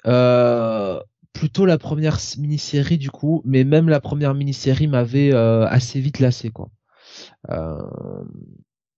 [0.05, 0.99] Euh,
[1.33, 6.19] plutôt la première mini-série du coup, mais même la première mini-série m'avait euh, assez vite
[6.19, 6.69] lassé quoi.
[7.49, 7.77] Euh...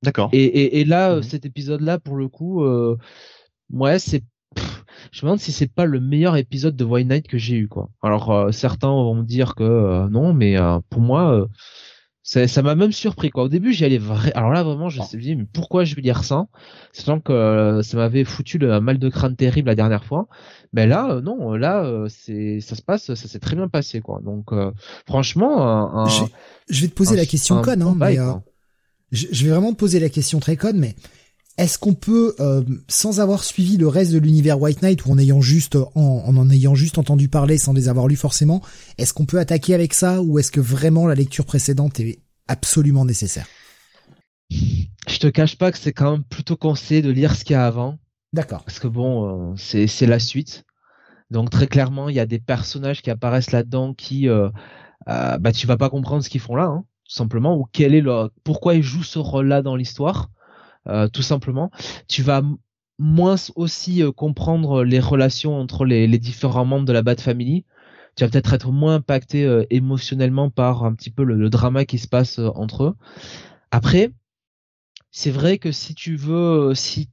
[0.03, 0.29] D'accord.
[0.33, 1.23] Et, et, et, là, mhm.
[1.23, 2.97] cet épisode-là, pour le coup, euh,
[3.69, 4.23] ouais, c'est
[5.11, 7.67] je me demande si c'est pas le meilleur épisode de White Knight que j'ai eu
[7.67, 7.89] quoi.
[8.01, 11.47] Alors euh, certains vont me dire que euh, non, mais euh, pour moi
[12.23, 13.43] ça m'a même surpris quoi.
[13.43, 14.31] Au début, j'y allais vrai.
[14.33, 16.47] Alors là vraiment, je me suis dit mais pourquoi je vais lire ça?
[16.93, 20.27] Sachant que euh, ça m'avait foutu le mal de crâne terrible la dernière fois.
[20.73, 24.01] Mais là, euh, non, là, euh, c'est ça se passe, ça s'est très bien passé
[24.01, 24.19] quoi.
[24.23, 24.51] Donc
[25.07, 26.05] franchement,
[26.69, 28.17] je vais te poser la question conne, hein, mais
[29.11, 30.95] je, je, vais vraiment te poser la question très conne, mais
[31.61, 35.17] est-ce qu'on peut, euh, sans avoir suivi le reste de l'univers White Knight ou en
[35.19, 38.63] ayant juste, en, en, ayant juste entendu parler sans les avoir lus forcément,
[38.97, 43.05] est-ce qu'on peut attaquer avec ça ou est-ce que vraiment la lecture précédente est absolument
[43.05, 43.45] nécessaire?
[44.49, 47.57] Je te cache pas que c'est quand même plutôt conseillé de lire ce qu'il y
[47.57, 47.99] a avant.
[48.33, 48.63] D'accord.
[48.63, 50.65] Parce que bon, euh, c'est c'est la suite.
[51.29, 54.49] Donc très clairement, il y a des personnages qui apparaissent là-dedans qui, euh,
[55.07, 57.93] euh bah tu vas pas comprendre ce qu'ils font là, hein, tout simplement, ou quel
[57.93, 60.29] est le, pourquoi ils jouent ce rôle-là dans l'histoire.
[60.87, 61.71] Euh, tout simplement.
[62.07, 62.41] Tu vas
[62.97, 67.65] moins aussi euh, comprendre les relations entre les, différents membres de la Bat Family.
[68.15, 71.99] Tu vas peut-être être moins impacté euh, émotionnellement par un petit peu le, drama qui
[71.99, 72.95] se passe entre eux.
[73.71, 74.11] Après,
[75.11, 77.09] c'est vrai que si tu veux, si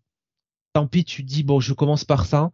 [0.73, 2.51] tant pis, tu dis bon, je commence par ça.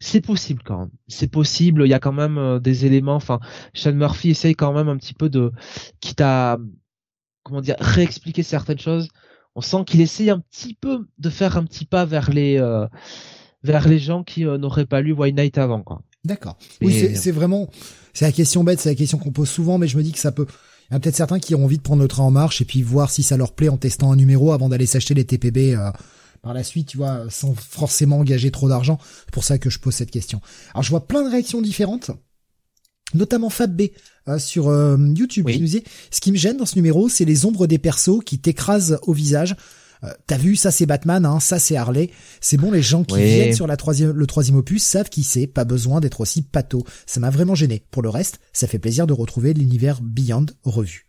[0.00, 0.90] C'est possible quand même.
[1.08, 1.84] C'est possible.
[1.84, 3.16] Il y a quand même des éléments.
[3.16, 3.40] Enfin,
[3.74, 5.52] Sean Murphy essaye quand même un petit peu de,
[6.00, 6.58] quitte à
[7.42, 9.08] comment dire, réexpliquer certaines choses
[9.54, 12.86] on sent qu'il essaye un petit peu de faire un petit pas vers les euh,
[13.62, 16.02] vers les gens qui euh, n'auraient pas lu White Knight avant quoi.
[16.24, 16.56] D'accord.
[16.80, 17.68] Oui, c'est vraiment
[18.14, 20.18] c'est la question bête, c'est la question qu'on pose souvent, mais je me dis que
[20.18, 20.46] ça peut.
[20.90, 22.64] Il y a peut-être certains qui ont envie de prendre le train en marche et
[22.64, 25.74] puis voir si ça leur plaît en testant un numéro avant d'aller s'acheter les TPB
[25.74, 25.90] euh,
[26.42, 28.98] par la suite, tu vois, sans forcément engager trop d'argent.
[29.24, 30.40] C'est pour ça que je pose cette question.
[30.72, 32.10] Alors je vois plein de réactions différentes
[33.12, 33.90] notamment Fab B
[34.28, 37.24] euh, sur euh, YouTube qui nous dit ce qui me gêne dans ce numéro, c'est
[37.24, 39.54] les ombres des persos qui t'écrasent au visage.
[40.02, 42.10] Euh, t'as vu, ça c'est Batman, hein, ça c'est Harley.
[42.40, 45.46] C'est bon, les gens qui viennent sur la troisième, le troisième opus savent qui c'est,
[45.46, 46.84] pas besoin d'être aussi pato.
[47.06, 47.82] Ça m'a vraiment gêné.
[47.90, 51.06] Pour le reste, ça fait plaisir de retrouver l'univers Beyond revu.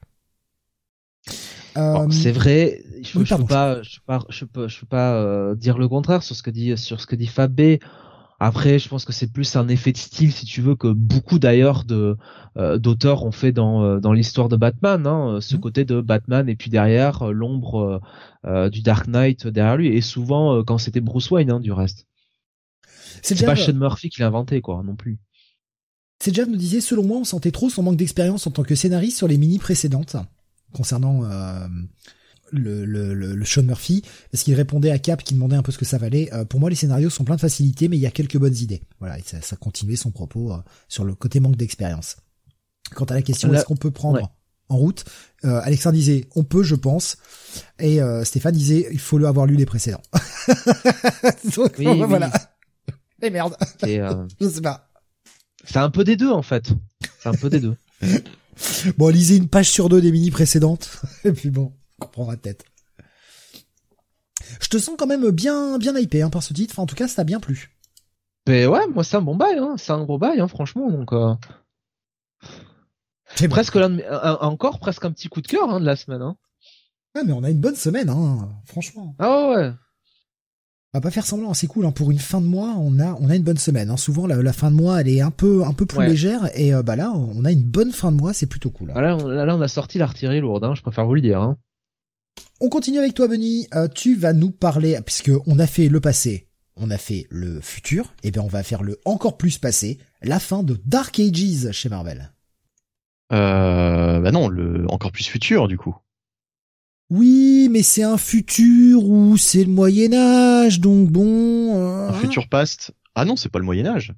[2.11, 6.43] c'est vrai, je, peux pas, je, peux, je peux pas dire le contraire sur ce
[6.43, 7.79] que dit sur ce que dit Fab B.
[8.39, 11.39] Après, je pense que c'est plus un effet de style, si tu veux, que beaucoup
[11.39, 12.17] d'ailleurs de
[12.57, 15.07] euh, d'auteurs ont fait dans euh, dans l'histoire de Batman.
[15.07, 15.59] Hein, ce mmh.
[15.59, 18.01] côté de Batman et puis derrière euh, l'ombre
[18.71, 19.87] du Dark Knight derrière lui.
[19.87, 22.05] Et souvent quand c'était Bruce Wayne, hein, du reste.
[23.23, 25.17] C'est pas Sean Murphy qui l'a inventé, quoi, non plus.
[26.19, 28.75] C'est Jeff nous disait, selon moi, on sentait trop son manque d'expérience en tant que
[28.75, 30.15] scénariste sur les mini précédentes
[30.73, 31.23] concernant
[32.51, 35.77] le, le, le, Sean Murphy, parce qu'il répondait à Cap qui demandait un peu ce
[35.77, 36.33] que ça valait.
[36.33, 38.55] Euh, pour moi, les scénarios sont pleins de facilité, mais il y a quelques bonnes
[38.55, 38.81] idées.
[38.99, 40.57] Voilà, et ça, ça continuait son propos euh,
[40.87, 42.17] sur le côté manque d'expérience.
[42.93, 44.31] Quant à la question, est-ce qu'on peut prendre
[44.67, 45.05] en route
[45.43, 47.17] euh, Alexandre disait, on peut, je pense.
[47.79, 50.01] Et Stéphane disait, il faut le avoir lu les précédents.
[51.57, 52.03] oui, oui.
[52.07, 52.31] voilà.
[53.21, 53.55] Et merde.
[53.83, 54.89] je sais pas.
[55.63, 56.73] C'est un peu des deux en fait.
[57.19, 57.75] C'est un peu des deux.
[58.97, 61.01] bon, lisez une page sur deux des mini précédentes.
[61.23, 62.65] Et puis bon comprendra peut-être.
[64.61, 66.73] Je te sens quand même bien bien hypé hein, par ce titre.
[66.73, 67.75] Enfin, en tout cas, ça t'a bien plu.
[68.47, 69.75] Mais ouais, moi c'est un bon bail, hein.
[69.77, 70.91] c'est un gros bail, hein, franchement.
[70.91, 71.33] Donc euh...
[73.35, 73.97] c'est presque l'un
[74.41, 76.21] encore presque un petit coup de cœur hein, de la semaine.
[76.21, 76.37] Hein.
[77.15, 79.15] Ah mais on a une bonne semaine, hein, franchement.
[79.19, 79.71] Ah ouais.
[80.93, 81.85] On va pas faire semblant, c'est cool.
[81.85, 81.91] Hein.
[81.91, 83.89] Pour une fin de mois, on a on a une bonne semaine.
[83.89, 83.97] Hein.
[83.97, 86.83] Souvent la, fin de mois, elle est un peu un peu plus légère et euh,
[86.83, 88.91] bah là, on a une bonne fin de mois, c'est plutôt cool.
[88.91, 88.95] Hein.
[88.95, 90.63] Ah, là, on, là, on a sorti l'artillerie lourde.
[90.63, 91.55] Hein, je préfère vous le dire.
[92.55, 92.65] Hein.
[92.65, 93.67] On continue avec toi, Benny.
[93.73, 97.61] Euh, tu vas nous parler, puisque on a fait le passé, on a fait le
[97.61, 101.19] futur, et eh bien on va faire le encore plus passé, la fin de Dark
[101.19, 102.31] Ages chez Marvel.
[103.33, 105.95] Euh, bah non, le encore plus futur du coup.
[107.11, 111.75] Oui, mais c'est un futur où c'est le Moyen Âge, donc bon.
[111.75, 112.91] Euh, un futur past.
[113.13, 114.13] Ah non, c'est pas le Moyen Âge.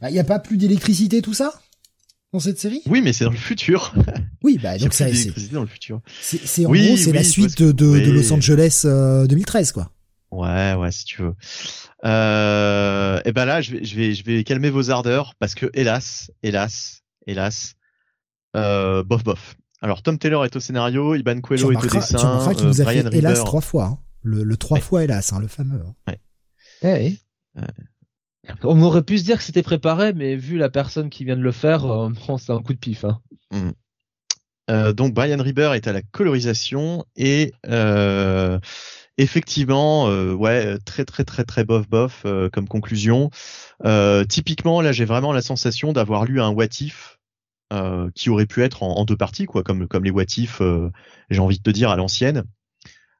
[0.00, 1.60] Bah, y a pas plus d'électricité, tout ça?
[2.32, 2.82] Dans cette série?
[2.86, 3.94] Oui, mais c'est dans le futur.
[4.42, 6.00] Oui, bah donc ça c'est dans le futur.
[6.20, 9.90] C'est en gros c'est la suite de, de, Los Angeles 2013 euh, quoi.
[10.30, 11.34] Ouais, ouais, si tu veux.
[12.04, 15.66] Euh, et ben là, je vais, je vais, je vais calmer vos ardeurs parce que
[15.74, 17.74] hélas, hélas, hélas,
[18.56, 19.56] euh, bof, bof.
[19.82, 23.10] Alors Tom Taylor est au scénario, Iban Coelho est au dessin, tu nous a Brian
[23.10, 23.84] fait hélas trois fois.
[23.84, 23.98] Hein.
[24.22, 25.82] Le, le trois fois hélas, hein, le fameux.
[25.84, 25.94] Hein.
[26.08, 26.20] Ouais.
[26.82, 27.18] Eh
[28.64, 31.42] on aurait pu se dire que c'était préparé, mais vu la personne qui vient de
[31.42, 33.04] le faire, euh, c'est un coup de pif.
[33.04, 33.20] Hein.
[33.52, 33.70] Mm.
[34.70, 38.60] Euh, donc Brian Reber est à la colorisation et euh,
[39.18, 43.30] effectivement, ouais, très très très très bof bof comme conclusion.
[44.28, 47.18] typiquement, là, j'ai vraiment la sensation d'avoir lu un What If
[48.14, 50.62] qui aurait pu être en, deux parties, quoi, comme les What If,
[51.30, 52.44] j'ai envie de te dire à l'ancienne.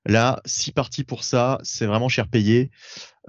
[0.04, 2.70] Là, six parties pour ça, c'est vraiment cher payé.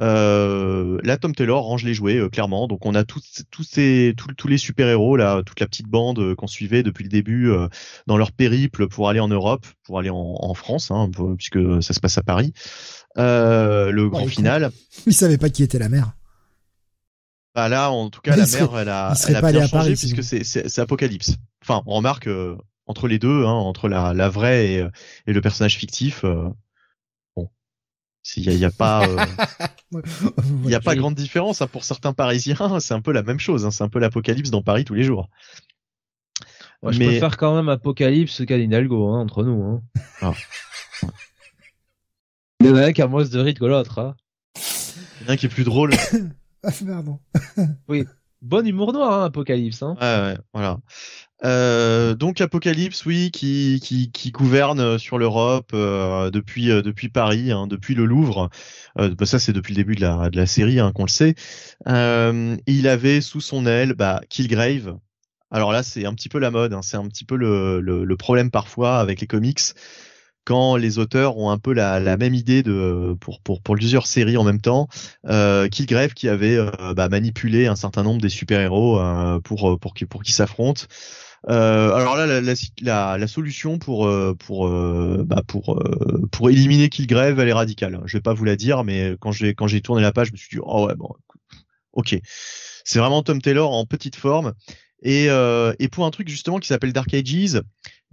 [0.02, 2.68] Euh, là, Tom Taylor range les jouets euh, clairement.
[2.68, 6.20] Donc, on a tous, tous ces, tous, les super héros là, toute la petite bande
[6.20, 7.68] euh, qu'on suivait depuis le début euh,
[8.08, 11.94] dans leur périple pour aller en Europe, pour aller en, en France, hein, puisque ça
[11.94, 12.54] se passe à Paris.
[13.16, 14.72] le grand final.
[15.06, 16.14] Il savait pas qui était la mère.
[17.56, 20.80] Bah là, en tout cas, la mère, elle a, elle a bien changé puisque c'est
[20.80, 21.36] Apocalypse.
[21.62, 22.28] Enfin, on remarque
[22.88, 24.88] entre les deux, hein, entre la, la vraie et,
[25.28, 26.26] et, le personnage fictif,
[28.38, 29.06] il y a, pas,
[29.92, 32.56] il euh, y a pas grande différence hein, pour certains Parisiens.
[32.80, 33.66] C'est un peu la même chose.
[33.66, 35.30] Hein, c'est un peu l'apocalypse dans Paris tous les jours.
[36.84, 39.64] je préfère quand même Apocalypse qu'à Hidalgo, hein, entre nous.
[39.64, 39.82] Hein.
[40.22, 40.34] Ah.
[42.62, 44.00] Il y en a un qui a moins de rythme que l'autre.
[44.00, 44.16] Hein.
[44.56, 45.94] Il y en a un qui est plus drôle.
[46.64, 47.20] ah, pardon.
[47.90, 48.06] oui.
[48.42, 49.84] Bon humour noir, hein, Apocalypse.
[49.84, 49.96] Hein.
[50.00, 50.80] Ouais, ouais, voilà.
[51.44, 57.52] Euh, donc Apocalypse, oui, qui, qui, qui gouverne sur l'Europe euh, depuis euh, depuis Paris,
[57.52, 58.50] hein, depuis le Louvre.
[59.00, 61.10] Euh, bah, ça, c'est depuis le début de la de la série hein, qu'on le
[61.10, 61.36] sait.
[61.86, 64.98] il avait sous son aile bah, Killgrave.
[65.52, 66.74] Alors là, c'est un petit peu la mode.
[66.74, 69.60] Hein, c'est un petit peu le, le, le, problème parfois avec les comics
[70.46, 74.08] quand les auteurs ont un peu la, la même idée de pour pour pour plusieurs
[74.08, 74.88] séries en même temps.
[75.28, 76.58] Euh, Killgrave qui avait
[76.96, 79.00] bah, manipulé un certain nombre des super héros
[79.44, 80.84] pour pour qui pour qui s'affrontent.
[81.50, 85.82] Euh, alors là, la, la, la, solution pour euh, pour euh, bah pour
[86.32, 88.02] pour éliminer Killgrave, elle est radicale.
[88.06, 90.32] Je vais pas vous la dire, mais quand j'ai quand j'ai tourné la page, je
[90.32, 91.10] me suis dit oh ouais bon,
[91.92, 92.18] ok.
[92.86, 94.54] C'est vraiment Tom Taylor en petite forme.
[95.06, 97.62] Et, et pour un truc justement qui s'appelle Dark Ages,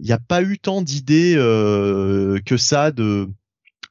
[0.01, 3.29] il n'y a pas eu tant d'idées que ça de,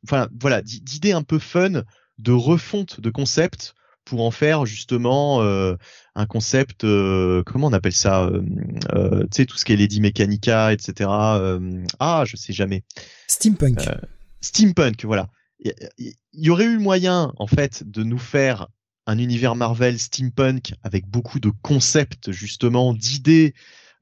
[0.04, 1.82] enfin voilà, d'idées un peu fun
[2.18, 3.74] de refonte de concept
[4.04, 5.76] pour en faire justement euh,
[6.14, 10.00] un concept, euh, comment on appelle ça, euh, tu sais tout ce qui est Lady
[10.00, 11.08] Mechanica, etc.
[11.08, 12.82] ah, je sais jamais.
[13.28, 13.88] Steampunk.
[14.40, 15.28] steampunk, voilà.
[15.60, 18.68] Il y, aurait eu moyen en fait de nous faire
[19.06, 23.54] un univers Marvel steampunk avec beaucoup de concepts justement, d'idées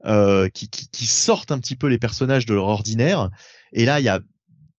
[0.03, 3.29] qui, qui, qui sortent un petit peu les personnages de leur ordinaire.
[3.73, 4.21] Et là, il y a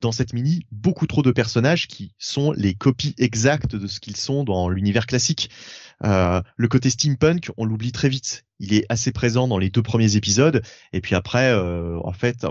[0.00, 4.16] dans cette mini beaucoup trop de personnages qui sont les copies exactes de ce qu'ils
[4.16, 5.50] sont dans l'univers classique.
[6.04, 8.46] Euh, le côté steampunk, on l'oublie très vite.
[8.58, 12.46] Il est assez présent dans les deux premiers épisodes, et puis après, euh, en fait,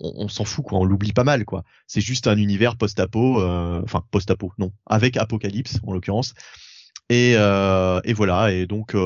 [0.00, 0.78] on, s'en fout quoi.
[0.78, 1.64] On l'oublie pas mal quoi.
[1.86, 6.34] C'est juste un univers post-apo, euh, enfin post-apo, non, avec apocalypse en l'occurrence.
[7.08, 8.52] Et, et voilà.
[8.52, 8.96] Et donc,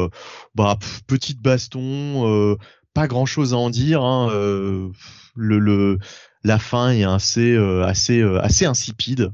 [0.54, 2.56] bah petite baston,
[2.96, 4.02] pas grand chose à en dire.
[4.02, 5.98] Hein, le, le
[6.42, 9.30] la fin est assez assez assez insipide.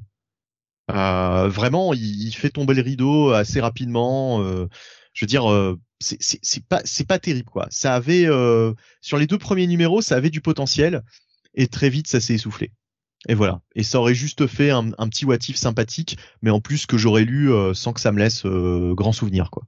[0.89, 4.43] vraiment, il, fait tomber le rideau assez rapidement.
[5.13, 5.45] je veux dire,
[6.01, 7.69] c'est pas c'est pas terrible quoi.
[7.71, 8.27] Ça avait
[9.01, 11.03] sur les deux premiers numéros, ça avait du potentiel
[11.55, 12.73] et très vite ça s'est essoufflé.
[13.29, 13.61] Et voilà.
[13.75, 17.53] Et ça aurait juste fait un, petit what sympathique, mais en plus que j'aurais lu
[17.53, 19.65] euh, sans que ça me laisse euh, grand souvenir, quoi.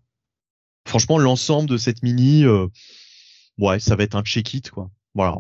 [0.87, 2.67] Franchement, l'ensemble de cette mini, euh,
[3.59, 4.91] ouais, ça va être un check-it, quoi.
[5.15, 5.39] Voilà.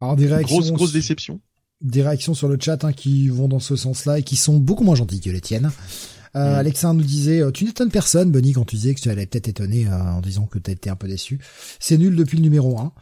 [0.00, 1.40] Alors des réactions, grosse grosse déception.
[1.80, 4.84] Des réactions sur le chat hein, qui vont dans ce sens-là et qui sont beaucoup
[4.84, 5.70] moins gentilles que les tiennes.
[6.34, 6.58] Euh, mm.
[6.58, 9.88] Alexa nous disait, tu n'étonnes personne, Bunny, quand tu disais que tu allais peut-être étonner
[9.88, 11.38] en disant que tu été un peu déçu.
[11.80, 12.92] C'est nul depuis le numéro 1.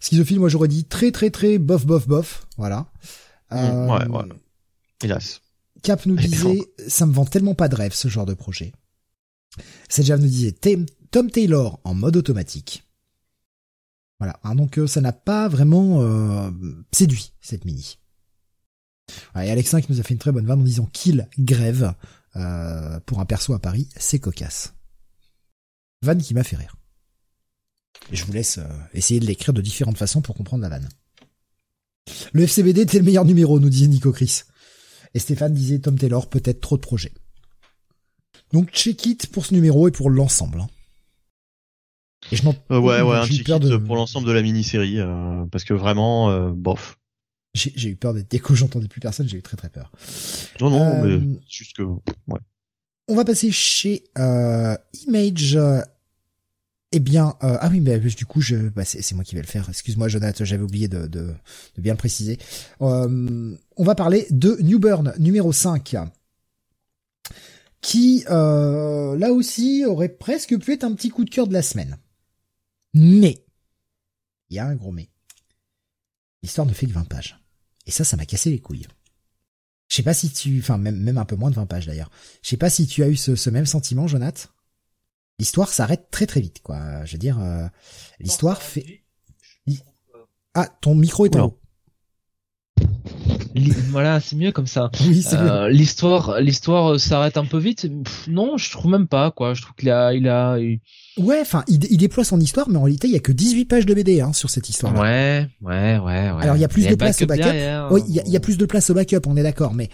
[0.00, 2.46] Schizophile, moi j'aurais dit très très très bof bof bof.
[2.56, 2.86] Voilà.
[3.52, 4.24] Euh, ouais, ouais.
[5.02, 5.40] Hélas.
[5.82, 8.72] Cap nous disait, ça me vend tellement pas de rêve ce genre de projet.
[9.88, 10.54] Sedjav nous disait
[11.10, 12.84] Tom Taylor en mode automatique.
[14.18, 16.50] Voilà, hein, donc euh, ça n'a pas vraiment euh,
[16.92, 17.98] séduit cette mini.
[19.36, 21.94] et Alexin qui nous a fait une très bonne vanne en disant qu'il grève
[22.36, 24.74] euh, pour un perso à Paris, c'est cocasse.
[26.02, 26.74] Vanne qui m'a fait rire.
[28.12, 28.60] Je vous laisse
[28.92, 30.88] essayer de l'écrire de différentes façons pour comprendre la vanne.
[32.32, 34.42] Le FCBD était le meilleur numéro, nous disait Nico Chris.
[35.14, 37.12] Et Stéphane disait Tom Taylor, peut-être trop de projets.
[38.52, 40.60] Donc check it pour ce numéro et pour l'ensemble.
[40.60, 40.68] Hein.
[42.30, 45.64] Et je euh, ouais, ouais, un check it pour l'ensemble de la mini-série, euh, parce
[45.64, 46.98] que vraiment, euh, bof.
[47.54, 49.90] J'ai eu peur d'être déco, j'entendais plus personne, j'ai eu très très peur.
[50.60, 52.40] Non, non, mais juste que, ouais.
[53.08, 54.04] On va passer chez
[55.06, 55.58] Image
[56.92, 59.46] eh bien, euh, ah oui, mais du coup, je, bah, c'est moi qui vais le
[59.46, 59.68] faire.
[59.68, 61.34] Excuse-moi, Jonathan, j'avais oublié de, de,
[61.76, 62.38] de, bien le préciser.
[62.80, 65.96] Euh, on va parler de New Burn numéro 5,
[67.82, 71.62] qui, euh, là aussi, aurait presque pu être un petit coup de cœur de la
[71.62, 71.98] semaine.
[72.94, 73.44] Mais,
[74.50, 75.08] il y a un gros mais.
[76.42, 77.38] L'histoire ne fait que 20 pages.
[77.86, 78.86] Et ça, ça m'a cassé les couilles.
[79.88, 82.10] Je sais pas si tu, enfin même, même un peu moins de 20 pages d'ailleurs.
[82.42, 84.48] Je sais pas si tu as eu ce, ce même sentiment, Jonathan
[85.38, 87.04] l'histoire s'arrête très très vite, quoi.
[87.04, 87.66] Je veux dire, euh,
[88.20, 89.02] l'histoire fait.
[90.54, 91.60] Ah, ton micro est en haut.
[93.90, 94.90] Voilà, c'est mieux comme ça.
[95.00, 97.86] Oui, c'est euh, L'histoire, l'histoire euh, s'arrête un peu vite.
[98.28, 99.54] non, je trouve même pas, quoi.
[99.54, 100.56] Je trouve qu'il a, il a.
[101.18, 103.86] Ouais, enfin, il, déploie son histoire, mais en réalité, il y a que 18 pages
[103.86, 104.94] de BD hein, sur cette histoire.
[104.94, 105.00] -là.
[105.00, 106.42] Ouais, ouais, ouais, ouais.
[106.42, 107.88] Alors, il y a plus de place au backup.
[107.90, 109.74] Oui, il y, a, il y a plus de place au backup, on est d'accord,
[109.74, 109.88] mais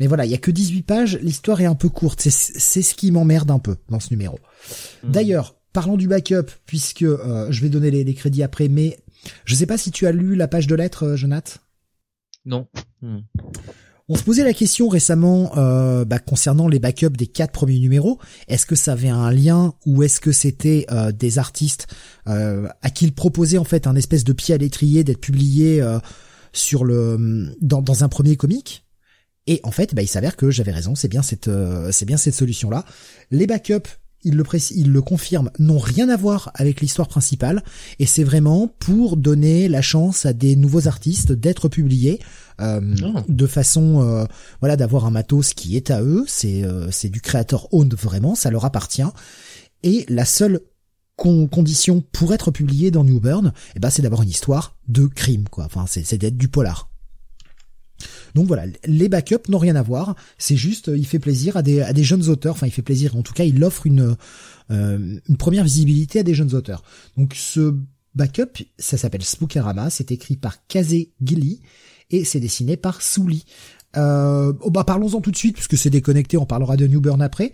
[0.00, 2.22] mais voilà, il y a que 18 pages, l'histoire est un peu courte.
[2.22, 4.38] C'est ce qui m'emmerde un peu dans ce numéro.
[5.04, 5.10] Hmm.
[5.12, 8.98] D'ailleurs, parlons du backup, puisque euh, je vais donner les, crédits après, mais
[9.44, 11.58] je sais pas si tu as lu la page de lettres, euh, Jonath?
[12.46, 12.66] Non.
[13.02, 13.18] Hmm.
[14.10, 18.18] On se posait la question récemment euh, bah, concernant les backups des quatre premiers numéros.
[18.48, 21.86] Est-ce que ça avait un lien ou est-ce que c'était des artistes
[22.26, 25.82] à qui il proposait en fait un espèce de pied à l'étrier d'être publié
[26.52, 28.84] sur le dans, un premier comique
[29.46, 32.16] et en fait, bah, il s'avère que j'avais raison, c'est bien cette, euh, c'est bien
[32.16, 32.84] cette solution-là.
[33.30, 37.62] Les backups, il le précise, il le confirme, n'ont rien à voir avec l'histoire principale,
[37.98, 42.20] et c'est vraiment pour donner la chance à des nouveaux artistes d'être publiés,
[42.60, 43.20] euh, oh.
[43.28, 44.24] de façon, euh,
[44.60, 46.24] voilà, d'avoir un matos qui est à eux.
[46.26, 49.02] C'est, c'est du créateur owned vraiment, ça leur appartient.
[49.82, 50.60] Et la seule
[51.16, 55.48] condition pour être publié dans New Burn, eh ben, c'est d'avoir une histoire de crime,
[55.48, 55.64] quoi.
[55.64, 56.89] Enfin, c'est d'être du polar.
[58.34, 60.14] Donc voilà, les backups n'ont rien à voir.
[60.38, 62.54] C'est juste, il fait plaisir à des, jeunes auteurs.
[62.54, 63.16] Enfin, il fait plaisir.
[63.16, 64.16] En tout cas, il offre une,
[64.70, 66.82] euh, une première visibilité à des jeunes auteurs.
[67.16, 67.74] Donc ce
[68.14, 69.90] backup, ça s'appelle Spookarama.
[69.90, 71.60] C'est écrit par Kaze Gilly
[72.10, 73.44] et c'est dessiné par Souli.
[73.96, 76.36] Euh, oh bah parlons-en tout de suite puisque c'est déconnecté.
[76.36, 77.52] On parlera de New Burn après.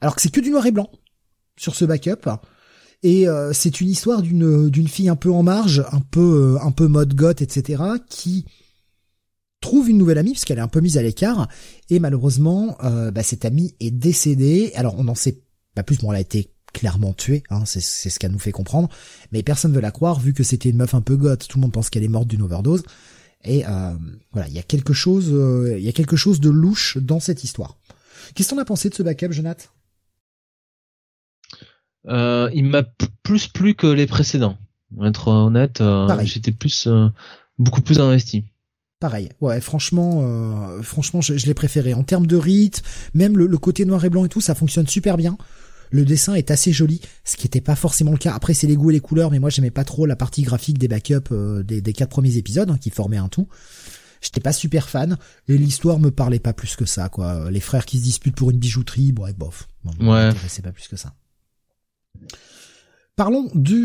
[0.00, 0.90] Alors que c'est que du noir et blanc
[1.56, 2.28] sur ce backup.
[3.02, 6.88] Et euh, c'est une histoire d'une fille un peu en marge, un peu un peu
[6.88, 7.82] mode goth, etc.
[8.08, 8.46] qui
[9.64, 11.48] trouve une nouvelle amie puisqu'elle est un peu mise à l'écart
[11.90, 14.72] et malheureusement euh, bah, cette amie est décédée.
[14.74, 15.40] Alors on en sait
[15.74, 18.88] pas plus, bon elle a été clairement tuée, hein, c'est ce qu'elle nous fait comprendre,
[19.32, 21.58] mais personne ne veut la croire vu que c'était une meuf un peu goth, tout
[21.58, 22.82] le monde pense qu'elle est morte d'une overdose.
[23.44, 23.94] Et euh,
[24.32, 27.20] voilà, il y a quelque chose, euh, il y a quelque chose de louche dans
[27.20, 27.78] cette histoire.
[28.34, 29.68] Qu'est-ce qu'on a pensé de ce backup, Jonathan?
[32.08, 32.82] Euh, Il m'a
[33.22, 34.58] plus plu que les précédents.
[34.94, 35.82] Pour être honnête,
[36.24, 36.88] j'étais plus
[37.58, 38.44] beaucoup plus investi
[39.04, 39.28] pareil.
[39.42, 41.92] Ouais, franchement, euh, franchement, je, l'ai préféré.
[41.92, 42.82] En termes de rythme,
[43.12, 45.36] même le, côté noir et blanc et tout, ça fonctionne super bien.
[45.90, 48.32] Le dessin est assez joli, ce qui n'était pas forcément le cas.
[48.32, 50.78] Après, c'est les goûts et les couleurs, mais moi, j'aimais pas trop la partie graphique
[50.78, 53.46] des backups euh, des, quatre premiers épisodes hein, qui formaient un tout.
[54.22, 55.18] J'étais pas super fan
[55.48, 57.50] et l'histoire me parlait pas plus que ça, quoi.
[57.50, 59.68] Les frères qui se disputent pour une bijouterie, bon, bof.
[60.00, 60.30] ouais.
[60.48, 61.12] C'est pas plus que ça.
[63.16, 63.76] Parlons du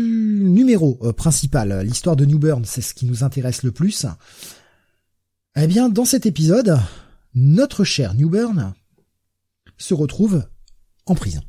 [0.44, 4.06] numéro euh, principal, l'histoire de New Burn, c'est ce qui nous intéresse le plus.
[5.56, 6.78] Eh bien, dans cet épisode,
[7.34, 8.74] notre cher Newburn
[9.78, 10.48] se retrouve
[11.06, 11.42] en prison.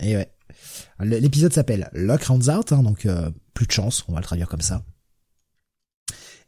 [0.00, 0.32] Et ouais.
[1.00, 4.48] L'épisode s'appelle Luck Rounds Out, hein, donc euh, plus de chance, on va le traduire
[4.48, 4.84] comme ça.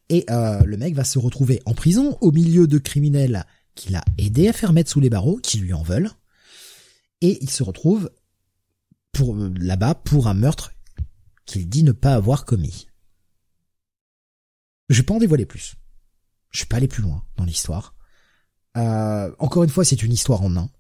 [0.09, 4.05] Et euh, le mec va se retrouver en prison au milieu de criminels qu'il a
[4.19, 6.11] aidé à faire mettre sous les barreaux, qui lui en veulent.
[7.21, 8.11] Et il se retrouve
[9.13, 10.73] pour euh, là-bas pour un meurtre
[11.45, 12.87] qu'il dit ne pas avoir commis.
[14.89, 15.77] Je vais pas en dévoiler plus.
[16.51, 17.95] Je vais pas aller plus loin dans l'histoire.
[18.77, 20.71] Euh, encore une fois, c'est une histoire en un.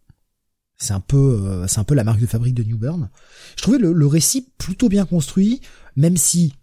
[0.77, 3.11] C'est un peu, euh, c'est un peu la marque de fabrique de Newburn.
[3.57, 5.61] Je trouvais le, récit plutôt bien construit,
[5.97, 6.55] même si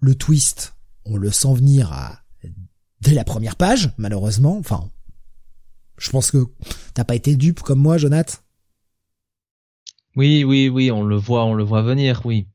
[0.00, 0.74] le twist,
[1.04, 2.22] on le sent venir à
[3.00, 4.56] dès la première page, malheureusement.
[4.58, 4.90] Enfin,
[5.98, 6.46] je pense que
[6.94, 8.44] t'as pas été dupe comme moi, Jonath.
[10.14, 12.48] Oui, oui, oui, on le voit, on le voit venir, oui.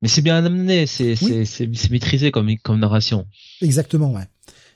[0.00, 3.26] Mais c'est bien amené, c'est c'est maîtrisé comme comme narration.
[3.60, 4.26] Exactement, ouais.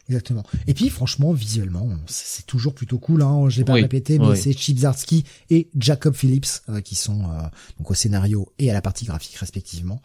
[0.08, 0.44] Exactement.
[0.68, 3.22] Et puis franchement, visuellement, c'est toujours plutôt cool.
[3.22, 3.48] Hein.
[3.48, 7.42] Je l'ai pas répété, mais c'est Chip Zdarsky et Jacob Phillips euh, qui sont euh,
[7.78, 10.00] donc au scénario et à la partie graphique respectivement.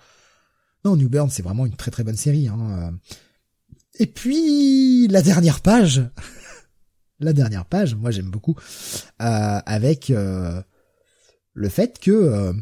[0.85, 2.47] Non, New Burn, c'est vraiment une très très bonne série.
[2.47, 2.97] Hein.
[3.99, 6.01] Et puis la dernière page,
[7.19, 8.55] la dernière page, moi j'aime beaucoup,
[9.21, 12.53] euh, avec le fait que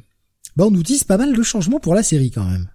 [0.57, 2.69] bah on nous dise pas mal de changements pour la série quand même.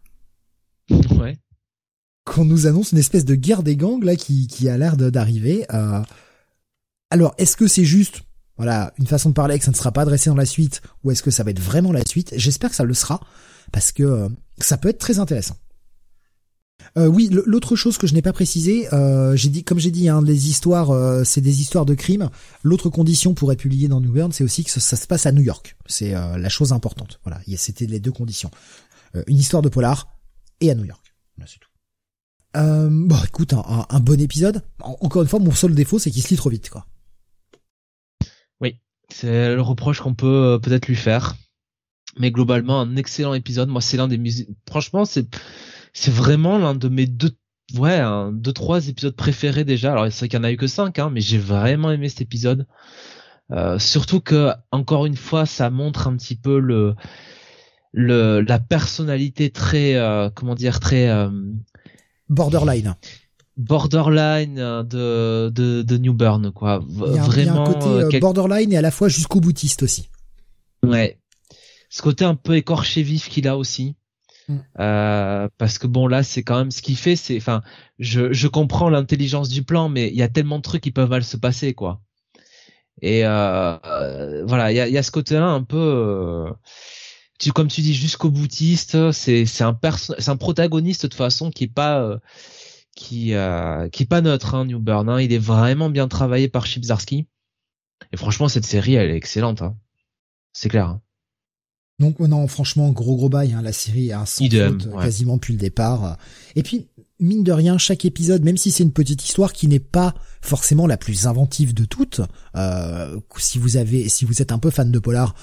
[2.25, 5.67] Qu'on nous annonce une espèce de guerre des gangs là qui, a l'air d'arriver.
[5.73, 6.03] Euh...
[7.11, 8.23] Alors, est-ce que c'est juste,
[8.57, 11.11] voilà, une façon de parler que ça ne sera pas adressé dans la suite, ou
[11.11, 12.35] est-ce que ça va être vraiment la suite?
[12.37, 13.21] J'espère que ça le sera,
[13.73, 14.29] parce que euh,
[14.59, 15.57] ça peut être très intéressant.
[16.99, 20.09] Euh, oui, l'autre chose que je n'ai pas précisé, euh, j'ai dit, comme j'ai dit,
[20.09, 22.31] hein, les histoires, c'est des histoires de crimes.
[22.63, 25.27] L'autre condition pour être publié dans New Burn, c'est aussi que ça, ça, se passe
[25.27, 25.77] à New York.
[25.87, 27.21] C'est la chose importante.
[27.25, 28.51] Voilà, c'était les deux conditions.
[29.29, 30.09] une histoire de polar
[30.61, 31.15] et à New York.
[31.39, 31.74] Là, c'est tout.
[32.57, 34.63] Euh, bon, écoute, un, bon épisode.
[34.81, 36.87] encore une fois, mon seul défaut, c'est qu'il se lit trop vite, quoi.
[38.61, 38.79] Oui,
[39.09, 41.35] c'est le reproche qu'on peut euh, peut-être lui faire.
[42.19, 43.69] Mais globalement, un excellent épisode.
[43.69, 44.49] Moi, c'est l'un des musiques.
[44.69, 45.27] Franchement, c'est
[45.93, 47.37] c'est vraiment l'un de mes deux
[47.79, 48.01] ouais
[48.33, 49.93] deux trois épisodes préférés déjà.
[49.93, 52.09] Alors c'est vrai qu'il y en a eu que cinq, hein, mais j'ai vraiment aimé
[52.09, 52.67] cet épisode.
[53.53, 56.95] Euh, surtout que encore une fois, ça montre un petit peu le
[57.93, 61.31] le la personnalité très euh, comment dire très euh,
[62.29, 62.95] borderline.
[63.57, 66.83] Borderline euh, de, de, de New Burn, quoi.
[66.89, 67.33] Vraiment.
[67.37, 67.65] Il y a un
[68.03, 70.09] côté borderline et à la fois jusqu'au boutiste aussi.
[70.83, 71.19] Ouais.
[71.89, 73.95] Ce côté un peu écorché vif qu'il a aussi.
[74.49, 74.57] Mm.
[74.79, 77.63] Euh, parce que bon là c'est quand même ce qu'il fait c'est enfin
[77.99, 81.09] je, je comprends l'intelligence du plan mais il y a tellement de trucs qui peuvent
[81.09, 82.03] mal se passer quoi
[83.01, 86.45] et euh, voilà il y a, y a ce côté là un peu
[87.39, 89.79] tu comme tu dis jusqu'au boutiste c'est c'est un
[90.19, 92.19] c'est un protagoniste de toute façon qui est pas euh,
[92.95, 95.21] qui euh, qui est pas neutre hein, New Burn hein.
[95.21, 96.85] il est vraiment bien travaillé par Chip
[98.13, 99.77] et franchement cette série elle est excellente hein.
[100.53, 101.03] c'est clair hein.
[101.99, 105.55] donc non franchement gros gros bail hein, la série a un sans faute, quasiment depuis
[105.55, 106.17] le départ
[106.55, 106.87] et puis
[107.19, 110.87] mine de rien chaque épisode même si c'est une petite histoire qui n'est pas forcément
[110.87, 112.21] la plus inventive de toutes
[112.57, 115.35] euh, si vous avez si vous êtes un peu fan de polar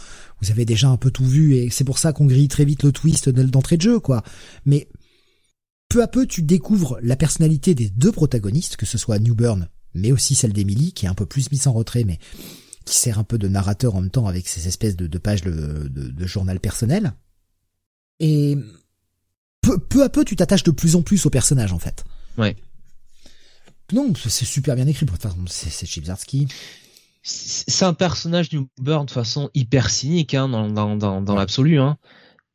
[0.42, 2.84] vous avez déjà un peu tout vu et c'est pour ça qu'on grille très vite
[2.84, 4.24] le twist d'entrée de jeu, quoi.
[4.66, 4.88] Mais
[5.90, 10.12] peu à peu, tu découvres la personnalité des deux protagonistes, que ce soit Newburn, mais
[10.12, 12.18] aussi celle d'Emily, qui est un peu plus mise en retrait, mais
[12.86, 16.26] qui sert un peu de narrateur en même temps avec ces espèces de, pages de,
[16.26, 17.14] journal personnel.
[18.20, 18.58] Et
[19.62, 22.04] peu, à peu, tu t'attaches de plus en plus au personnage, en fait.
[22.38, 22.56] Ouais.
[23.94, 25.06] Non, c'est super bien écrit.
[25.48, 26.48] C'est Chibzarsky
[27.24, 31.80] c'est un personnage New Burn de façon hyper cynique hein, dans, dans, dans, dans l'absolu
[31.80, 31.98] hein.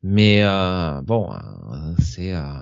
[0.03, 2.61] mais euh, bon euh, c'est euh,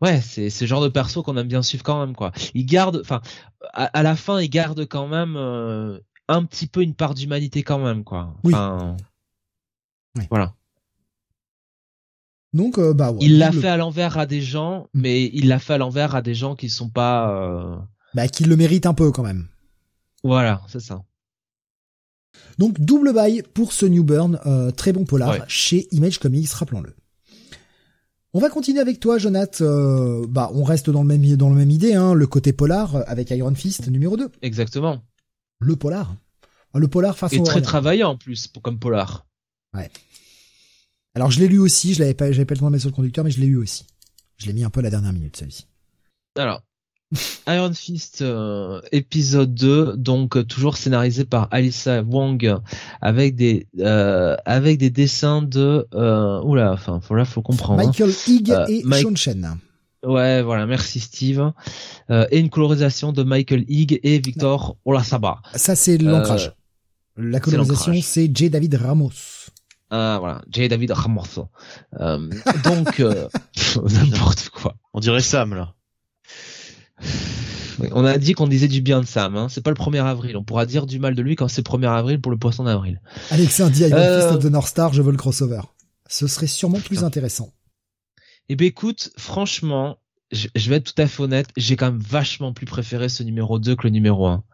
[0.00, 3.00] ouais c'est ce genre de perso qu'on aime bien suivre quand même quoi il garde
[3.00, 3.20] enfin
[3.72, 5.98] à, la fin il garde quand même euh,
[6.28, 8.96] un petit peu une part d'humanité quand même quoi enfin
[10.16, 10.24] oui.
[10.30, 10.54] voilà
[12.52, 15.00] donc bah ouais, il l'a fait à l'envers à des gens mm.
[15.00, 18.56] mais il l'a fait à l'envers à des gens qui sont pas bah qui le
[18.56, 19.48] méritent un peu quand même
[20.22, 21.02] voilà, c'est ça.
[22.58, 26.94] Donc double bail pour ce New Burn, euh, très bon polar chez Image Comics, rappelons-le.
[28.34, 29.64] On va continuer avec toi, Jonathan.
[29.64, 32.96] Euh, bah, on reste dans le même dans le même idée, hein, le côté polar
[32.96, 34.30] euh, avec Iron Fist numéro 2.
[34.40, 35.02] Exactement.
[35.60, 36.14] Le polar.
[36.72, 37.36] Ah, le polar façon.
[37.36, 39.26] Et très travaillant en plus comme polar.
[39.74, 39.90] Ouais.
[41.14, 42.90] Alors je l'ai lu aussi, je l'avais pas, j'avais pas le temps de mettre sur
[42.90, 43.86] le conducteur, mais je l'ai lu aussi.
[44.38, 45.66] Je l'ai mis un peu à la dernière minute, celui-ci.
[46.36, 46.62] Alors,
[47.46, 52.56] Iron Fist euh, épisode 2 donc euh, toujours scénarisé par Alyssa Wong
[53.00, 55.86] avec des euh, avec des dessins de
[56.44, 57.86] oula enfin faut là faut comprendre hein.
[57.86, 59.56] Michael Higg et Sean Chen
[60.04, 61.52] Ouais, voilà, merci Steve.
[62.10, 65.40] Euh, et une colorisation de Michael Higg et Victor Olasaba.
[65.54, 66.52] Ça, c'est l'ancrage.
[67.18, 68.50] Euh, La colorisation, c'est J.
[68.50, 69.10] David Ramos.
[69.90, 70.68] Ah, voilà, J.
[70.68, 71.48] David Ramos.
[72.00, 72.30] Euh,
[72.64, 73.28] donc, euh,
[74.10, 74.74] n'importe quoi.
[74.92, 75.72] On dirait Sam, là.
[77.92, 79.36] On a dit qu'on disait du bien de Sam.
[79.36, 79.48] Hein.
[79.48, 80.36] C'est pas le 1er avril.
[80.36, 82.64] On pourra dire du mal de lui quand c'est le 1er avril pour le poisson
[82.64, 83.00] d'avril.
[83.30, 84.20] Alexis dit Iron euh...
[84.20, 85.60] Fist of the North Star, je veux le crossover.
[86.08, 87.52] Ce serait sûrement plus intéressant.
[88.48, 89.98] Eh ben écoute, franchement,
[90.30, 93.58] je, vais être tout à fait honnête, j'ai quand même vachement plus préféré ce numéro
[93.58, 94.44] 2 que le numéro 1.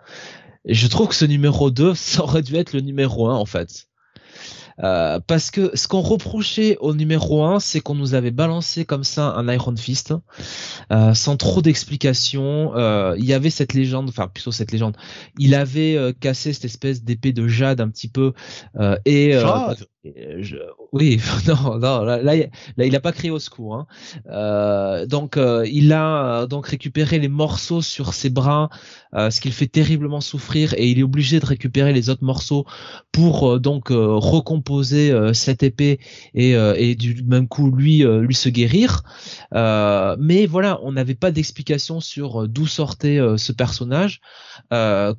[0.66, 3.46] Et je trouve que ce numéro 2, ça aurait dû être le numéro 1 en
[3.46, 3.87] fait.
[4.82, 9.04] Euh, parce que ce qu'on reprochait au numéro 1, c'est qu'on nous avait balancé comme
[9.04, 10.14] ça un Iron Fist,
[10.92, 12.76] euh, sans trop d'explications.
[12.76, 14.96] Euh, il y avait cette légende, enfin plutôt cette légende,
[15.38, 18.32] il avait euh, cassé cette espèce d'épée de jade un petit peu,
[19.04, 19.34] et...
[20.40, 20.56] Je,
[20.92, 22.34] oui, non, non, là, là,
[22.86, 23.74] il a pas crié au secours.
[23.74, 23.86] Hein.
[24.28, 28.70] Euh, donc, euh, il a donc récupéré les morceaux sur ses bras,
[29.14, 32.24] euh, ce qui le fait terriblement souffrir, et il est obligé de récupérer les autres
[32.24, 32.64] morceaux
[33.12, 35.98] pour donc recomposer cette épée
[36.34, 39.02] et, et du même coup lui lui se guérir.
[39.52, 44.20] mais voilà, on n'avait pas d'explication sur d'où sortait ce personnage,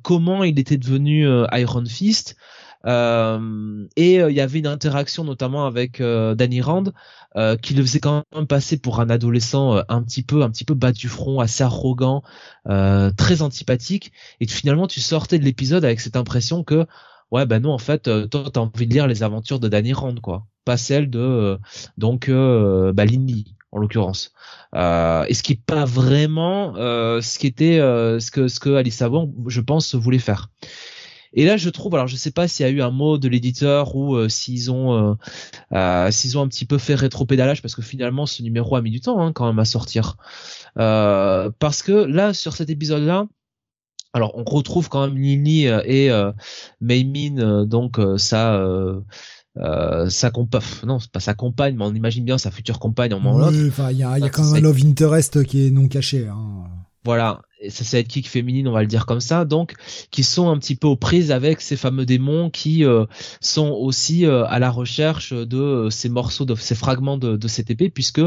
[0.02, 2.36] comment il était devenu Iron Fist.
[2.86, 6.84] Euh, et euh, il y avait une interaction notamment avec euh, Danny Rand
[7.62, 10.74] qui le faisait quand même passer pour un adolescent un petit peu un petit peu
[10.74, 12.22] bas du front, assez arrogant,
[12.64, 14.12] très antipathique.
[14.40, 16.86] Et finalement, tu sortais de l'épisode avec cette impression que
[17.30, 20.16] ouais ben non en fait toi t'as envie de lire les aventures de Danny Rand
[20.16, 21.56] quoi, pas celle de
[21.98, 24.32] donc bah, Lindy en l'occurrence.
[24.74, 28.60] Euh, et ce qui est pas vraiment euh, ce qui était euh, ce que ce
[28.60, 30.50] que Alice Avant, je pense, voulait faire.
[31.32, 33.28] Et là, je trouve, alors je sais pas s'il y a eu un mot de
[33.28, 35.14] l'éditeur ou euh, s'ils ont euh,
[35.72, 38.90] euh, s'ils ont un petit peu fait rétro-pédalage parce que finalement ce numéro a mis
[38.90, 40.16] du temps hein, quand même à sortir.
[40.74, 43.26] parce que là, sur cet épisode-là,
[44.12, 46.32] alors on retrouve quand même Nini et euh,
[46.80, 48.60] Maymin, donc ça.
[49.56, 53.12] Euh, sa compagne, non, c'est pas sa compagne, mais on imagine bien sa future compagne
[53.12, 55.70] en moment oui, Il y a, y a quand même un love interest qui est
[55.70, 56.28] non caché.
[56.28, 56.64] Hein.
[57.04, 59.74] Voilà, ça c'est kick féminine, on va le dire comme ça, donc
[60.10, 63.04] qui sont un petit peu aux prises avec ces fameux démons qui euh,
[63.40, 67.48] sont aussi euh, à la recherche de euh, ces morceaux, de ces fragments de, de
[67.48, 68.22] cette épée, puisque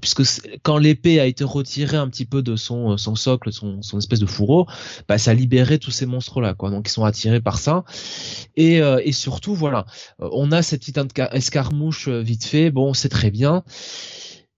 [0.00, 0.22] puisque
[0.62, 4.20] quand l'épée a été retirée un petit peu de son son socle, son, son espèce
[4.20, 4.66] de fourreau,
[5.08, 6.70] bah, ça a libéré tous ces monstres là, quoi.
[6.70, 7.84] Donc ils sont attirés par ça,
[8.56, 9.86] et et surtout voilà,
[10.18, 10.98] on a cette petite
[11.32, 13.62] escarmouche vite fait, bon c'est très bien.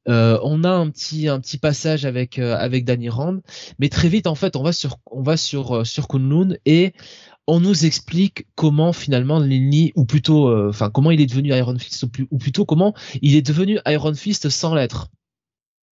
[0.08, 3.40] Euh, on a un petit un petit passage avec euh, avec Danny Rand,
[3.78, 6.92] mais très vite en fait on va sur on va sur euh, sur Kunlun et
[7.46, 12.04] on nous explique comment finalement Lilny ou plutôt enfin comment il est devenu Iron Fist
[12.30, 15.08] ou, plutôt comment il est devenu Iron Fist sans l'être.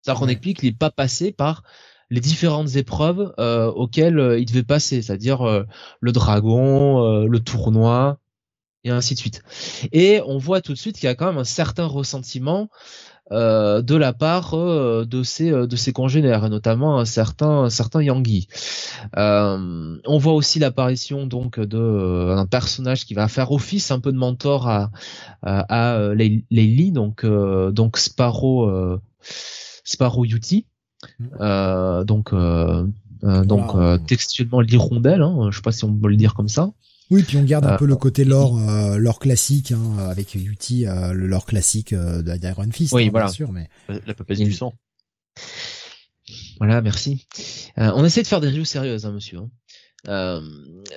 [0.03, 1.63] Ça qu'on explique qu'il n'est pas passé par
[2.11, 3.35] les différentes épreuves
[3.77, 5.67] auxquelles il devait passer, c'est-à-dire
[6.01, 8.19] le dragon, le tournoi
[8.85, 9.43] et ainsi de suite.
[9.93, 12.69] Et on voit tout de suite qu'il y a quand même un certain ressentiment
[13.31, 17.63] euh, de la part euh, de ses euh, de ses congénères, et notamment un certain
[17.63, 18.49] un certain Yangi.
[19.15, 24.19] on voit aussi l'apparition donc de un personnage qui va faire office un peu de
[24.19, 24.91] mentor à
[25.43, 26.15] à, à
[26.93, 28.99] donc donc Sparrow
[29.85, 30.67] Sparrow Yuti.
[31.21, 32.05] Mm.
[32.05, 32.35] donc
[33.23, 36.73] donc textuellement l'hirondelle, hein, je sais pas si on peut le dire comme ça.
[37.13, 40.87] Oui, puis on garde un peu le côté lore, euh, lore classique, hein, avec Yuti,
[40.87, 43.27] euh, le lore classique euh, d'Iron Fist, oui, hein, voilà.
[43.27, 43.69] bien sûr, mais
[44.07, 44.73] la papesse du sang.
[46.57, 47.27] Voilà, merci.
[47.77, 49.41] Euh, on essaie de faire des reviews sérieuses, hein, monsieur.
[49.41, 49.51] Hein.
[50.09, 50.41] Euh,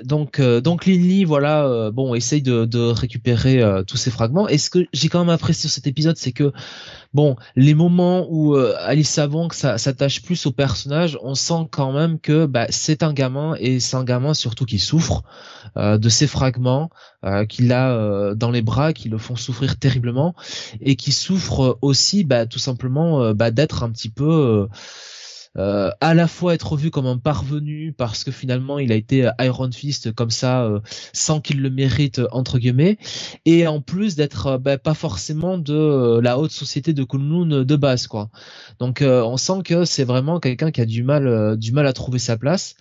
[0.03, 0.89] donc euh, donc
[1.27, 4.47] voilà euh, bon essaye de, de récupérer tous ces fragments.
[4.47, 6.51] Et ce que j'ai quand même apprécié sur cet épisode c'est que
[7.13, 12.45] bon les moments où Alice Savon s'attache plus au personnage on sent quand même que
[12.45, 15.23] bah, c'est un gamin et c'est un gamin surtout qui souffre
[15.75, 16.89] de ces fragments
[17.47, 20.35] qu'il a dans les bras qui le font souffrir terriblement
[20.81, 24.67] et qui souffre aussi bah, tout simplement bah, d'être un petit peu
[25.57, 29.29] euh, à la fois être vu comme un parvenu parce que finalement il a été
[29.39, 30.79] Iron Fist comme ça euh,
[31.13, 32.97] sans qu'il le mérite entre guillemets.
[33.45, 37.75] Et en plus d'être euh, bah, pas forcément de la haute société de Kunlun de
[37.75, 38.29] base quoi.
[38.79, 42.19] Donc on sent que c'est vraiment quelqu'un qui a du mal du mal à trouver
[42.19, 42.75] sa place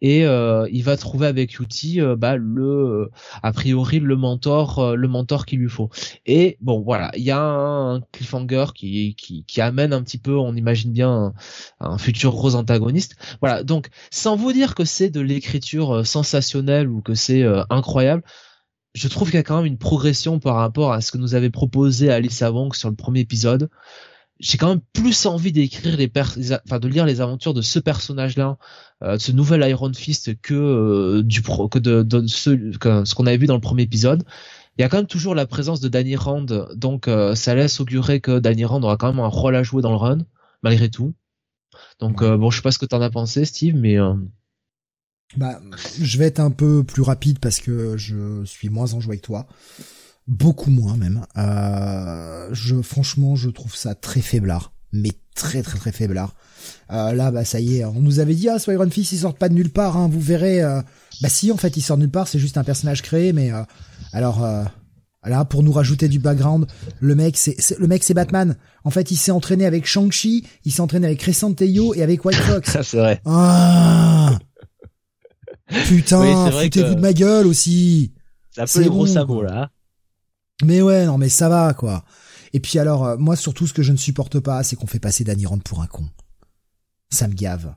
[0.00, 3.10] et il va trouver avec Yuti bah, le
[3.42, 5.90] a priori le mentor le mentor qu'il lui faut
[6.26, 10.36] et bon voilà il y a un cliffhanger qui, qui, qui amène un petit peu
[10.36, 11.34] on imagine bien un,
[11.80, 13.16] un futur gros antagoniste.
[13.40, 17.62] Voilà, donc sans vous dire que c'est de l'écriture euh, sensationnelle ou que c'est euh,
[17.70, 18.22] incroyable,
[18.94, 21.34] je trouve qu'il y a quand même une progression par rapport à ce que nous
[21.34, 23.68] avait proposé Alice Wong sur le premier épisode.
[24.40, 26.10] J'ai quand même plus envie d'écrire les,
[26.64, 28.56] enfin de lire les aventures de ce personnage-là,
[29.02, 32.72] euh, de ce nouvel Iron Fist que euh, du pro, que de, de ce,
[33.04, 34.24] ce qu'on avait vu dans le premier épisode.
[34.76, 37.80] Il y a quand même toujours la présence de Danny Rand, donc euh, ça laisse
[37.80, 40.18] augurer que Danny Rand aura quand même un rôle à jouer dans le run,
[40.62, 41.14] malgré tout.
[41.98, 43.96] Donc bon, je sais pas ce que t'en as pensé, Steve, mais
[45.36, 45.60] bah,
[46.00, 49.20] je vais être un peu plus rapide parce que je suis moins en joie que
[49.20, 49.48] toi
[50.28, 51.24] beaucoup moins même.
[51.36, 56.34] Euh, je franchement, je trouve ça très faiblard, mais très très très faiblard.
[56.92, 59.34] Euh, là, bah ça y est, on nous avait dit ah, Iron Fist, il sort
[59.34, 60.62] pas de nulle part, hein, vous verrez.
[60.62, 60.82] Euh.
[61.22, 63.52] Bah si, en fait, il sort de nulle part, c'est juste un personnage créé, mais
[63.52, 63.62] euh,
[64.12, 64.46] alors.
[65.24, 66.66] Là, pour nous rajouter du background,
[67.00, 68.56] le mec, c'est le mec, c'est Batman.
[68.84, 72.24] En fait, il s'est entraîné avec Shang-Chi, il s'est entraîné avec Crescent Teyo et avec
[72.24, 72.78] White Fox.
[72.82, 73.20] c'est vrai.
[73.26, 74.38] Ah
[75.86, 78.12] Putain, foutez-vous de ma gueule aussi.
[78.50, 79.70] C'est un peu les gros sabots là.
[80.64, 82.04] Mais ouais, non, mais ça va, quoi.
[82.52, 84.98] Et puis alors, euh, moi surtout, ce que je ne supporte pas, c'est qu'on fait
[84.98, 86.08] passer Danny Rand pour un con.
[87.10, 87.74] Ça me gave.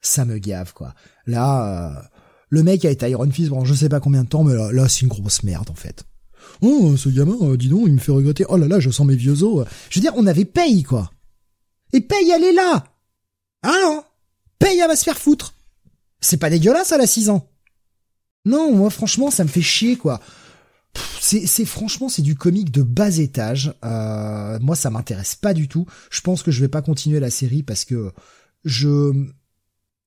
[0.00, 0.94] Ça me gave, quoi.
[1.26, 2.02] Là, euh,
[2.50, 4.88] le mec a été Iron Fist pendant je sais pas combien de temps, mais là,
[4.88, 6.04] c'est une grosse merde, en fait.
[6.62, 8.44] Oh, ce gamin, euh, dis donc, il me fait regretter.
[8.48, 9.66] Oh là là, je sens mes vieux os.
[9.90, 11.10] Je veux dire, on avait paye, quoi.
[11.92, 12.84] Et paye, elle est là.
[13.62, 14.04] Hein, non?
[14.58, 15.54] Paye, elle va se faire foutre.
[16.20, 17.48] C'est pas dégueulasse, elle a 6 ans.
[18.44, 20.20] Non, moi, franchement, ça me fait chier, quoi
[21.20, 23.74] c'est franchement c'est du comique de bas étage.
[23.84, 25.86] Euh, moi ça m'intéresse pas du tout.
[26.10, 28.12] Je pense que je vais pas continuer la série parce que
[28.64, 29.12] je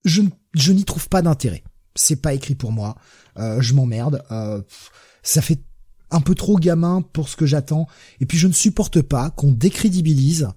[0.03, 0.22] je,
[0.53, 1.64] je n'y trouve pas d'intérêt.
[1.95, 2.95] C'est pas écrit pour moi.
[3.38, 4.24] Euh, je m'emmerde.
[4.32, 4.62] Euh,
[5.24, 5.62] ça fait
[6.10, 7.88] un peu trop gamin pour ce que j'attends.
[8.20, 10.49] Et puis je ne supporte pas qu'on décrédibilise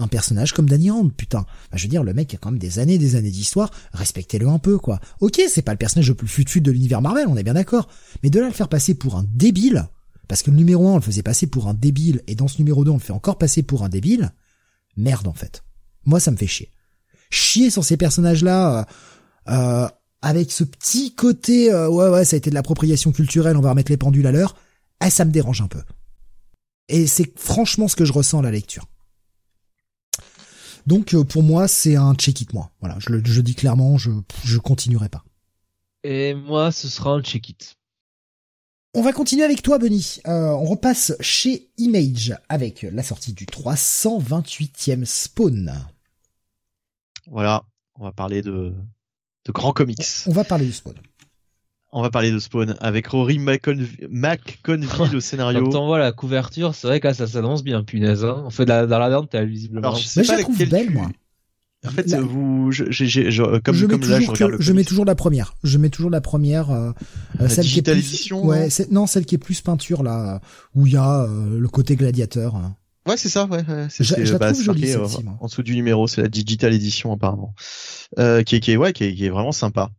[0.00, 1.40] un personnage comme Danny Rand, putain.
[1.70, 4.48] Bah, je veux dire, le mec a quand même des années des années d'histoire, respectez-le
[4.48, 5.00] un peu, quoi.
[5.20, 7.88] Ok, c'est pas le personnage le plus fut de l'univers Marvel, on est bien d'accord.
[8.22, 9.88] Mais de là le faire passer pour un débile,
[10.28, 12.58] parce que le numéro 1 on le faisait passer pour un débile, et dans ce
[12.58, 14.32] numéro 2 on le fait encore passer pour un débile,
[14.96, 15.62] merde en fait.
[16.04, 16.70] Moi ça me fait chier.
[17.30, 18.88] Chier sur ces personnages-là,
[19.48, 19.88] euh, euh,
[20.22, 23.70] avec ce petit côté, euh, ouais ouais, ça a été de l'appropriation culturelle, on va
[23.70, 24.56] remettre les pendules à l'heure,
[25.04, 25.82] eh, ça me dérange un peu.
[26.88, 28.86] Et c'est franchement ce que je ressens à la lecture.
[30.86, 32.70] Donc euh, pour moi, c'est un check it moi.
[32.80, 34.10] Voilà, je le je dis clairement, je
[34.44, 35.24] je continuerai pas.
[36.02, 37.76] Et moi, ce sera un check it.
[38.94, 40.18] On va continuer avec toi, Benny.
[40.26, 45.72] Euh, on repasse chez Image avec la sortie du 328e Spawn.
[47.28, 48.74] Voilà, on va parler de
[49.44, 50.26] de grands comics.
[50.26, 50.96] On va parler du Spawn.
[51.92, 55.68] On va parler de Spawn avec Rory McConville au scénario.
[55.68, 58.24] Quand on voit la couverture, c'est vrai que ça s'annonce bien, punaise.
[58.24, 58.44] Hein.
[58.46, 59.88] On fait dans la viande, t'as visiblement.
[59.88, 61.10] Alors, je sais pas je la trouve belle, moi.
[61.86, 62.84] En fait, vous, je,
[63.60, 65.54] comme, je comme là, je regarde Je mets toujours la première.
[65.64, 66.92] Je mets toujours la première, euh,
[67.38, 70.42] la celle qui est plus, ouais, non, celle qui est plus peinture là,
[70.74, 72.60] où il y a euh, le côté gladiateur.
[73.08, 73.64] Ouais, c'est ça, ouais.
[73.88, 75.06] c'est, je, je bah, trouve jolie, euh,
[75.40, 77.54] en dessous du numéro, c'est la digital edition apparemment,
[78.18, 79.90] euh, qui, est, qui est, ouais, qui est, qui est vraiment sympa.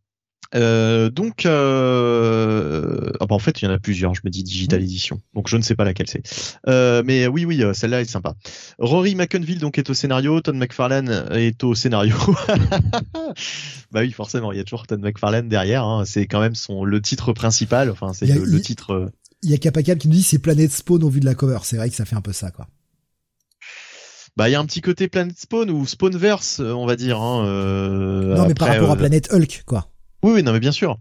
[0.53, 3.11] Euh, donc, euh...
[3.19, 4.14] ah bah en fait, il y en a plusieurs.
[4.14, 6.23] Je me dis Digital Edition, donc je ne sais pas laquelle c'est.
[6.68, 8.36] Euh, mais oui, oui, euh, celle-là est sympa.
[8.78, 12.15] Rory McConville donc est au scénario, Todd McFarlane est au scénario.
[13.91, 15.86] bah oui, forcément, il y a toujours Todd McFarlane derrière.
[15.86, 16.03] Hein.
[16.06, 17.90] C'est quand même son le titre principal.
[17.90, 18.91] Enfin, c'est le, titre.
[18.91, 19.10] Euh,
[19.44, 21.60] il y a Capacal qui nous dit c'est Planet Spawn au vu de la cover.
[21.64, 22.68] C'est vrai que ça fait un peu ça, quoi
[24.38, 27.45] bah il y a un petit côté Planet Spawn ou Spawnverse on va dire hein,
[27.45, 29.91] euh, non mais par rapport à Planet Hulk quoi
[30.23, 30.98] oui, oui, non, mais bien sûr.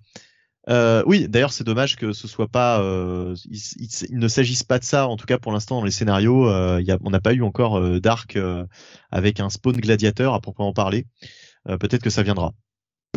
[0.69, 2.81] Euh, oui, d'ailleurs, c'est dommage que ce soit pas.
[2.81, 6.49] Euh, il, ne s'agisse pas de ça, en tout cas pour l'instant dans les scénarios.
[6.49, 8.65] Euh, on n'a pas eu encore euh, d'arc euh,
[9.11, 11.07] avec un spawn gladiateur à proprement parler.
[11.67, 12.53] peut-être que ça viendra.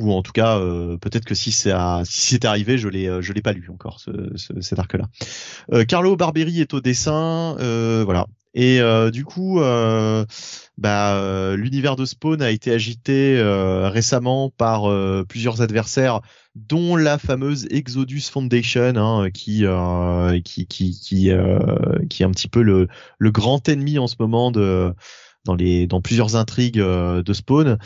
[0.01, 0.59] Ou en tout cas,
[0.99, 1.71] peut-être que si c'est
[2.03, 4.11] si c'est arrivé, je l'ai je l'ai pas lu encore ce,
[4.59, 5.07] cet arc-là.
[5.85, 7.55] Carlo Barberi est au dessin,
[8.03, 8.25] voilà.
[8.53, 8.81] Et
[9.11, 9.59] du coup,
[10.77, 16.21] bah, euh, l'univers de Spawn a été agité euh, récemment par euh, plusieurs adversaires,
[16.55, 19.65] dont la fameuse Exodus Foundation, hein, qui,
[20.43, 21.33] qui, qui, qui, est
[22.23, 22.87] un petit peu le,
[23.19, 24.93] le grand ennemi en ce moment de
[25.45, 27.77] dans les dans plusieurs intrigues de Spawn.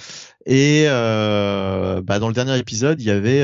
[0.46, 3.44] Et bah, dans le dernier épisode, il y avait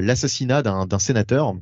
[0.00, 1.54] l'assassinat d'un sénateur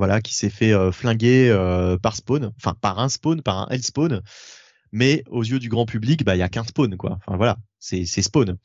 [0.00, 1.54] voilà, qui s'est fait flinguer
[2.02, 4.22] par Spawn, enfin par un Spawn, par un Hellspawn,
[4.92, 7.18] mais aux yeux du grand public, bah il y a qu'un Spawn quoi.
[7.20, 8.56] Enfin voilà, c'est Spawn.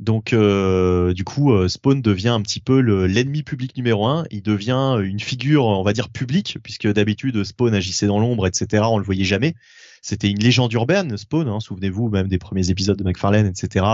[0.00, 4.24] Donc euh, du coup, euh, Spawn devient un petit peu l'ennemi public numéro un.
[4.30, 8.82] Il devient une figure, on va dire publique, puisque d'habitude Spawn agissait dans l'ombre, etc.
[8.86, 9.54] On le voyait jamais.
[10.00, 11.46] C'était une légende urbaine, Spawn.
[11.48, 13.84] Hein, Souvenez-vous même des premiers épisodes de McFarlane, etc.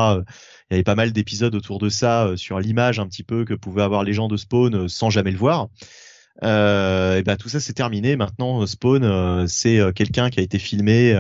[0.70, 3.44] Il y avait pas mal d'épisodes autour de ça, euh, sur l'image un petit peu
[3.44, 5.68] que pouvaient avoir les gens de Spawn sans jamais le voir.
[6.42, 8.16] Euh, et ben tout ça c'est terminé.
[8.16, 11.14] Maintenant, Spawn, c'est quelqu'un qui a été filmé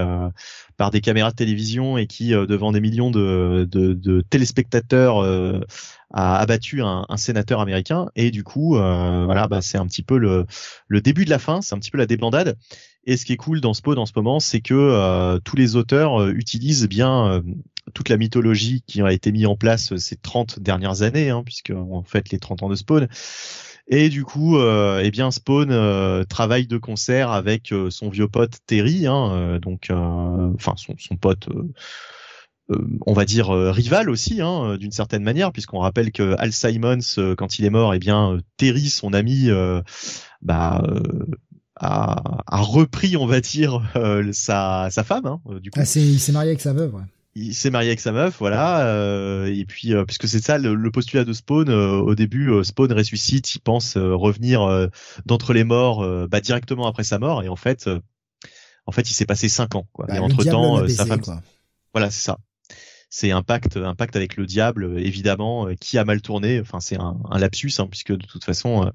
[0.76, 5.22] par des caméras de télévision et qui devant des millions de, de, de téléspectateurs
[6.12, 8.08] a abattu un, un, sénateur américain.
[8.14, 10.46] Et du coup voilà bah, c'est un petit peu le,
[10.88, 11.62] le début de la fin.
[11.62, 12.56] C'est un petit peu la débandade.
[13.08, 16.28] Et ce qui est cool dans Spawn en ce moment c'est que tous les auteurs
[16.28, 17.42] utilisent bien
[17.94, 21.70] toute la mythologie qui a été mise en place ces 30 dernières années hein, puisque
[21.70, 23.08] en fait les 30 ans de Spawn
[23.88, 28.26] et du coup, euh, eh bien Spawn euh, travaille de concert avec euh, son vieux
[28.26, 31.48] pote Terry, hein, euh, donc enfin son, son, pote.
[33.06, 37.58] on va dire rival aussi, hein, d'une certaine manière, puisqu'on rappelle que Al Simons, quand
[37.60, 39.50] il est mort, eh bien Terry, son ami,
[40.42, 40.82] bah,
[41.76, 43.82] a, repris, on va dire,
[44.32, 45.26] sa, sa femme.
[45.26, 45.78] Hein, du coup.
[45.80, 46.96] Ah, il s'est marié avec sa veuve.
[47.38, 48.86] Il s'est marié avec sa meuf, voilà.
[48.86, 52.90] Euh, et puis, euh, puisque c'est ça le, postulat de Spawn, euh, au début, Spawn
[52.92, 54.88] ressuscite, il pense revenir
[55.26, 57.42] d'entre les morts, bah, directement après sa mort.
[57.42, 57.88] Et en fait,
[58.86, 60.06] en fait, il s'est passé cinq ans, quoi.
[60.06, 61.20] Bah, et entre temps, sa femme,
[61.92, 62.38] voilà, c'est ça.
[63.08, 66.60] C'est un pacte, un pacte avec le diable, évidemment, qui a mal tourné.
[66.60, 68.92] Enfin, c'est un, un, lapsus, hein, puisque de toute façon,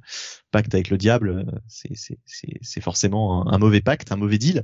[0.51, 4.63] pacte avec le diable, c'est forcément un, mauvais pacte, un mauvais deal.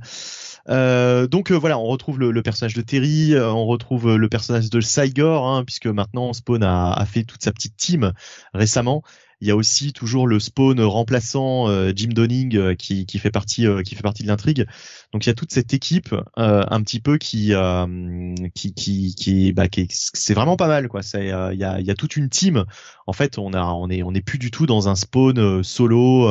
[0.68, 4.70] Euh, donc euh, voilà, on retrouve le, personnage de Terry, euh, on retrouve le personnage
[4.70, 8.12] de Cygor, hein, puisque maintenant Spawn a, fait toute sa petite team
[8.54, 9.02] récemment.
[9.40, 13.68] Il y a aussi toujours le spawn remplaçant euh, Jim Donning euh, qui, fait partie
[13.68, 14.66] euh, qui fait partie de l'intrigue.
[15.12, 17.52] Donc il y a toute cette équipe un petit peu qui
[18.54, 21.00] qui qui qui, bah, qui c'est vraiment pas mal quoi.
[21.14, 21.30] Il y
[21.64, 22.64] a, y a toute une team.
[23.06, 26.28] En fait, on a on est on est plus du tout dans un spawn solo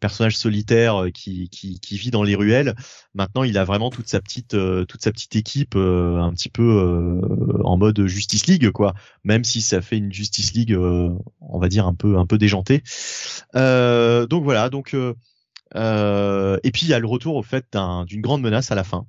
[0.00, 2.74] personnage solitaire qui, qui qui vit dans les ruelles.
[3.14, 7.22] Maintenant, il a vraiment toute sa petite toute sa petite équipe un petit peu
[7.64, 8.94] en mode Justice League quoi.
[9.24, 12.36] Même si ça fait une Justice League on va dire un peu un peu
[13.54, 15.14] Euh, donc voilà, donc euh,
[15.74, 17.76] euh, et puis il y a le retour au fait
[18.06, 19.06] d'une grande menace à la fin.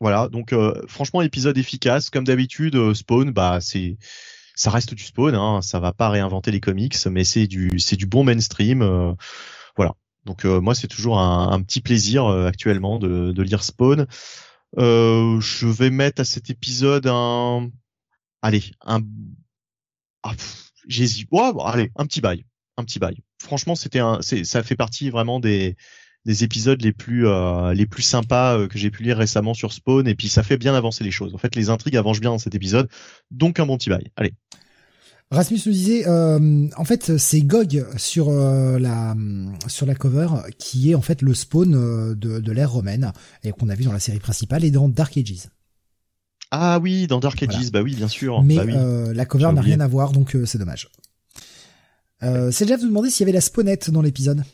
[0.00, 0.54] Voilà, donc
[0.88, 2.94] franchement épisode efficace comme d'habitude.
[2.94, 3.98] Spawn, bah c'est
[4.54, 7.96] ça reste du Spawn, hein, ça va pas réinventer les comics, mais c'est du c'est
[7.96, 9.16] du bon mainstream.
[9.76, 9.94] voilà.
[10.24, 14.06] Donc moi c'est toujours un, petit plaisir actuellement de, de, lire Spawn.
[14.76, 17.68] je vais mettre à cet épisode un
[18.42, 19.00] allez un
[20.22, 20.34] ah,
[20.90, 21.28] j'hésite.
[21.30, 22.44] Ouais, bon, allez, un petit bail,
[22.76, 23.22] un petit bail.
[23.42, 25.76] Franchement, c'était un, ça fait partie vraiment des
[26.26, 29.72] des épisodes les plus euh, les plus sympas euh, que j'ai pu lire récemment sur
[29.72, 31.34] Spawn et puis ça fait bien avancer les choses.
[31.34, 32.88] En fait, les intrigues avancent bien dans cet épisode,
[33.30, 34.10] donc un bon petit bail.
[34.16, 34.34] Allez.
[35.30, 39.14] Rasmus nous disait, euh, en fait, c'est Gog sur euh, la
[39.68, 40.26] sur la cover
[40.58, 41.70] qui est en fait le spawn
[42.14, 43.12] de, de l'ère romaine
[43.44, 45.48] et qu'on a vu dans la série principale et dans Dark Ages.
[46.50, 48.42] Ah oui, dans Dark Ages, bah oui, bien sûr.
[48.42, 48.72] Mais bah oui.
[48.74, 50.88] euh, la cover n'a rien à voir, donc euh, c'est dommage.
[52.22, 54.44] Euh, c'est déjà vous demander s'il y avait la spawnette dans l'épisode.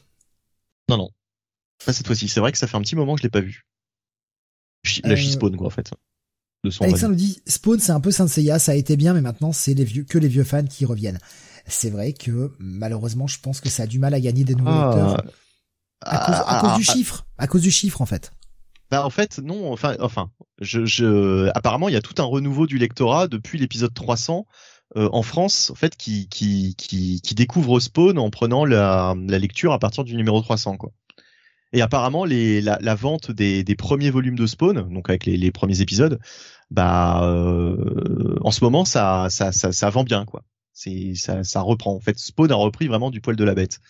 [0.89, 1.11] Non, non.
[1.85, 2.29] Pas cette fois-ci.
[2.29, 3.67] C'est vrai que ça fait un petit moment que je l'ai pas vu.
[5.03, 5.17] La euh...
[5.17, 5.91] spawn quoi en fait.
[6.65, 9.15] De son Alexandre nous dit Spawn c'est un peu Saint Seiya, ça a été bien,
[9.15, 11.19] mais maintenant c'est les vieux que les vieux fans qui reviennent.
[11.67, 14.71] C'est vrai que malheureusement, je pense que ça a du mal à gagner des nouveaux
[14.71, 15.33] ah, lecteurs
[16.03, 18.33] à, cause, à cause, du chiffre, à cause du chiffre en fait.
[18.91, 20.31] Bah en fait non, enfin enfin,
[20.61, 24.47] je, je apparemment il y a tout un renouveau du lectorat depuis l'épisode 300
[24.97, 29.39] euh, en France en fait qui qui qui qui découvre Spawn en prenant la, la
[29.41, 30.93] lecture à partir du numéro 300 quoi.
[31.73, 35.37] Et apparemment les la, la vente des, des premiers volumes de Spawn donc avec les,
[35.37, 36.21] les premiers épisodes
[36.71, 40.45] bah euh, en ce moment ça, ça ça ça vend bien quoi.
[40.73, 43.81] C'est ça ça reprend en fait Spawn a repris vraiment du poil de la bête.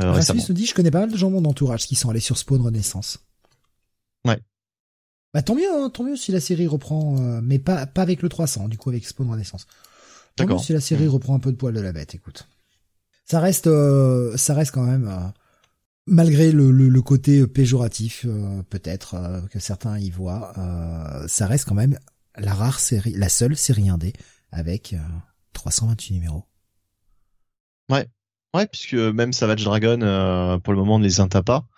[0.00, 2.10] Euh, Rasmus nous dit je connais pas mal de gens de mon entourage qui sont
[2.10, 3.25] allés sur Spawn Renaissance.
[4.26, 4.40] Ouais.
[5.36, 8.22] Bah tant mieux, hein, tant mieux si la série reprend, euh, mais pas pas avec
[8.22, 9.66] le 300, du coup avec Spawn Renaissance.
[10.34, 12.48] Tant mieux si la série reprend un peu de poil de la bête, écoute.
[13.26, 15.28] Ça reste, euh, ça reste quand même, euh,
[16.06, 18.24] malgré le, le, côté péjoratif
[18.70, 20.54] peut-être que certains y voient,
[21.26, 21.98] ça reste quand même
[22.38, 24.14] la rare série, la seule série indé
[24.52, 24.94] avec
[25.52, 26.44] 328 numéros.
[27.90, 28.06] Ouais,
[28.54, 31.68] ouais, puisque même Savage Dragon pour le moment ne les pas.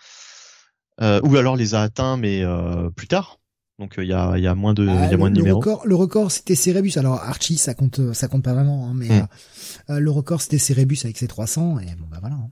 [1.00, 3.38] Euh, ou alors les a atteints mais euh, plus tard.
[3.78, 5.60] Donc il y a, y a moins de, ah, y a moins de le numéros.
[5.60, 6.92] Record, le record c'était Cerebus.
[6.96, 9.28] Alors Archie ça compte, ça compte pas vraiment, hein, mais mm.
[9.90, 12.36] euh, le record c'était Cerebus avec ses 300 et bon bah voilà.
[12.36, 12.50] Hein.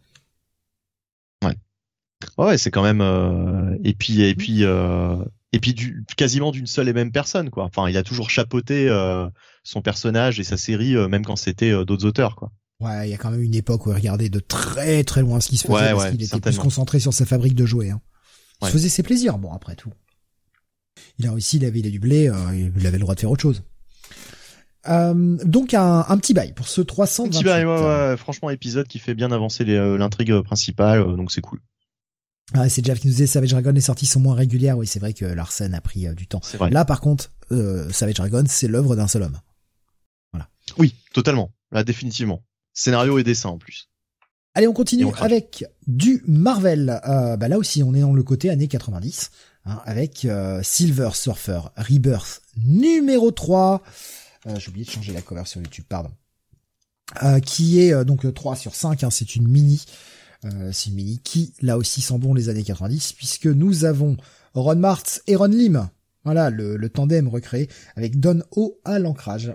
[1.44, 1.56] Ouais.
[2.39, 3.02] Ouais, c'est quand même.
[3.82, 7.64] et puis et puis et puis du, quasiment d'une seule et même personne quoi.
[7.64, 8.89] Enfin il a toujours chapeauté
[9.64, 12.52] son personnage et sa série même quand c'était d'autres auteurs quoi.
[12.78, 15.40] Ouais, il y a quand même une époque où il regardait de très très loin
[15.40, 17.90] ce qui se faisait parce qu'il était plus concentré sur sa fabrique de jouets.
[17.90, 18.01] Hein.
[18.62, 19.92] Il faisait ses plaisirs, bon après tout.
[21.18, 23.20] Il a réussi, il avait, il a du blé, euh, il avait le droit de
[23.20, 23.62] faire autre chose.
[24.88, 27.26] Euh, donc un, un, petit bail pour ce 300.
[27.26, 31.32] Un petit bail, ouais, ouais, franchement épisode qui fait bien avancer euh, l'intrigue principale, donc
[31.32, 31.60] c'est cool.
[32.54, 34.78] Ah, c'est Jeff qui nous disait Savage Dragon, les sorties sont moins régulières.
[34.78, 36.40] Oui, c'est vrai que Larsen a pris du temps.
[36.54, 36.70] Vrai.
[36.70, 37.32] Là, par contre,
[37.90, 39.40] Savage Dragon, c'est l'œuvre d'un seul homme.
[40.32, 40.48] Voilà.
[40.78, 41.50] Oui, totalement.
[41.72, 42.44] Là, définitivement.
[42.72, 43.88] Scénario et dessin en plus.
[44.56, 46.98] Allez, on continue avec du Marvel.
[47.06, 49.30] Euh, bah là aussi, on est dans le côté années 90,
[49.66, 53.82] hein, avec euh, Silver Surfer Rebirth numéro 3.
[54.46, 56.08] Euh, J'ai oublié de changer la cover sur YouTube, pardon.
[57.22, 59.84] Euh, qui est donc 3 sur 5, hein, c'est une mini.
[60.72, 64.16] c'est une mini qui, là aussi, sent bon les années 90, puisque nous avons
[64.54, 65.90] Ron Martz et Ron Lim.
[66.24, 69.52] Voilà, le, le tandem recréé avec Don O à l'ancrage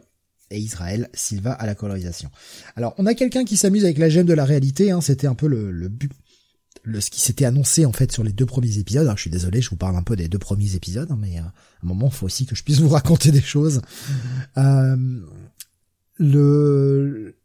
[0.51, 2.29] et Israël Silva à la colorisation.
[2.75, 5.35] Alors, on a quelqu'un qui s'amuse avec la gemme de la réalité, hein, c'était un
[5.35, 6.11] peu le, le but
[6.83, 9.03] le, ce qui s'était annoncé en fait sur les deux premiers épisodes.
[9.03, 11.37] Alors, je suis désolé, je vous parle un peu des deux premiers épisodes, hein, mais
[11.37, 11.45] euh, à
[11.83, 13.81] un moment, il faut aussi que je puisse vous raconter des choses.
[14.57, 14.95] Euh,
[16.17, 17.35] le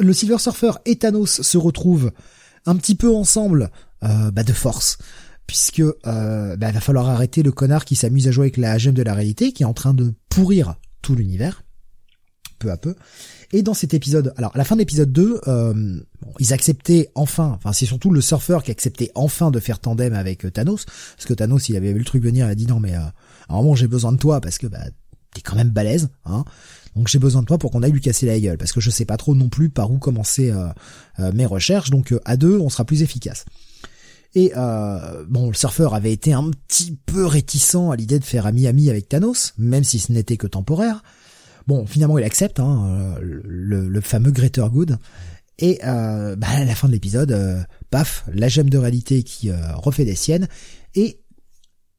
[0.00, 2.12] le Silver Surfer et Thanos se retrouvent
[2.66, 3.70] un petit peu ensemble
[4.04, 4.98] euh, bah, de force,
[5.46, 8.94] puisque euh, bah, va falloir arrêter le connard qui s'amuse à jouer avec la gemme
[8.94, 11.62] de la réalité, qui est en train de pourrir tout l'univers
[12.58, 12.94] peu à peu.
[13.52, 16.00] Et dans cet épisode, alors à la fin de l'épisode 2, euh,
[16.38, 20.44] ils acceptaient enfin, enfin c'est surtout le surfeur qui acceptait enfin de faire tandem avec
[20.44, 22.78] euh, Thanos, parce que Thanos il avait vu le truc venir, il a dit non
[22.78, 24.84] mais euh, à un moment j'ai besoin de toi parce que bah
[25.34, 26.44] t'es quand même balèze, hein.
[26.96, 28.90] Donc j'ai besoin de toi pour qu'on aille lui casser la gueule, parce que je
[28.90, 32.68] sais pas trop non plus par où commencer euh, mes recherches, donc à deux on
[32.68, 33.44] sera plus efficace.
[34.34, 34.52] Et
[35.28, 39.08] bon, le surfeur avait été un petit peu réticent à l'idée de faire ami-ami avec
[39.08, 41.02] Thanos, même si ce n'était que temporaire.
[41.68, 44.96] Bon, finalement, il accepte hein, euh, le, fameux Greater Good.
[45.58, 49.50] Et euh, bah, à la fin de l'épisode, euh, paf, la gemme de réalité qui
[49.52, 50.48] refait des siennes.
[50.94, 51.20] Et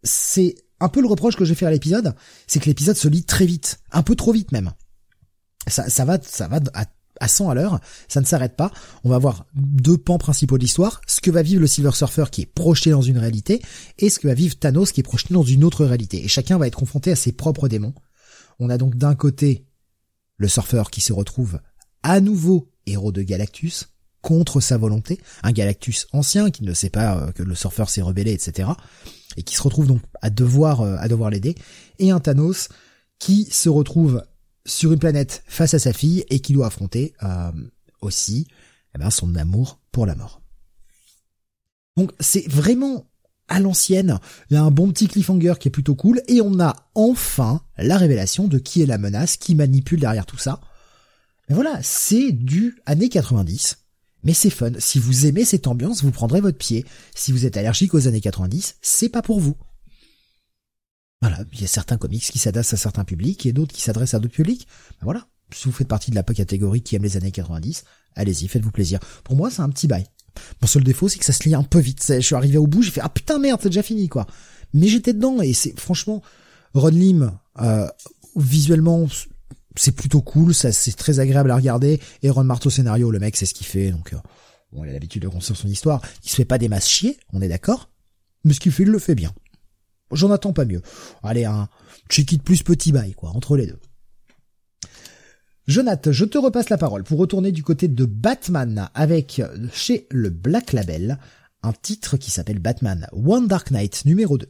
[0.02, 2.16] c'est un peu le reproche que je vais faire à l'épisode,
[2.48, 4.72] c'est que l'épisode se lit très vite, un peu trop vite même.
[5.68, 6.86] Ça, ça va, ça va à,
[7.20, 8.72] à 100 à l'heure, ça ne s'arrête pas.
[9.04, 12.26] On va avoir deux pans principaux de l'histoire, ce que va vivre le Silver Surfer
[12.32, 13.62] qui est projeté dans une réalité,
[14.00, 16.24] et ce que va vivre Thanos qui est projeté dans une autre réalité.
[16.24, 17.94] Et chacun va être confronté à ses propres démons.
[18.60, 19.66] On a donc d'un côté
[20.38, 21.60] le surfeur qui se retrouve
[22.04, 23.90] à nouveau héros de Galactus
[24.22, 28.02] contre sa volonté, un Galactus ancien qui ne sait pas euh, que le surfeur s'est
[28.02, 28.70] rebellé, etc.
[29.38, 31.56] et qui se retrouve donc à devoir euh, à devoir l'aider,
[32.00, 32.70] et un Thanos
[33.18, 34.24] qui se retrouve
[34.66, 37.52] sur une planète face à sa fille et qui doit affronter euh,
[38.02, 38.48] aussi
[38.96, 40.42] eh ben, son amour pour la mort.
[41.96, 43.09] Donc c'est vraiment
[43.50, 44.20] à l'ancienne.
[44.50, 47.62] Il y a un bon petit cliffhanger qui est plutôt cool et on a enfin
[47.78, 50.62] la révélation de qui est la menace, qui manipule derrière tout ça.
[51.50, 53.78] Mais voilà, c'est du années 90.
[54.24, 54.72] Mais c'est fun.
[54.80, 56.86] Si vous aimez cette ambiance, vous prendrez votre pied.
[57.16, 59.56] Si vous êtes allergique aux années 90, c'est pas pour vous.
[61.22, 64.14] Voilà, il y a certains comics qui s'adressent à certains publics et d'autres qui s'adressent
[64.14, 64.68] à d'autres publics.
[65.00, 67.84] Ben voilà, si vous faites partie de la catégorie qui aime les années 90,
[68.16, 69.00] allez-y, faites-vous plaisir.
[69.24, 70.06] Pour moi, c'est un petit bail.
[70.62, 72.04] Mon seul défaut, c'est que ça se lit un peu vite.
[72.08, 74.28] Je suis arrivé au bout, j'ai fait ah putain merde, c'est déjà fini quoi.
[74.74, 76.22] Mais j'étais dedans et c'est franchement
[76.74, 77.32] Ron Lim
[77.62, 77.88] euh,
[78.36, 79.08] visuellement
[79.76, 82.00] c'est plutôt cool, ça c'est très agréable à regarder.
[82.22, 84.18] Et Ron Marteau scénario, le mec c'est ce qu'il fait, donc euh,
[84.72, 86.02] bon, il a l'habitude de construire son histoire.
[86.24, 87.90] Il se fait pas des masses chier, on est d'accord.
[88.46, 89.34] Mais ce qu'il fait, il le fait bien.
[90.12, 90.82] J'en attends pas mieux.
[91.24, 91.68] Allez, un
[92.10, 93.80] check it plus petit bail quoi, entre les deux.
[95.70, 99.40] Jonathan, je te repasse la parole pour retourner du côté de Batman avec
[99.72, 101.20] chez le Black Label
[101.62, 104.48] un titre qui s'appelle Batman One Dark Knight numéro 2.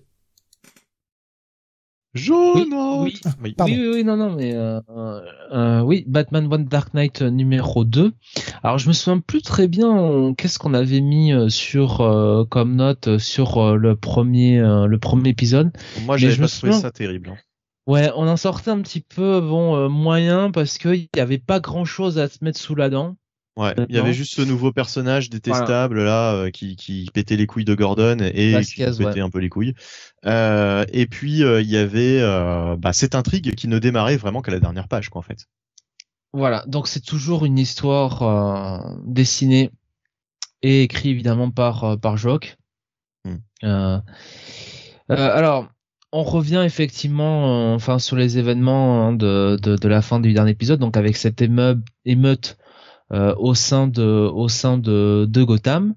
[2.13, 3.17] Jonathan oui,
[3.59, 4.79] oui, oui, non, non, mais euh,
[5.51, 8.13] euh, oui, Batman One Dark Knight numéro 2.
[8.63, 12.77] Alors, je me souviens plus très bien qu'est-ce qu'on avait mis euh, sur euh, comme
[12.77, 15.71] note sur le premier le premier épisode.
[16.05, 17.31] Moi, j'avais pas trouvé ça terrible.
[17.33, 17.37] Hein.
[17.87, 21.59] Ouais, on en sortait un petit peu bon euh, moyen parce qu'il n'y avait pas
[21.59, 23.17] grand chose à se mettre sous la dent.
[23.57, 27.45] Ouais, il y avait juste ce nouveau personnage détestable là euh, qui, qui pétait les
[27.45, 29.73] couilles de Gordon et qui pétait un peu les couilles.
[30.25, 32.21] Euh, et puis il y avait
[32.77, 35.47] bah, cette intrigue qui ne démarrait vraiment qu'à la dernière page quoi en fait.
[36.31, 39.71] Voilà, donc c'est toujours une histoire dessinée
[40.61, 42.55] et écrite évidemment par par Jock.
[43.25, 43.99] Hmm.
[45.09, 45.67] alors
[46.11, 50.51] on revient effectivement, euh, enfin, sur les événements hein, de, de, la fin du dernier
[50.51, 52.57] épisode, donc avec cette émeute,
[53.11, 55.95] euh, au sein de, au sein de, de Gotham.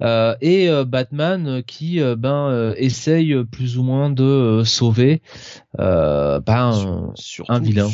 [0.00, 5.22] Euh, et Batman qui ben essaye plus ou moins de sauver
[5.78, 6.42] ben,
[7.48, 7.88] un vilain.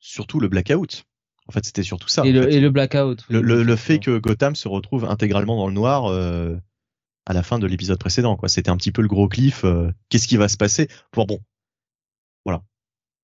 [0.00, 1.04] surtout le blackout.
[1.48, 2.24] En fait, c'était surtout ça.
[2.24, 3.24] Et, le, et le, blackout.
[3.28, 6.12] le, le, fait que Gotham se retrouve intégralement dans le noir
[7.26, 8.36] à la fin de l'épisode précédent.
[8.36, 9.64] Quoi, c'était un petit peu le gros cliff.
[9.64, 10.88] Euh, qu'est-ce qui va se passer?
[11.12, 11.40] Pour bon,
[12.44, 12.62] voilà.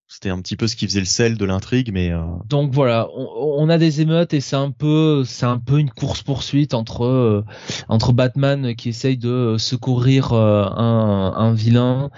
[0.09, 2.23] C'était un petit peu ce qui faisait le sel de l'intrigue, mais euh...
[2.48, 3.27] donc voilà, on,
[3.59, 7.05] on, a des émeutes et c'est un peu, c'est un peu une course poursuite entre
[7.05, 7.44] euh,
[7.89, 12.10] entre Batman qui essaye de secourir euh, un, un, vilain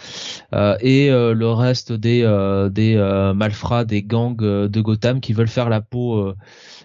[0.53, 2.21] euh, et le reste des
[2.71, 2.97] des
[3.35, 6.35] malfrats, des gangs de Gotham qui veulent faire la peau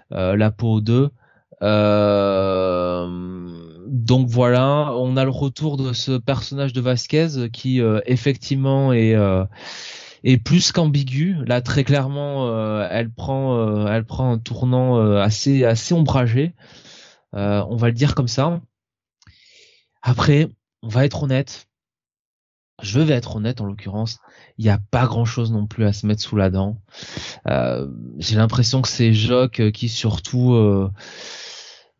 [0.09, 1.09] la peau aux deux.
[3.87, 9.15] Donc voilà, on a le retour de ce personnage de Vasquez qui effectivement est
[10.23, 11.37] est plus qu'ambiguë.
[11.45, 16.53] Là, très clairement, euh, elle prend, euh, elle prend un tournant euh, assez, assez ombragé.
[17.33, 18.61] on va le dire comme ça.
[20.01, 20.49] Après,
[20.81, 21.67] on va être honnête.
[22.81, 24.19] Je vais être honnête en l'occurrence,
[24.57, 26.81] il n'y a pas grand chose non plus à se mettre sous la dent.
[28.17, 30.89] J'ai l'impression que c'est Jock qui surtout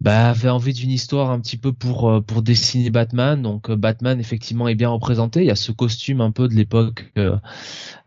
[0.03, 3.41] bah, avait envie d'une histoire un petit peu pour euh, pour dessiner Batman.
[3.41, 5.41] Donc euh, Batman effectivement est bien représenté.
[5.41, 7.38] Il y a ce costume un peu de l'époque euh,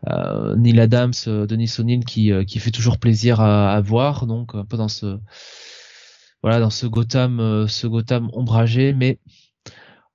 [0.07, 4.27] euh Neil Adams, Denis O'Neill qui qui fait toujours plaisir à, à, voir.
[4.27, 5.17] Donc un peu dans ce
[6.43, 9.19] voilà dans ce Gotham ce Gotham ombragé, mais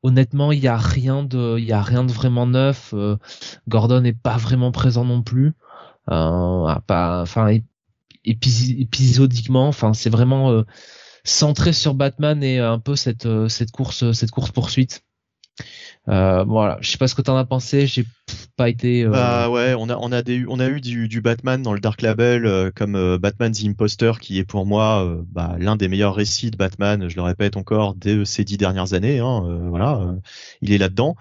[0.04, 2.94] honnêtement il y a rien de il y a rien de vraiment neuf.
[3.68, 5.52] Gordon n'est pas vraiment présent non plus.
[6.06, 7.58] pas enfin
[8.24, 9.66] épisodiquement.
[9.66, 10.62] Enfin c'est vraiment
[11.24, 15.02] centré sur Batman et un peu cette euh, cette course cette course poursuite.
[16.08, 18.04] Euh, voilà, je sais pas ce que t'en as pensé, j'ai
[18.56, 19.04] pas été.
[19.04, 19.10] Euh...
[19.10, 22.44] Bah ouais, on a on a on a eu du, Batman dans le Dark Label
[22.44, 26.50] euh, comme euh, Batman the Imposter qui est pour moi bah, l'un des meilleurs récits
[26.50, 29.20] de Batman, je le répète encore, de ces dix dernières années.
[29.20, 30.16] Hein, voilà,
[30.60, 31.14] il est là-dedans.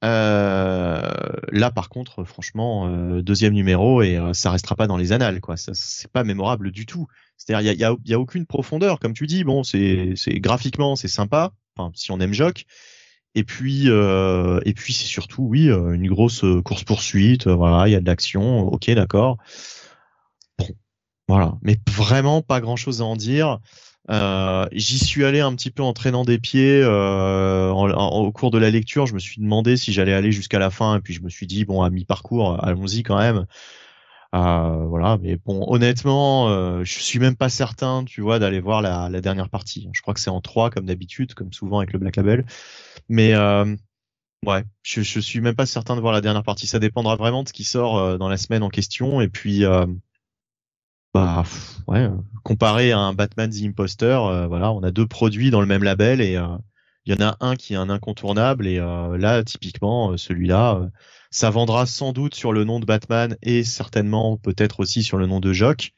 [0.00, 2.88] là par contre, franchement,
[3.22, 5.56] deuxième numéro et ça restera pas dans les annales quoi.
[5.56, 7.08] C'est pas mémorable du tout.
[7.40, 9.44] C'est-à-dire, il y a, a, aucune profondeur, comme tu dis.
[9.44, 11.52] Bon, c'est, graphiquement, c'est sympa.
[11.94, 12.66] Si on aime Jock.
[13.34, 17.46] Et puis, euh, et puis c'est surtout, oui, euh, une grosse euh, course poursuite.
[17.46, 18.68] Voilà, il y a de l'action.
[18.68, 19.38] Ok, d'accord.
[20.58, 20.66] Bon,
[21.28, 21.56] voilà.
[21.62, 23.60] Mais vraiment pas grand-chose à en dire.
[24.10, 28.58] Euh, j'y suis allé un petit peu en traînant des pieds euh, au cours de
[28.58, 29.06] la lecture.
[29.06, 31.46] Je me suis demandé si j'allais aller jusqu'à la fin, et puis je me suis
[31.46, 33.46] dit bon, à mi-parcours, allons-y quand même.
[34.34, 38.80] Euh, voilà, mais bon, honnêtement, euh, je suis même pas certain, tu vois, d'aller voir
[38.80, 39.88] la, la, dernière partie.
[39.92, 42.46] Je crois que c'est en trois comme d'habitude, comme souvent avec le Black Label.
[43.08, 43.74] Mais euh,
[44.46, 46.68] ouais, je, je suis même pas certain de voir la dernière partie.
[46.68, 49.20] Ça dépendra vraiment de ce qui sort euh, dans la semaine en question.
[49.20, 49.86] Et puis, euh,
[51.12, 51.42] bah
[51.88, 52.08] ouais,
[52.44, 56.20] comparé à un Batman The Imposter, voilà, on a deux produits dans le même label
[56.20, 56.40] et
[57.06, 60.90] il y en a un qui est un incontournable et là, typiquement, celui-là
[61.30, 65.26] ça vendra sans doute sur le nom de Batman et certainement peut-être aussi sur le
[65.26, 65.92] nom de Jock.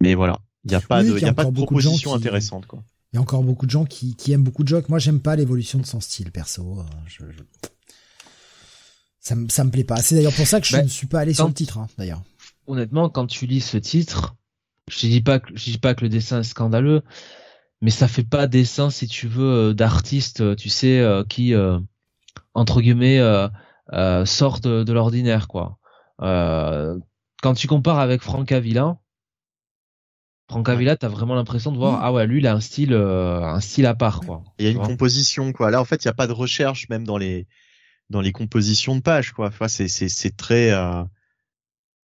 [0.00, 2.82] Mais voilà, il n'y a pas de, y a, pas de proposition intéressante quoi.
[3.12, 4.88] Il y a encore beaucoup de gens qui, qui aiment beaucoup de Jock.
[4.88, 6.78] Moi, j'aime pas l'évolution de son style perso.
[6.80, 7.42] Euh, je, je...
[9.20, 9.96] Ça, me, ça me plaît pas.
[9.96, 11.88] C'est d'ailleurs pour ça que je bah, ne suis pas allé sur le titre, hein,
[11.98, 12.22] d'ailleurs.
[12.66, 14.34] Honnêtement, quand tu lis ce titre,
[14.88, 17.02] je dis pas que je dis pas que le dessin est scandaleux,
[17.82, 21.54] mais ça fait pas dessin si tu veux euh, d'artistes, euh, tu sais, qui
[22.54, 23.20] entre guillemets
[23.92, 25.78] euh, sort de, de l'ordinaire quoi.
[26.22, 26.98] Euh,
[27.42, 28.98] quand tu compares avec Frank Avila,
[30.48, 33.42] Frank Avila, t'as vraiment l'impression de voir ah ouais lui il a un style euh,
[33.42, 34.44] un style à part quoi.
[34.58, 35.70] Il y a une composition quoi.
[35.70, 37.46] Là en fait il y a pas de recherche même dans les
[38.08, 39.48] dans les compositions de pages quoi.
[39.48, 41.02] Enfin, c'est c'est c'est très euh...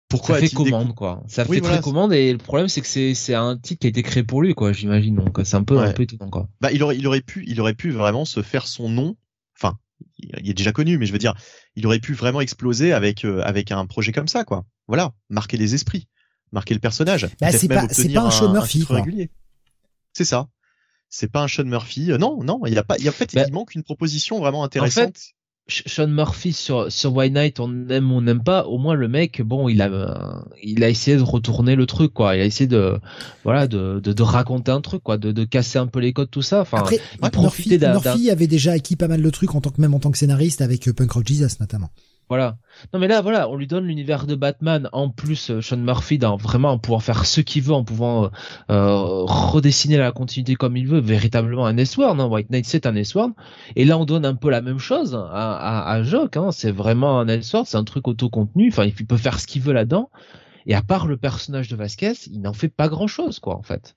[0.10, 1.24] pourquoi ça fait commande quoi.
[1.28, 3.90] Ça fait très commande et le problème c'est que c'est c'est un titre qui a
[3.90, 6.48] été créé pour lui quoi j'imagine donc c'est un peu un peu étonnant quoi.
[6.62, 9.16] Bah il aurait il aurait pu il aurait pu vraiment se faire son nom
[9.58, 9.78] enfin
[10.20, 11.36] il est déjà connu, mais je veux dire,
[11.76, 14.66] il aurait pu vraiment exploser avec euh, avec un projet comme ça, quoi.
[14.88, 16.08] Voilà, marquer les esprits,
[16.52, 17.28] marquer le personnage.
[17.40, 19.04] Bah, c'est pas, c'est pas un, Sean Murphy, quoi.
[20.14, 20.48] C'est ça.
[21.10, 22.12] C'est pas un Sean Murphy.
[22.12, 23.76] Euh, non, non, il y a pas, il y a en fait, bah, il manque
[23.76, 25.04] une proposition vraiment intéressante.
[25.04, 25.34] En fait,
[25.70, 28.64] Sean Murphy sur sur White Knight, on aime ou on n'aime pas.
[28.64, 32.36] Au moins le mec, bon, il a il a essayé de retourner le truc, quoi.
[32.36, 33.00] Il a essayé de
[33.44, 36.32] voilà de de, de raconter un truc, quoi, de, de casser un peu les codes,
[36.32, 36.62] tout ça.
[36.62, 39.94] Enfin, Après, Murphy, Murphy avait déjà acquis pas mal de trucs en tant que même
[39.94, 41.90] en tant que scénariste avec Punk Rock Jesus notamment.
[42.30, 42.58] Voilà.
[42.94, 46.18] Non mais là voilà, on lui donne l'univers de Batman en plus euh, Sean Murphy
[46.18, 48.30] dans vraiment en pouvant faire ce qu'il veut, en pouvant euh,
[48.70, 52.26] euh, redessiner la continuité comme il veut, véritablement un S-Word, hein.
[52.26, 53.32] White Knight c'est un S-Word.
[53.78, 56.52] Et là on donne un peu la même chose à, à, à Jock, hein.
[56.52, 59.74] c'est vraiment un S-Word, c'est un truc auto-contenu, enfin il peut faire ce qu'il veut
[59.74, 60.10] là-dedans.
[60.66, 63.96] Et à part le personnage de Vasquez, il n'en fait pas grand-chose quoi en fait.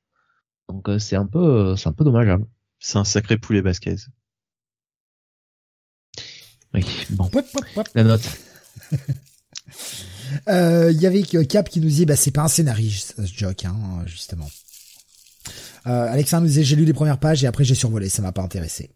[0.68, 2.46] Donc c'est un peu c'est un peu dommageable.
[2.78, 3.96] C'est un sacré poulet Vasquez.
[6.74, 7.30] Oui, bon.
[7.94, 8.22] La note.
[10.46, 13.64] Il euh, y avait Cap qui nous disait bah c'est pas un scénariste ce joke
[13.64, 13.74] hein,
[14.06, 14.48] justement.
[15.86, 18.32] Euh, Alexandre nous disait j'ai lu les premières pages et après j'ai survolé, ça m'a
[18.32, 18.90] pas intéressé.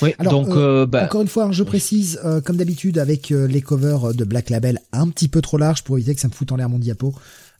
[0.00, 0.54] Oui, donc
[0.88, 4.80] bah, encore une fois, hein, je précise, comme d'habitude, avec les covers de Black Label
[4.92, 7.12] un petit peu trop larges pour éviter que ça me foute en l'air mon diapo,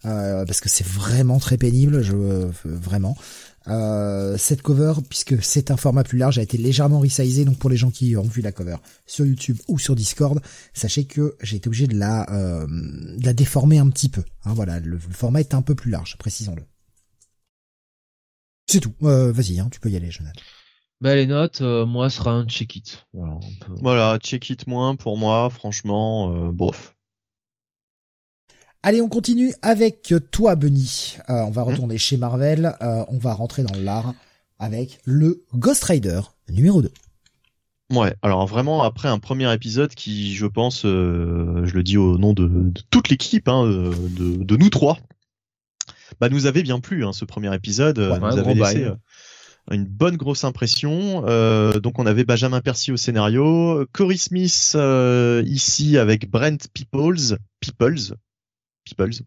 [0.02, 2.14] parce que c'est vraiment très pénible, je
[2.64, 3.16] vraiment.
[3.68, 7.44] Euh, cette cover, puisque c'est un format plus large, a été légèrement resizé.
[7.44, 10.40] Donc pour les gens qui ont vu la cover sur YouTube ou sur Discord,
[10.72, 14.22] sachez que j'ai été obligé de la, euh, de la déformer un petit peu.
[14.44, 16.62] Hein, voilà, le, format est un peu plus large, précisons-le.
[18.68, 18.94] C'est tout.
[19.02, 20.40] Euh, Vas-y, hein, tu peux y aller, Jonathan.
[21.02, 23.06] Bah les notes, euh, moi, sera un check it.
[23.12, 23.38] Voilà,
[23.82, 26.95] voilà, check it moins pour moi, franchement, euh, bof.
[28.86, 31.16] Allez, on continue avec toi, Benny.
[31.28, 31.64] Euh, on va mmh.
[31.64, 32.72] retourner chez Marvel.
[32.80, 34.14] Euh, on va rentrer dans l'art
[34.60, 36.92] avec le Ghost Rider numéro 2.
[37.92, 42.16] Ouais, alors vraiment après un premier épisode qui, je pense, euh, je le dis au
[42.16, 45.00] nom de, toute l'équipe, hein, de, nous trois,
[46.20, 48.86] bah nous avait bien plu hein, ce premier épisode, nous avait laissé
[49.68, 51.22] une bonne grosse impression.
[51.80, 54.76] donc on avait Benjamin Percy au scénario, Cory Smith
[55.44, 58.14] ici avec Brent Peoples, Peoples,
[58.86, 59.22] Peoples.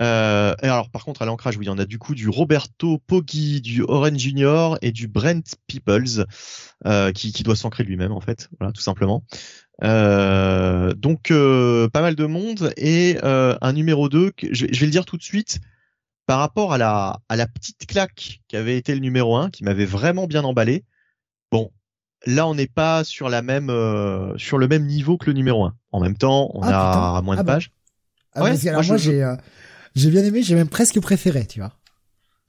[0.00, 2.28] Euh, et alors, par contre, à l'ancrage, oui, il y en a du coup du
[2.28, 6.24] Roberto Poggi, du Orange Junior et du Brent Peoples,
[6.86, 9.24] euh, qui, qui doit s'ancrer lui-même, en fait, voilà, tout simplement.
[9.82, 14.92] Euh, donc, pas mal de monde et un numéro 2, que, je, je, vais le
[14.92, 15.60] dire tout de suite,
[16.26, 19.64] par rapport à la, à la petite claque qui avait été le numéro 1, qui
[19.64, 20.84] m'avait vraiment bien emballé.
[21.50, 21.72] Bon,
[22.26, 25.64] là, on n'est pas sur la même, euh, sur le même niveau que le numéro
[25.64, 25.74] 1.
[25.92, 27.54] En même temps, on ah, a moins de ah, bah.
[27.54, 27.72] pages.
[28.34, 29.36] Ah, ouais, alors moi, j'ai euh,
[29.94, 31.72] j'ai bien aimé, j'ai même presque préféré, tu vois.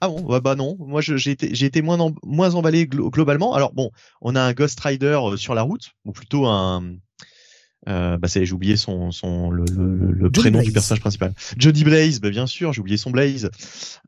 [0.01, 3.53] Ah bon, bah, bah non, moi j'ai été j'ai été moins moins emballé globalement.
[3.53, 3.91] Alors bon,
[4.22, 6.95] on a un Ghost Rider euh, sur la route, ou plutôt un
[7.88, 11.33] euh, bah c'est j'ai oublié son son le, le, le prénom du personnage principal.
[11.58, 13.49] Jody Blaze, bah bien sûr, j'ai oublié son Blaze.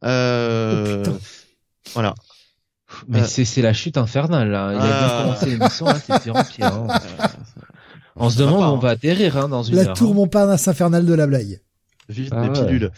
[0.05, 1.17] Euh, oh,
[1.93, 2.15] voilà.
[3.07, 4.71] Mais c'est c'est la chute infernale là.
[4.73, 5.21] Il a bien ah.
[5.23, 6.67] commencé l'émission là, c'est pire en pire.
[6.67, 6.87] Hein.
[8.15, 10.15] On se demande où on va atterrir hein, dans une La tour hein.
[10.15, 11.61] Montparnasse infernale de la blague.
[12.09, 12.91] Vite ah des pilules.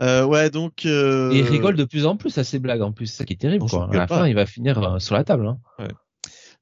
[0.00, 0.86] Euh, ouais, donc.
[0.86, 1.32] Euh...
[1.32, 3.34] Et il rigole de plus en plus à ses blagues en plus, c'est ça qui
[3.34, 3.66] est terrible.
[3.68, 3.88] Quoi.
[3.92, 5.46] À la fin, il va finir euh, sur la table.
[5.46, 5.58] Hein.
[5.78, 5.88] Ouais.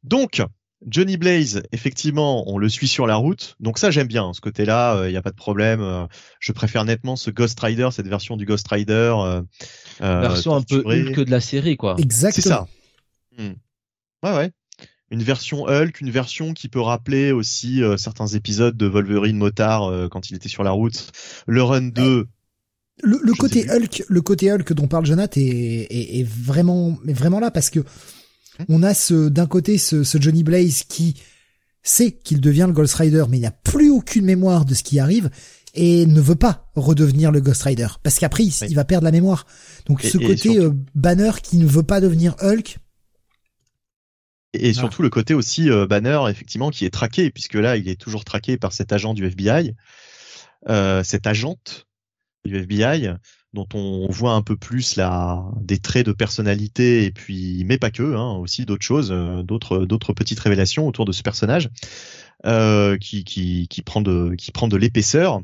[0.03, 0.43] Donc,
[0.87, 3.57] Johnny Blaze, effectivement, on le suit sur la route.
[3.61, 4.33] Donc ça, j'aime bien.
[4.35, 6.09] Ce côté-là, il euh, n'y a pas de problème.
[6.41, 9.15] je préfère nettement ce Ghost Rider, cette version du Ghost Rider.
[10.01, 11.97] version un peu Hulk de la série, quoi.
[11.99, 12.43] Exactement.
[12.43, 12.67] C'est ça.
[13.39, 13.55] Hmm.
[14.23, 14.53] Ouais, ouais
[15.11, 19.85] une version Hulk, une version qui peut rappeler aussi euh, certains épisodes de Wolverine Motard
[19.85, 21.13] euh, quand il était sur la route.
[21.47, 22.27] Le Run 2.
[23.03, 27.41] Le, le côté Hulk, le côté Hulk dont parle Jonathan est, est, vraiment, est vraiment
[27.41, 27.81] là parce que
[28.69, 31.17] on a ce d'un côté ce, ce, Johnny Blaze qui
[31.83, 35.01] sait qu'il devient le Ghost Rider, mais il n'a plus aucune mémoire de ce qui
[35.01, 35.29] arrive
[35.75, 39.45] et ne veut pas redevenir le Ghost Rider parce qu'après il, va perdre la mémoire.
[39.87, 42.79] Donc ce côté euh, Banner qui ne veut pas devenir Hulk,
[44.55, 48.01] et surtout le côté aussi euh, Banner, effectivement, qui est traqué, puisque là, il est
[48.01, 49.75] toujours traqué par cet agent du FBI,
[50.69, 51.87] euh, cette agente
[52.45, 53.11] du FBI,
[53.55, 57.91] dont on voit un peu plus la, des traits de personnalité, et puis, mais pas
[57.91, 61.71] que, hein, aussi d'autres choses, euh, d'autres, d'autres petites révélations autour de ce personnage,
[62.47, 65.41] euh, qui, qui, qui prend de, qui prend de l'épaisseur.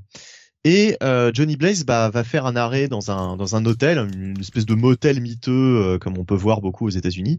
[0.65, 4.39] Et euh, Johnny Blaze bah, va faire un arrêt dans un, dans un hôtel, une
[4.41, 7.39] espèce de motel miteux, comme on peut voir beaucoup aux États-Unis.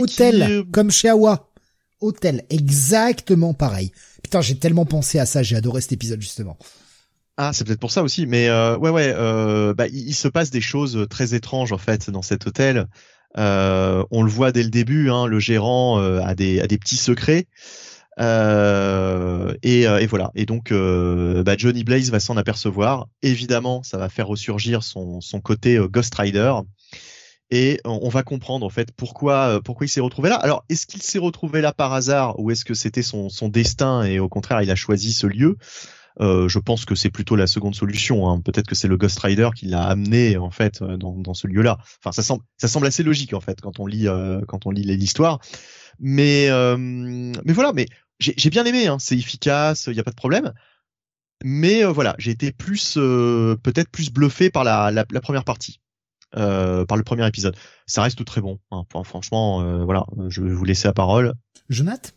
[0.00, 1.50] Hôtel, euh, comme chez Awa.
[2.00, 3.92] Hôtel, exactement pareil.
[4.22, 6.58] Putain, j'ai tellement pensé à ça, j'ai adoré cet épisode justement.
[7.38, 10.50] Ah, c'est peut-être pour ça aussi, mais euh, ouais, ouais, euh, bah, il, se passe
[10.50, 12.86] des choses très étranges en fait dans cet hôtel.
[13.36, 16.96] Euh, on le voit dès le début, hein, le gérant a des a des petits
[16.96, 17.46] secrets.
[18.18, 20.30] Et, et, voilà.
[20.34, 23.08] Et donc, bah, Johnny Blaze va s'en apercevoir.
[23.22, 26.54] Évidemment, ça va faire ressurgir son, son côté Ghost Rider
[27.50, 30.36] et on va comprendre en fait pourquoi euh, pourquoi il s'est retrouvé là.
[30.36, 34.02] Alors est-ce qu'il s'est retrouvé là par hasard ou est-ce que c'était son, son destin
[34.02, 35.56] et au contraire il a choisi ce lieu?
[36.20, 38.28] Euh, je pense que c'est plutôt la seconde solution.
[38.28, 38.40] Hein.
[38.40, 41.46] Peut-être que c'est le Ghost Rider qui l'a amené en fait euh, dans, dans ce
[41.46, 41.78] lieu-là.
[42.00, 44.70] Enfin, ça semble, ça semble assez logique en fait quand on lit euh, quand on
[44.70, 45.40] lit l'histoire.
[46.00, 47.72] Mais euh, mais voilà.
[47.74, 47.86] Mais
[48.18, 48.86] j'ai bien aimé.
[48.86, 48.96] Hein.
[48.98, 49.88] C'est efficace.
[49.88, 50.52] Il n'y a pas de problème.
[51.44, 55.80] Mais voilà, j'ai été plus peut-être plus bluffé par la, la première partie.
[56.36, 57.56] Euh, par le premier épisode.
[57.86, 58.58] Ça reste très bon.
[58.70, 58.84] Hein.
[59.04, 61.32] franchement, euh, voilà, je vais vous laisser la parole.
[61.70, 62.10] Jonathan?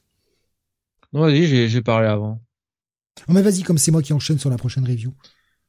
[1.14, 2.42] Non, vas-y, j'ai parlé avant.
[3.28, 5.14] Oh, mais vas-y, comme c'est moi qui enchaîne sur la prochaine review.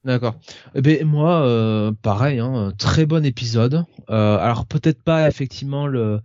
[0.02, 0.34] D'accord.
[0.74, 3.84] Eh ben moi, euh, pareil, hein, très bon épisode.
[4.08, 6.20] Euh, alors peut-être pas effectivement le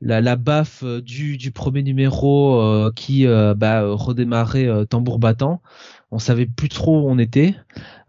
[0.00, 5.60] la, la baffe du, du premier numéro qui bah, redémarrait tambour battant.
[6.12, 7.54] On savait plus trop où on était.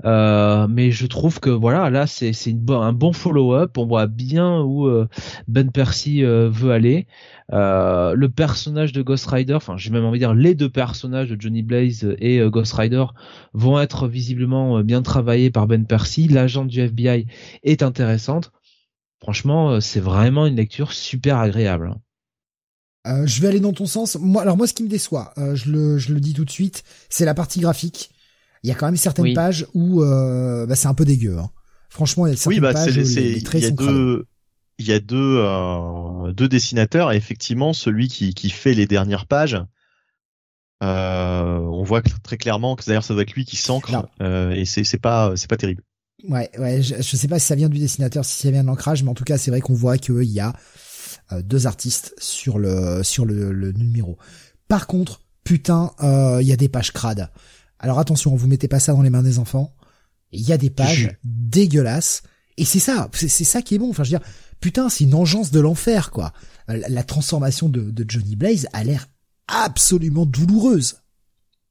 [0.05, 2.31] Euh, mais je trouve que voilà, là c'est
[2.69, 3.77] un bon follow-up.
[3.77, 5.07] On voit bien où euh,
[5.47, 7.07] Ben Percy euh, veut aller.
[7.51, 11.39] le personnage de Ghost Rider, enfin j'ai même envie de dire les deux personnages de
[11.39, 13.05] Johnny Blaze et Ghost Rider
[13.53, 16.27] vont être visiblement bien travaillés par Ben Percy.
[16.27, 17.27] L'agent du FBI
[17.63, 18.51] est intéressante.
[19.21, 21.95] Franchement, c'est vraiment une lecture super agréable.
[23.07, 24.15] Euh, je vais aller dans ton sens.
[24.19, 26.51] Moi, alors moi, ce qui me déçoit, euh, je le, je le dis tout de
[26.51, 28.11] suite, c'est la partie graphique.
[28.63, 31.39] Il y a quand même certaines pages où euh, bah, c'est un peu dégueu.
[31.39, 31.49] Hein.
[31.89, 34.25] Franchement, il y a certaines oui, bah, pages où les, traits il y a deux,
[34.77, 39.59] il y a deux, deux dessinateurs et effectivement, celui qui, qui fait les dernières pages,
[40.81, 45.33] on voit très clairement que d'ailleurs ça doit être lui qui s'ancre et c'est pas
[45.35, 45.83] c'est pas terrible.
[46.30, 48.67] Ouais, ouais, je, je sais pas si ça vient du dessinateur, si ça vient de
[48.67, 50.53] l'ancrage, mais en tout cas, c'est vrai qu'on voit qu'il y a euh,
[51.43, 54.18] deux artistes sur le sur le, numéro.
[54.68, 57.30] Par contre, putain, il euh, y a des pages crades.
[57.80, 59.76] Alors attention, vous mettez pas ça dans les mains des enfants.
[60.32, 62.24] Il y a des pages dégueulasses.
[62.58, 63.90] Et c'est ça, c'est ça qui est bon.
[63.90, 64.27] Enfin, je veux dire,
[64.60, 66.32] putain, c'est une engeance de l'enfer, quoi.
[66.68, 69.08] La, transformation de, Johnny Blaze a l'air
[69.48, 70.98] absolument douloureuse.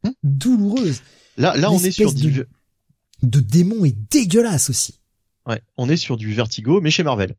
[0.04, 1.00] Hein douloureuse.
[1.36, 2.44] Là, là, on est sur du...
[3.22, 4.98] De démon est dégueulasse aussi.
[5.46, 7.34] Ouais, on est sur du vertigo, mais chez Marvel.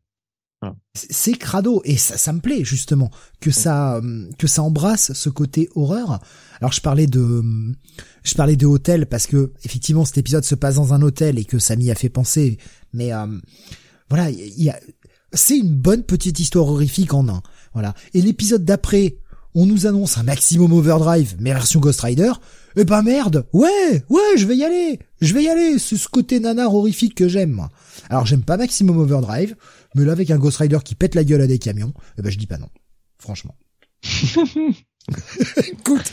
[0.94, 3.10] C'est crado et ça, ça me plaît justement
[3.40, 4.00] que ça
[4.38, 6.20] que ça embrasse ce côté horreur.
[6.60, 7.44] Alors je parlais de
[8.24, 11.46] je parlais de hôtel parce que effectivement cet épisode se passe dans un hôtel et
[11.46, 12.60] que ça m'y a fait penser.
[12.94, 13.26] Mais euh,
[14.10, 14.80] voilà, il y a
[15.34, 17.42] c'est une bonne petite histoire horrifique en un.
[17.74, 17.96] Voilà.
[18.14, 19.18] Et l'épisode d'après,
[19.56, 22.32] on nous annonce un maximum overdrive mais version Ghost Rider.
[22.76, 25.78] Eh ben merde, ouais, ouais, je vais y aller, je vais y aller.
[25.78, 27.68] C'est ce côté nanar horrifique que j'aime.
[28.10, 29.56] Alors j'aime pas maximum overdrive.
[29.96, 32.32] Mais là, avec un Ghost Rider qui pète la gueule à des camions, eh ben,
[32.32, 32.70] je dis pas non.
[33.18, 33.56] Franchement.
[35.58, 36.12] Écoute.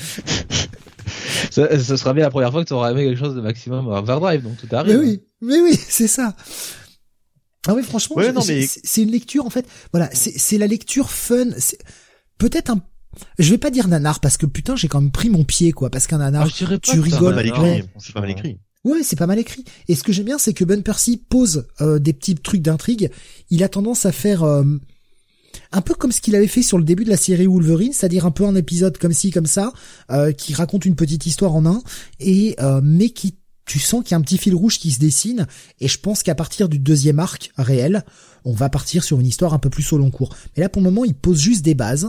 [1.51, 3.89] Ce, ce, sera bien la première fois que tu auras aimé quelque chose de maximum
[3.89, 4.99] overdrive, donc tout arrive.
[4.99, 6.35] Mais oui, mais oui, c'est ça.
[7.67, 9.67] Ah oui, franchement, c'est une lecture en fait.
[9.93, 11.51] Voilà, c'est la lecture fun.
[12.39, 12.83] Peut-être un.
[13.39, 15.91] Je vais pas dire nanar parce que putain, j'ai quand même pris mon pied quoi.
[15.91, 16.65] Parce qu'un nanar, ah, tu
[17.01, 17.35] rigoles.
[17.99, 18.49] C'est pas mal écrit.
[18.49, 18.59] Ouais,
[19.03, 19.65] c'est pas mal écrit.
[19.89, 23.11] Et ce que j'aime bien, c'est que Ben Percy pose euh, des petits trucs d'intrigue.
[23.51, 24.65] Il a tendance à faire euh,
[25.73, 28.27] un peu comme ce qu'il avait fait sur le début de la série Wolverine, c'est-à-dire
[28.27, 29.73] un peu un épisode comme ci, comme ça,
[30.11, 31.83] euh, qui raconte une petite histoire en un,
[32.21, 35.47] et mais qui tu sens qu'il y a un petit fil rouge qui se dessine.
[35.79, 38.03] Et je pense qu'à partir du deuxième arc réel,
[38.47, 40.35] on va partir sur une histoire un peu plus au long cours.
[40.57, 42.09] Mais là, pour le moment, il pose juste des bases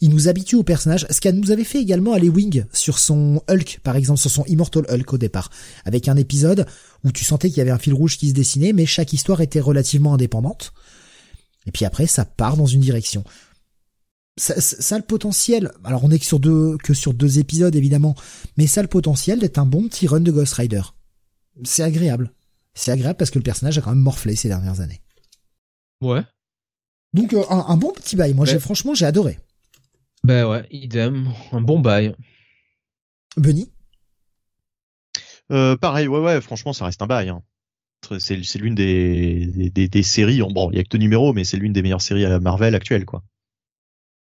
[0.00, 3.42] il nous habitue au personnage, ce qu'elle nous avait fait également à Wing sur son
[3.48, 5.50] Hulk, par exemple, sur son Immortal Hulk au départ,
[5.84, 6.66] avec un épisode
[7.04, 9.40] où tu sentais qu'il y avait un fil rouge qui se dessinait, mais chaque histoire
[9.40, 10.72] était relativement indépendante.
[11.66, 13.24] Et puis après, ça part dans une direction.
[14.36, 17.74] Ça, ça, a le potentiel, alors on est que sur deux, que sur deux épisodes
[17.74, 18.14] évidemment,
[18.56, 20.82] mais ça a le potentiel d'être un bon petit run de Ghost Rider.
[21.64, 22.32] C'est agréable.
[22.74, 25.00] C'est agréable parce que le personnage a quand même morflé ces dernières années.
[26.00, 26.22] Ouais.
[27.14, 28.34] Donc euh, un, bon petit bail.
[28.34, 29.38] Moi, j'ai franchement, j'ai adoré.
[30.24, 32.14] Ben ouais, idem, un bon bail.
[33.36, 33.70] Benny?
[35.50, 37.28] Euh, Pareil, ouais, ouais, franchement, ça reste un bail.
[37.28, 37.42] Hein.
[38.18, 41.72] C'est, l'une des, des, séries, bon, il y a que deux numéros, mais c'est l'une
[41.72, 43.22] des meilleures séries à Marvel actuelles, quoi.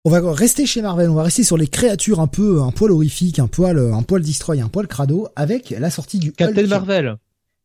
[0.08, 2.92] On va rester chez Marvel, on va rester sur les créatures un peu, un poil
[2.92, 7.18] horrifique, un poil, un poil destroy, un poil crado, avec la sortie du Captain Marvel.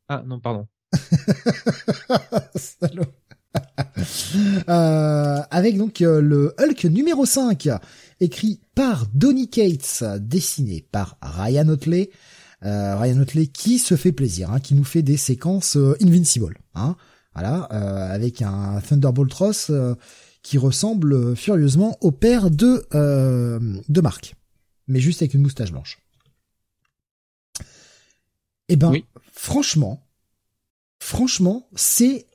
[0.09, 0.67] Ah non, pardon.
[4.69, 7.69] euh, avec donc euh, le Hulk numéro 5
[8.21, 12.11] écrit par Donny Cates, dessiné par Ryan Otley.
[12.65, 16.59] Euh, Ryan Otley qui se fait plaisir, hein, qui nous fait des séquences euh, invincible,
[16.75, 16.95] hein,
[17.35, 19.73] voilà, euh, avec un Thunderbolt Ross
[20.43, 24.35] qui ressemble furieusement au père de de Mark,
[24.89, 25.99] mais juste avec une moustache blanche.
[28.69, 28.93] Eh ben,
[29.33, 30.07] franchement,
[30.99, 32.27] franchement, c'est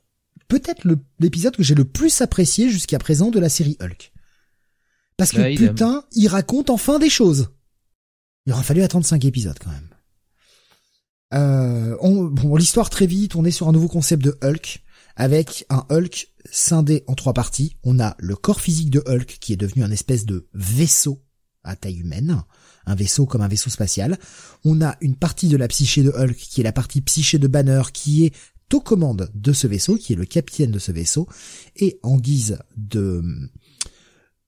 [0.48, 0.86] peut-être
[1.20, 4.12] l'épisode que j'ai le plus apprécié jusqu'à présent de la série Hulk.
[5.16, 7.48] Parce que putain, il raconte enfin des choses.
[8.46, 9.88] Il aura fallu attendre cinq épisodes quand même.
[11.34, 14.82] Euh, bon, l'histoire très vite, on est sur un nouveau concept de Hulk,
[15.16, 17.76] avec un Hulk scindé en trois parties.
[17.82, 21.22] On a le corps physique de Hulk, qui est devenu un espèce de vaisseau
[21.64, 22.42] à taille humaine,
[22.86, 24.18] un vaisseau comme un vaisseau spatial.
[24.64, 27.48] On a une partie de la psyché de Hulk, qui est la partie psyché de
[27.48, 28.34] Banner, qui est
[28.72, 31.26] aux commandes de ce vaisseau, qui est le capitaine de ce vaisseau,
[31.76, 33.22] et en guise de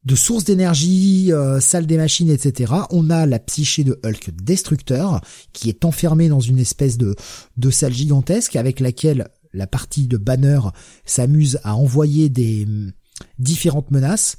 [0.04, 2.72] de source d'énergie, euh, salle des machines, etc.
[2.90, 5.20] On a la psyché de Hulk destructeur
[5.52, 7.14] qui est enfermée dans une espèce de,
[7.56, 10.60] de salle gigantesque avec laquelle la partie de Banner
[11.04, 12.92] s'amuse à envoyer des hum,
[13.38, 14.36] différentes menaces.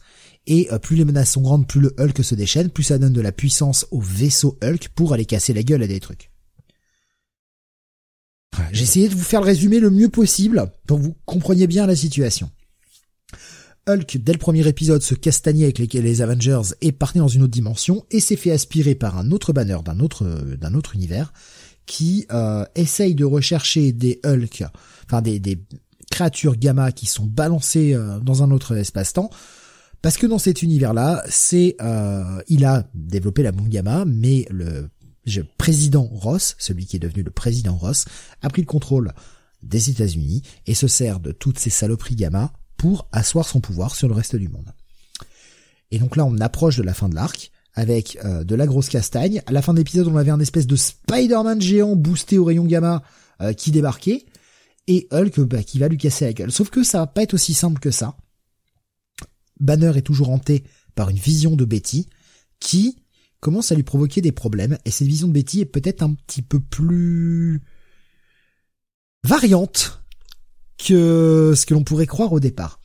[0.48, 3.14] Et euh, plus les menaces sont grandes, plus le Hulk se déchaîne, plus ça donne
[3.14, 6.32] de la puissance au vaisseau Hulk pour aller casser la gueule à des trucs.
[8.72, 11.86] J'ai essayé de vous faire le résumé le mieux possible pour que vous compreniez bien
[11.86, 12.50] la situation.
[13.90, 17.52] Hulk, dès le premier épisode, se castagnait avec les, Avengers et partait dans une autre
[17.52, 21.34] dimension et s'est fait aspirer par un autre banner d'un autre d'un autre univers
[21.86, 24.64] qui euh, essaye de rechercher des Hulk,
[25.06, 25.60] enfin des, des
[26.12, 29.32] créatures gamma qui sont balancées euh, dans un autre espace-temps.
[30.04, 34.90] Parce que dans cet univers-là, c'est euh, il a développé la bombe gamma, mais le
[35.58, 38.06] président Ross, celui qui est devenu le président Ross,
[38.42, 39.14] a pris le contrôle
[39.64, 44.08] des États-Unis et se sert de toutes ces saloperies gamma pour asseoir son pouvoir sur
[44.08, 44.74] le reste du monde.
[45.92, 48.88] Et donc là, on approche de la fin de l'arc avec euh, de la grosse
[48.88, 49.44] castagne.
[49.46, 52.66] À la fin de l'épisode, on avait un espèce de Spider-Man géant boosté au rayon
[52.66, 53.04] gamma
[53.42, 54.26] euh, qui débarquait
[54.88, 56.52] et Hulk bah, qui va lui casser la gueule.
[56.54, 58.16] Sauf que ça va pas être aussi simple que ça.
[59.60, 60.64] Banner est toujours hanté
[60.96, 62.08] par une vision de Betty
[62.62, 63.04] qui
[63.42, 66.42] commence à lui provoquer des problèmes et cette vision de Betty est peut-être un petit
[66.42, 67.62] peu plus
[69.26, 69.99] variante
[70.84, 72.80] que ce que l'on pourrait croire au départ.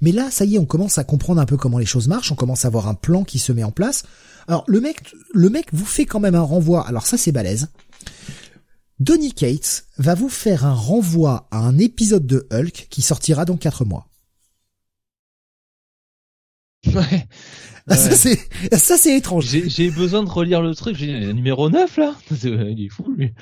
[0.00, 2.32] Mais là, ça y est, on commence à comprendre un peu comment les choses marchent,
[2.32, 4.04] on commence à avoir un plan qui se met en place.
[4.48, 6.86] Alors le mec, le mec vous fait quand même un renvoi.
[6.86, 7.68] Alors ça c'est balèze.
[8.98, 13.56] Donny Cates va vous faire un renvoi à un épisode de Hulk qui sortira dans
[13.56, 14.08] 4 mois.
[16.92, 17.28] Ouais.
[17.88, 18.38] Ah, ça c'est
[18.76, 19.46] ça c'est étrange.
[19.46, 22.14] J'ai besoin de relire le truc, j'ai numéro 9 là.
[22.44, 23.32] Il est fou lui.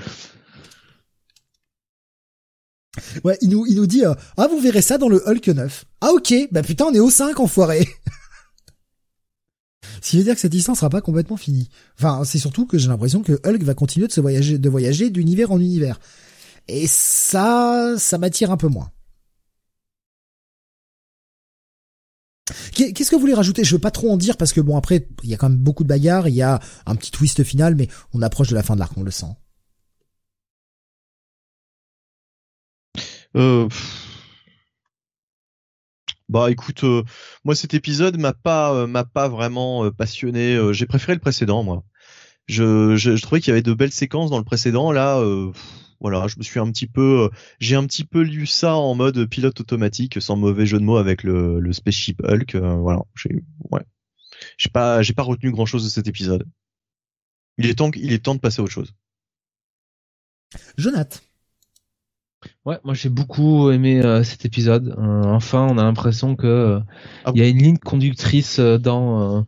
[3.25, 5.85] Ouais, il nous, il nous dit, euh, ah, vous verrez ça dans le Hulk 9.
[6.01, 7.89] Ah, ok, bah putain, on est au 5, enfoiré.
[10.03, 11.69] Ce qui veut dire que cette histoire sera pas complètement finie.
[11.99, 15.11] Enfin, c'est surtout que j'ai l'impression que Hulk va continuer de se voyager, de voyager
[15.11, 16.01] d'univers en univers.
[16.69, 18.91] Et ça, ça m'attire un peu moins.
[22.73, 23.65] Qu'est-ce que vous voulez rajouter?
[23.65, 25.59] Je veux pas trop en dire parce que bon après il y a quand même
[25.59, 28.63] beaucoup de bagarres, il y a un petit twist final, mais on approche de la
[28.63, 29.27] fin de l'arc, on le sent.
[36.31, 37.03] Bah écoute, euh,
[37.45, 40.57] moi cet épisode m'a pas euh, m'a pas vraiment euh, passionné.
[40.73, 41.83] J'ai préféré le précédent moi.
[42.47, 44.93] Je, je, je trouvais qu'il y avait de belles séquences dans le précédent.
[44.93, 45.21] Là,
[46.01, 49.27] voilà, je me suis un petit peu, j'ai un petit peu lu ça en mode
[49.27, 52.57] pilote automatique, sans mauvais jeu de mots avec le, le spaceship Hulk.
[52.57, 53.83] voilà, j'ai ouais,
[54.57, 56.47] j'ai pas j'ai pas retenu grand chose de cet épisode.
[57.59, 58.95] Il est temps il est temps de passer à autre chose.
[60.79, 61.19] Jonathan.
[62.65, 64.95] Ouais, moi j'ai beaucoup aimé euh, cet épisode.
[64.99, 66.81] Euh, enfin, on a l'impression que euh,
[67.25, 69.47] ah il y a une ligne conductrice dans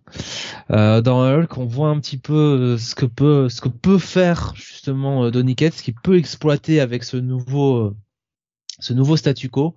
[0.68, 1.56] dans Hulk.
[1.56, 5.74] On voit un petit peu ce que peut ce que peut faire justement Donny Cates,
[5.74, 7.94] ce qu'il peut exploiter avec ce nouveau
[8.78, 9.74] ce nouveau statu quo.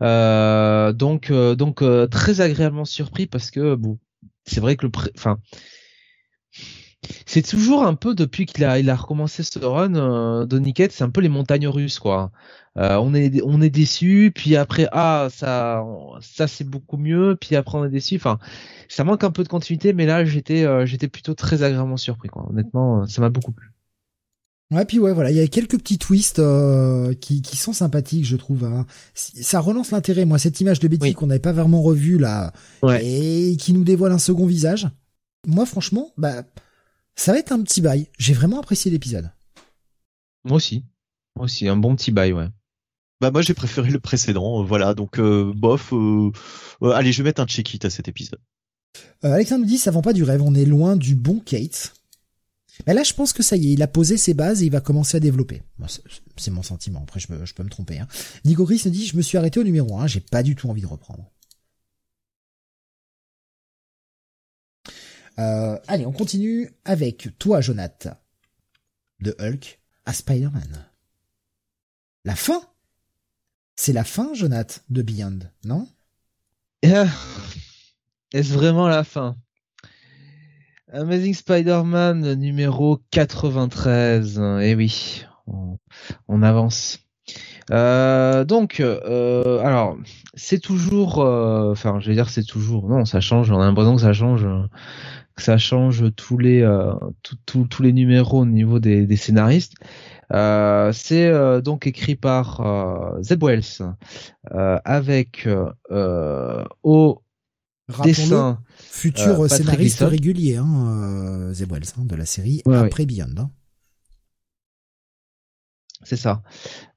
[0.00, 3.98] donc donc très agréablement surpris parce que bon,
[4.44, 5.38] c'est vrai que le enfin
[7.26, 11.02] c'est toujours un peu depuis qu'il a il a recommencé ce run euh, Donny c'est
[11.02, 12.30] un peu les montagnes russes quoi.
[12.76, 15.84] Euh, on est on est déçu puis après ah ça
[16.20, 18.38] ça c'est beaucoup mieux puis après on est déçu enfin
[18.88, 22.28] ça manque un peu de continuité mais là j'étais euh, j'étais plutôt très agréablement surpris
[22.28, 22.46] quoi.
[22.50, 23.70] Honnêtement ça m'a beaucoup plu.
[24.70, 26.42] Ouais, puis ouais, voilà, il y a quelques petits twists
[27.20, 28.64] qui, qui sont sympathiques, je trouve.
[28.64, 28.86] Hein.
[29.14, 32.52] Ça relance l'intérêt, moi, cette image de Betty qu'on n'avait pas vraiment revue là,
[33.00, 34.88] et qui nous dévoile un second visage.
[35.46, 36.42] Moi, franchement, bah,
[37.16, 38.08] ça va être un petit bail.
[38.18, 39.30] J'ai vraiment apprécié l'épisode.
[40.44, 40.84] Moi aussi.
[41.36, 42.48] Moi aussi, un bon petit bail, ouais.
[43.20, 46.30] Bah moi j'ai préféré le précédent, euh, voilà, donc euh, bof, euh,
[46.82, 48.40] allez je vais mettre un check-it à cet épisode.
[49.22, 51.94] Alexandre nous dit ça vend pas du rêve, on est loin du bon Kate.
[52.86, 54.72] Mais là je pense que ça y est, il a posé ses bases et il
[54.72, 55.62] va commencer à développer.
[56.36, 57.98] c'est mon sentiment, après je, peux me tromper.
[57.98, 58.08] Hein.
[58.44, 60.82] Nico nous dit je me suis arrêté au numéro 1, j'ai pas du tout envie
[60.82, 61.30] de reprendre.
[65.38, 68.08] Euh, allez, on continue avec toi, Jonath.
[69.20, 70.86] De Hulk à Spider-Man.
[72.24, 72.60] La fin
[73.76, 75.88] C'est la fin, Jonath, de Beyond, non?
[76.84, 77.06] Euh,
[78.32, 79.36] Est-ce vraiment la fin?
[80.92, 84.40] Amazing Spider-Man numéro 93.
[84.60, 85.24] Eh oui,
[86.28, 87.00] on, avance.
[87.70, 89.96] Euh, donc, alors,
[90.34, 93.50] c'est toujours, enfin, je vais dire c'est toujours, non, ça change.
[93.50, 94.46] On a l'impression que ça change
[95.36, 96.92] que ça change tous les euh,
[97.46, 99.74] tous les numéros au niveau des, des scénaristes.
[100.32, 103.82] Euh, c'est euh, donc écrit par euh, Zeb Wells
[104.52, 105.48] euh, avec
[106.82, 107.22] au
[108.02, 113.34] dessin futur scénariste régulier hein, Zeb Wells hein, de la série après Beyond.
[113.38, 113.50] Hein.
[116.04, 116.42] C'est ça.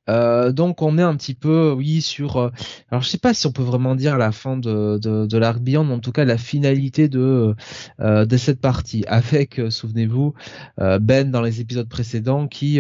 [0.10, 2.38] Euh, donc on est un petit peu, oui, sur.
[2.38, 2.50] Euh,
[2.92, 5.60] alors je sais pas si on peut vraiment dire la fin de de, de l'arc
[5.60, 7.56] Beyond, mais en tout cas la finalité de
[8.00, 10.34] euh, de cette partie, avec, souvenez-vous,
[10.78, 12.80] Ben dans les épisodes précédents qui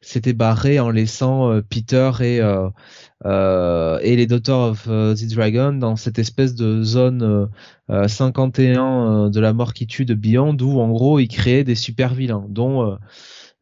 [0.00, 2.40] s'était barré en laissant Peter et
[3.24, 7.48] et les Daughters of the Dragon dans cette espèce de zone
[7.88, 12.14] 51 de la mort qui tue de Beyond, où en gros il créait des super
[12.14, 12.98] vilains, dont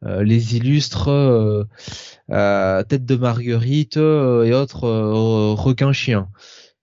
[0.03, 1.09] les illustres
[2.31, 6.29] euh, tête de marguerite euh, et autres euh, requins chiens.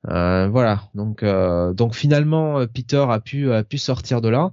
[0.05, 0.83] voilà.
[0.95, 4.53] Donc donc finalement Peter a pu a pu sortir de là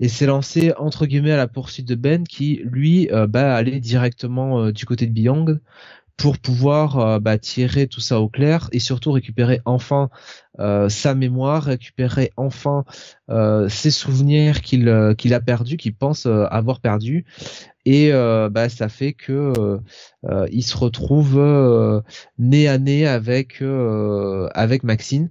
[0.00, 4.70] et s'est lancé entre guillemets à la poursuite de Ben qui lui bah allait directement
[4.70, 5.58] du côté de Beyond
[6.18, 10.10] pour pouvoir euh, bah, tirer tout ça au clair et surtout récupérer enfin
[10.58, 12.84] euh, sa mémoire, récupérer enfin
[13.30, 17.24] euh, ses souvenirs qu'il qu'il a perdu, qu'il pense avoir perdu,
[17.86, 19.78] et bah ça fait que
[20.50, 22.02] il se retrouve
[22.38, 23.62] nez à nez avec
[24.54, 25.30] avec Maxine.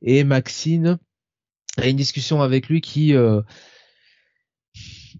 [0.00, 0.98] Et Maxine
[1.76, 3.14] a une discussion avec lui qui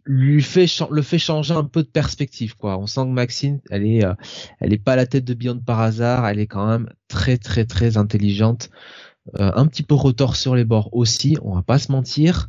[0.08, 2.78] lui fait le fait changer un peu de perspective quoi.
[2.78, 4.14] On sent que Maxine, elle est euh,
[4.58, 7.66] elle est pas la tête de Beyond par hasard, elle est quand même très très
[7.66, 8.70] très intelligente.
[9.38, 12.48] Euh, un petit peu retors sur les bords aussi, on va pas se mentir.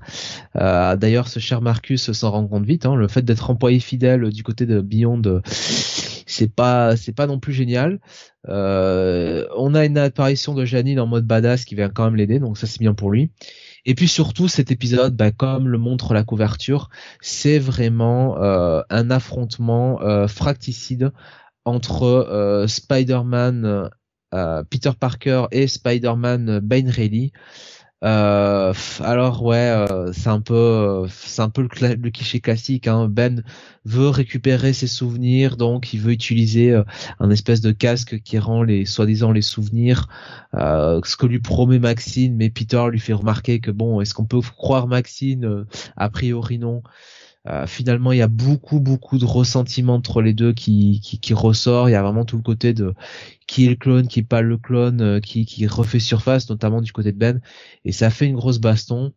[0.56, 2.86] Euh, d'ailleurs, ce cher Marcus s'en rend compte vite.
[2.86, 7.40] Hein, le fait d'être employé fidèle du côté de Beyond, c'est pas c'est pas non
[7.40, 8.00] plus génial.
[8.48, 12.58] on a une apparition de Janine en mode badass qui vient quand même l'aider, donc
[12.58, 13.32] ça c'est bien pour lui.
[13.86, 16.90] Et puis surtout, cet épisode, bah, comme le montre la couverture,
[17.22, 21.12] c'est vraiment euh, un affrontement euh, fracticide
[21.66, 23.90] entre euh, Spider-Man,
[24.70, 27.32] Peter Parker et Spider-Man Bane Reilly.
[28.06, 32.88] Euh, alors ouais, euh, c'est un peu, c'est un peu le, cliché classique.
[32.88, 33.08] Hein.
[33.10, 33.44] Ben
[33.86, 36.84] veut récupérer ses souvenirs, donc il veut utiliser euh,
[37.20, 40.08] un espèce de casque qui rend les soi-disant les souvenirs.
[40.54, 44.42] ce que lui promet Maxine, mais Peter lui fait remarquer que bon, est-ce qu'on peut
[44.42, 45.66] croire Maxine?
[45.98, 46.84] A priori non.
[47.48, 51.90] Euh, finalement, il y a beaucoup, beaucoup de ressentiment entre les deux qui, qui, ressort.
[51.90, 52.94] Il y a vraiment tout le côté de
[53.48, 56.82] qui est le clone, qui est pas le clone, euh, qui, qui refait surface, notamment
[56.82, 57.42] du côté de Ben.
[57.86, 59.14] Et ça fait une grosse baston.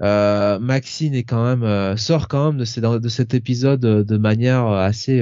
[0.00, 5.20] Euh, Maxine est quand même sort quand même de, cet épisode de manière assez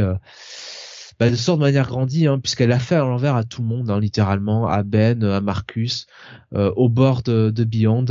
[1.18, 3.68] bah, de sort de manière grandie, hein, puisqu'elle a fait à l'envers à tout le
[3.68, 6.06] monde, hein, littéralement, à Ben, à Marcus,
[6.54, 8.04] au bord de Beyond.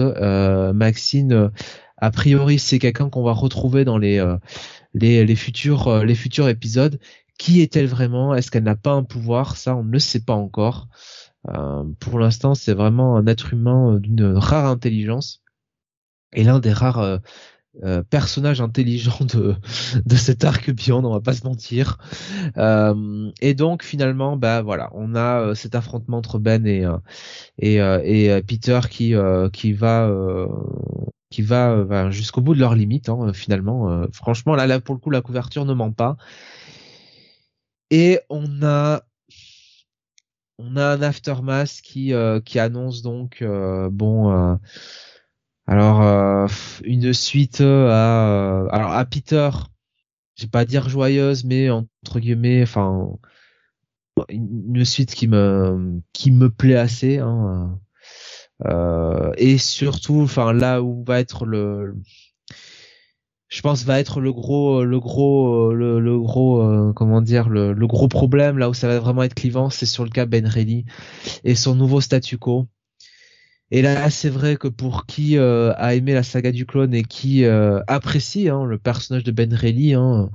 [0.74, 1.52] Maxine
[2.06, 4.38] a priori, c'est quelqu'un qu'on va retrouver dans les euh,
[4.94, 7.00] les, futurs euh, les futurs épisodes.
[7.40, 8.36] Qui est-elle vraiment?
[8.36, 9.58] Est-ce qu'elle n'a pas un pouvoir?
[9.58, 10.88] Ça, on ne sait pas encore.
[11.50, 15.42] Euh, pour l'instant, c'est vraiment un être humain d'une rare intelligence
[16.34, 17.20] et l'un des rares
[18.10, 19.56] personnages intelligents de
[20.06, 21.98] de cet arc Beyond, on va pas se mentir.
[23.42, 26.86] et donc finalement, bah voilà, on a cet affrontement entre Ben et
[27.60, 29.14] et, et Peter qui
[29.54, 30.10] qui va
[31.36, 33.90] qui va, euh, jusqu'au bout de leurs limites hein, finalement.
[33.90, 36.16] Euh, franchement, là, là, pour le coup, la couverture ne ment pas.
[37.92, 39.04] Et on a
[40.58, 44.58] on a un aftermath qui euh, qui annonce donc bon
[45.68, 46.50] alors
[46.84, 49.50] une suite à alors à Peter
[50.38, 53.10] je vais pas dire joyeuse mais entre guillemets enfin
[54.30, 57.85] une suite qui me qui me plaît assez hein, euh,
[58.64, 61.96] et surtout, enfin là où va être le,
[63.56, 67.74] je pense va être le gros, le gros, le, le gros, euh, comment dire, le,
[67.88, 70.86] gros problème là où ça va vraiment être clivant, c'est sur le cas Ben Reilly
[71.44, 72.68] et son nouveau statu quo.
[73.72, 77.04] Et là, c'est vrai que pour qui euh, a aimé la saga du clone et
[77.04, 80.30] qui apprécie hein, le personnage de Ben Reilly, hein,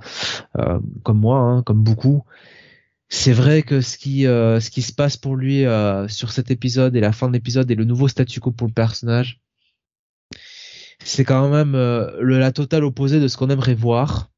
[1.02, 2.24] comme moi, hein, comme beaucoup,
[3.10, 6.50] c'est vrai que ce qui euh, ce qui se passe pour lui euh, sur cet
[6.52, 9.40] épisode et la fin de l'épisode et le nouveau statu quo pour le personnage,
[11.04, 14.30] c'est quand même euh, le, la totale opposée de ce qu'on aimerait voir.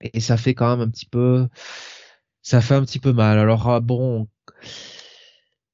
[0.00, 1.48] Et, ça fait quand même un petit peu
[2.42, 3.38] ça fait un petit peu mal.
[3.38, 4.28] Alors ah, bon,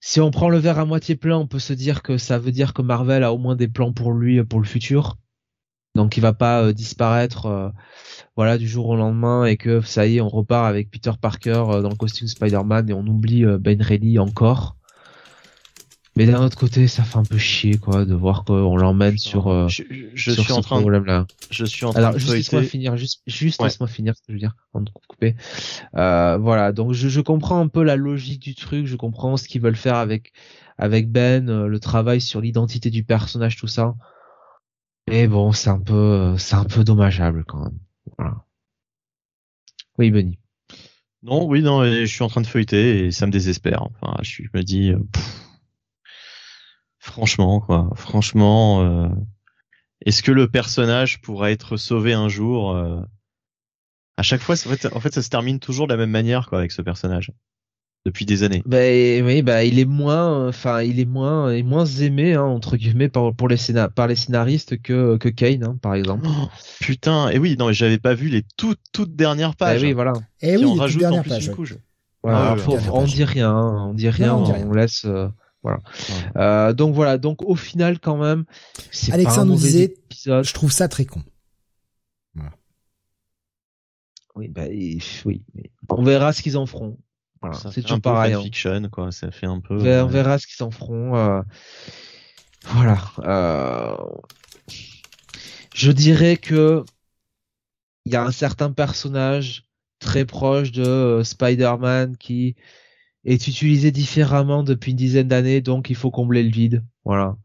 [0.00, 2.52] si on prend le verre à moitié plein, on peut se dire que ça veut
[2.52, 5.18] dire que Marvel a au moins des plans pour lui pour le futur.
[5.94, 7.72] Donc il va pas disparaître
[8.36, 11.62] voilà du jour au lendemain et que ça y est on repart avec Peter Parker
[11.68, 14.76] euh, dans le costume Spider-Man et on oublie euh, Ben Reilly encore.
[16.16, 19.48] Mais d'un autre côté ça fait un peu chier quoi de voir qu'on l'emmène sur
[19.48, 19.82] euh, je,
[20.14, 23.22] je suis en train problème là je suis en train alors juste laisse-moi finir juste
[23.26, 25.34] juste laisse-moi finir ce que je veux dire avant de couper.
[25.96, 29.48] Euh, voilà donc je, je comprends un peu la logique du truc je comprends ce
[29.48, 30.32] qu'ils veulent faire avec
[30.78, 33.94] avec Ben le travail sur l'identité du personnage tout ça.
[35.08, 37.78] Mais bon c'est un peu c'est un peu dommageable quand même
[39.98, 40.38] Oui, Benny.
[41.22, 43.88] Non, oui, non, je suis en train de feuilleter et ça me désespère.
[44.22, 44.98] Je, me dis, euh,
[46.98, 49.08] franchement, quoi, franchement, euh,
[50.04, 53.00] est-ce que le personnage pourra être sauvé un jour euh,
[54.18, 56.48] À chaque fois, en fait, en fait, ça se termine toujours de la même manière,
[56.48, 57.32] quoi, avec ce personnage
[58.04, 58.62] depuis des années.
[58.66, 62.76] Bah, oui, bah il est moins, enfin il est moins, est moins aimé hein, entre
[62.76, 63.56] guillemets par, pour les
[63.94, 66.26] par les scénaristes que que Kane hein, par exemple.
[66.28, 66.48] Oh,
[66.80, 69.82] putain, et oui, non, j'avais pas vu les toutes toutes dernières pages.
[69.82, 70.12] Et oui, voilà.
[70.42, 71.74] Et oui, on rajoute en plus pages, une couche.
[72.22, 72.56] Voilà,
[72.92, 75.04] on dit rien, on dit rien, on, laisse.
[75.04, 75.28] Euh,
[75.62, 75.80] voilà.
[76.36, 78.44] Euh, donc voilà, donc au final quand même,
[78.90, 80.44] c'est Alexandre nous disait, épisode.
[80.44, 81.22] je trouve ça très con.
[82.34, 82.50] Voilà.
[84.36, 85.42] Oui, bah oui,
[85.88, 86.98] on verra ce qu'ils en feront
[87.52, 88.34] c'est toujours pareil.
[88.34, 88.42] Hein.
[88.42, 89.12] Fiction, quoi.
[89.12, 89.76] Ça fait un peu.
[89.76, 91.16] On verra ce qu'ils s'en feront.
[91.16, 91.42] Euh...
[92.66, 92.98] Voilà.
[93.20, 93.96] Euh...
[95.74, 96.84] Je dirais que
[98.06, 99.64] il y a un certain personnage
[99.98, 102.54] très proche de euh, Spider-Man qui
[103.24, 106.84] est utilisé différemment depuis une dizaine d'années, donc il faut combler le vide.
[107.04, 107.36] Voilà.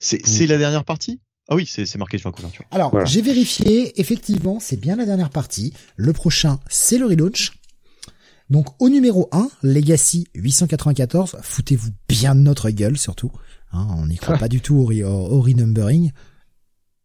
[0.00, 1.20] C'est la dernière partie?
[1.48, 2.64] Ah oui, c'est marqué sur la couverture.
[2.70, 5.72] Alors, j'ai vérifié, effectivement, c'est bien la dernière partie.
[5.96, 7.52] Le prochain, c'est le relaunch.
[8.50, 13.32] Donc au numéro 1, Legacy 894, foutez-vous bien de notre gueule surtout.
[13.72, 16.12] Hein, on n'y croit pas du tout au, au, renumbering.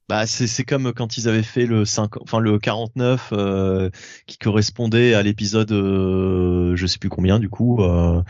[0.10, 3.92] Bah c'est comme quand ils avaient fait le 5 enfin le 49 euh,
[4.26, 8.24] qui correspondait à l'épisode euh, je sais plus combien du coup euh,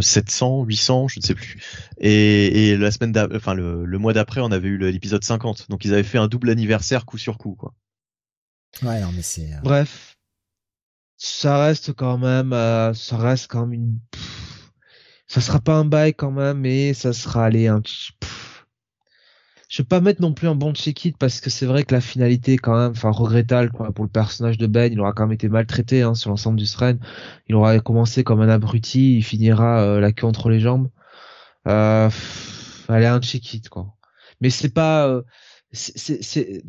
[0.00, 1.58] 700 euh, 800 je ne sais plus
[1.98, 5.84] et, et la semaine enfin le, le mois d'après on avait eu l'épisode 50 donc
[5.84, 7.74] ils avaient fait un double anniversaire coup sur coup quoi.
[8.82, 10.09] Ouais non mais c'est euh, Bref
[11.20, 13.98] ça reste quand même, euh, ça reste quand même une.
[15.26, 17.82] ça sera pas un bail quand même, mais ça sera aller un.
[19.68, 22.00] Je vais pas mettre non plus un bon check-it parce que c'est vrai que la
[22.00, 25.32] finalité quand même, enfin regrettable quoi pour le personnage de Ben, il aura quand même
[25.34, 26.96] été maltraité hein, sur l'ensemble du strain.
[27.48, 30.88] Il aura commencé comme un abruti, il finira euh, la queue entre les jambes.
[31.68, 32.10] Euh,
[32.88, 33.94] allez un check-it quoi.
[34.40, 35.22] Mais c'est pas, euh,
[35.72, 36.62] c'est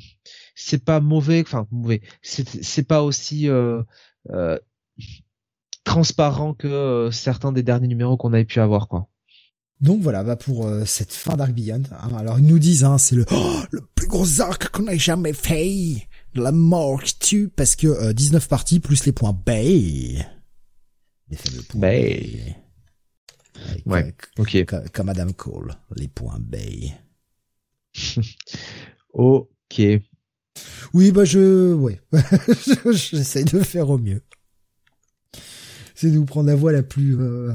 [0.55, 2.01] c'est pas mauvais, enfin mauvais.
[2.21, 3.83] C'est pas aussi euh,
[5.83, 9.07] transparent que euh, certains des derniers numéros qu'on avait pu avoir quoi.
[9.79, 11.83] Donc voilà, bah pour euh, cette fin d'Arc Beyond.
[11.91, 12.15] Hein.
[12.15, 15.33] alors ils nous disent, hein, c'est le oh, le plus gros arc qu'on ait jamais
[15.33, 20.23] fait, de la mort qui tue, parce que 19 parties plus les points Bay.
[21.29, 22.55] Les fameux points Bay.
[23.87, 24.65] ouais, ok.
[24.93, 26.93] Comme, Adam Cole, les points Bay.
[29.13, 29.81] ok.
[30.93, 31.99] Oui, bah je, ouais,
[32.91, 34.21] j'essaye de faire au mieux.
[35.95, 37.53] C'est de vous prendre la voix la plus, euh,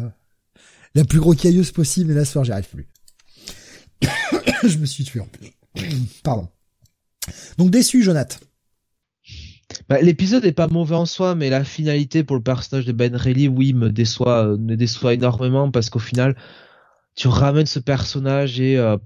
[0.94, 2.88] la plus rocailleuse possible, mais là soir j'y arrive plus.
[4.66, 5.50] je me suis tué en plus.
[6.22, 6.48] Pardon.
[7.58, 8.40] Donc déçu, Jonath.
[9.88, 13.14] Bah, l'épisode est pas mauvais en soi, mais la finalité pour le personnage de Ben
[13.14, 16.36] Reilly, oui, me déçoit, euh, me déçoit énormément parce qu'au final,
[17.16, 18.96] tu ramènes ce personnage et euh,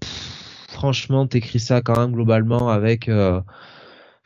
[0.69, 3.09] franchement, t'écris ça quand même globalement avec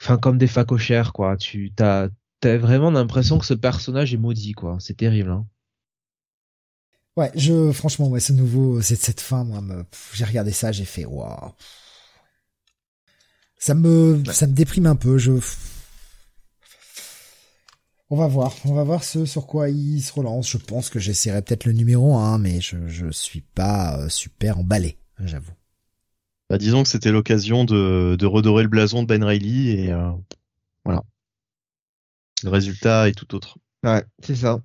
[0.01, 1.37] enfin comme des facochères quoi.
[1.37, 2.09] Tu t'as
[2.41, 4.77] t'as vraiment l'impression que ce personnage est maudit quoi.
[4.81, 5.31] C'est terrible.
[5.31, 5.47] Hein.
[7.17, 9.63] Ouais, je franchement ouais, ce nouveau cette cette fin moi
[10.13, 11.53] j'ai regardé ça, j'ai fait waouh.
[13.59, 15.33] Ça me ça me déprime un peu, je
[18.11, 20.51] on va voir, on va voir ce sur quoi il se relance.
[20.51, 24.59] Je pense que j'essaierai peut-être le numéro 1, mais je, je suis pas euh, super
[24.59, 25.53] emballé, j'avoue.
[26.51, 30.11] Bah, disons que c'était l'occasion de, redorer le blason de Ben Reilly et euh,
[30.85, 31.03] voilà.
[32.43, 33.59] Le résultat est tout autre.
[33.83, 34.61] Ouais, c'est ça.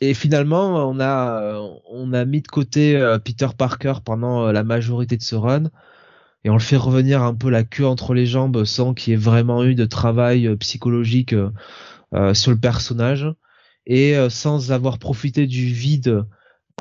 [0.00, 4.64] Et finalement, on a on a mis de côté euh, Peter Parker pendant euh, la
[4.64, 5.64] majorité de ce run
[6.42, 9.14] et on le fait revenir un peu la queue entre les jambes sans qu'il y
[9.14, 11.34] ait vraiment eu de travail psychologique
[12.32, 13.28] sur le personnage
[13.86, 16.24] et sans avoir profité du vide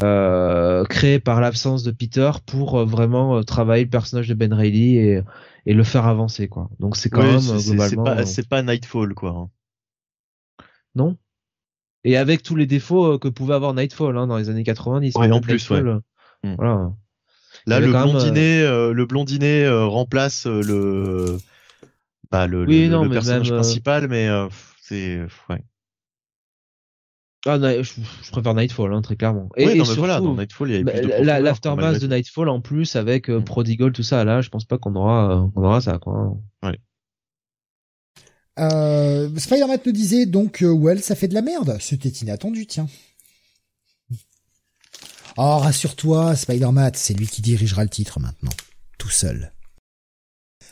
[0.02, 4.54] euh, créé par l'absence de Peter pour euh, vraiment euh, travailler le personnage de Ben
[4.54, 5.22] Reilly et,
[5.66, 6.70] et le faire avancer quoi.
[6.80, 9.32] Donc c'est quand même globalement c'est pas, Nightfall quoi.
[9.32, 9.50] Hein.
[10.96, 11.18] Non.
[12.06, 15.16] Et avec tous les défauts que pouvait avoir Nightfall hein, dans les années 90.
[15.16, 15.82] Ouais, en plus ouais.
[16.44, 16.94] Voilà.
[17.66, 18.62] Là le blondinet,
[18.94, 21.38] le blondinet remplace le
[22.32, 24.30] bah, le, le, personnage principal mais
[24.82, 25.20] c'est
[25.50, 25.62] ouais.
[27.46, 29.50] Ah, je, préfère Nightfall, hein, très clairement.
[29.56, 33.30] Et, non, surtout, voilà, dans Nightfall, il y bah, l'aftermath de Nightfall en plus avec
[33.30, 33.46] euh, mm.
[33.46, 34.26] Prodigal, tout ça.
[34.26, 36.38] Là, je pense pas qu'on aura, euh, aura ça, quoi.
[36.64, 36.78] Ouais.
[38.60, 41.78] Euh, Spider-Man nous disait donc, euh, well, ça fait de la merde.
[41.80, 42.88] C'était inattendu, tiens.
[45.38, 48.52] Oh, rassure-toi, Spider-Man, c'est lui qui dirigera le titre maintenant,
[48.98, 49.54] tout seul.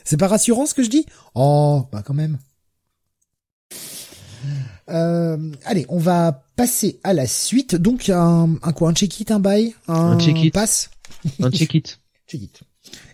[0.04, 1.06] C'est pas rassurant ce que je dis?
[1.36, 2.38] Oh, bah quand même.
[4.90, 7.76] Euh, allez, on va passer à la suite.
[7.76, 10.54] Donc un, un quoi, un check-it, un bail, un, Un check-it.
[10.54, 10.90] pass,
[11.42, 12.00] Un check-it.
[12.28, 12.62] check-it.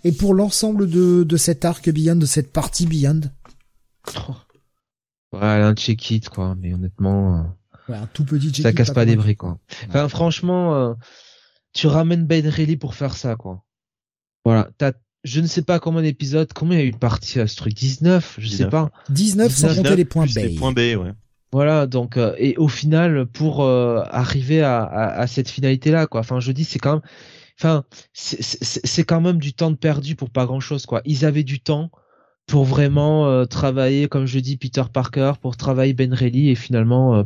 [0.04, 3.22] Et pour l'ensemble de, de cet arc Beyond, de cette partie Beyond,
[5.32, 6.56] Ouais, un check-it, quoi.
[6.60, 8.64] Mais honnêtement, euh, ouais, un tout petit check-it.
[8.64, 9.26] ça casse pas des convaincu.
[9.26, 9.58] bris, quoi.
[9.90, 10.94] Enfin, franchement, euh,
[11.74, 13.64] tu ramènes Ben Reilly pour faire ça, quoi.
[14.46, 14.70] Voilà.
[14.78, 14.92] T'as,
[15.24, 17.56] je ne sais pas combien d'épisodes, combien il y a eu de parties à ce
[17.56, 18.70] truc 19, je sais 19.
[18.70, 18.92] pas.
[19.10, 21.14] 19 sans 19, compter les points Plus les points B, ouais.
[21.54, 26.08] Voilà, donc euh, et au final pour euh, arriver à, à, à cette finalité là
[26.08, 26.22] quoi.
[26.22, 27.04] Enfin, je dis c'est quand même
[27.60, 31.02] enfin c'est- quand même du temps de perdu pour pas grand-chose quoi.
[31.06, 31.92] Ils avaient du temps
[32.48, 37.16] pour vraiment euh, travailler comme je dis Peter Parker, pour travailler Ben Reilly et finalement
[37.18, 37.24] euh,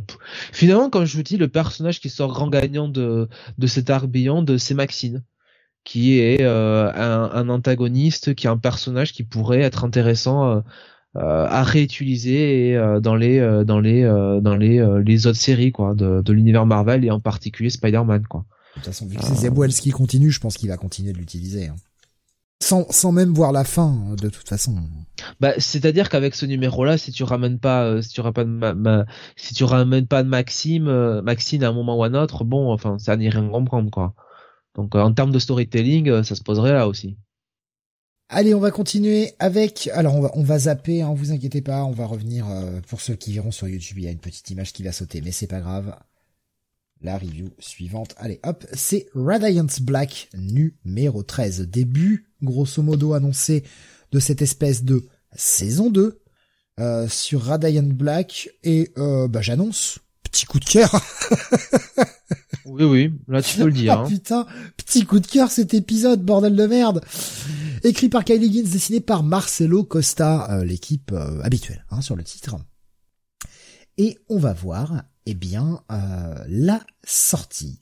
[0.52, 4.06] finalement comme je vous dis le personnage qui sort grand gagnant de de cet arc
[4.08, 5.24] Beyond, c'est Maxine
[5.84, 10.60] qui est euh, un, un antagoniste, qui est un personnage qui pourrait être intéressant euh,
[11.16, 15.38] à réutiliser et, euh, dans les euh, dans les euh, dans les euh, les autres
[15.38, 18.44] séries quoi de, de l'univers Marvel et en particulier Spider-Man quoi.
[18.76, 21.12] De toute façon, vu que c'est Zeb Wells qui continue, je pense qu'il va continuer
[21.12, 21.68] de l'utiliser.
[21.68, 21.74] hein.
[22.60, 24.74] Sans, sans même voir la fin, hein, de toute façon.
[25.40, 28.74] Bah c'est-à-dire qu'avec ce numéro là si tu ramènes pas euh, si tu ramènes ma,
[28.74, 29.06] ma-
[29.36, 32.44] si tu ramènes pas de Maxime euh, Maxine à un moment ou à un autre
[32.44, 34.14] bon enfin ça n'y rien comprendre quoi.
[34.76, 37.16] Donc euh, en termes de storytelling euh, ça se poserait là aussi.
[38.30, 39.88] Allez, on va continuer avec.
[39.94, 41.00] Alors, on va, on va zapper.
[41.00, 43.96] Hein, vous inquiétez pas, on va revenir euh, pour ceux qui verront sur YouTube.
[43.98, 45.96] Il y a une petite image qui va sauter, mais c'est pas grave.
[47.00, 48.14] La review suivante.
[48.18, 51.68] Allez, hop, c'est Radiant Black numéro 13.
[51.68, 53.64] Début, grosso modo, annoncé
[54.12, 56.20] de cette espèce de saison 2
[56.80, 58.50] euh, sur Radiant Black.
[58.62, 61.00] Et euh, bah, j'annonce, petit coup de cœur.
[62.70, 63.92] Oui oui là tu peux le dire.
[63.98, 64.08] Ah hein.
[64.08, 67.02] putain, petit coup de cœur cet épisode, bordel de merde.
[67.84, 72.24] Écrit par Kylie Higgins, dessiné par Marcelo Costa, euh, l'équipe euh, habituelle hein, sur le
[72.24, 72.56] titre.
[73.96, 77.78] Et on va voir, eh bien, euh, la sortie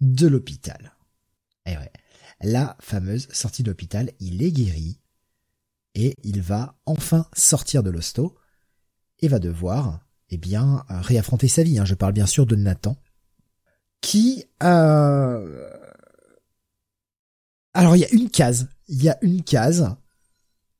[0.00, 0.96] de l'hôpital.
[1.66, 1.92] Eh ouais,
[2.40, 5.00] la fameuse sortie de l'hôpital, il est guéri
[5.94, 8.36] et il va enfin sortir de l'hosto
[9.20, 11.78] et va devoir, eh bien, réaffronter sa vie.
[11.78, 11.84] hein.
[11.84, 12.96] Je parle bien sûr de Nathan
[14.02, 15.70] qui euh...
[17.72, 19.94] alors il y a une case il y a une case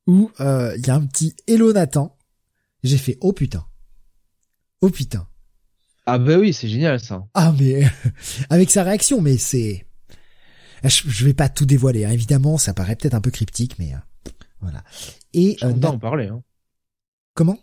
[0.07, 2.17] où euh, il y a un petit hello Nathan
[2.83, 3.65] j'ai fait oh putain
[4.81, 5.27] oh putain
[6.07, 7.27] Ah bah oui c'est génial ça.
[7.35, 7.83] ah mais
[8.51, 9.87] avec sa réaction mais c'est
[10.85, 12.11] je, je vais pas tout dévoiler hein.
[12.11, 14.85] évidemment ça paraît peut-être un peu cryptique mais euh, voilà
[15.33, 16.27] et Je euh, Na- en parler.
[16.29, 16.43] Hein.
[17.35, 17.59] comment?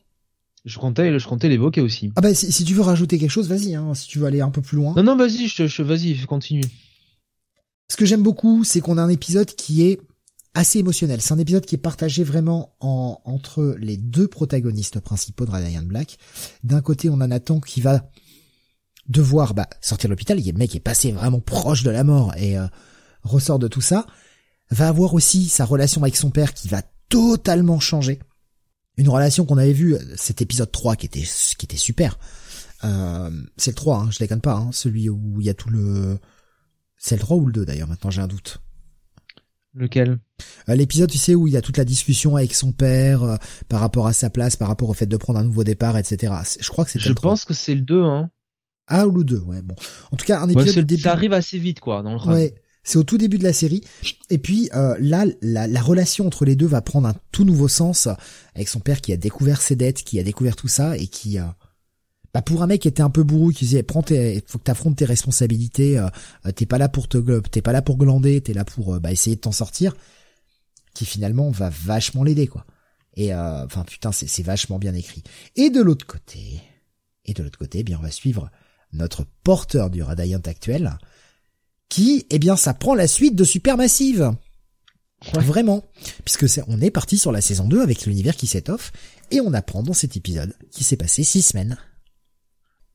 [0.65, 2.11] Je comptais je comptais l'évoquer aussi.
[2.15, 4.41] ah bah si, si tu veux rajouter quelque chose vas-y hein, si tu veux aller
[4.41, 6.63] un peu plus loin Non non vas-y je, je vas-y continue.
[7.89, 9.99] Ce que j'aime beaucoup, c'est qu'on a un épisode qui est
[10.53, 11.21] assez émotionnel.
[11.21, 15.83] C'est un épisode qui est partagé vraiment en, entre les deux protagonistes principaux de Radiant
[15.83, 16.17] Black.
[16.63, 18.09] D'un côté, on a Nathan qui va
[19.07, 20.39] devoir bah, sortir de l'hôpital.
[20.43, 22.67] Le mec est passé vraiment proche de la mort et euh,
[23.23, 24.05] ressort de tout ça.
[24.69, 28.19] Va avoir aussi sa relation avec son père qui va totalement changer.
[28.97, 31.23] Une relation qu'on avait vue, euh, cet épisode 3 qui était,
[31.57, 32.17] qui était super.
[32.83, 35.69] Euh, c'est le 3, hein, je déconne pas, hein, celui où il y a tout
[35.69, 36.19] le...
[36.97, 38.62] C'est le 3 ou le 2 d'ailleurs, maintenant j'ai un doute.
[39.75, 40.19] Lequel?
[40.69, 43.35] Euh, L'épisode, tu sais, où il y a toute la discussion avec son père euh,
[43.69, 46.33] par rapport à sa place, par rapport au fait de prendre un nouveau départ, etc.
[46.59, 47.31] Je crois que c'est Je le 3.
[47.31, 48.29] pense que c'est le 2 hein.
[48.87, 49.75] Ah, ou le 2, ouais, bon.
[50.11, 51.01] En tout cas, un Ouais, épisode début.
[51.01, 52.33] ça arrive assez vite quoi dans le run.
[52.33, 52.53] Ouais,
[52.83, 53.81] c'est au tout début de la série.
[54.29, 57.69] Et puis euh, là, la, la relation entre les deux va prendre un tout nouveau
[57.69, 58.09] sens
[58.55, 61.39] avec son père qui a découvert ses dettes, qui a découvert tout ça et qui,
[61.39, 61.43] euh,
[62.33, 64.63] bah pour un mec qui était un peu bourru, qui disait prends tes, faut que
[64.63, 66.07] t'affrontes tes responsabilités, euh,
[66.45, 68.99] euh, t'es pas là pour te, t'es pas là pour glander, t'es là pour euh,
[68.99, 69.95] bah, essayer de t'en sortir,
[70.93, 72.65] qui finalement va vachement l'aider quoi.
[73.15, 75.23] Et euh, enfin putain, c'est c'est vachement bien écrit.
[75.55, 76.61] Et de l'autre côté,
[77.25, 78.49] et de l'autre côté, eh bien on va suivre
[78.93, 80.97] notre porteur du Radiant actuel
[81.93, 84.31] qui, eh bien, ça prend la suite de Supermassive.
[85.33, 85.83] Vraiment.
[86.25, 88.91] Puisque c'est, on est parti sur la saison 2 avec l'univers qui s'étoffe,
[89.29, 91.77] et on apprend dans cet épisode qui s'est passé six semaines.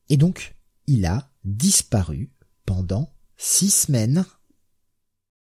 [0.09, 0.55] Et donc,
[0.87, 2.31] il a disparu
[2.65, 4.25] pendant six semaines.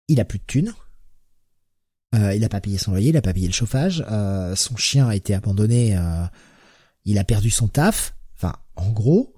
[0.08, 0.74] Il a plus de thunes.
[2.14, 4.76] Euh, il a pas payé son loyer, il a pas payé le chauffage, euh, son
[4.76, 6.24] chien a été abandonné, euh,
[7.04, 8.16] il a perdu son taf.
[8.34, 9.34] Enfin, en gros,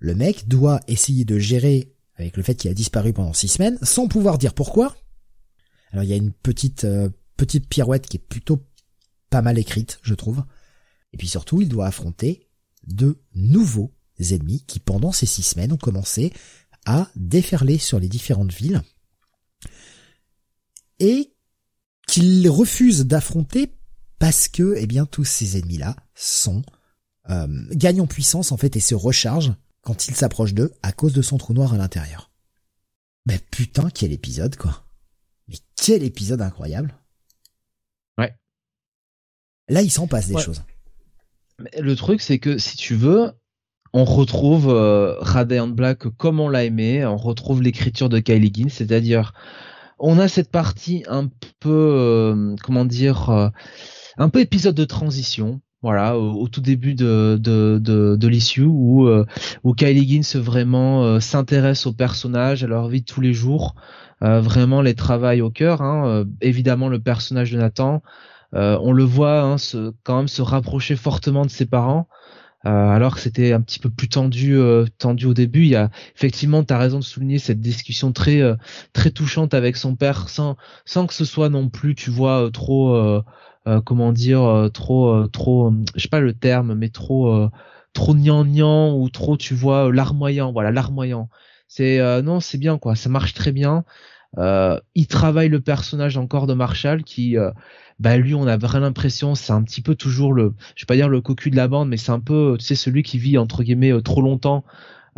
[0.00, 3.78] le mec doit essayer de gérer avec le fait qu'il a disparu pendant six semaines,
[3.82, 4.96] sans pouvoir dire pourquoi.
[5.92, 6.84] Alors il y a une petite
[7.36, 8.66] petite pirouette qui est plutôt
[9.30, 10.44] pas mal écrite, je trouve.
[11.12, 12.48] Et puis surtout, il doit affronter
[12.86, 16.32] de nouveaux ennemis qui, pendant ces six semaines, ont commencé
[16.86, 18.82] à déferler sur les différentes villes
[20.98, 21.32] et
[22.06, 23.74] qu'il refuse d'affronter
[24.18, 26.62] parce que, eh bien, tous ces ennemis-là sont
[27.30, 31.12] euh, gagne en puissance en fait et se recharge quand il s'approche d'eux à cause
[31.12, 32.30] de son trou noir à l'intérieur.
[33.26, 34.86] Mais putain, quel épisode quoi.
[35.48, 36.94] Mais quel épisode incroyable.
[38.16, 38.34] Ouais.
[39.68, 40.62] Là, il s'en passe des choses.
[41.78, 43.32] Le truc, c'est que si tu veux,
[43.92, 48.68] on retrouve euh, Radiant Black comme on l'a aimé, on retrouve l'écriture de Kylie Ginn,
[48.68, 49.32] c'est-à-dire
[49.98, 51.28] on a cette partie un
[51.60, 53.48] peu, euh, comment dire, euh,
[54.16, 55.60] un peu épisode de transition.
[55.80, 59.24] Voilà, au, tout début de de, de, de l'issue où euh,
[59.62, 63.76] où Kylie Ginn vraiment s'intéresse aux personnages, à leur vie de tous les jours,
[64.20, 65.80] vraiment les travaille au cœur.
[65.80, 68.02] Hein, évidemment, le personnage de Nathan,
[68.52, 72.08] on le voit hein, se, quand même se rapprocher fortement de ses parents.
[72.68, 75.62] Euh, alors que c'était un petit peu plus tendu euh, tendu au début.
[75.62, 78.56] Il y a effectivement, tu as raison de souligner cette discussion très euh,
[78.92, 83.22] très touchante avec son père, sans sans que ce soit non plus, tu vois, trop
[83.84, 87.48] comment dire, trop trop, je sais pas le terme, mais trop
[87.92, 90.52] trop gnangnan ou trop, tu vois, larmoyant.
[90.52, 91.28] Voilà, larmoyant.
[91.68, 93.84] C'est non, c'est bien quoi, ça marche très bien.
[94.36, 97.36] il travaille le personnage encore de Marshall qui
[97.98, 100.94] bah lui on a vraiment l'impression c'est un petit peu toujours le je vais pas
[100.94, 103.38] dire le cocu de la bande mais c'est un peu tu sais celui qui vit
[103.38, 104.64] entre guillemets euh, trop longtemps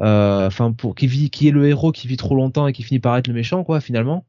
[0.00, 2.82] euh, enfin pour qui vit qui est le héros qui vit trop longtemps et qui
[2.82, 4.24] finit par être le méchant quoi finalement.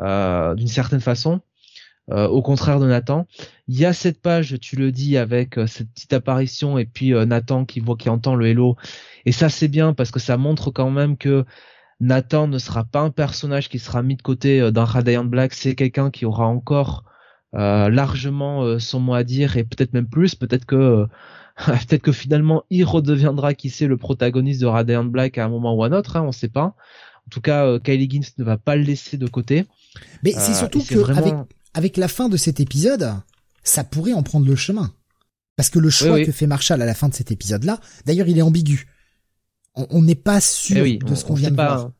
[0.00, 1.40] Euh, d'une certaine façon.
[2.10, 3.26] Au contraire de Nathan.
[3.66, 7.66] Il y a cette page tu le dis avec cette petite apparition et puis Nathan
[7.66, 8.76] qui voit qui entend le hello.
[9.26, 11.44] Et ça c'est bien parce que ça montre quand même que
[12.00, 15.74] Nathan ne sera pas un personnage qui sera mis de côté dans Radiant Black, c'est
[15.74, 17.04] quelqu'un qui aura encore
[17.52, 20.34] largement euh, son mot à dire et peut-être même plus.
[20.34, 21.06] Peut-être que euh,
[21.66, 25.74] peut-être que finalement il redeviendra qui sait le protagoniste de Radiant Black à un moment
[25.74, 26.74] ou à un autre, hein, on sait pas.
[27.26, 29.66] En tout cas, Kylie Gins ne va pas le laisser de côté.
[30.24, 31.34] Mais c'est surtout que avec,
[31.74, 33.12] avec la fin de cet épisode,
[33.62, 34.92] ça pourrait en prendre le chemin.
[35.56, 38.38] Parce que le choix que fait Marshall à la fin de cet épisode-là, d'ailleurs, il
[38.38, 38.86] est ambigu.
[39.74, 41.90] On n'est pas sûr eh de ce qu'on vient de voir.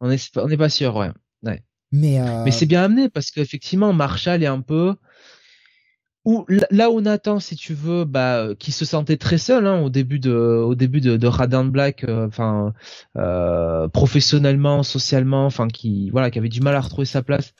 [0.00, 1.10] On n'est pas sûr, ouais.
[1.42, 1.62] ouais.
[1.92, 2.44] Mais, euh...
[2.44, 4.94] mais c'est bien amené parce qu'effectivement, Marshall est un peu
[6.24, 9.88] où là où Nathan, si tu veux, bah, qui se sentait très seul hein, au
[9.88, 12.74] début de, au début de, Radiant Black, euh, enfin,
[13.16, 17.54] euh, professionnellement, socialement, enfin, qui, voilà, qui avait du mal à retrouver sa place.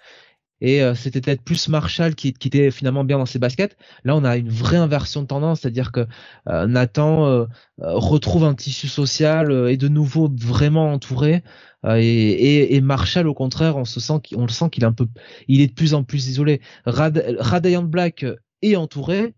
[0.60, 3.76] Et euh, c'était peut-être plus Marshall qui, qui, était finalement bien dans ses baskets.
[4.05, 6.06] Là, on a une vraie inversion de tendance, c'est-à-dire que
[6.48, 7.47] euh, Nathan
[7.78, 11.42] retrouve un tissu social et de nouveau vraiment entouré.
[11.86, 14.92] Euh, et, et, Marshall au contraire on se sent on le sent qu'il est un
[14.92, 15.06] peu
[15.48, 18.26] il est de plus en plus isolé Rad, Radiant Black
[18.60, 19.32] est entouré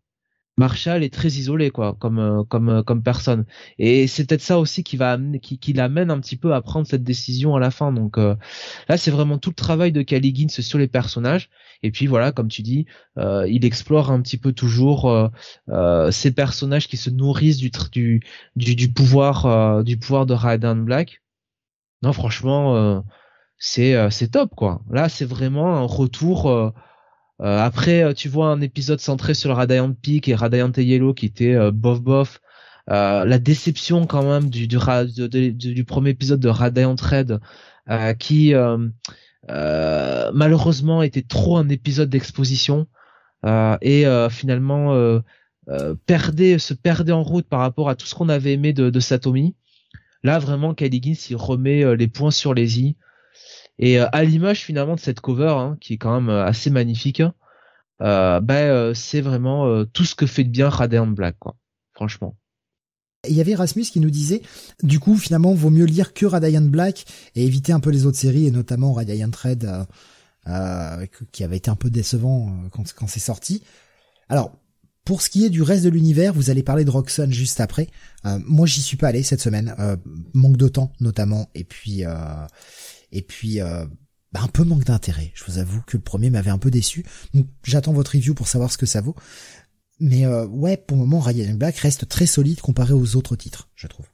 [0.58, 3.46] Marshall est très isolé quoi comme euh, comme euh, comme personne
[3.78, 6.86] et c'est peut-être ça aussi qui va qui, qui l'amène un petit peu à prendre
[6.86, 10.78] cette décision à la fin donc là c'est vraiment tout le travail de Caligins sur
[10.78, 11.48] les personnages
[11.82, 15.30] et puis voilà comme tu dis il explore un petit peu toujours
[16.10, 17.70] ces personnages qui se nourrissent du
[18.56, 21.22] du du, pouvoir du pouvoir de Radiant Black
[22.02, 23.00] non, franchement, euh,
[23.58, 24.82] c'est euh, c'est top quoi.
[24.90, 26.72] Là, c'est vraiment un retour.
[27.42, 31.56] Euh, après, tu vois un épisode centré sur Radiant Peak et Radiant Yellow qui était
[31.72, 32.40] bof bof.
[32.88, 37.40] la déception quand même du du, du, premier épisode de Radiant Red
[38.18, 38.54] qui
[39.48, 42.86] malheureusement était trop un épisode d'exposition
[43.44, 45.20] et finalement
[46.06, 49.00] perdait se perdait en route par rapport à tout ce qu'on avait aimé de, de
[49.00, 49.54] Satomi.
[50.24, 52.96] Là, vraiment, Kylie Gins, il remet euh, les points sur les i.
[53.78, 56.70] Et euh, à l'image finalement de cette cover, hein, qui est quand même euh, assez
[56.70, 57.22] magnifique,
[58.00, 61.54] bah, c'est vraiment tout ce que fait de bien Radiant Black, quoi.
[61.94, 62.36] Franchement.
[63.28, 64.42] Il y avait Rasmus qui nous disait,
[64.82, 67.04] du coup, finalement, vaut mieux lire que Radiant Black
[67.36, 69.70] et éviter un peu les autres séries, et notamment Radiant Red,
[70.48, 73.62] euh, qui avait été un peu décevant quand, c'est sorti.
[74.28, 74.50] Alors,
[75.04, 77.88] pour ce qui est du reste de l'univers, vous allez parler de Roxanne juste après.
[78.24, 79.96] Euh, moi, j'y suis pas allé cette semaine, euh,
[80.32, 82.14] manque de temps notamment, et puis euh,
[83.12, 85.32] et puis bah, un peu manque d'intérêt.
[85.34, 87.04] Je vous avoue que le premier m'avait un peu déçu.
[87.34, 89.14] Donc j'attends votre review pour savoir ce que ça vaut.
[90.00, 93.86] Mais ouais, pour le moment, Ryan Black reste très solide comparé aux autres titres, je
[93.86, 94.06] trouve.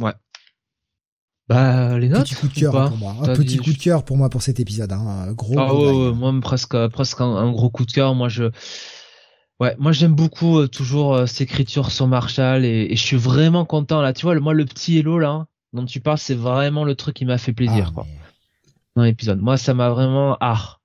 [0.00, 0.12] Ouais.
[1.48, 2.24] Bah les notes.
[2.24, 3.16] Petit coup de cœur pour moi.
[3.20, 4.92] Un petit coup de cœur pour moi pour cet épisode.
[4.92, 5.32] Hein.
[5.32, 5.58] Gros.
[5.58, 8.14] Ah ouais, moi presque presque un, gros coup de cœur.
[8.14, 8.50] Moi je
[9.60, 13.64] Ouais, moi j'aime beaucoup euh, toujours euh, cette écriture sur Marshall et, je suis vraiment
[13.64, 14.12] content là.
[14.12, 17.24] Tu vois, moi le petit Hello là dont tu parles, c'est vraiment le truc qui
[17.24, 18.06] m'a fait plaisir ah, quoi.
[18.96, 19.40] Dans l'épisode.
[19.40, 20.78] Moi ça m'a vraiment ah.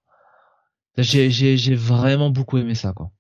[0.98, 3.12] J'ai j'ai j'ai vraiment beaucoup aimé ça quoi.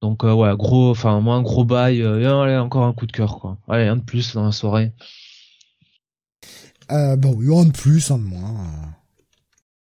[0.00, 3.38] Donc euh, ouais, gros enfin moi un gros bail allez, encore un coup de cœur
[3.38, 3.58] quoi.
[3.68, 4.92] Allez, un de plus dans la soirée.
[6.92, 8.66] Euh, bon, oui, un de plus, un de moins.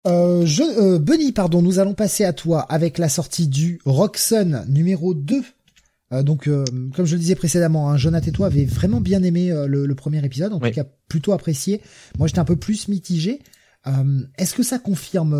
[0.08, 4.66] Euh, je, euh, Bunny, pardon, nous allons passer à toi avec la sortie du Roxanne
[4.68, 5.44] numéro 2
[6.14, 6.65] Euh, donc, euh,
[6.95, 9.95] comme je le disais précédemment, hein, Jonathan et toi avez vraiment bien aimé euh, le,
[9.95, 11.81] premier épisode, en tout cas plutôt apprécié.
[12.17, 13.40] Moi, j'étais un peu plus mitigé.
[14.38, 15.31] Est-ce que ça confirme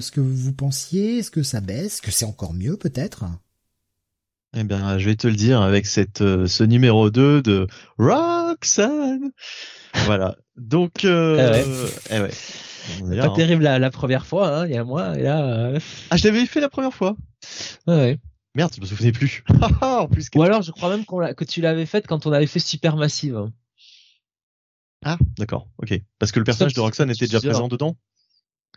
[0.00, 1.18] ce que vous pensiez?
[1.18, 1.94] Est-ce que ça baisse?
[1.94, 3.24] Est-ce que c'est encore mieux peut-être?
[4.56, 7.66] Eh bien, je vais te le dire avec cette ce numéro 2 de
[7.98, 9.30] Roxanne.
[10.04, 10.36] voilà.
[10.58, 11.62] Donc, euh,
[12.10, 12.30] eh ouais.
[13.00, 13.32] Eh pas hein.
[13.34, 15.16] terrible la, première fois, hein, il y a moi.
[15.18, 15.72] Et là,
[16.10, 17.16] Ah, je l'avais fait la première fois.
[17.86, 18.18] Ouais.
[18.58, 19.44] Merde, je me souvenais plus.
[19.82, 22.58] en plus Ou alors, je crois même que tu l'avais faite quand on avait fait
[22.58, 23.52] Supermassive.
[25.04, 25.94] Ah, d'accord, ok.
[26.18, 27.96] Parce que le personnage de Roxanne était déjà présent dedans?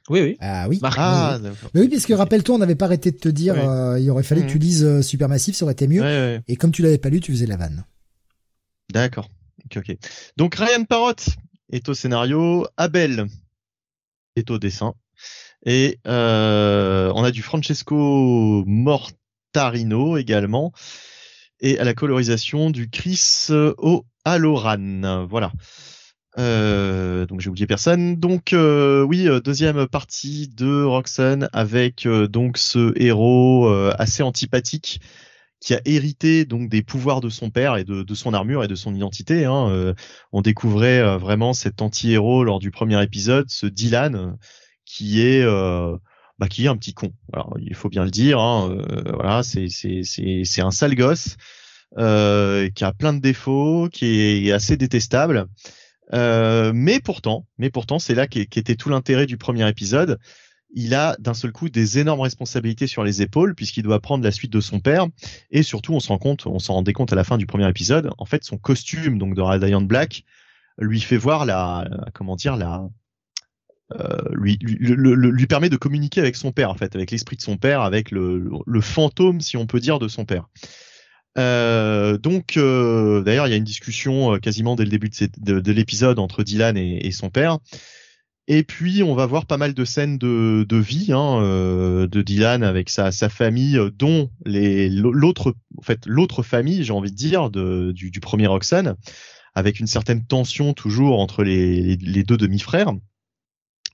[0.08, 0.38] Oui, oui.
[0.40, 0.80] Ah oui.
[0.84, 1.40] Ah,
[1.74, 4.44] Mais oui, puisque rappelle-toi, on n'avait pas arrêté de te dire, euh, il aurait fallu
[4.44, 4.64] que tu mhm.
[4.64, 6.40] lises euh, Supermassive, ça aurait été mieux.
[6.48, 7.84] Et comme tu l'avais pas lu, tu faisais la vanne.
[8.92, 9.30] D'accord.
[9.66, 9.98] Ok, ok.
[10.38, 11.16] Donc Ryan Parrot
[11.72, 13.26] est au scénario, Abel
[14.36, 14.94] est au dessin,
[15.66, 19.10] et euh, on a du Francesco Mort
[19.52, 20.72] Tarino également,
[21.60, 25.26] et à la colorisation du Chris O'Halloran.
[25.30, 25.52] Voilà.
[26.38, 28.16] Euh, donc j'ai oublié personne.
[28.16, 35.02] Donc euh, oui, euh, deuxième partie de Roxanne avec donc ce héros assez antipathique
[35.60, 38.76] qui a hérité donc des pouvoirs de son père et de, son armure et de
[38.76, 39.46] son identité.
[39.46, 39.94] Hein.
[40.32, 44.38] on découvrait vraiment cet anti-héros lors du premier épisode, ce Dylan
[44.86, 45.46] qui est
[46.42, 47.14] bah, qui est un petit con.
[47.34, 48.40] Alors, il faut bien le dire.
[48.40, 51.38] Hein, euh, voilà, c'est c'est c'est un sale gosse
[52.00, 55.46] euh, qui a plein de défauts, qui est assez détestable.
[56.14, 60.18] Euh, mais pourtant, mais pourtant, c'est là qu'était tout l'intérêt du premier épisode.
[60.74, 64.32] Il a d'un seul coup des énormes responsabilités sur les épaules puisqu'il doit prendre la
[64.32, 65.06] suite de son père
[65.52, 67.70] et surtout on se rend compte, on s'en rendait compte à la fin du premier
[67.70, 68.10] épisode.
[68.18, 70.24] En fait, son costume donc de Radiant Black
[70.80, 72.88] lui fait voir la comment dire la
[74.00, 77.82] euh, lui, permet de communiquer avec son père, en fait, avec l'esprit de son père,
[77.82, 78.50] avec le,
[78.82, 80.48] fantôme, si on peut dire, de son père.
[81.38, 86.20] Euh, donc, euh, d'ailleurs, il y a une discussion quasiment dès le début de, l'épisode
[86.20, 87.60] entre Dylan et, son père.
[88.48, 92.90] Et puis, on va voir pas mal de scènes de, vie hein, de Dylan avec
[92.90, 98.96] sa, famille, dont l'autre, en fait, l'autre famille, j'ai envie de dire, du, premier Roxanne,
[99.54, 102.94] avec une certaine tension toujours entre les deux demi-frères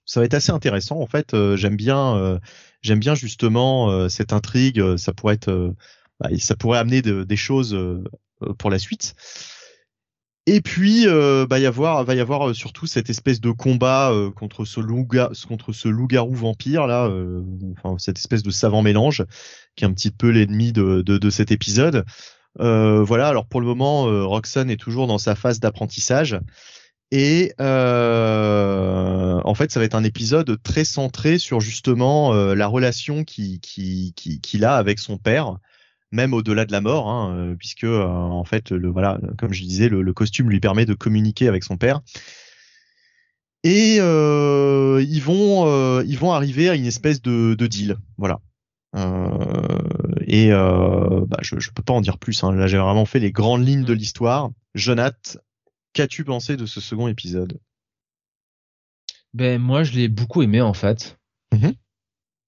[0.08, 1.00] ça va être assez intéressant.
[1.00, 2.40] En fait, euh, j'aime bien, euh,
[2.82, 4.98] j'aime bien justement euh, cette intrigue.
[4.98, 5.76] Ça pourrait être,
[6.20, 7.78] bah, ça pourrait amener des choses
[8.58, 9.16] pour la suite.
[10.50, 11.06] Et puis,
[11.50, 15.06] bah, y avoir, va y avoir surtout cette espèce de combat contre ce loup,
[15.48, 17.12] contre ce loup-garou vampire là,
[17.78, 19.26] enfin cette espèce de savant mélange
[19.76, 22.06] qui est un petit peu l'ennemi de, de, de, cet épisode.
[22.58, 23.28] voilà.
[23.28, 26.40] Alors pour le moment, Roxanne est toujours dans sa phase d'apprentissage.
[27.12, 32.68] Et euh, en fait, ça va être un épisode très centré sur justement euh, la
[32.68, 35.58] relation qu'il qui, qui, a avec son père,
[36.12, 39.64] même au-delà de la mort, hein, euh, puisque euh, en fait, le voilà, comme je
[39.64, 42.02] disais, le, costume lui permet de communiquer avec son père.
[43.64, 48.40] Et ils vont ils vont arriver à une espèce de, de deal, voilà.
[50.28, 52.44] et bah, je, je peux pas en dire plus.
[52.44, 52.54] Hein.
[52.54, 54.50] Là, j'ai vraiment fait les grandes lignes de l'histoire.
[54.76, 55.38] Jonath
[55.98, 57.60] Qu'as-tu pensé de ce second épisode?
[59.34, 61.18] Ben moi je l'ai beaucoup aimé en fait.
[61.52, 61.74] Mhm.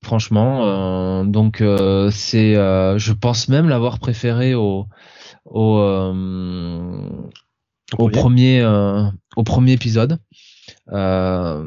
[0.03, 4.85] Franchement, euh, donc euh, c'est, euh, je pense même l'avoir préféré au
[5.45, 5.79] au,
[7.97, 8.63] au premier?
[9.35, 10.19] au premier épisode.
[10.85, 11.65] alors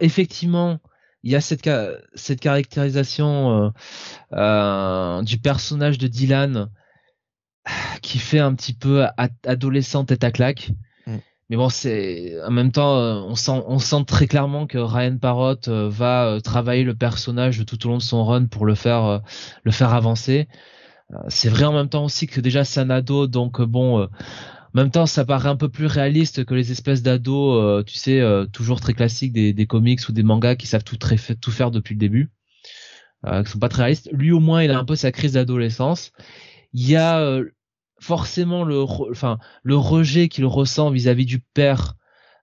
[0.00, 0.80] effectivement,
[1.22, 1.70] il y a cette
[2.16, 3.72] cette caractérisation
[4.32, 6.68] du personnage de Dylan
[8.02, 9.06] qui fait un petit peu
[9.44, 10.70] adolescent tête à claque.
[11.06, 11.16] Mm.
[11.50, 15.16] Mais bon, c'est en même temps, euh, on sent, on sent très clairement que Ryan
[15.16, 18.74] Parrott euh, va euh, travailler le personnage tout au long de son run pour le
[18.74, 19.22] faire,
[19.64, 20.48] le faire avancer.
[21.28, 24.08] C'est vrai en même temps aussi que déjà c'est un ado, donc bon, en
[24.74, 28.22] même temps ça paraît un peu plus réaliste que les espèces d'ados, tu sais,
[28.52, 31.70] toujours très classiques des, des, comics ou des mangas qui savent tout, très, tout faire
[31.70, 32.30] depuis le début,
[33.26, 34.10] qui sont pas très réalistes.
[34.12, 36.12] Lui au moins il a un peu sa crise d'adolescence.
[36.74, 37.40] Il y a
[38.00, 41.96] forcément le, enfin, le rejet qu'il ressent vis-à-vis du père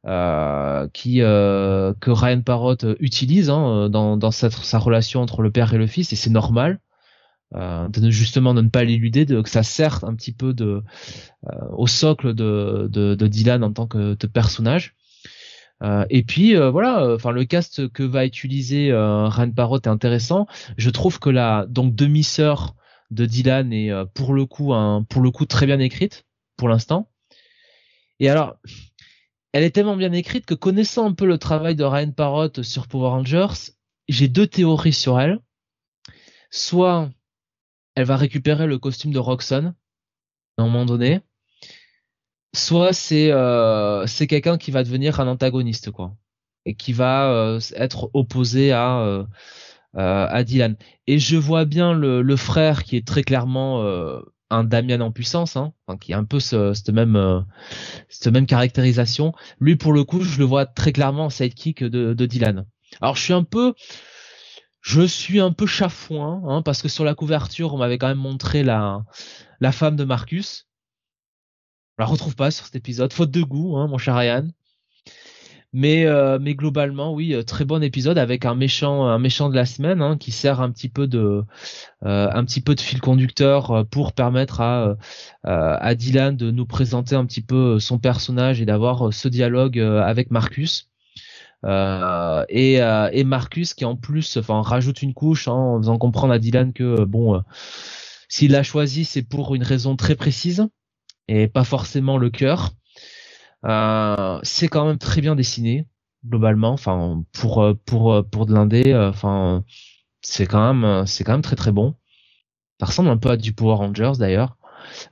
[0.05, 5.41] euh, qui euh, que Ryan Parrott euh, utilise hein, dans, dans sa, sa, relation entre
[5.41, 6.79] le père et le fils et c'est normal
[7.55, 10.83] euh, de justement de ne pas l'éluder de que ça sert un petit peu de
[11.47, 14.93] euh, au socle de, de, de, Dylan en tant que, personnage.
[16.09, 20.47] Et puis voilà enfin le cast que va utiliser Ryan Parrott est intéressant.
[20.77, 22.75] Je trouve que la donc demi sœur
[23.11, 26.25] de Dylan est euh, pour le coup un, pour le coup très bien écrite
[26.57, 27.09] pour l'instant.
[28.19, 28.55] Et alors,
[29.51, 32.87] elle est tellement bien écrite que connaissant un peu le travail de Ryan Parrott sur
[32.87, 33.71] Power Rangers,
[34.07, 35.39] j'ai deux théories sur elle.
[36.51, 37.09] Soit
[37.95, 39.75] elle va récupérer le costume de Roxanne
[40.57, 41.21] à un moment donné.
[42.53, 46.15] Soit c'est euh, c'est quelqu'un qui va devenir un antagoniste quoi
[46.65, 49.23] et qui va euh, être opposé à euh,
[49.95, 50.75] à Dylan.
[51.07, 53.83] Et je vois bien le, le frère qui est très clairement
[54.49, 57.45] un Damian en puissance, hein, qui a un peu ce, cette même
[58.09, 59.33] cette même caractérisation.
[59.59, 62.65] Lui pour le coup, je le vois très clairement en sidekick de, de Dylan.
[63.01, 63.73] Alors je suis un peu
[64.85, 68.19] je suis un peu chafouin, hein, parce que sur la couverture, on m'avait quand même
[68.19, 69.03] montré la,
[69.59, 70.67] la femme de Marcus.
[71.97, 74.47] On la retrouve pas sur cet épisode, faute de goût, hein, mon cher Ryan.
[75.73, 79.55] Mais, euh, mais globalement, oui, euh, très bon épisode avec un méchant, un méchant de
[79.55, 81.43] la semaine hein, qui sert un petit peu de,
[82.05, 84.95] euh, un petit peu de fil conducteur pour permettre à,
[85.43, 90.31] à Dylan de nous présenter un petit peu son personnage et d'avoir ce dialogue avec
[90.31, 90.89] Marcus.
[91.65, 95.97] Euh, et, euh, et Marcus qui en plus enfin rajoute une couche hein, en faisant
[95.97, 97.41] comprendre à Dylan que euh, bon
[98.29, 100.67] s'il l'a choisi c'est pour une raison très précise
[101.27, 102.71] et pas forcément le cœur
[104.43, 105.87] c'est quand même très bien dessiné
[106.25, 109.63] globalement enfin pour pour pour de l'indé enfin
[110.21, 111.95] c'est quand même c'est quand même très très bon
[112.79, 114.57] ça ressemble un peu à du Power Rangers d'ailleurs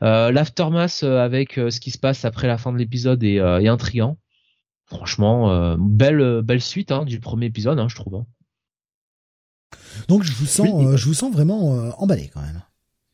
[0.01, 4.17] euh, l'aftermath avec ce qui se passe après la fin de l'épisode est, est intriguant
[4.93, 8.15] franchement, euh, belle euh, belle suite hein, du premier épisode, hein, je trouve.
[8.15, 8.25] Hein.
[10.07, 12.61] Donc je vous sens, euh, je vous sens vraiment emballé quand même.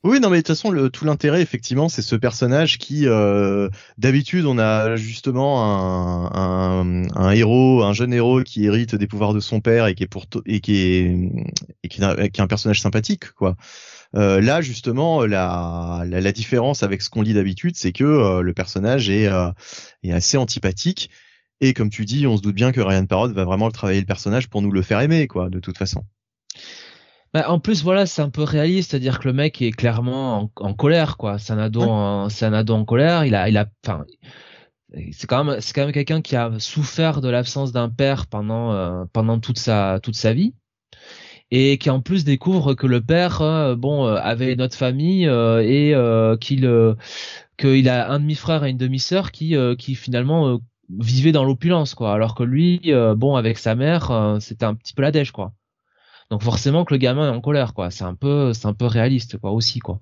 [0.03, 3.06] Oui, non, mais de toute façon, le, tout l'intérêt, effectivement, c'est ce personnage qui,
[3.98, 9.42] d'habitude, on a justement un, un, héros, un jeune héros qui hérite des pouvoirs de
[9.42, 11.18] son père et qui est pour et qui est
[11.84, 13.58] et qui, est un personnage sympathique, quoi.
[14.14, 19.10] là, justement, la, la, la, différence avec ce qu'on lit d'habitude, c'est que le personnage
[19.10, 19.30] est,
[20.03, 21.10] est assez antipathique
[21.61, 24.06] et comme tu dis, on se doute bien que Ryan Parrott va vraiment travailler le
[24.06, 26.06] personnage pour nous le faire aimer, quoi, de toute façon.
[27.33, 30.74] Bah, en plus, voilà, c'est un peu réaliste, c'est-à-dire que le mec est clairement en,
[30.74, 31.38] colère, quoi.
[31.38, 33.24] C'est un ado, en, c'est un ado en colère.
[33.25, 34.06] Il a, il a, enfin,
[35.11, 38.74] c'est quand même, c'est quand même quelqu'un qui a souffert de l'absence d'un père pendant,
[38.74, 40.56] euh, pendant toute sa, toute sa vie,
[41.51, 45.25] et qui en plus découvre que le père, euh, bon, euh, avait une autre famille
[45.25, 45.93] et
[46.41, 46.95] qu'il,
[47.58, 50.59] qu'il a un demi-frère et une demi-sœur qui, qui finalement
[50.98, 55.03] vivait dans l'opulence quoi alors que lui bon avec sa mère c'était un petit peu
[55.03, 55.53] la dèche quoi
[56.30, 57.91] donc forcément que le gamin est en colère quoi.
[57.91, 60.01] C'est un peu c'est un peu réaliste quoi aussi quoi.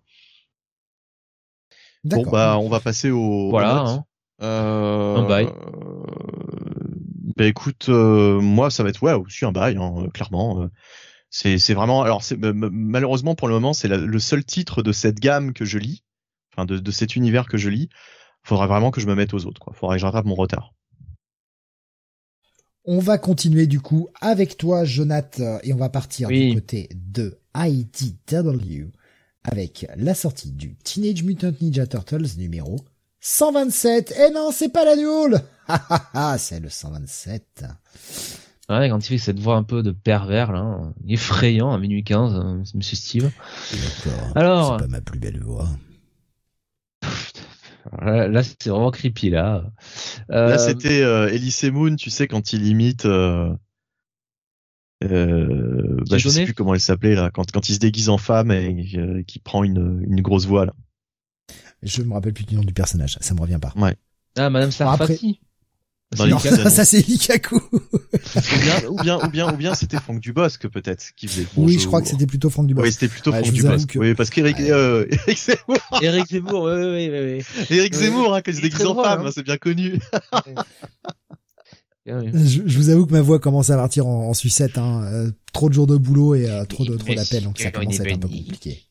[2.03, 4.03] Bon bah on va passer au voilà hein.
[4.41, 5.15] euh...
[5.17, 5.49] un bail.
[7.35, 10.69] bah écoute euh, moi ça va être ouais aussi un bail hein, clairement
[11.30, 15.19] c'est c'est vraiment alors c'est malheureusement pour le moment c'est le seul titre de cette
[15.19, 16.03] gamme que je lis
[16.57, 17.89] enfin de, de cet univers que je lis.
[18.43, 19.73] Faudra vraiment que je me mette aux autres quoi.
[19.73, 20.73] Faudra que je rattrape mon retard
[22.88, 27.38] on va continuer du coup avec toi, Jonathan, et on va partir du côté de
[27.53, 28.88] IDW
[29.43, 32.77] avec la sortie du Teenage Mutant Ninja Turtles numéro
[33.19, 34.16] 127.
[34.17, 35.40] Eh non, c'est pas la nulle
[36.38, 37.66] C'est le 127.
[38.69, 42.35] Ouais, quand il fait cette voix un peu de pervers, là, effrayant à minuit 15,
[42.35, 43.32] hein, monsieur Steve.
[43.72, 44.32] D'accord.
[44.35, 44.77] Alors.
[44.77, 45.69] C'est pas ma plus belle voix.
[48.27, 49.71] Là, c'est vraiment creepy là.
[50.31, 50.49] Euh...
[50.49, 53.05] Là, c'était euh, Elise Moon, tu sais, quand il imite.
[53.05, 53.53] Euh...
[55.03, 58.17] Euh, bah, je sais plus comment elle s'appelait là, quand quand il se déguise en
[58.17, 60.73] femme et euh, qui prend une une grosse voix là.
[61.83, 63.71] Je me rappelle plus du nom du personnage, ça me revient pas.
[63.75, 63.95] Ouais.
[64.35, 65.39] Ah, Madame Sarfati.
[66.15, 67.59] Non, ça, c'est Likaku.
[68.89, 71.45] ou bien, ou bien, ou bien, c'était Franck Dubosc peut-être qui faisait.
[71.57, 72.85] oui, je crois que c'était plutôt Franck Dubosc.
[72.85, 73.91] Oui, c'était plutôt Franck Dubosc.
[73.95, 75.77] Oui, parce qu'Éric, euh, Eric Zemmour.
[76.01, 77.65] Eric Zemmour, oui, oui, oui, oui.
[77.77, 79.31] Eric Zemmour, hein, quand il se déguise en femme, hein.
[79.33, 79.99] c'est bien connu.
[82.05, 84.77] je, je, vous avoue que ma voix commence à partir en, en sucette.
[84.77, 85.03] Hein.
[85.11, 87.99] Euh, trop de jours de boulot et euh, trop de trop d'appels, donc ça commence
[87.99, 88.86] à être un peu compliqué.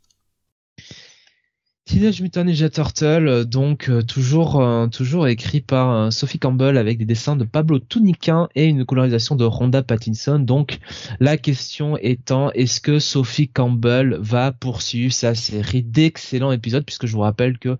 [1.87, 6.99] Teenage Mutant Ninja Turtle, euh, donc euh, toujours euh, toujours écrit par Sophie Campbell avec
[6.99, 10.41] des dessins de Pablo Tuniquin et une colorisation de Rhonda Pattinson.
[10.41, 10.81] Donc
[11.21, 17.13] la question étant est-ce que Sophie Campbell va poursuivre sa série d'excellents épisodes puisque je
[17.13, 17.79] vous rappelle que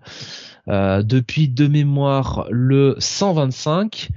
[0.67, 4.09] depuis de mémoire le 125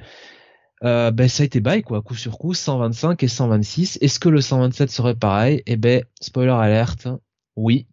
[0.83, 4.41] ben ça a été bail quoi coup sur coup 125 et 126 est-ce que le
[4.41, 5.62] 127 serait pareil?
[5.67, 7.09] Eh ben spoiler alerte
[7.57, 7.86] oui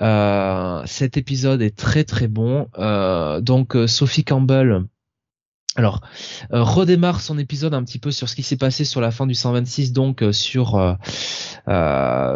[0.00, 2.68] euh, cet épisode est très très bon.
[2.78, 4.84] Euh, donc euh, Sophie Campbell
[5.76, 6.00] alors,
[6.50, 9.34] redémarre son épisode un petit peu sur ce qui s'est passé sur la fin du
[9.34, 10.96] 126, donc sur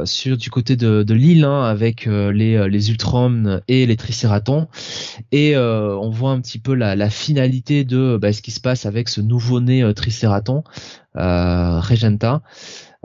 [0.05, 4.69] sur du côté de, l'île hein, avec les les Ultrons et les Triceratons,
[5.33, 8.87] et on voit un petit peu la, la finalité de bah, ce qui se passe
[8.87, 10.63] avec ce nouveau-né Triceraton,
[11.17, 12.43] Regenta.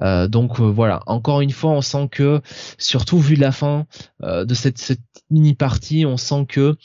[0.02, 2.42] Donc voilà, encore une fois, on sent que,
[2.78, 3.86] surtout vu la fin
[4.22, 6.76] de cette, cette mini partie, on sent que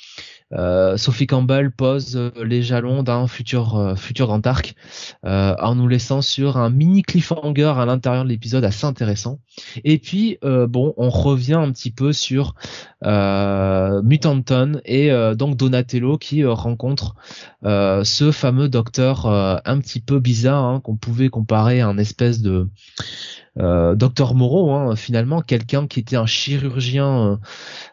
[0.55, 4.75] euh, Sophie Campbell pose euh, les jalons d'un futur euh, futur grand arc
[5.25, 9.39] en nous laissant sur un mini cliffhanger à l'intérieur de l'épisode assez intéressant.
[9.85, 12.55] Et puis bon, on revient un petit peu sur
[13.03, 17.15] Mutanton et donc Donatello qui rencontre
[17.63, 22.69] ce fameux docteur un petit peu bizarre hein, qu'on pouvait comparer à un espèce de
[23.57, 27.39] docteur Moreau, hein, finalement, quelqu'un qui était un chirurgien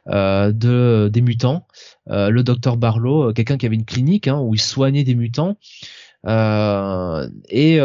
[0.08, 1.68] de des mutants,
[2.10, 5.16] euh, le docteur Barlow, euh, quelqu'un qui avait une clinique hein, où il soignait des
[5.16, 5.58] mutants.
[6.26, 7.78] Euh, et,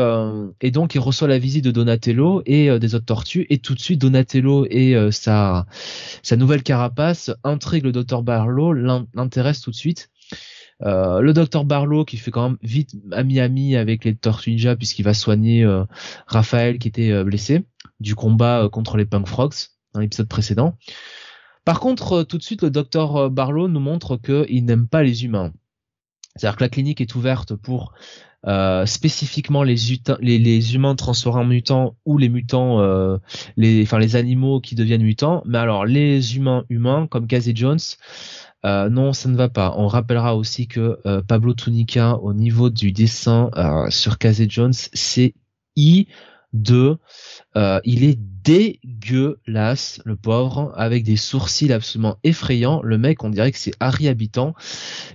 [0.72, 3.46] donc il reçoit la visite de Donatello et des autres tortues.
[3.50, 5.66] Et tout de suite Donatello et sa
[6.36, 10.10] nouvelle carapace intrigue le docteur Barlow l'intéresse tout de suite
[10.84, 15.14] le docteur Barlow qui fait quand même vite ami-ami avec les Tortues Ninja puisqu'il va
[15.14, 15.66] soigner
[16.26, 17.64] Raphaël qui était blessé
[18.00, 20.76] du combat contre les Punk Frogs dans l'épisode précédent.
[21.64, 25.02] Par contre, euh, tout de suite, le docteur euh, Barlow nous montre qu'il n'aime pas
[25.02, 25.52] les humains.
[26.36, 27.94] C'est-à-dire que la clinique est ouverte pour
[28.46, 29.76] euh, spécifiquement les,
[30.20, 32.80] les, humains transformés en mutants ou les mutants,
[33.56, 35.42] les, enfin les animaux qui deviennent mutants.
[35.46, 37.78] Mais alors les humains humains comme Casey Jones,
[38.64, 39.74] non, ça ne va pas.
[39.76, 43.50] On rappellera aussi que Pablo Tunica, au niveau du dessin
[43.90, 45.34] sur Casey Jones, c'est
[45.76, 46.06] I
[46.54, 46.98] de
[47.56, 52.80] euh, il est dégueulasse, le pauvre, avec des sourcils absolument effrayants.
[52.82, 54.54] Le mec, on dirait que c'est Harry Habitant.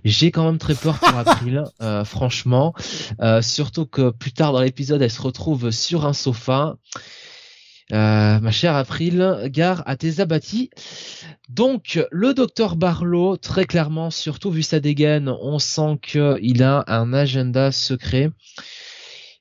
[0.04, 2.74] J'ai quand même très peur pour April, euh, franchement.
[3.22, 6.76] Euh, surtout que plus tard dans l'épisode, elle se retrouve sur un sofa.
[7.92, 10.70] Ma chère April, gare à tes abattis.
[11.50, 17.14] Donc, le docteur Barlow, très clairement, surtout vu sa dégaine, on sent qu'il a un
[17.14, 18.30] agenda secret.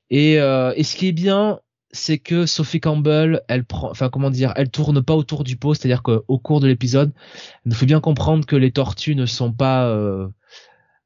[0.09, 1.59] Et, et ce qui est bien,
[1.91, 5.73] c'est que Sophie Campbell, elle prend, enfin comment dire, elle tourne pas autour du pot,
[5.73, 7.11] c'est-à-dire qu'au cours de l'épisode,
[7.65, 10.27] il faut bien comprendre que les tortues ne sont pas, euh,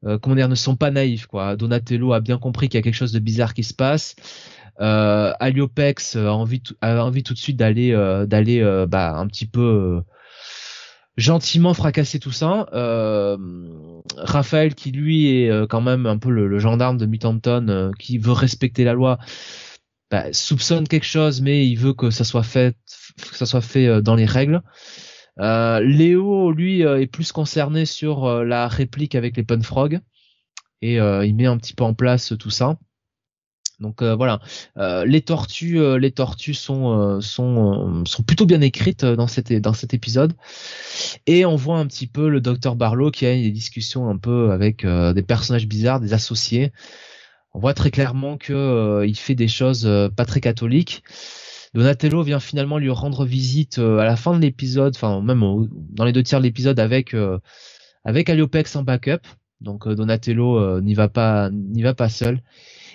[0.05, 1.55] euh, comment dire, ne sont pas naïfs quoi.
[1.55, 4.15] Donatello a bien compris qu'il y a quelque chose de bizarre qui se passe.
[4.81, 9.27] Euh, Aliopex a envie, a envie tout de suite d'aller, euh, d'aller, euh, bah un
[9.27, 10.01] petit peu
[11.17, 12.67] gentiment fracasser tout ça.
[14.17, 18.83] Raphaël qui lui est quand même un peu le, gendarme de Mutanton, qui veut respecter
[18.83, 19.19] la loi
[20.13, 22.77] bah, soupçonne quelque chose, mais il veut que ça soit fait,
[23.17, 24.61] que ça soit fait euh, dans les règles.
[25.39, 30.01] Euh, Léo, lui, euh, est plus concerné sur la réplique avec les Punfrog
[30.83, 32.77] et il met un petit peu en place tout ça.
[33.83, 34.39] Donc voilà,
[35.05, 40.33] les tortues, les tortues sont sont sont plutôt bien écrites dans cet épisode.
[41.27, 44.51] Et on voit un petit peu le docteur Barlow qui a des discussions un peu
[44.51, 46.71] avec des personnages bizarres, des associés
[47.53, 51.03] on voit très clairement que euh, il fait des choses euh, pas très catholiques.
[51.73, 55.43] Donatello vient finalement lui rendre visite euh, à la fin de l'épisode, enfin même
[55.91, 57.15] dans les deux tiers de l'épisode avec
[58.03, 59.21] avec Aliopex en backup.
[59.61, 62.41] Donc Donatello n'y va pas n'y va pas seul.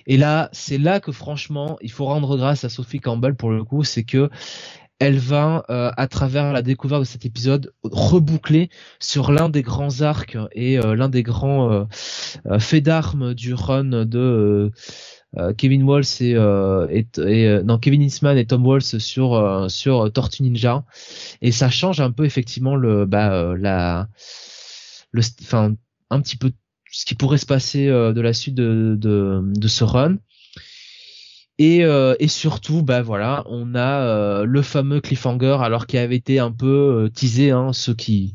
[0.08, 3.62] Et là, c'est là que franchement, il faut rendre grâce à Sophie Campbell pour le
[3.62, 4.30] coup, c'est que
[4.98, 10.00] elle va, euh, à travers la découverte de cet épisode, reboucler sur l'un des grands
[10.00, 14.72] arcs et euh, l'un des grands euh, faits d'armes du run de
[15.56, 20.84] Kevin Walsh et, et, non Kevin Eastman et Tom Walsh sur sur Tortue Ninja.
[21.42, 24.08] Et ça change un peu effectivement le bah la
[25.12, 25.74] le enfin
[26.10, 26.50] un petit peu
[26.90, 30.18] ce qui pourrait se passer de la suite de, de, de ce run.
[31.58, 36.14] Et, euh, et surtout, bah voilà, on a euh, le fameux cliffhanger, alors qui avait
[36.14, 38.34] été un peu euh, teasé, hein, ceux qui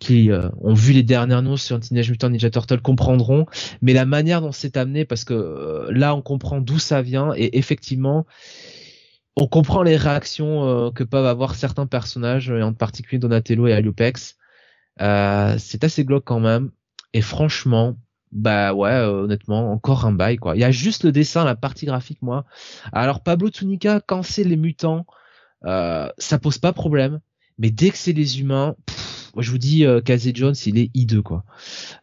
[0.00, 0.28] qui
[0.60, 3.46] ont vu les dernières news sur Teenage Mutant Ninja Turtle comprendront,
[3.80, 7.56] mais la manière dont c'est amené, parce que là on comprend d'où ça vient et
[7.56, 8.26] effectivement
[9.36, 14.36] on comprend les réactions que peuvent avoir certains personnages, et en particulier Donatello et Aliopex.
[14.98, 16.70] c'est assez glauque quand même,
[17.14, 17.96] et franchement,
[18.32, 20.56] bah ouais, euh, honnêtement, encore un bail quoi.
[20.56, 22.44] Il y a juste le dessin, la partie graphique, moi.
[22.92, 25.06] Alors Pablo Tunica, quand c'est les mutants,
[25.64, 27.20] euh, ça pose pas problème.
[27.58, 28.74] Mais dès que c'est les humains,
[29.34, 31.44] moi je vous dis, euh, Casey Jones, il est hideux quoi.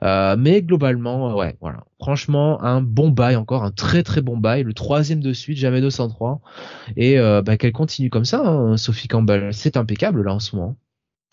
[0.04, 1.84] Euh, mais globalement, ouais, voilà.
[2.00, 5.82] Franchement, un bon bail encore, un très très bon bail, le troisième de suite, jamais
[5.82, 6.42] 203.
[6.96, 10.78] Et bah, qu'elle continue comme ça, hein, Sophie Campbell, c'est impeccable là en ce moment.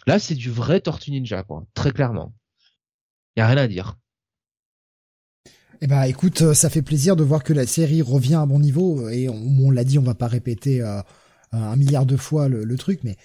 [0.07, 2.33] Là, c'est du vrai Tortue Ninja quoi, très clairement.
[3.39, 3.97] Y a rien à dire.
[5.81, 9.09] Eh ben, écoute, ça fait plaisir de voir que la série revient à bon niveau
[9.09, 10.83] et on, l'a dit, on va pas répéter
[11.53, 13.17] un milliard de fois le, truc, mais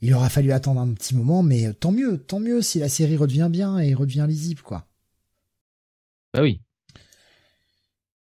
[0.00, 3.16] il aura fallu attendre un petit moment, mais tant mieux, tant mieux si la série
[3.16, 4.88] redevient bien et redevient lisible, quoi.
[6.32, 6.60] Bah oui.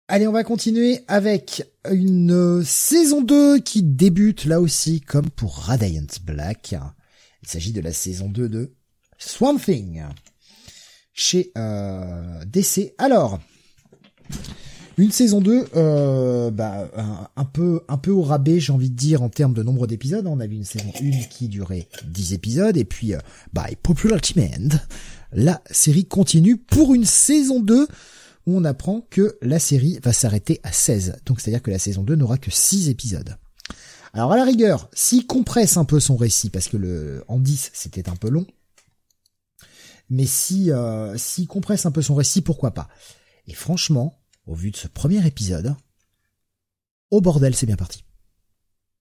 [0.09, 6.07] Allez, on va continuer avec une saison 2 qui débute là aussi comme pour Radiant
[6.25, 6.75] Black.
[7.43, 8.73] Il s'agit de la saison 2 de
[9.19, 10.03] Swamp Thing
[11.21, 12.95] chez euh, DC.
[12.99, 13.39] Alors,
[14.97, 16.91] une saison 2, euh, bah,
[17.37, 20.27] un, peu, un peu au rabais, j'ai envie de dire, en termes de nombre d'épisodes.
[20.27, 23.19] On a vu une saison 1 qui durait 10 épisodes, et puis, euh,
[23.53, 24.79] bah, Popular Demand,
[25.33, 27.87] la série continue pour une saison 2
[28.47, 31.17] où on apprend que la série va s'arrêter à 16.
[31.27, 33.37] Donc, c'est-à-dire que la saison 2 n'aura que 6 épisodes.
[34.15, 37.71] Alors, à la rigueur, s'il compresse un peu son récit, parce que le, en 10,
[37.75, 38.47] c'était un peu long,
[40.11, 42.89] mais si, euh, s'il compresse un peu son récit, pourquoi pas?
[43.47, 45.75] Et franchement, au vu de ce premier épisode,
[47.11, 48.05] au bordel, c'est bien parti.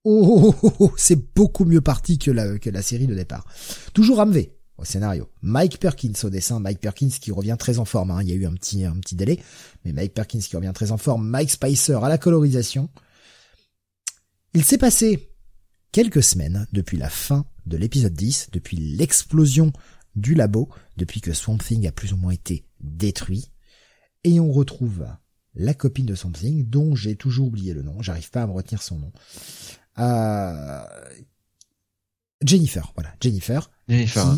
[0.04, 3.46] Oh, oh, oh, oh c'est beaucoup mieux parti que la, que la série de départ.
[3.94, 5.30] Toujours Amvé au scénario.
[5.42, 6.60] Mike Perkins au dessin.
[6.60, 8.12] Mike Perkins qui revient très en forme.
[8.12, 8.24] Hein.
[8.24, 9.40] Il y a eu un petit, un petit délai.
[9.84, 11.28] Mais Mike Perkins qui revient très en forme.
[11.28, 12.90] Mike Spicer à la colorisation.
[14.54, 15.34] Il s'est passé
[15.92, 19.74] quelques semaines depuis la fin de l'épisode 10, depuis l'explosion
[20.16, 23.52] du labo, depuis que Swamp Thing a plus ou moins été détruit.
[24.24, 25.08] Et on retrouve
[25.56, 28.82] la copine de Something, dont j'ai toujours oublié le nom, j'arrive pas à me retenir
[28.82, 29.12] son nom.
[30.00, 30.84] Euh...
[32.42, 33.70] Jennifer, voilà, Jennifer.
[33.88, 34.38] Jennifer.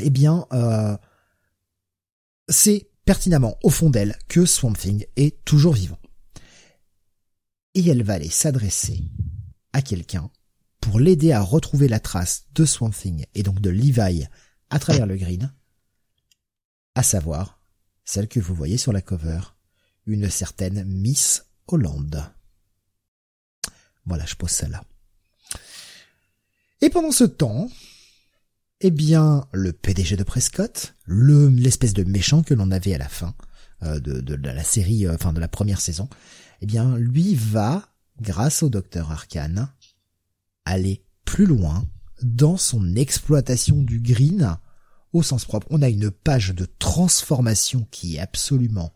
[0.00, 0.96] eh bien, euh,
[2.48, 5.98] c'est pertinemment au fond d'elle que Swamp Thing est toujours vivant.
[7.74, 9.02] Et elle va aller s'adresser
[9.72, 10.30] à quelqu'un
[10.80, 14.26] pour l'aider à retrouver la trace de Swamp Thing et donc de Levi
[14.70, 15.52] à travers le green,
[16.94, 17.60] à savoir
[18.04, 19.40] celle que vous voyez sur la cover
[20.06, 22.24] une certaine Miss Hollande.
[24.06, 24.82] Voilà, je pose ça là.
[26.80, 27.68] Et pendant ce temps,
[28.80, 33.08] eh bien, le PDG de Prescott, le l'espèce de méchant que l'on avait à la
[33.08, 33.34] fin
[33.82, 36.08] euh, de, de, la série, euh, enfin de la première saison,
[36.60, 37.88] eh bien, lui va,
[38.20, 39.68] grâce au docteur Arcane,
[40.68, 41.84] aller plus loin
[42.22, 44.58] dans son exploitation du green
[45.12, 45.66] au sens propre.
[45.70, 48.92] On a une page de transformation qui est absolument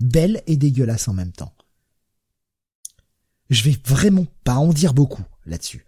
[0.00, 1.54] belle et dégueulasse en même temps.
[3.50, 5.86] Je vais vraiment pas en dire beaucoup là-dessus.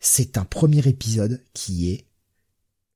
[0.00, 2.06] C'est un premier épisode qui est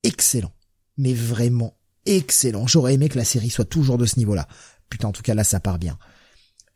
[0.02, 0.52] excellent.
[0.97, 2.66] Mais vraiment excellent.
[2.66, 4.49] J'aurais aimé que la série soit toujours de ce niveau-là.
[4.89, 5.99] Putain, en tout cas là, ça part bien.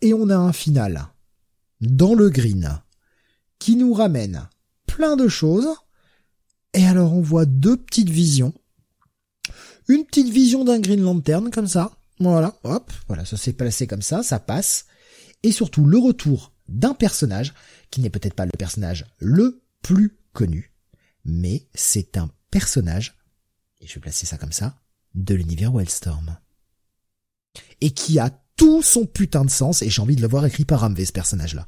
[0.01, 1.09] Et on a un final
[1.81, 2.81] dans le green
[3.65, 4.47] qui nous ramène
[4.85, 5.69] plein de choses.
[6.75, 8.53] Et alors on voit deux petites visions.
[9.89, 14.03] Une petite vision d'un Green Lantern comme ça, voilà, hop, voilà, ça s'est placé comme
[14.03, 14.85] ça, ça passe.
[15.43, 17.55] Et surtout le retour d'un personnage
[17.91, 20.75] qui n'est peut-être pas le personnage le plus connu,
[21.25, 23.17] mais c'est un personnage,
[23.81, 24.79] et je vais placer ça comme ça,
[25.15, 26.37] de l'univers Wildstorm.
[27.81, 30.67] Et qui a tout son putain de sens, et j'ai envie de le voir écrit
[30.67, 31.65] par Ramvé, ce personnage-là.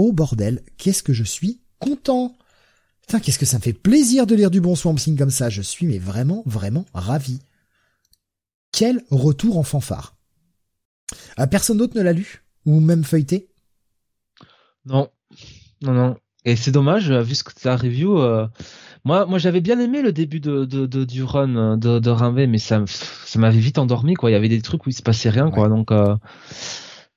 [0.00, 2.36] Oh bordel, qu'est-ce que je suis content
[3.00, 5.50] Putain, qu'est-ce que ça me fait plaisir de lire du bon Swamp Thing comme ça,
[5.50, 7.40] je suis mais vraiment, vraiment ravi.
[8.70, 10.14] Quel retour en fanfare
[11.40, 13.48] euh, Personne d'autre ne l'a lu Ou même feuilleté?
[14.84, 15.08] Non.
[15.82, 16.16] Non, non.
[16.44, 18.20] Et c'est dommage, vu ce que ta review.
[18.20, 18.46] Euh,
[19.04, 22.84] moi, moi j'avais bien aimé le début de, de, du run de, de mais ça,
[22.86, 24.30] ça m'avait vite endormi, quoi.
[24.30, 25.68] Il y avait des trucs où il se passait rien, quoi.
[25.68, 26.14] Donc, euh,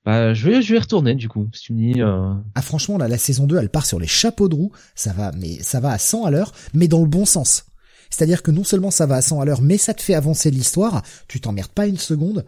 [0.04, 2.00] bah, je vais, je vais retourner, du coup, si tu me dis.
[2.02, 4.72] Ah, franchement, là, la saison 2, elle part sur les chapeaux de roue.
[4.94, 7.66] Ça va, mais ça va à 100 à l'heure, mais dans le bon sens.
[8.10, 10.50] C'est-à-dire que non seulement ça va à 100 à l'heure, mais ça te fait avancer
[10.50, 11.02] l'histoire.
[11.28, 12.44] Tu t'emmerdes pas une seconde.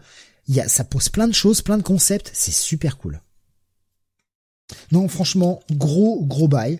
[0.47, 2.29] Il y a, ça pose plein de choses, plein de concepts.
[2.33, 3.19] C'est super cool.
[4.91, 6.79] Non, franchement, gros, gros bail.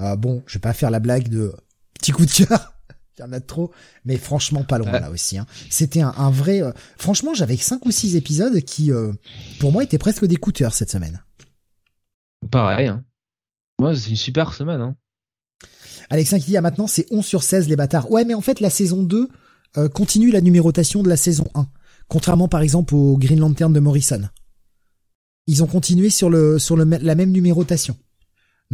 [0.00, 1.54] Euh, bon, je vais pas faire la blague de
[1.94, 2.73] petit coup de cœur.
[3.18, 3.70] Il y en a trop,
[4.04, 5.38] mais franchement pas loin là aussi.
[5.38, 5.46] Hein.
[5.70, 6.62] C'était un, vrai.
[6.62, 9.12] Euh, franchement, j'avais cinq ou six épisodes qui, euh,
[9.60, 11.22] pour moi, étaient presque des coups cette semaine.
[12.50, 12.88] Pareil.
[12.88, 13.04] Hein.
[13.78, 14.80] Moi, c'est une super semaine.
[14.80, 14.96] Hein.
[16.10, 18.10] Alexin qui dit, ah, maintenant c'est 11 sur 16 les bâtards.
[18.10, 19.28] Ouais, mais en fait, la saison 2
[19.76, 21.66] euh, continue la numérotation de la saison 1.
[22.08, 24.28] Contrairement par exemple au Green Lantern de Morrison.
[25.46, 27.96] Ils ont continué sur le sur le, la même numérotation.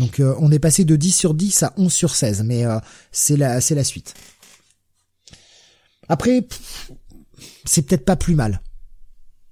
[0.00, 2.78] Donc euh, on est passé de 10 sur 10 à 11 sur 16, mais euh,
[3.12, 4.14] c'est la c'est la suite.
[6.08, 6.48] Après,
[7.66, 8.62] c'est peut-être pas plus mal.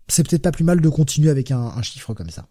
[0.09, 2.49] C'est peut-être pas plus mal de continuer avec un chiffre comme ça.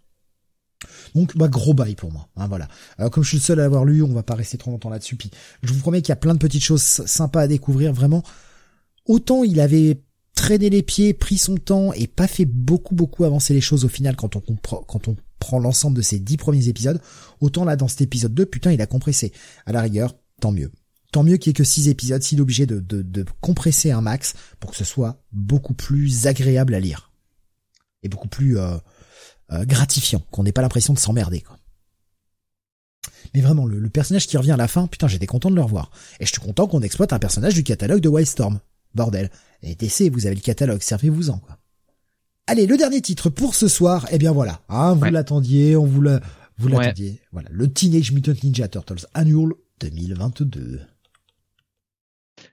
[1.15, 2.29] Donc bah gros bail pour moi.
[2.35, 2.67] Hein, voilà.
[2.99, 4.91] Alors comme je suis le seul à avoir lu, on va pas rester trop longtemps
[4.91, 5.17] là-dessus.
[5.63, 7.93] Je vous promets qu'il y a plein de petites choses sympas à découvrir.
[7.93, 8.21] Vraiment,
[9.07, 10.03] autant il avait
[10.35, 13.89] traîné les pieds, pris son temps et pas fait beaucoup beaucoup avancer les choses au
[13.89, 17.01] final quand on comprend, quand on prend l'ensemble de ces dix premiers épisodes,
[17.39, 19.31] autant là dans cet épisode 2, putain, il a compressé.
[19.65, 20.71] À la rigueur, tant mieux.
[21.11, 24.01] Tant mieux qu'il y ait que six épisodes s'il est obligé de, de, compresser un
[24.01, 27.11] max pour que ce soit beaucoup plus agréable à lire.
[28.03, 28.77] Et beaucoup plus euh,
[29.51, 31.43] euh, gratifiant, qu'on n'ait pas l'impression de s'emmerder.
[33.33, 35.91] Mais vraiment, le, personnage qui revient à la fin, putain, j'étais content de le revoir.
[36.19, 38.59] Et je suis content qu'on exploite un personnage du catalogue de Wildstorm.
[38.93, 39.29] Bordel.
[39.63, 41.57] Et DC, vous avez le catalogue, servez-vous-en, quoi.
[42.49, 44.61] Allez, le dernier titre pour ce soir, eh bien voilà.
[44.69, 46.21] Hein, vous l'attendiez, on vous l'a,
[46.57, 47.19] vous l'attendiez.
[47.33, 47.49] Voilà.
[47.51, 49.51] Le Teenage Mutant Ninja Turtles Annual
[49.81, 50.79] 2022.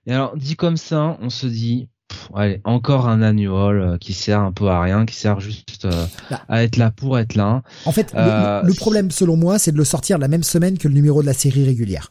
[0.07, 1.89] Et alors, dit comme ça, on se dit,
[2.35, 6.07] allez, encore un annual euh, qui sert un peu à rien, qui sert juste euh,
[6.29, 6.43] bah.
[6.49, 7.63] à être là pour être là.
[7.85, 10.89] En fait, le, euh, problème, selon moi, c'est de le sortir la même semaine que
[10.89, 12.11] le numéro de la série régulière.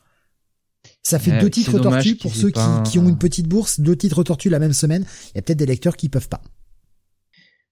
[1.06, 4.24] Ça fait deux titres tortues pour ceux qui, qui, ont une petite bourse, deux titres
[4.24, 5.06] tortues la même semaine.
[5.32, 6.42] Il y a peut-être des lecteurs qui peuvent pas.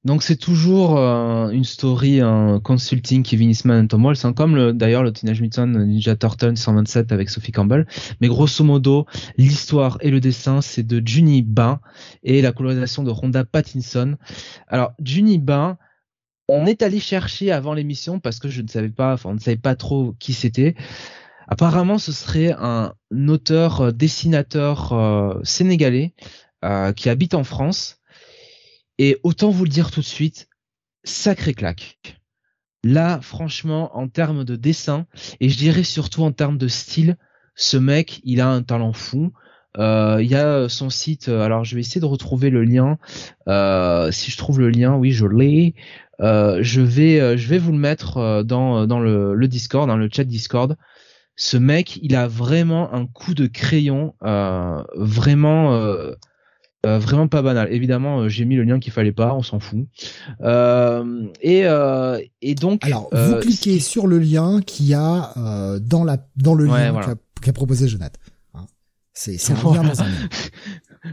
[0.04, 4.72] Donc c'est toujours euh, une story, un consulting Kevin Eastman et Tom Walsh, hein, comme
[4.72, 7.86] d'ailleurs le Teenage Mutant Ninja Turtles 127 avec Sophie Campbell.
[8.20, 9.06] Mais grosso modo,
[9.38, 11.82] l'histoire et le dessin c'est de Juni Bain
[12.24, 14.18] et la colorisation de Rhonda Pattinson.
[14.68, 15.78] Alors Juni Bain,
[16.48, 19.40] on est allé chercher avant l'émission parce que je ne savais pas, enfin on ne
[19.40, 20.74] savait pas trop qui c'était.
[21.48, 22.94] Apparemment, ce serait un
[23.28, 26.16] auteur, euh, dessinateur euh, sénégalais
[26.96, 28.01] qui habite en France
[29.02, 30.48] et autant vous le dire tout de suite,
[31.04, 32.22] sacré claque.
[32.84, 35.08] Là, franchement, en termes de dessin,
[35.40, 37.18] et je dirais surtout en termes de style,
[37.56, 39.34] ce mec, il a un talent fou.
[39.80, 43.00] Euh, il y a son site, euh, alors je vais essayer de retrouver le lien.
[43.48, 45.74] Euh, si je trouve le lien, oui, je l'ai.
[46.20, 50.26] je vais, je vais vous le mettre dans dans le, le Discord, dans le chat
[50.26, 50.78] Discord.
[51.36, 56.14] Ce mec, il a vraiment un coup de crayon, vraiment
[56.86, 57.72] euh, vraiment pas banal.
[57.72, 59.86] Évidemment, euh, j'ai mis le lien qu'il fallait pas, on s'en fout.
[60.42, 62.86] Euh, et, euh, et donc.
[62.86, 65.34] Alors, vous cliquez sur le lien qu'il y a
[65.80, 67.00] dans la dans le lien
[67.42, 68.20] qu'a proposé Jonathan.
[68.54, 68.66] Hein.
[69.14, 70.30] c'est c'est un lien dans un lien.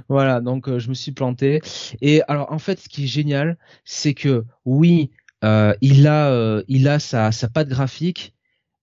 [0.08, 1.60] voilà, donc je me suis planté.
[2.00, 5.10] Et alors, en fait, ce qui est génial, c'est que oui,
[5.42, 8.32] il a il a sa sa patte graphique,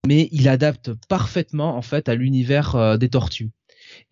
[0.06, 3.50] mais il adapte parfaitement en fait à l'univers des tortues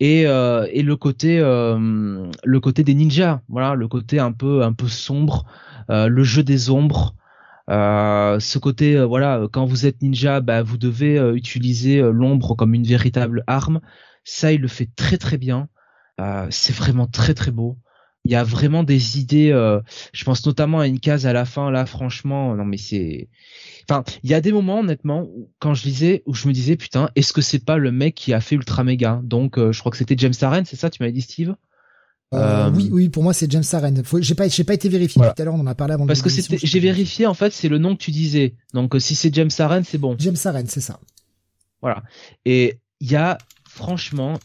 [0.01, 4.63] et, euh, et le côté euh, le côté des ninjas voilà le côté un peu
[4.63, 5.45] un peu sombre
[5.91, 7.15] euh, le jeu des ombres
[7.69, 13.43] ce côté voilà quand vous êtes ninja bah, vous devez utiliser l'ombre comme une véritable
[13.47, 13.81] arme.
[14.23, 15.69] Ça il le fait très très bien.
[16.51, 17.79] C'est vraiment très très beau
[18.25, 19.51] il y a vraiment des idées
[20.13, 23.29] je pense notamment à une case à la fin là franchement non mais c'est
[23.89, 25.29] Enfin, il y a des moments honnêtement
[25.59, 28.33] quand je lisais où je me disais putain, est-ce que c'est pas le mec qui
[28.33, 31.03] a fait Ultra Mega Donc euh, je crois que c'était James Aren, c'est ça Tu
[31.03, 31.55] m'avais dit Steve?
[32.33, 34.03] Euh, euh, oui, oui, pour moi c'est James Aren.
[34.21, 35.55] J'ai pas, j'ai pas été vérifié tout à l'heure.
[35.55, 36.07] On en a parlé avant.
[36.07, 38.55] Parce que c'était, j'ai vérifié en fait, c'est le nom que tu disais.
[38.73, 40.17] Donc si c'est James Aren, c'est bon.
[40.19, 40.99] James Aren, c'est ça.
[41.83, 42.03] Voilà.
[42.45, 43.37] Et il y a
[43.69, 44.39] franchement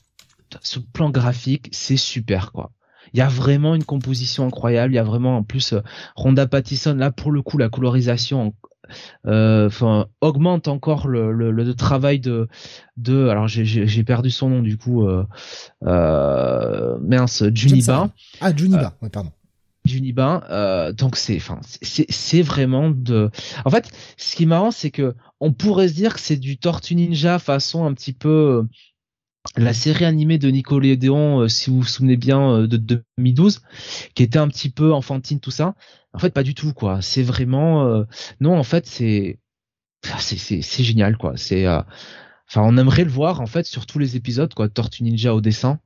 [0.62, 2.72] ce plan graphique, c'est super quoi.
[3.14, 4.94] Il y a vraiment une composition incroyable.
[4.94, 5.74] Il y a vraiment en plus
[6.16, 8.54] Ronda Pattison là pour le coup la colorisation
[9.28, 9.70] euh,
[10.22, 12.48] augmente encore le, le, le, travail de
[12.98, 15.26] de alors j'ai perdu son nom du coup euh,
[15.86, 18.10] euh, mince Juniba
[18.42, 19.32] ah Juniba ouais pardon.
[19.86, 23.30] Juniba euh, donc c'est enfin c'est c'est vraiment de
[23.66, 26.58] en fait ce qui est marrant c'est que on pourrait se dire que c'est du
[26.58, 28.66] Tortue Ninja façon un petit peu
[29.58, 33.62] la série animée de Nickelodeon, euh, si vous vous souvenez bien, euh, de 2012,
[34.14, 35.76] qui était un petit peu enfantine, tout ça.
[36.14, 37.02] En fait, pas du tout, quoi.
[37.02, 38.04] C'est vraiment, euh,
[38.40, 39.40] non, en fait, c'est,
[40.20, 41.34] c'est, c'est, génial, quoi.
[41.36, 44.70] C'est, enfin, on aimerait le voir, en fait, sur tous les épisodes, quoi.
[44.70, 45.80] Tortue Ninja au dessin.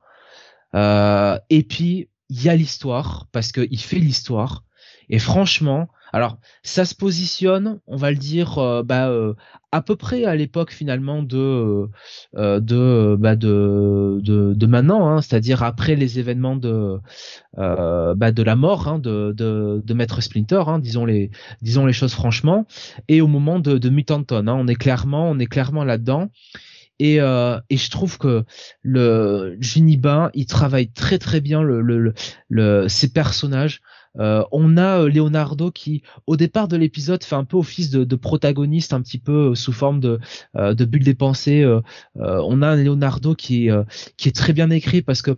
[0.74, 4.64] et puis, il y a l'histoire, parce qu'il fait l'histoire.
[5.10, 9.34] Et franchement, alors, ça se positionne, on va le dire, euh, bah, euh,
[9.72, 11.88] à peu près à l'époque finalement de
[12.36, 17.00] euh, de, bah, de, de de maintenant, hein, c'est-à-dire après les événements de
[17.58, 21.32] bah, de la mort hein, de, de, de Maître Splinter, hein, disons les
[21.64, 22.68] disons les choses franchement,
[23.08, 26.30] et au moment de, de Mutanton, hein, on est clairement on est clairement là-dedans.
[27.00, 28.46] Et, et je trouve que
[28.84, 32.14] le Juniba, il travaille très très bien le, le, le,
[32.50, 33.82] le ses personnages.
[34.20, 38.16] Euh, on a euh, Leonardo qui, au départ de l'épisode, fait un peu office de,
[38.16, 40.20] protagoniste, un petit peu euh, sous forme de,
[40.56, 41.66] de bulle des pensées.
[42.16, 43.70] on a un Leonardo qui
[44.18, 45.38] qui est très bien écrit parce que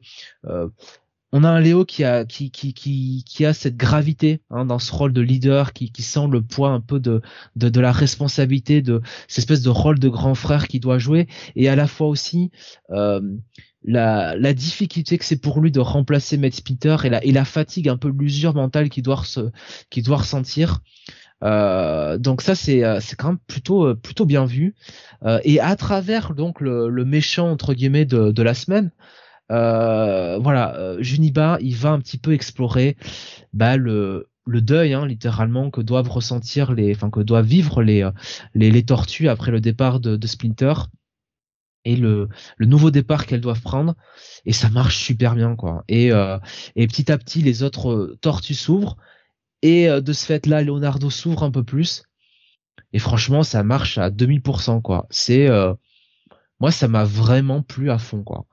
[1.32, 4.80] on a un Léo qui a qui qui qui, qui a cette gravité hein, dans
[4.80, 7.22] ce rôle de leader qui qui sent le poids un peu de
[7.58, 11.28] de, de la responsabilité de cette espèce de rôle de grand frère qu'il doit jouer
[11.58, 12.52] et à la fois aussi
[12.92, 13.22] euh,
[13.86, 18.10] la, difficulté que c'est pour lui de remplacer Matt Peter et la fatigue un peu
[18.10, 19.52] l'usure mentale qu'il doit se
[20.10, 20.82] ressentir.
[21.44, 24.74] Euh, donc ça c'est euh, c'est quand même plutôt plutôt bien vu.
[25.24, 28.92] Euh, et à travers donc le, méchant entre guillemets de, la semaine
[29.52, 32.98] euh, voilà, euh, Juniba, il va un petit peu explorer
[33.54, 38.04] bah, le, le deuil, hein, littéralement, que doivent ressentir les, enfin que doivent vivre les,
[38.04, 38.12] euh,
[38.56, 40.74] les, tortues après le départ de Splinter
[41.86, 43.96] et le, le nouveau départ qu'elles doivent prendre.
[44.46, 45.84] Et ça marche super bien quoi.
[45.88, 46.38] Et euh,
[46.76, 48.98] et petit à petit les autres tortues s'ouvrent.
[49.62, 52.04] Et de ce fait là Leonardo s'ouvre un peu plus.
[52.94, 55.08] Et franchement ça marche à 2000% quoi.
[55.10, 55.74] C'est euh,
[56.60, 58.46] moi ça m'a vraiment plu à fond quoi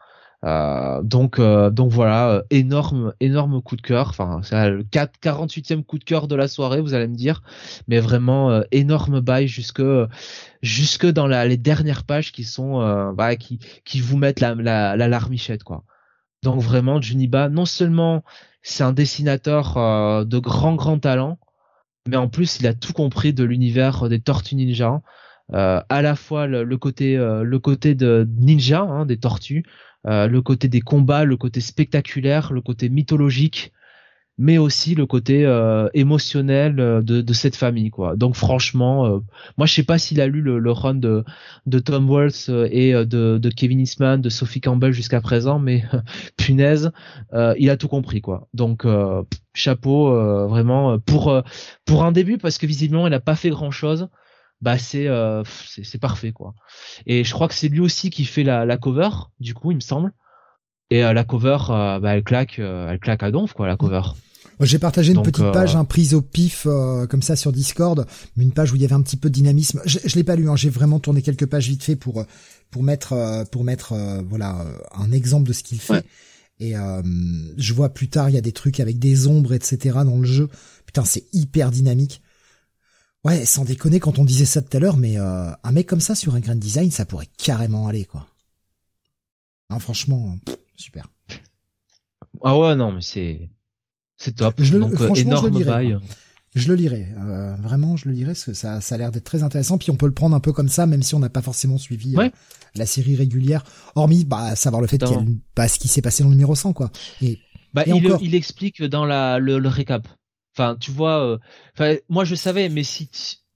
[0.44, 4.08] euh, donc euh, donc voilà euh, énorme énorme coup de cœur.
[4.08, 7.42] Enfin c'est le 4 48e coup de cœur de la soirée vous allez me dire.
[7.86, 9.82] Mais vraiment énorme bail jusque
[10.62, 14.96] jusque dans la, les dernières pages qui sont bah, qui qui vous mettent la la,
[14.96, 15.84] la larmichette quoi.
[16.42, 18.24] Donc vraiment Juniba non seulement
[18.62, 21.38] c'est un dessinateur de grand grand talent
[22.08, 25.02] mais en plus il a tout compris de l'univers des Tortues Ninja
[25.52, 29.68] à la fois le, côté le côté de ninja hein, des tortues euh,
[30.04, 33.72] le côté des combats, le côté spectaculaire, le côté mythologique,
[34.38, 38.16] mais aussi le côté euh, émotionnel euh, de, de, cette famille quoi.
[38.16, 39.22] Donc franchement,
[39.58, 41.24] moi je sais pas s'il a lu le, le, run de,
[41.84, 45.84] Tom Waltz et de, de Kevin Eastman, de Sophie Campbell jusqu'à présent, mais
[46.36, 46.90] punaise,
[47.58, 48.48] il a tout compris quoi.
[48.54, 48.86] Donc
[49.54, 50.10] chapeau
[50.48, 51.42] vraiment pour
[51.84, 54.08] pour un début parce que visiblement il n'a pas fait grand chose
[54.62, 56.54] bah euh, c'est c'est parfait quoi.
[57.04, 59.10] Et je crois que c'est lui aussi qui fait la, la cover
[59.40, 60.12] du coup il me semble.
[60.90, 64.02] Et euh, la cover euh, bah elle claque elle claque à donf quoi la cover.
[64.60, 66.68] J'ai partagé une petite page un prise au pif
[67.08, 69.82] comme ça sur Discord, une page où il y avait un petit peu de dynamisme.
[69.84, 72.24] Je, je l'ai pas lu, hein, j'ai vraiment tourné quelques pages vite fait pour
[72.70, 73.94] pour mettre pour mettre
[74.28, 76.04] voilà un exemple de ce qu'il fait.
[76.60, 76.74] Et
[77.56, 80.26] je vois plus tard il y a des trucs avec des ombres etc dans le
[80.26, 80.48] jeu.
[80.86, 82.22] Putain c'est hyper dynamique.
[83.24, 86.00] Ouais, sans déconner quand on disait ça tout à l'heure, mais euh, un mec comme
[86.00, 88.26] ça sur un grand design, ça pourrait carrément aller, quoi.
[89.70, 90.36] Hein, franchement,
[90.76, 91.08] super.
[92.42, 93.48] Ah ouais, non, mais c'est
[94.16, 94.54] c'est top.
[94.58, 95.96] Je Donc euh, énorme je le lirai,
[96.54, 99.24] Je le lirai, euh, vraiment, je le lirai, parce que ça, ça a l'air d'être
[99.24, 99.78] très intéressant.
[99.78, 101.78] Puis on peut le prendre un peu comme ça, même si on n'a pas forcément
[101.78, 102.16] suivi
[102.74, 106.02] la série régulière, hormis bah savoir le fait qu'il y a bah, ce qui s'est
[106.02, 106.90] passé dans le numéro 100, quoi.
[107.20, 107.38] Et,
[107.74, 108.20] bah, il, encore...
[108.22, 110.08] il explique dans la le, le récap.
[110.54, 111.38] Enfin, tu vois, euh,
[111.74, 113.08] enfin, moi je savais, mais si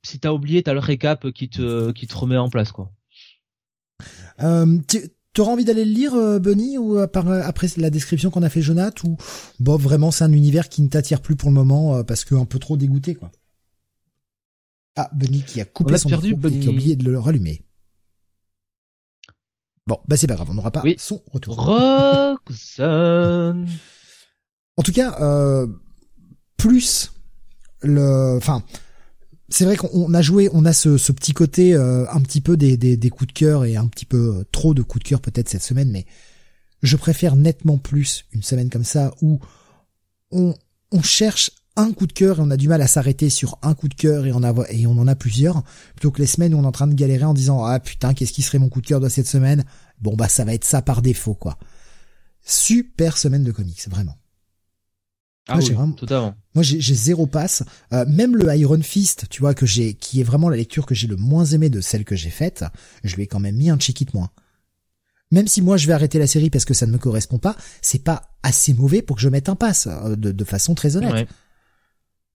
[0.02, 2.92] si t'as oublié, t'as le récap qui te qui te remet en place, quoi.
[4.42, 4.78] Euh,
[5.32, 7.06] T'auras envie d'aller le lire, euh, Bunny, ou euh,
[7.44, 9.18] après la description qu'on a fait Jonathan, ou
[9.60, 12.46] bon, vraiment c'est un univers qui ne t'attire plus pour le moment parce que un
[12.46, 13.30] peu trop dégoûté, quoi.
[14.96, 17.66] Ah, Bunny qui a coupé son perdu, micro qui a oublié de le rallumer.
[19.86, 21.56] Bon, bah c'est pas grave, on n'aura pas son retour.
[22.46, 23.68] Roxanne.
[24.76, 25.66] en tout cas, euh,
[26.56, 27.12] plus
[27.82, 28.62] le, enfin,
[29.48, 33.10] c'est vrai qu'on a joué, on a ce, petit côté euh, un petit peu des,
[33.10, 35.62] coups de cœur et un petit peu euh, trop de coups de cœur peut-être cette
[35.62, 36.06] semaine, mais
[36.82, 39.40] je préfère nettement plus une semaine comme ça où
[40.30, 40.54] on,
[40.92, 43.74] on cherche un coup de cœur et on a du mal à s'arrêter sur un
[43.74, 45.62] coup de cœur et on, et on en a plusieurs,
[45.94, 48.14] plutôt que les semaines où on est en train de galérer en disant ah putain
[48.14, 49.64] qu'est-ce qui serait mon coup de cœur de cette semaine?
[50.00, 51.58] Bon bah ça va être ça par défaut quoi.
[52.42, 54.16] Super semaine de comics vraiment.
[55.48, 55.94] Ah oui, vraiment,
[56.54, 57.62] Moi, j'ai zéro passe.
[57.92, 60.94] Euh, même le Iron Fist, tu vois, que j'ai, qui est vraiment la lecture que
[60.94, 62.64] j'ai le moins aimé de celle que j'ai faite,
[63.04, 64.30] je lui ai quand même mis un check-it moins.
[65.32, 67.56] Même si moi je vais arrêter la série parce que ça ne me correspond pas,
[67.82, 70.96] c'est pas assez mauvais pour que je mette un pass, euh, de, de façon très
[70.96, 71.28] honnête.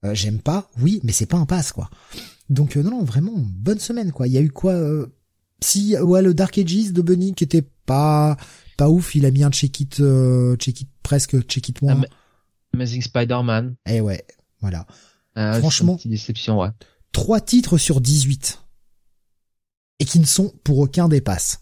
[0.03, 1.89] Euh, J'aime pas, oui, mais c'est pas un pass, quoi.
[2.49, 4.27] Donc euh, non, non, vraiment, bonne semaine, quoi.
[4.27, 5.07] Il y a eu quoi euh,
[5.61, 8.35] Si, ouais, le Dark Ages de Bunny qui était pas
[8.77, 10.01] pas ouf, il a mis un check-it,
[10.57, 12.01] check-it presque check-it moins.
[12.03, 12.07] Ah,
[12.73, 13.75] Amazing Spider-Man.
[13.87, 14.25] Eh ouais,
[14.59, 14.85] voilà.
[15.37, 16.69] Euh, Franchement, déception, ouais.
[17.11, 18.59] Trois titres sur 18.
[19.99, 21.59] Et qui ne sont pour aucun des passes.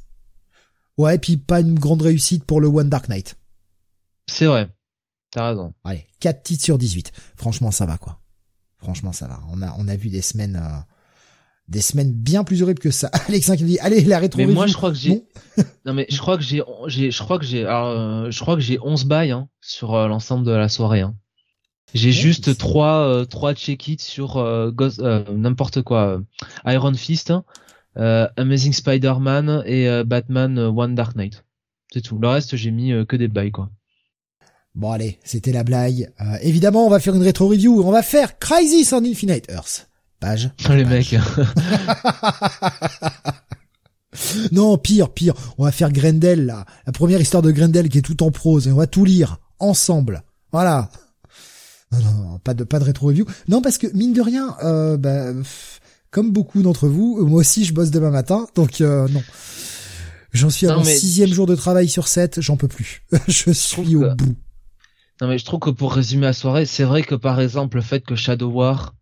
[0.97, 3.35] Ouais, et puis pas une grande réussite pour le One Dark Knight.
[4.27, 4.69] C'est vrai.
[5.31, 5.73] T'as raison.
[5.83, 7.11] Allez, quatre titres sur 18.
[7.35, 8.19] Franchement, ça va, quoi.
[8.77, 9.41] Franchement, ça va.
[9.49, 10.79] On a, on a vu des semaines, euh,
[11.69, 13.09] des semaines bien plus horribles que ça.
[13.27, 15.23] Alexin qui dit, allez, la rétro Mais moi, je crois que j'ai,
[15.85, 18.61] non, mais je crois que j'ai, j'ai, je crois que j'ai, alors, je crois que
[18.61, 21.15] j'ai 11 bails, hein, sur euh, l'ensemble de la soirée, hein.
[21.95, 24.71] J'ai juste trois, euh, trois check-it sur, euh,
[25.33, 26.21] n'importe quoi,
[26.65, 27.33] Iron Fist,
[27.95, 31.43] Amazing Spider-Man et Batman One Dark Knight.
[31.91, 32.19] C'est tout.
[32.19, 33.71] Le reste, j'ai mis que des bails, quoi.
[34.75, 36.11] Bon allez, c'était la blague.
[36.21, 37.81] Euh, évidemment, on va faire une rétro review.
[37.83, 39.88] On va faire Crisis on Infinite Earth.
[40.19, 40.51] Page.
[40.69, 41.15] Oh, les mecs.
[44.51, 45.33] non, pire, pire.
[45.57, 48.67] On va faire Grendel là, la première histoire de Grendel qui est tout en prose
[48.67, 50.23] et on va tout lire ensemble.
[50.51, 50.89] Voilà.
[51.91, 53.25] Non, non, non pas de pas de rétro review.
[53.47, 55.31] Non, parce que mine de rien, euh, bah,
[56.11, 59.23] comme beaucoup d'entre vous, moi aussi je bosse demain matin, donc euh, non.
[60.31, 63.03] J'en suis à mon sixième jour de travail sur sept, j'en peux plus.
[63.27, 64.35] je suis au bout.
[65.21, 67.81] Non mais je trouve que pour résumer la soirée, c'est vrai que par exemple le
[67.81, 68.95] fait que Shadow War,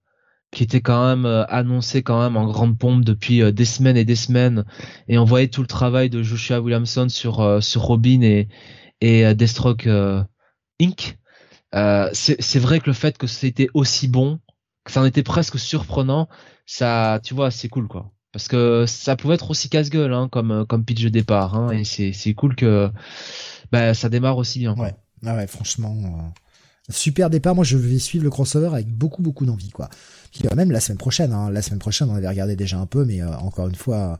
[0.51, 3.97] qui était quand même euh, annoncé quand même en grande pompe depuis euh, des semaines
[3.97, 4.65] et des semaines,
[5.07, 8.47] et on voyait tout le travail de Joshua Williamson sur euh, sur Robin et
[9.01, 9.87] et Deathstroke
[10.81, 11.17] Inc.
[12.13, 14.39] c'est vrai que le fait que c'était aussi bon,
[14.85, 16.27] que ça en était presque surprenant,
[16.65, 20.65] ça, tu vois, c'est cool quoi parce que ça pouvait être aussi casse-gueule hein, comme
[20.65, 22.89] comme pitch de départ hein, et c'est cool que
[23.71, 24.75] bah, ça démarre aussi bien.
[24.75, 24.95] Ouais.
[25.25, 25.95] Ah ouais, franchement,
[26.89, 27.55] super départ.
[27.55, 29.89] Moi, je vais suivre le crossover avec beaucoup, beaucoup d'envie, quoi.
[30.45, 33.05] Euh, même la semaine prochaine, hein, la semaine prochaine, on avait regardé déjà un peu,
[33.05, 34.19] mais euh, encore une fois,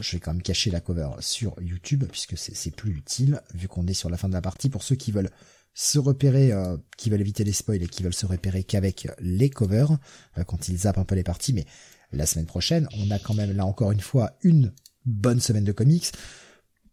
[0.00, 3.86] je vais quand même cacher la cover sur YouTube puisque c'est plus utile vu qu'on
[3.86, 4.68] est sur la fin de la partie.
[4.68, 5.30] Pour ceux qui veulent
[5.74, 6.52] se repérer,
[6.96, 9.98] qui veulent éviter les spoils et qui veulent se repérer qu'avec les covers
[10.46, 11.66] quand ils zappent un peu les parties, mais
[12.12, 14.72] la semaine prochaine, on a quand même là encore une fois une
[15.04, 16.12] bonne semaine de comics.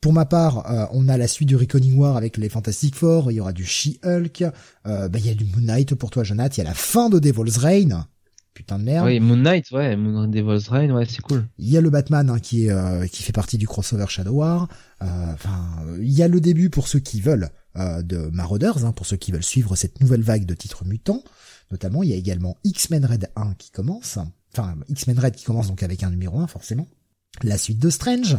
[0.01, 3.32] Pour ma part, euh, on a la suite du Reckoning War avec les Fantastic Four,
[3.32, 4.41] il y aura du She-Hulk,
[4.88, 6.74] euh, bah, il y a du Moon Knight pour toi Jonathan, il y a la
[6.74, 8.06] fin de Devil's Reign,
[8.53, 9.05] putain de merde.
[9.07, 11.47] Oui, Moon Knight, ouais, Moon Devil's Reign, ouais, c'est cool.
[11.57, 14.31] Il y a le Batman hein, qui est euh, qui fait partie du crossover Shadow
[14.31, 14.67] War.
[14.99, 19.17] Enfin, il y a le début pour ceux qui veulent de Marauders, hein, pour ceux
[19.17, 21.23] qui veulent suivre cette nouvelle vague de titres mutants.
[21.71, 24.19] Notamment, il y a également X-Men Red 1 qui commence.
[24.53, 26.88] Enfin, X-Men Red qui commence donc avec un numéro 1 forcément.
[27.43, 28.38] La suite de Strange,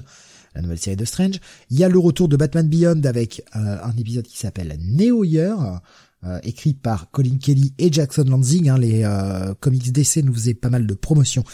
[0.55, 1.41] la nouvelle série de Strange.
[1.71, 5.25] Il y a le retour de Batman Beyond avec euh, un épisode qui s'appelle Neo
[5.25, 5.81] Year,
[6.25, 8.69] euh, écrit par Colin Kelly et Jackson Lansing.
[8.69, 11.45] Hein, les euh, comics DC nous faisaient pas mal de promotion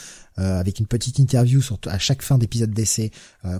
[0.40, 3.10] avec une petite interview sur, à chaque fin d'épisode DC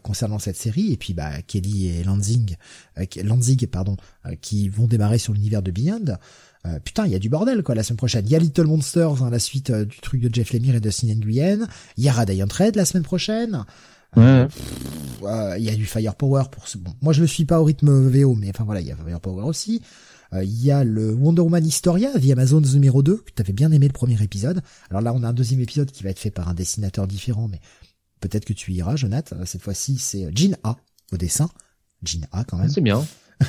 [0.04, 0.92] concernant cette série.
[0.92, 2.54] Et puis bah, Kelly et Lansing,
[3.24, 3.96] Lansing pardon,
[4.40, 6.16] qui vont démarrer sur l'univers de Beyond.
[6.84, 8.24] putain, il y a du bordel quoi la semaine prochaine.
[8.26, 10.90] Il y a Little Monsters, hein, la suite du truc de Jeff Lemire et de
[10.90, 11.66] Sin Nguyen.
[11.96, 13.64] Il y a Radiant Red la semaine prochaine.
[14.16, 14.46] Ouais.
[15.58, 16.78] Il y a du Firepower pour ce...
[16.78, 18.96] bon, moi je le suis pas au rythme VO, mais enfin voilà, il y a
[18.96, 19.82] Firepower aussi.
[20.34, 23.72] Euh, il y a le Wonder Woman Historia, The Amazon numéro 2, que t'avais bien
[23.72, 24.62] aimé le premier épisode.
[24.90, 27.48] Alors là, on a un deuxième épisode qui va être fait par un dessinateur différent,
[27.48, 27.60] mais
[28.20, 29.36] peut-être que tu iras, Jonathan.
[29.40, 30.76] Euh, cette fois-ci, c'est Jean A
[31.12, 31.48] au dessin.
[32.02, 32.68] Jean A quand même.
[32.68, 33.04] C'est bien.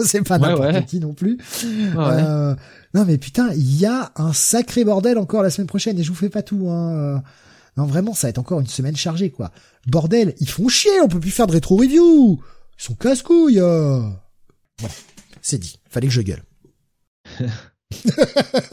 [0.00, 1.38] c'est pas n'importe qui non plus.
[1.64, 2.56] Euh,
[2.92, 6.08] non mais putain, il y a un sacré bordel encore la semaine prochaine et je
[6.08, 6.68] vous fais pas tout.
[6.68, 7.22] Hein.
[7.76, 9.50] Non, vraiment, ça va être encore une semaine chargée, quoi.
[9.86, 12.40] Bordel, ils font chier, on peut plus faire de rétro-review.
[12.78, 13.60] Ils sont casse-couilles.
[13.60, 14.00] Euh.
[14.78, 14.94] Voilà,
[15.42, 15.78] c'est dit.
[15.96, 16.42] Fallait que je gueule.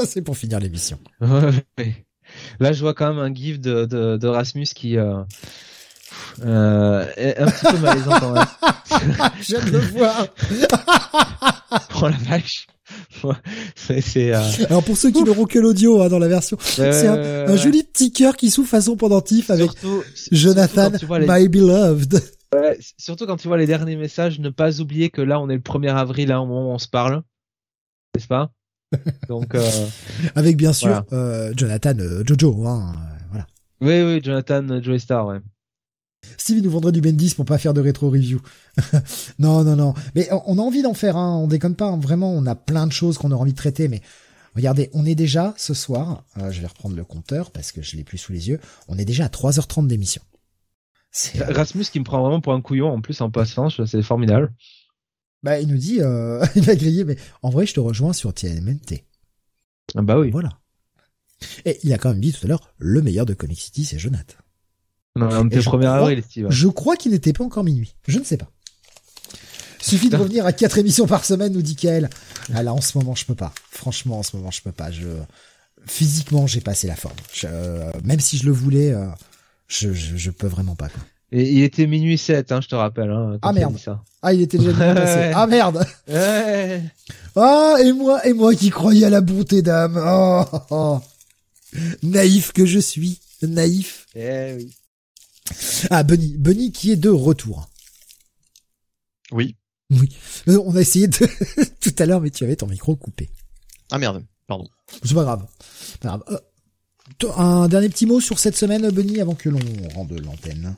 [0.06, 1.00] c'est pour finir l'émission.
[2.60, 5.24] Là, je vois quand même un gif de, de, Rasmus qui euh,
[6.44, 8.46] euh, est un petit peu malaisant quand même.
[9.42, 10.28] J'aime le voir.
[12.02, 12.68] oh la vache.
[14.34, 14.66] euh...
[14.70, 18.12] Alors pour ceux qui n'auront que l'audio hein, dans la version, c'est un, joli petit
[18.12, 19.72] cœur qui souffle façon pendentif avec
[20.30, 22.22] Jonathan, my beloved.
[22.98, 25.62] Surtout quand tu vois les derniers messages, ne pas oublier que là on est le
[25.62, 27.24] 1er avril, là, au moment où on se parle,
[28.16, 28.52] n'est-ce pas?
[29.28, 29.70] Donc euh...
[30.36, 32.94] avec bien sûr euh, Jonathan euh, Jojo, hein,
[33.30, 33.48] voilà.
[33.82, 35.40] Oui oui, Jonathan Joey Star, ouais.
[36.38, 38.42] Steve nous vendrait du Bendis pour pas faire de rétro review.
[39.40, 39.94] non, non, non.
[40.16, 41.88] Mais on a envie d'en faire un, on déconne pas.
[41.88, 42.00] Hein.
[42.00, 43.88] Vraiment, on a plein de choses qu'on a envie de traiter.
[43.88, 44.02] Mais
[44.56, 46.24] regardez, on est déjà ce soir.
[46.38, 48.60] Euh, je vais reprendre le compteur parce que je l'ai plus sous les yeux.
[48.88, 50.22] On est déjà à 3h30 d'émission.
[51.14, 54.52] C'est Rasmus qui me prend vraiment pour un couillon en plus en passant, c'est formidable.
[55.44, 58.34] Bah, il nous dit, euh, il va griller, mais en vrai, je te rejoins sur
[58.34, 59.06] TNMT.
[59.96, 60.32] Ah bah oui.
[60.32, 60.60] Voilà.
[61.66, 64.00] Et il a quand même dit tout à l'heure, le meilleur de Comic City, c'est
[64.00, 64.38] Jonathan.
[65.16, 66.48] Non, on était 1er avril, Steve.
[66.50, 67.96] Je crois qu'il n'était pas encore minuit.
[68.08, 68.50] Je ne sais pas.
[69.80, 72.10] Suffit de revenir à quatre émissions par semaine, nous dit Kael.
[72.54, 73.54] Ah là, en ce moment, je peux pas.
[73.70, 74.90] Franchement, en ce moment, je peux pas.
[74.90, 75.10] Je
[75.86, 77.16] physiquement, j'ai passé la forme.
[77.44, 79.08] Euh, même si je le voulais, euh,
[79.74, 80.90] je, je, je, peux vraiment pas.
[80.90, 81.02] Quoi.
[81.32, 83.10] Et il était minuit 7, hein, je te rappelle.
[83.10, 83.76] Hein, ah merde.
[84.22, 85.32] Ah, il était déjà passé.
[85.34, 85.86] Ah merde.
[87.36, 90.00] Ah et moi, et moi qui croyais à la bonté d'âme.
[90.00, 91.02] Oh, oh, oh,
[92.04, 94.06] naïf que je suis, naïf.
[94.16, 94.76] Eh oui.
[95.90, 96.36] Ah, Bunny.
[96.38, 97.68] Bunny qui est de retour.
[99.32, 99.56] Oui.
[99.90, 100.16] Oui.
[100.48, 101.18] Euh, on a essayé de
[101.82, 103.30] tout à l'heure, mais tu avais ton micro coupé.
[103.92, 104.68] Ah merde, pardon.
[105.04, 105.48] C'est pas grave.
[106.00, 106.42] Pas grave.
[107.24, 109.60] Euh, un dernier petit mot sur cette semaine, Bunny, avant que l'on
[109.94, 110.76] rende l'antenne.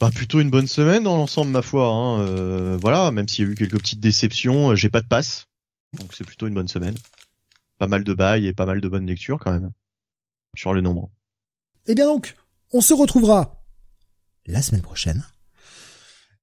[0.00, 1.88] Bah plutôt une bonne semaine dans l'ensemble, ma foi.
[1.88, 2.20] Hein.
[2.20, 5.46] Euh, voilà, même s'il y a eu quelques petites déceptions, j'ai pas de passe.
[5.98, 6.94] Donc c'est plutôt une bonne semaine.
[7.78, 9.70] Pas mal de bails et pas mal de bonnes lectures quand même.
[10.56, 11.10] Sur le nombre.
[11.86, 12.36] Eh bien donc,
[12.72, 13.62] on se retrouvera
[14.46, 15.24] la semaine prochaine.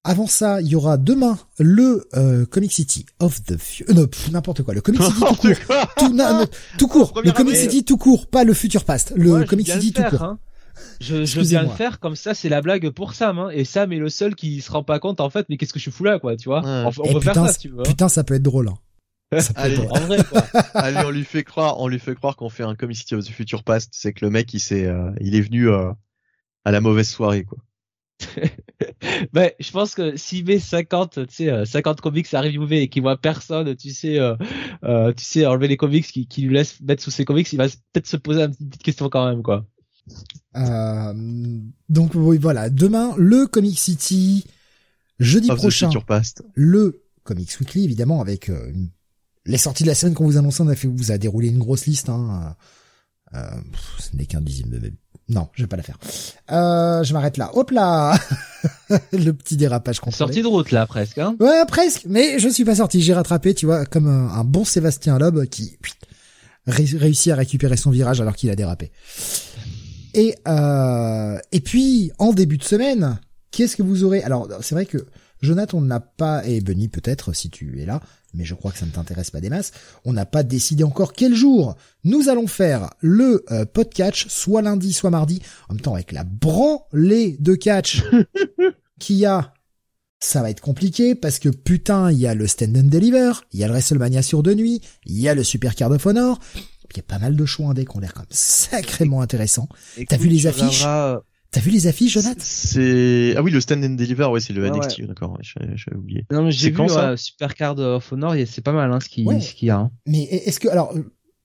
[0.07, 3.97] Avant ça, il y aura demain le euh, Comic City of the Future.
[3.97, 4.75] Euh, n'importe quoi.
[4.75, 5.93] Le Comic City tout court.
[5.97, 6.45] tout, non,
[6.77, 7.21] tout court.
[7.23, 9.13] Le Comic City tout court, pas le Future Past.
[9.15, 10.21] Le Comic City tout court.
[10.21, 10.39] Hein.
[10.99, 13.39] Je, je viens le faire comme ça, c'est la blague pour Sam.
[13.39, 13.49] Hein.
[13.51, 15.47] Et Sam est le seul qui se rend pas compte en fait.
[15.49, 17.69] Mais qu'est-ce que je fous là, quoi, tu vois On, on peut faire ça, tu
[17.69, 17.79] veux.
[17.79, 17.83] Hein.
[17.83, 18.69] Putain, ça peut être drôle.
[18.69, 18.77] Hein.
[19.55, 20.41] Allez, en vrai, quoi.
[20.75, 23.25] Allez, on lui fait croire, on lui fait croire qu'on fait un Comic City of
[23.25, 23.89] the Future Past.
[23.93, 25.91] C'est que le mec, il s'est, euh, il est venu euh,
[26.63, 27.57] à la mauvaise soirée, quoi.
[29.33, 32.87] ben, je pense que s'il met 50, tu sais, 50 euh, comics à reviewer et
[32.87, 34.35] qu'il voit personne, tu sais, euh,
[34.83, 37.57] euh, tu sais, enlever les comics, qui, qui lui laisse mettre sous ses comics, il
[37.57, 39.65] va peut-être se poser une petite question quand même, quoi.
[40.55, 41.13] Euh,
[41.89, 42.69] donc oui, voilà.
[42.69, 44.45] Demain, le Comic City.
[45.17, 45.89] Jeudi prochain,
[46.55, 48.51] le Comics Weekly, évidemment, avec
[49.45, 50.61] les sorties de la semaine qu'on vous annonçait.
[50.61, 52.09] On a fait, vous a déroulé une grosse liste.
[52.09, 52.55] Hein.
[53.35, 53.41] Euh,
[53.99, 54.79] ce n'est qu'un dixième de
[55.27, 55.97] non, je vais pas la faire.
[56.51, 57.49] Euh, je m'arrête là.
[57.55, 58.15] Hop là
[59.11, 60.17] Le petit dérapage contrôlé.
[60.17, 61.17] Sorti de route là, presque.
[61.17, 62.03] Hein ouais, presque.
[62.07, 63.01] Mais je suis pas sorti.
[63.01, 65.77] J'ai rattrapé, tu vois, comme un, bon Sébastien Loeb qui
[66.67, 68.91] réussit à récupérer son virage alors qu'il a dérapé.
[70.13, 74.21] Et euh, et puis en début de semaine, qu'est-ce que vous aurez?
[74.21, 75.07] Alors c'est vrai que
[75.41, 77.99] Jonathan n'a pas et Benny peut-être si tu es là,
[78.35, 79.71] mais je crois que ça ne t'intéresse pas des masses.
[80.03, 84.93] On n'a pas décidé encore quel jour nous allons faire le euh, podcast, soit lundi,
[84.93, 85.41] soit mardi.
[85.69, 88.03] En même temps, avec la branlée de catch
[88.99, 89.53] qu'il y a,
[90.19, 93.59] ça va être compliqué parce que putain, il y a le Stand and Deliver, il
[93.59, 96.39] y a le WrestleMania sur deux nuits, il y a le Super Card of Honor.
[96.91, 99.67] Il y a pas mal de choix indés qui ont l'air quand même sacrément intéressants.
[100.07, 100.85] T'as vu les affiches?
[101.51, 102.39] T'as vu les affiches, Jonathan?
[102.39, 106.25] C'est ah oui le Stand and Deliver, ouais c'est le NXT, d'accord, j'avais oublié.
[106.31, 107.15] Non mais j'ai vu ça?
[107.17, 109.25] Super Card of Honor, c'est pas mal hein, ce qu'il
[109.61, 109.77] y a.
[109.77, 109.91] Hein.
[110.05, 110.93] Mais est-ce que alors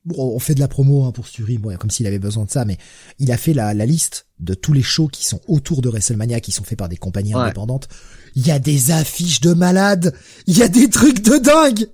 [0.04, 2.50] bon, on fait de la promo hein, pour Sturi, bon, comme s'il avait besoin de
[2.50, 2.78] ça, mais
[3.18, 6.40] il a fait la, la liste de tous les shows qui sont autour de WrestleMania,
[6.40, 7.88] qui sont faits par des compagnies indépendantes.
[8.34, 10.14] Il y a des affiches de malades,
[10.46, 11.88] il y a des trucs de dingue.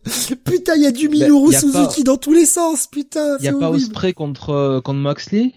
[0.44, 3.38] Putain, il y a du ben, Minoru Suzuki dans tous les sens, putain.
[3.40, 5.54] Il y a pas Osprey contre euh, contre Moxley?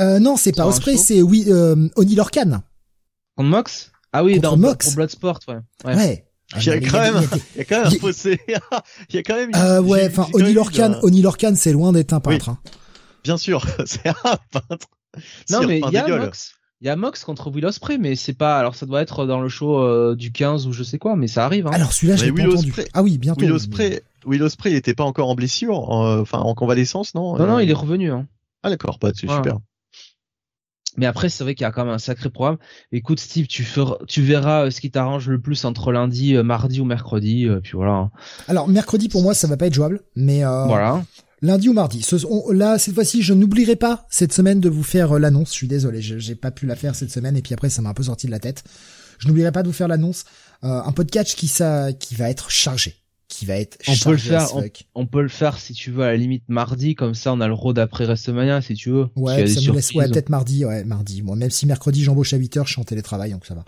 [0.00, 2.62] Euh, non, c'est pas Osprey, c'est oui, euh, Oni Lorcan.
[3.36, 4.86] Contre Mox Ah oui, dans Mox.
[4.86, 5.58] pour Bloodsport, ouais.
[5.84, 5.96] Ouais.
[5.96, 6.26] ouais.
[6.56, 8.38] Il y a quand même, il y a quand même un fossé.
[9.08, 9.50] il y a quand même.
[9.56, 12.50] Euh, ouais, enfin, Oni Lorcan, Oni Lorcan, c'est loin d'être un peintre.
[12.50, 12.58] Hein.
[13.24, 14.86] Bien sûr, c'est un peintre.
[15.50, 16.52] Non, mais il y a Mox.
[16.82, 18.58] Il y a Mox contre Will Ospreay, mais c'est pas.
[18.58, 21.26] Alors ça doit être dans le show euh, du 15 ou je sais quoi, mais
[21.26, 21.66] ça arrive.
[21.66, 21.72] Hein.
[21.72, 22.72] Alors celui-là, j'ai pas entendu.
[22.92, 23.40] Ah oui, bientôt.
[23.40, 27.46] Will Ospreay, Will Ospreay, il était pas encore en blessure, enfin en, convalescence, non Non,
[27.46, 28.12] non, il est revenu.
[28.12, 28.28] Hein.
[28.62, 29.58] Ah d'accord, pas c'est super.
[30.96, 32.58] Mais après, c'est vrai qu'il y a quand même un sacré programme.
[32.92, 36.42] Écoute, Steve, tu, feras, tu verras euh, ce qui t'arrange le plus entre lundi, euh,
[36.42, 37.92] mardi ou mercredi, euh, puis voilà.
[37.92, 38.10] Hein.
[38.48, 41.04] Alors, mercredi, pour moi, ça va pas être jouable, mais voilà.
[41.42, 42.02] lundi ou mardi.
[42.02, 42.16] Ce,
[42.52, 45.50] là, cette fois-ci, je n'oublierai pas cette semaine de vous faire l'annonce.
[45.50, 47.90] Je suis désolé, j'ai pas pu la faire cette semaine, et puis après, ça m'a
[47.90, 48.64] un peu sorti de la tête.
[49.18, 50.24] Je n'oublierai pas de vous faire l'annonce.
[50.62, 53.05] un podcast qui, ça, qui va être chargé
[53.36, 54.48] qui va être on peut le faire
[54.94, 57.46] on, peut le faire si tu veux à la limite mardi comme ça on a
[57.46, 59.08] le road après WrestleMania si tu veux.
[59.14, 61.20] Ouais ça nous laisse ouais peut-être mardi ouais mardi.
[61.20, 63.64] Moi même si mercredi j'embauche à 8 heures je suis en télétravail donc ça va.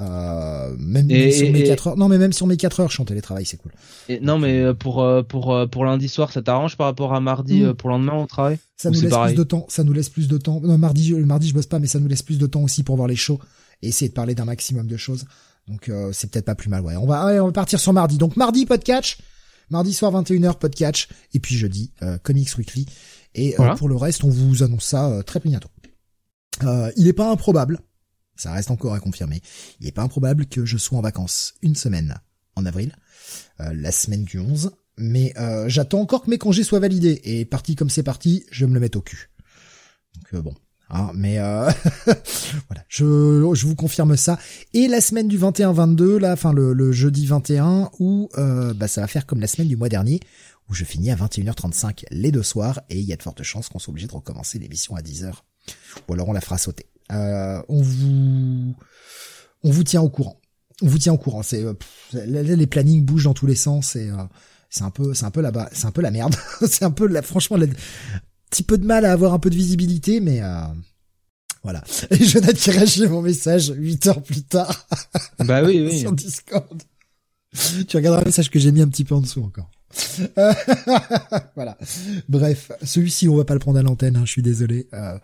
[0.00, 3.02] Euh, même, sur mes 4 heures non mais même sur mes 4 heures je suis
[3.02, 3.72] en télétravail c'est cool.
[4.08, 7.20] Et, non mais euh, pour euh, pour pour lundi soir ça t'arrange par rapport à
[7.20, 7.74] mardi mm.
[7.74, 8.56] pour le lendemain au travail?
[8.78, 10.60] Ça nous laisse plus de temps ça nous laisse plus de temps.
[10.62, 12.96] Non mardi mardi je bosse pas mais ça nous laisse plus de temps aussi pour
[12.96, 13.40] voir les shows
[13.82, 15.26] et essayer de parler d'un maximum de choses
[15.68, 16.82] donc euh, c'est peut-être pas plus mal.
[16.82, 18.18] Ouais, on va on va partir sur mardi.
[18.18, 19.18] Donc mardi podcast,
[19.70, 22.86] mardi soir 21h podcast et puis jeudi euh, Comics Weekly
[23.34, 25.70] et euh, pour le reste, on vous annonce ça très bientôt.
[26.96, 27.80] il est pas improbable,
[28.36, 29.40] ça reste encore à confirmer.
[29.80, 32.18] Il est pas improbable que je sois en vacances une semaine
[32.56, 32.94] en avril,
[33.58, 35.32] la semaine du 11, mais
[35.68, 38.80] j'attends encore que mes congés soient validés et parti comme c'est parti, je me le
[38.80, 39.30] mettre au cul.
[40.14, 40.54] Donc bon,
[40.94, 41.70] Hein, mais euh,
[42.68, 44.38] voilà, je, je vous confirme ça.
[44.74, 49.00] Et la semaine du 21-22, là, enfin le, le, jeudi 21, où euh, bah, ça
[49.00, 50.20] va faire comme la semaine du mois dernier,
[50.68, 53.70] où je finis à 21h35 les deux soirs, et il y a de fortes chances
[53.70, 55.32] qu'on soit obligé de recommencer l'émission à 10h.
[56.08, 56.86] Ou alors on la fera sauter.
[57.10, 58.74] Euh, on vous
[59.62, 60.40] on vous tient au courant.
[60.82, 61.42] On vous tient au courant.
[61.42, 61.64] C'est
[62.12, 64.10] les plannings bougent dans tous les sens et
[64.68, 66.34] c'est un peu c'est un peu là-bas, c'est un peu la merde.
[66.68, 67.66] c'est un peu la franchement la,
[68.52, 70.66] petit peu de mal à avoir un peu de visibilité, mais euh,
[71.62, 71.82] voilà.
[72.10, 74.86] Et je n'ai tiré mon message 8 heures plus tard.
[75.38, 75.98] Bah oui, oui.
[75.98, 76.82] sur Discord.
[77.88, 79.70] Tu regarderas le message que j'ai mis un petit peu en dessous encore.
[81.56, 81.76] voilà.
[82.28, 84.88] Bref, celui-ci on va pas le prendre à l'antenne, hein, je suis désolé.
[84.92, 85.18] Euh,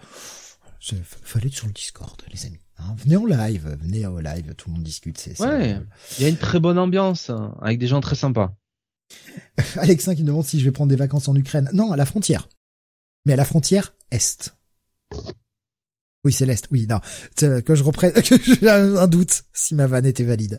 [1.23, 2.61] fallait être sur le Discord, les amis.
[2.79, 2.95] Hein.
[2.99, 5.19] venez en live, venez au live, tout le monde discute.
[5.19, 5.79] C'est, ouais.
[6.19, 8.55] Il y a une très bonne ambiance hein, avec des gens très sympas.
[9.77, 11.71] Alexin qui me demande si je vais prendre des vacances en Ukraine.
[11.73, 12.49] Non, à la frontière.
[13.29, 14.57] Mais à la frontière Est.
[16.25, 16.67] Oui, c'est l'Est.
[16.71, 16.99] Oui, non.
[17.37, 20.59] Que je reprenne, que j'ai un doute si ma vanne était valide.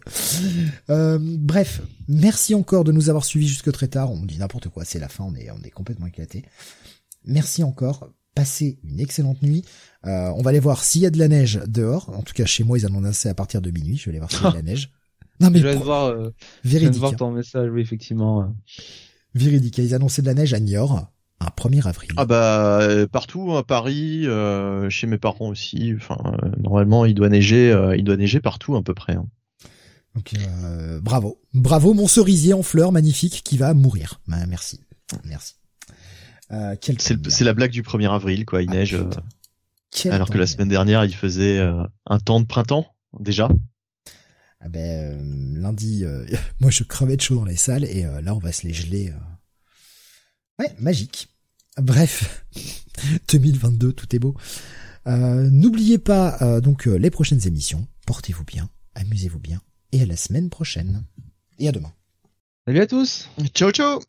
[0.91, 4.11] Euh, bref, merci encore de nous avoir suivis jusque très tard.
[4.11, 6.45] On dit n'importe quoi, c'est la fin, on est, on est complètement éclaté.
[7.25, 8.14] Merci encore.
[8.35, 9.65] Passez une excellente nuit.
[10.06, 12.09] Euh, on va aller voir s'il y a de la neige dehors.
[12.15, 13.98] En tout cas, chez moi, ils en ont assez à partir de minuit.
[13.98, 14.91] Je vais aller voir s'il y a de la neige.
[15.41, 16.31] Non mais je viens de voir, euh,
[16.65, 16.95] véridique.
[16.95, 18.53] Je voir ton message, oui effectivement.
[19.33, 19.77] Véridique.
[19.77, 22.11] Ils annonçaient de la neige à Niort un 1er avril.
[22.17, 25.93] Ah bah euh, partout à Paris, euh, chez mes parents aussi.
[25.95, 29.13] Enfin euh, normalement il doit neiger, il doit neiger partout à peu près.
[29.13, 29.27] Hein.
[30.15, 30.33] Donc
[31.01, 34.19] bravo, bravo mon cerisier en fleurs magnifique qui va mourir.
[34.27, 34.81] Bah, merci,
[35.23, 35.55] merci.
[36.49, 38.97] c'est la blague du 1er avril quoi, il ah, neige.
[40.05, 42.87] alors que la semaine dernière il faisait un temps de printemps
[43.19, 43.49] déjà.
[44.61, 46.03] Ah ben lundi,
[46.59, 49.13] moi je crevais de chaud dans les salles et là on va se les geler.
[50.59, 51.29] Ouais, magique.
[51.77, 52.45] Bref,
[53.31, 54.35] 2022, tout est beau.
[55.05, 57.88] N'oubliez pas donc les prochaines émissions.
[58.05, 61.03] Portez-vous bien, amusez-vous bien et à la semaine prochaine.
[61.57, 61.91] Et à demain.
[62.67, 63.29] Salut à tous.
[63.55, 63.99] Ciao ciao.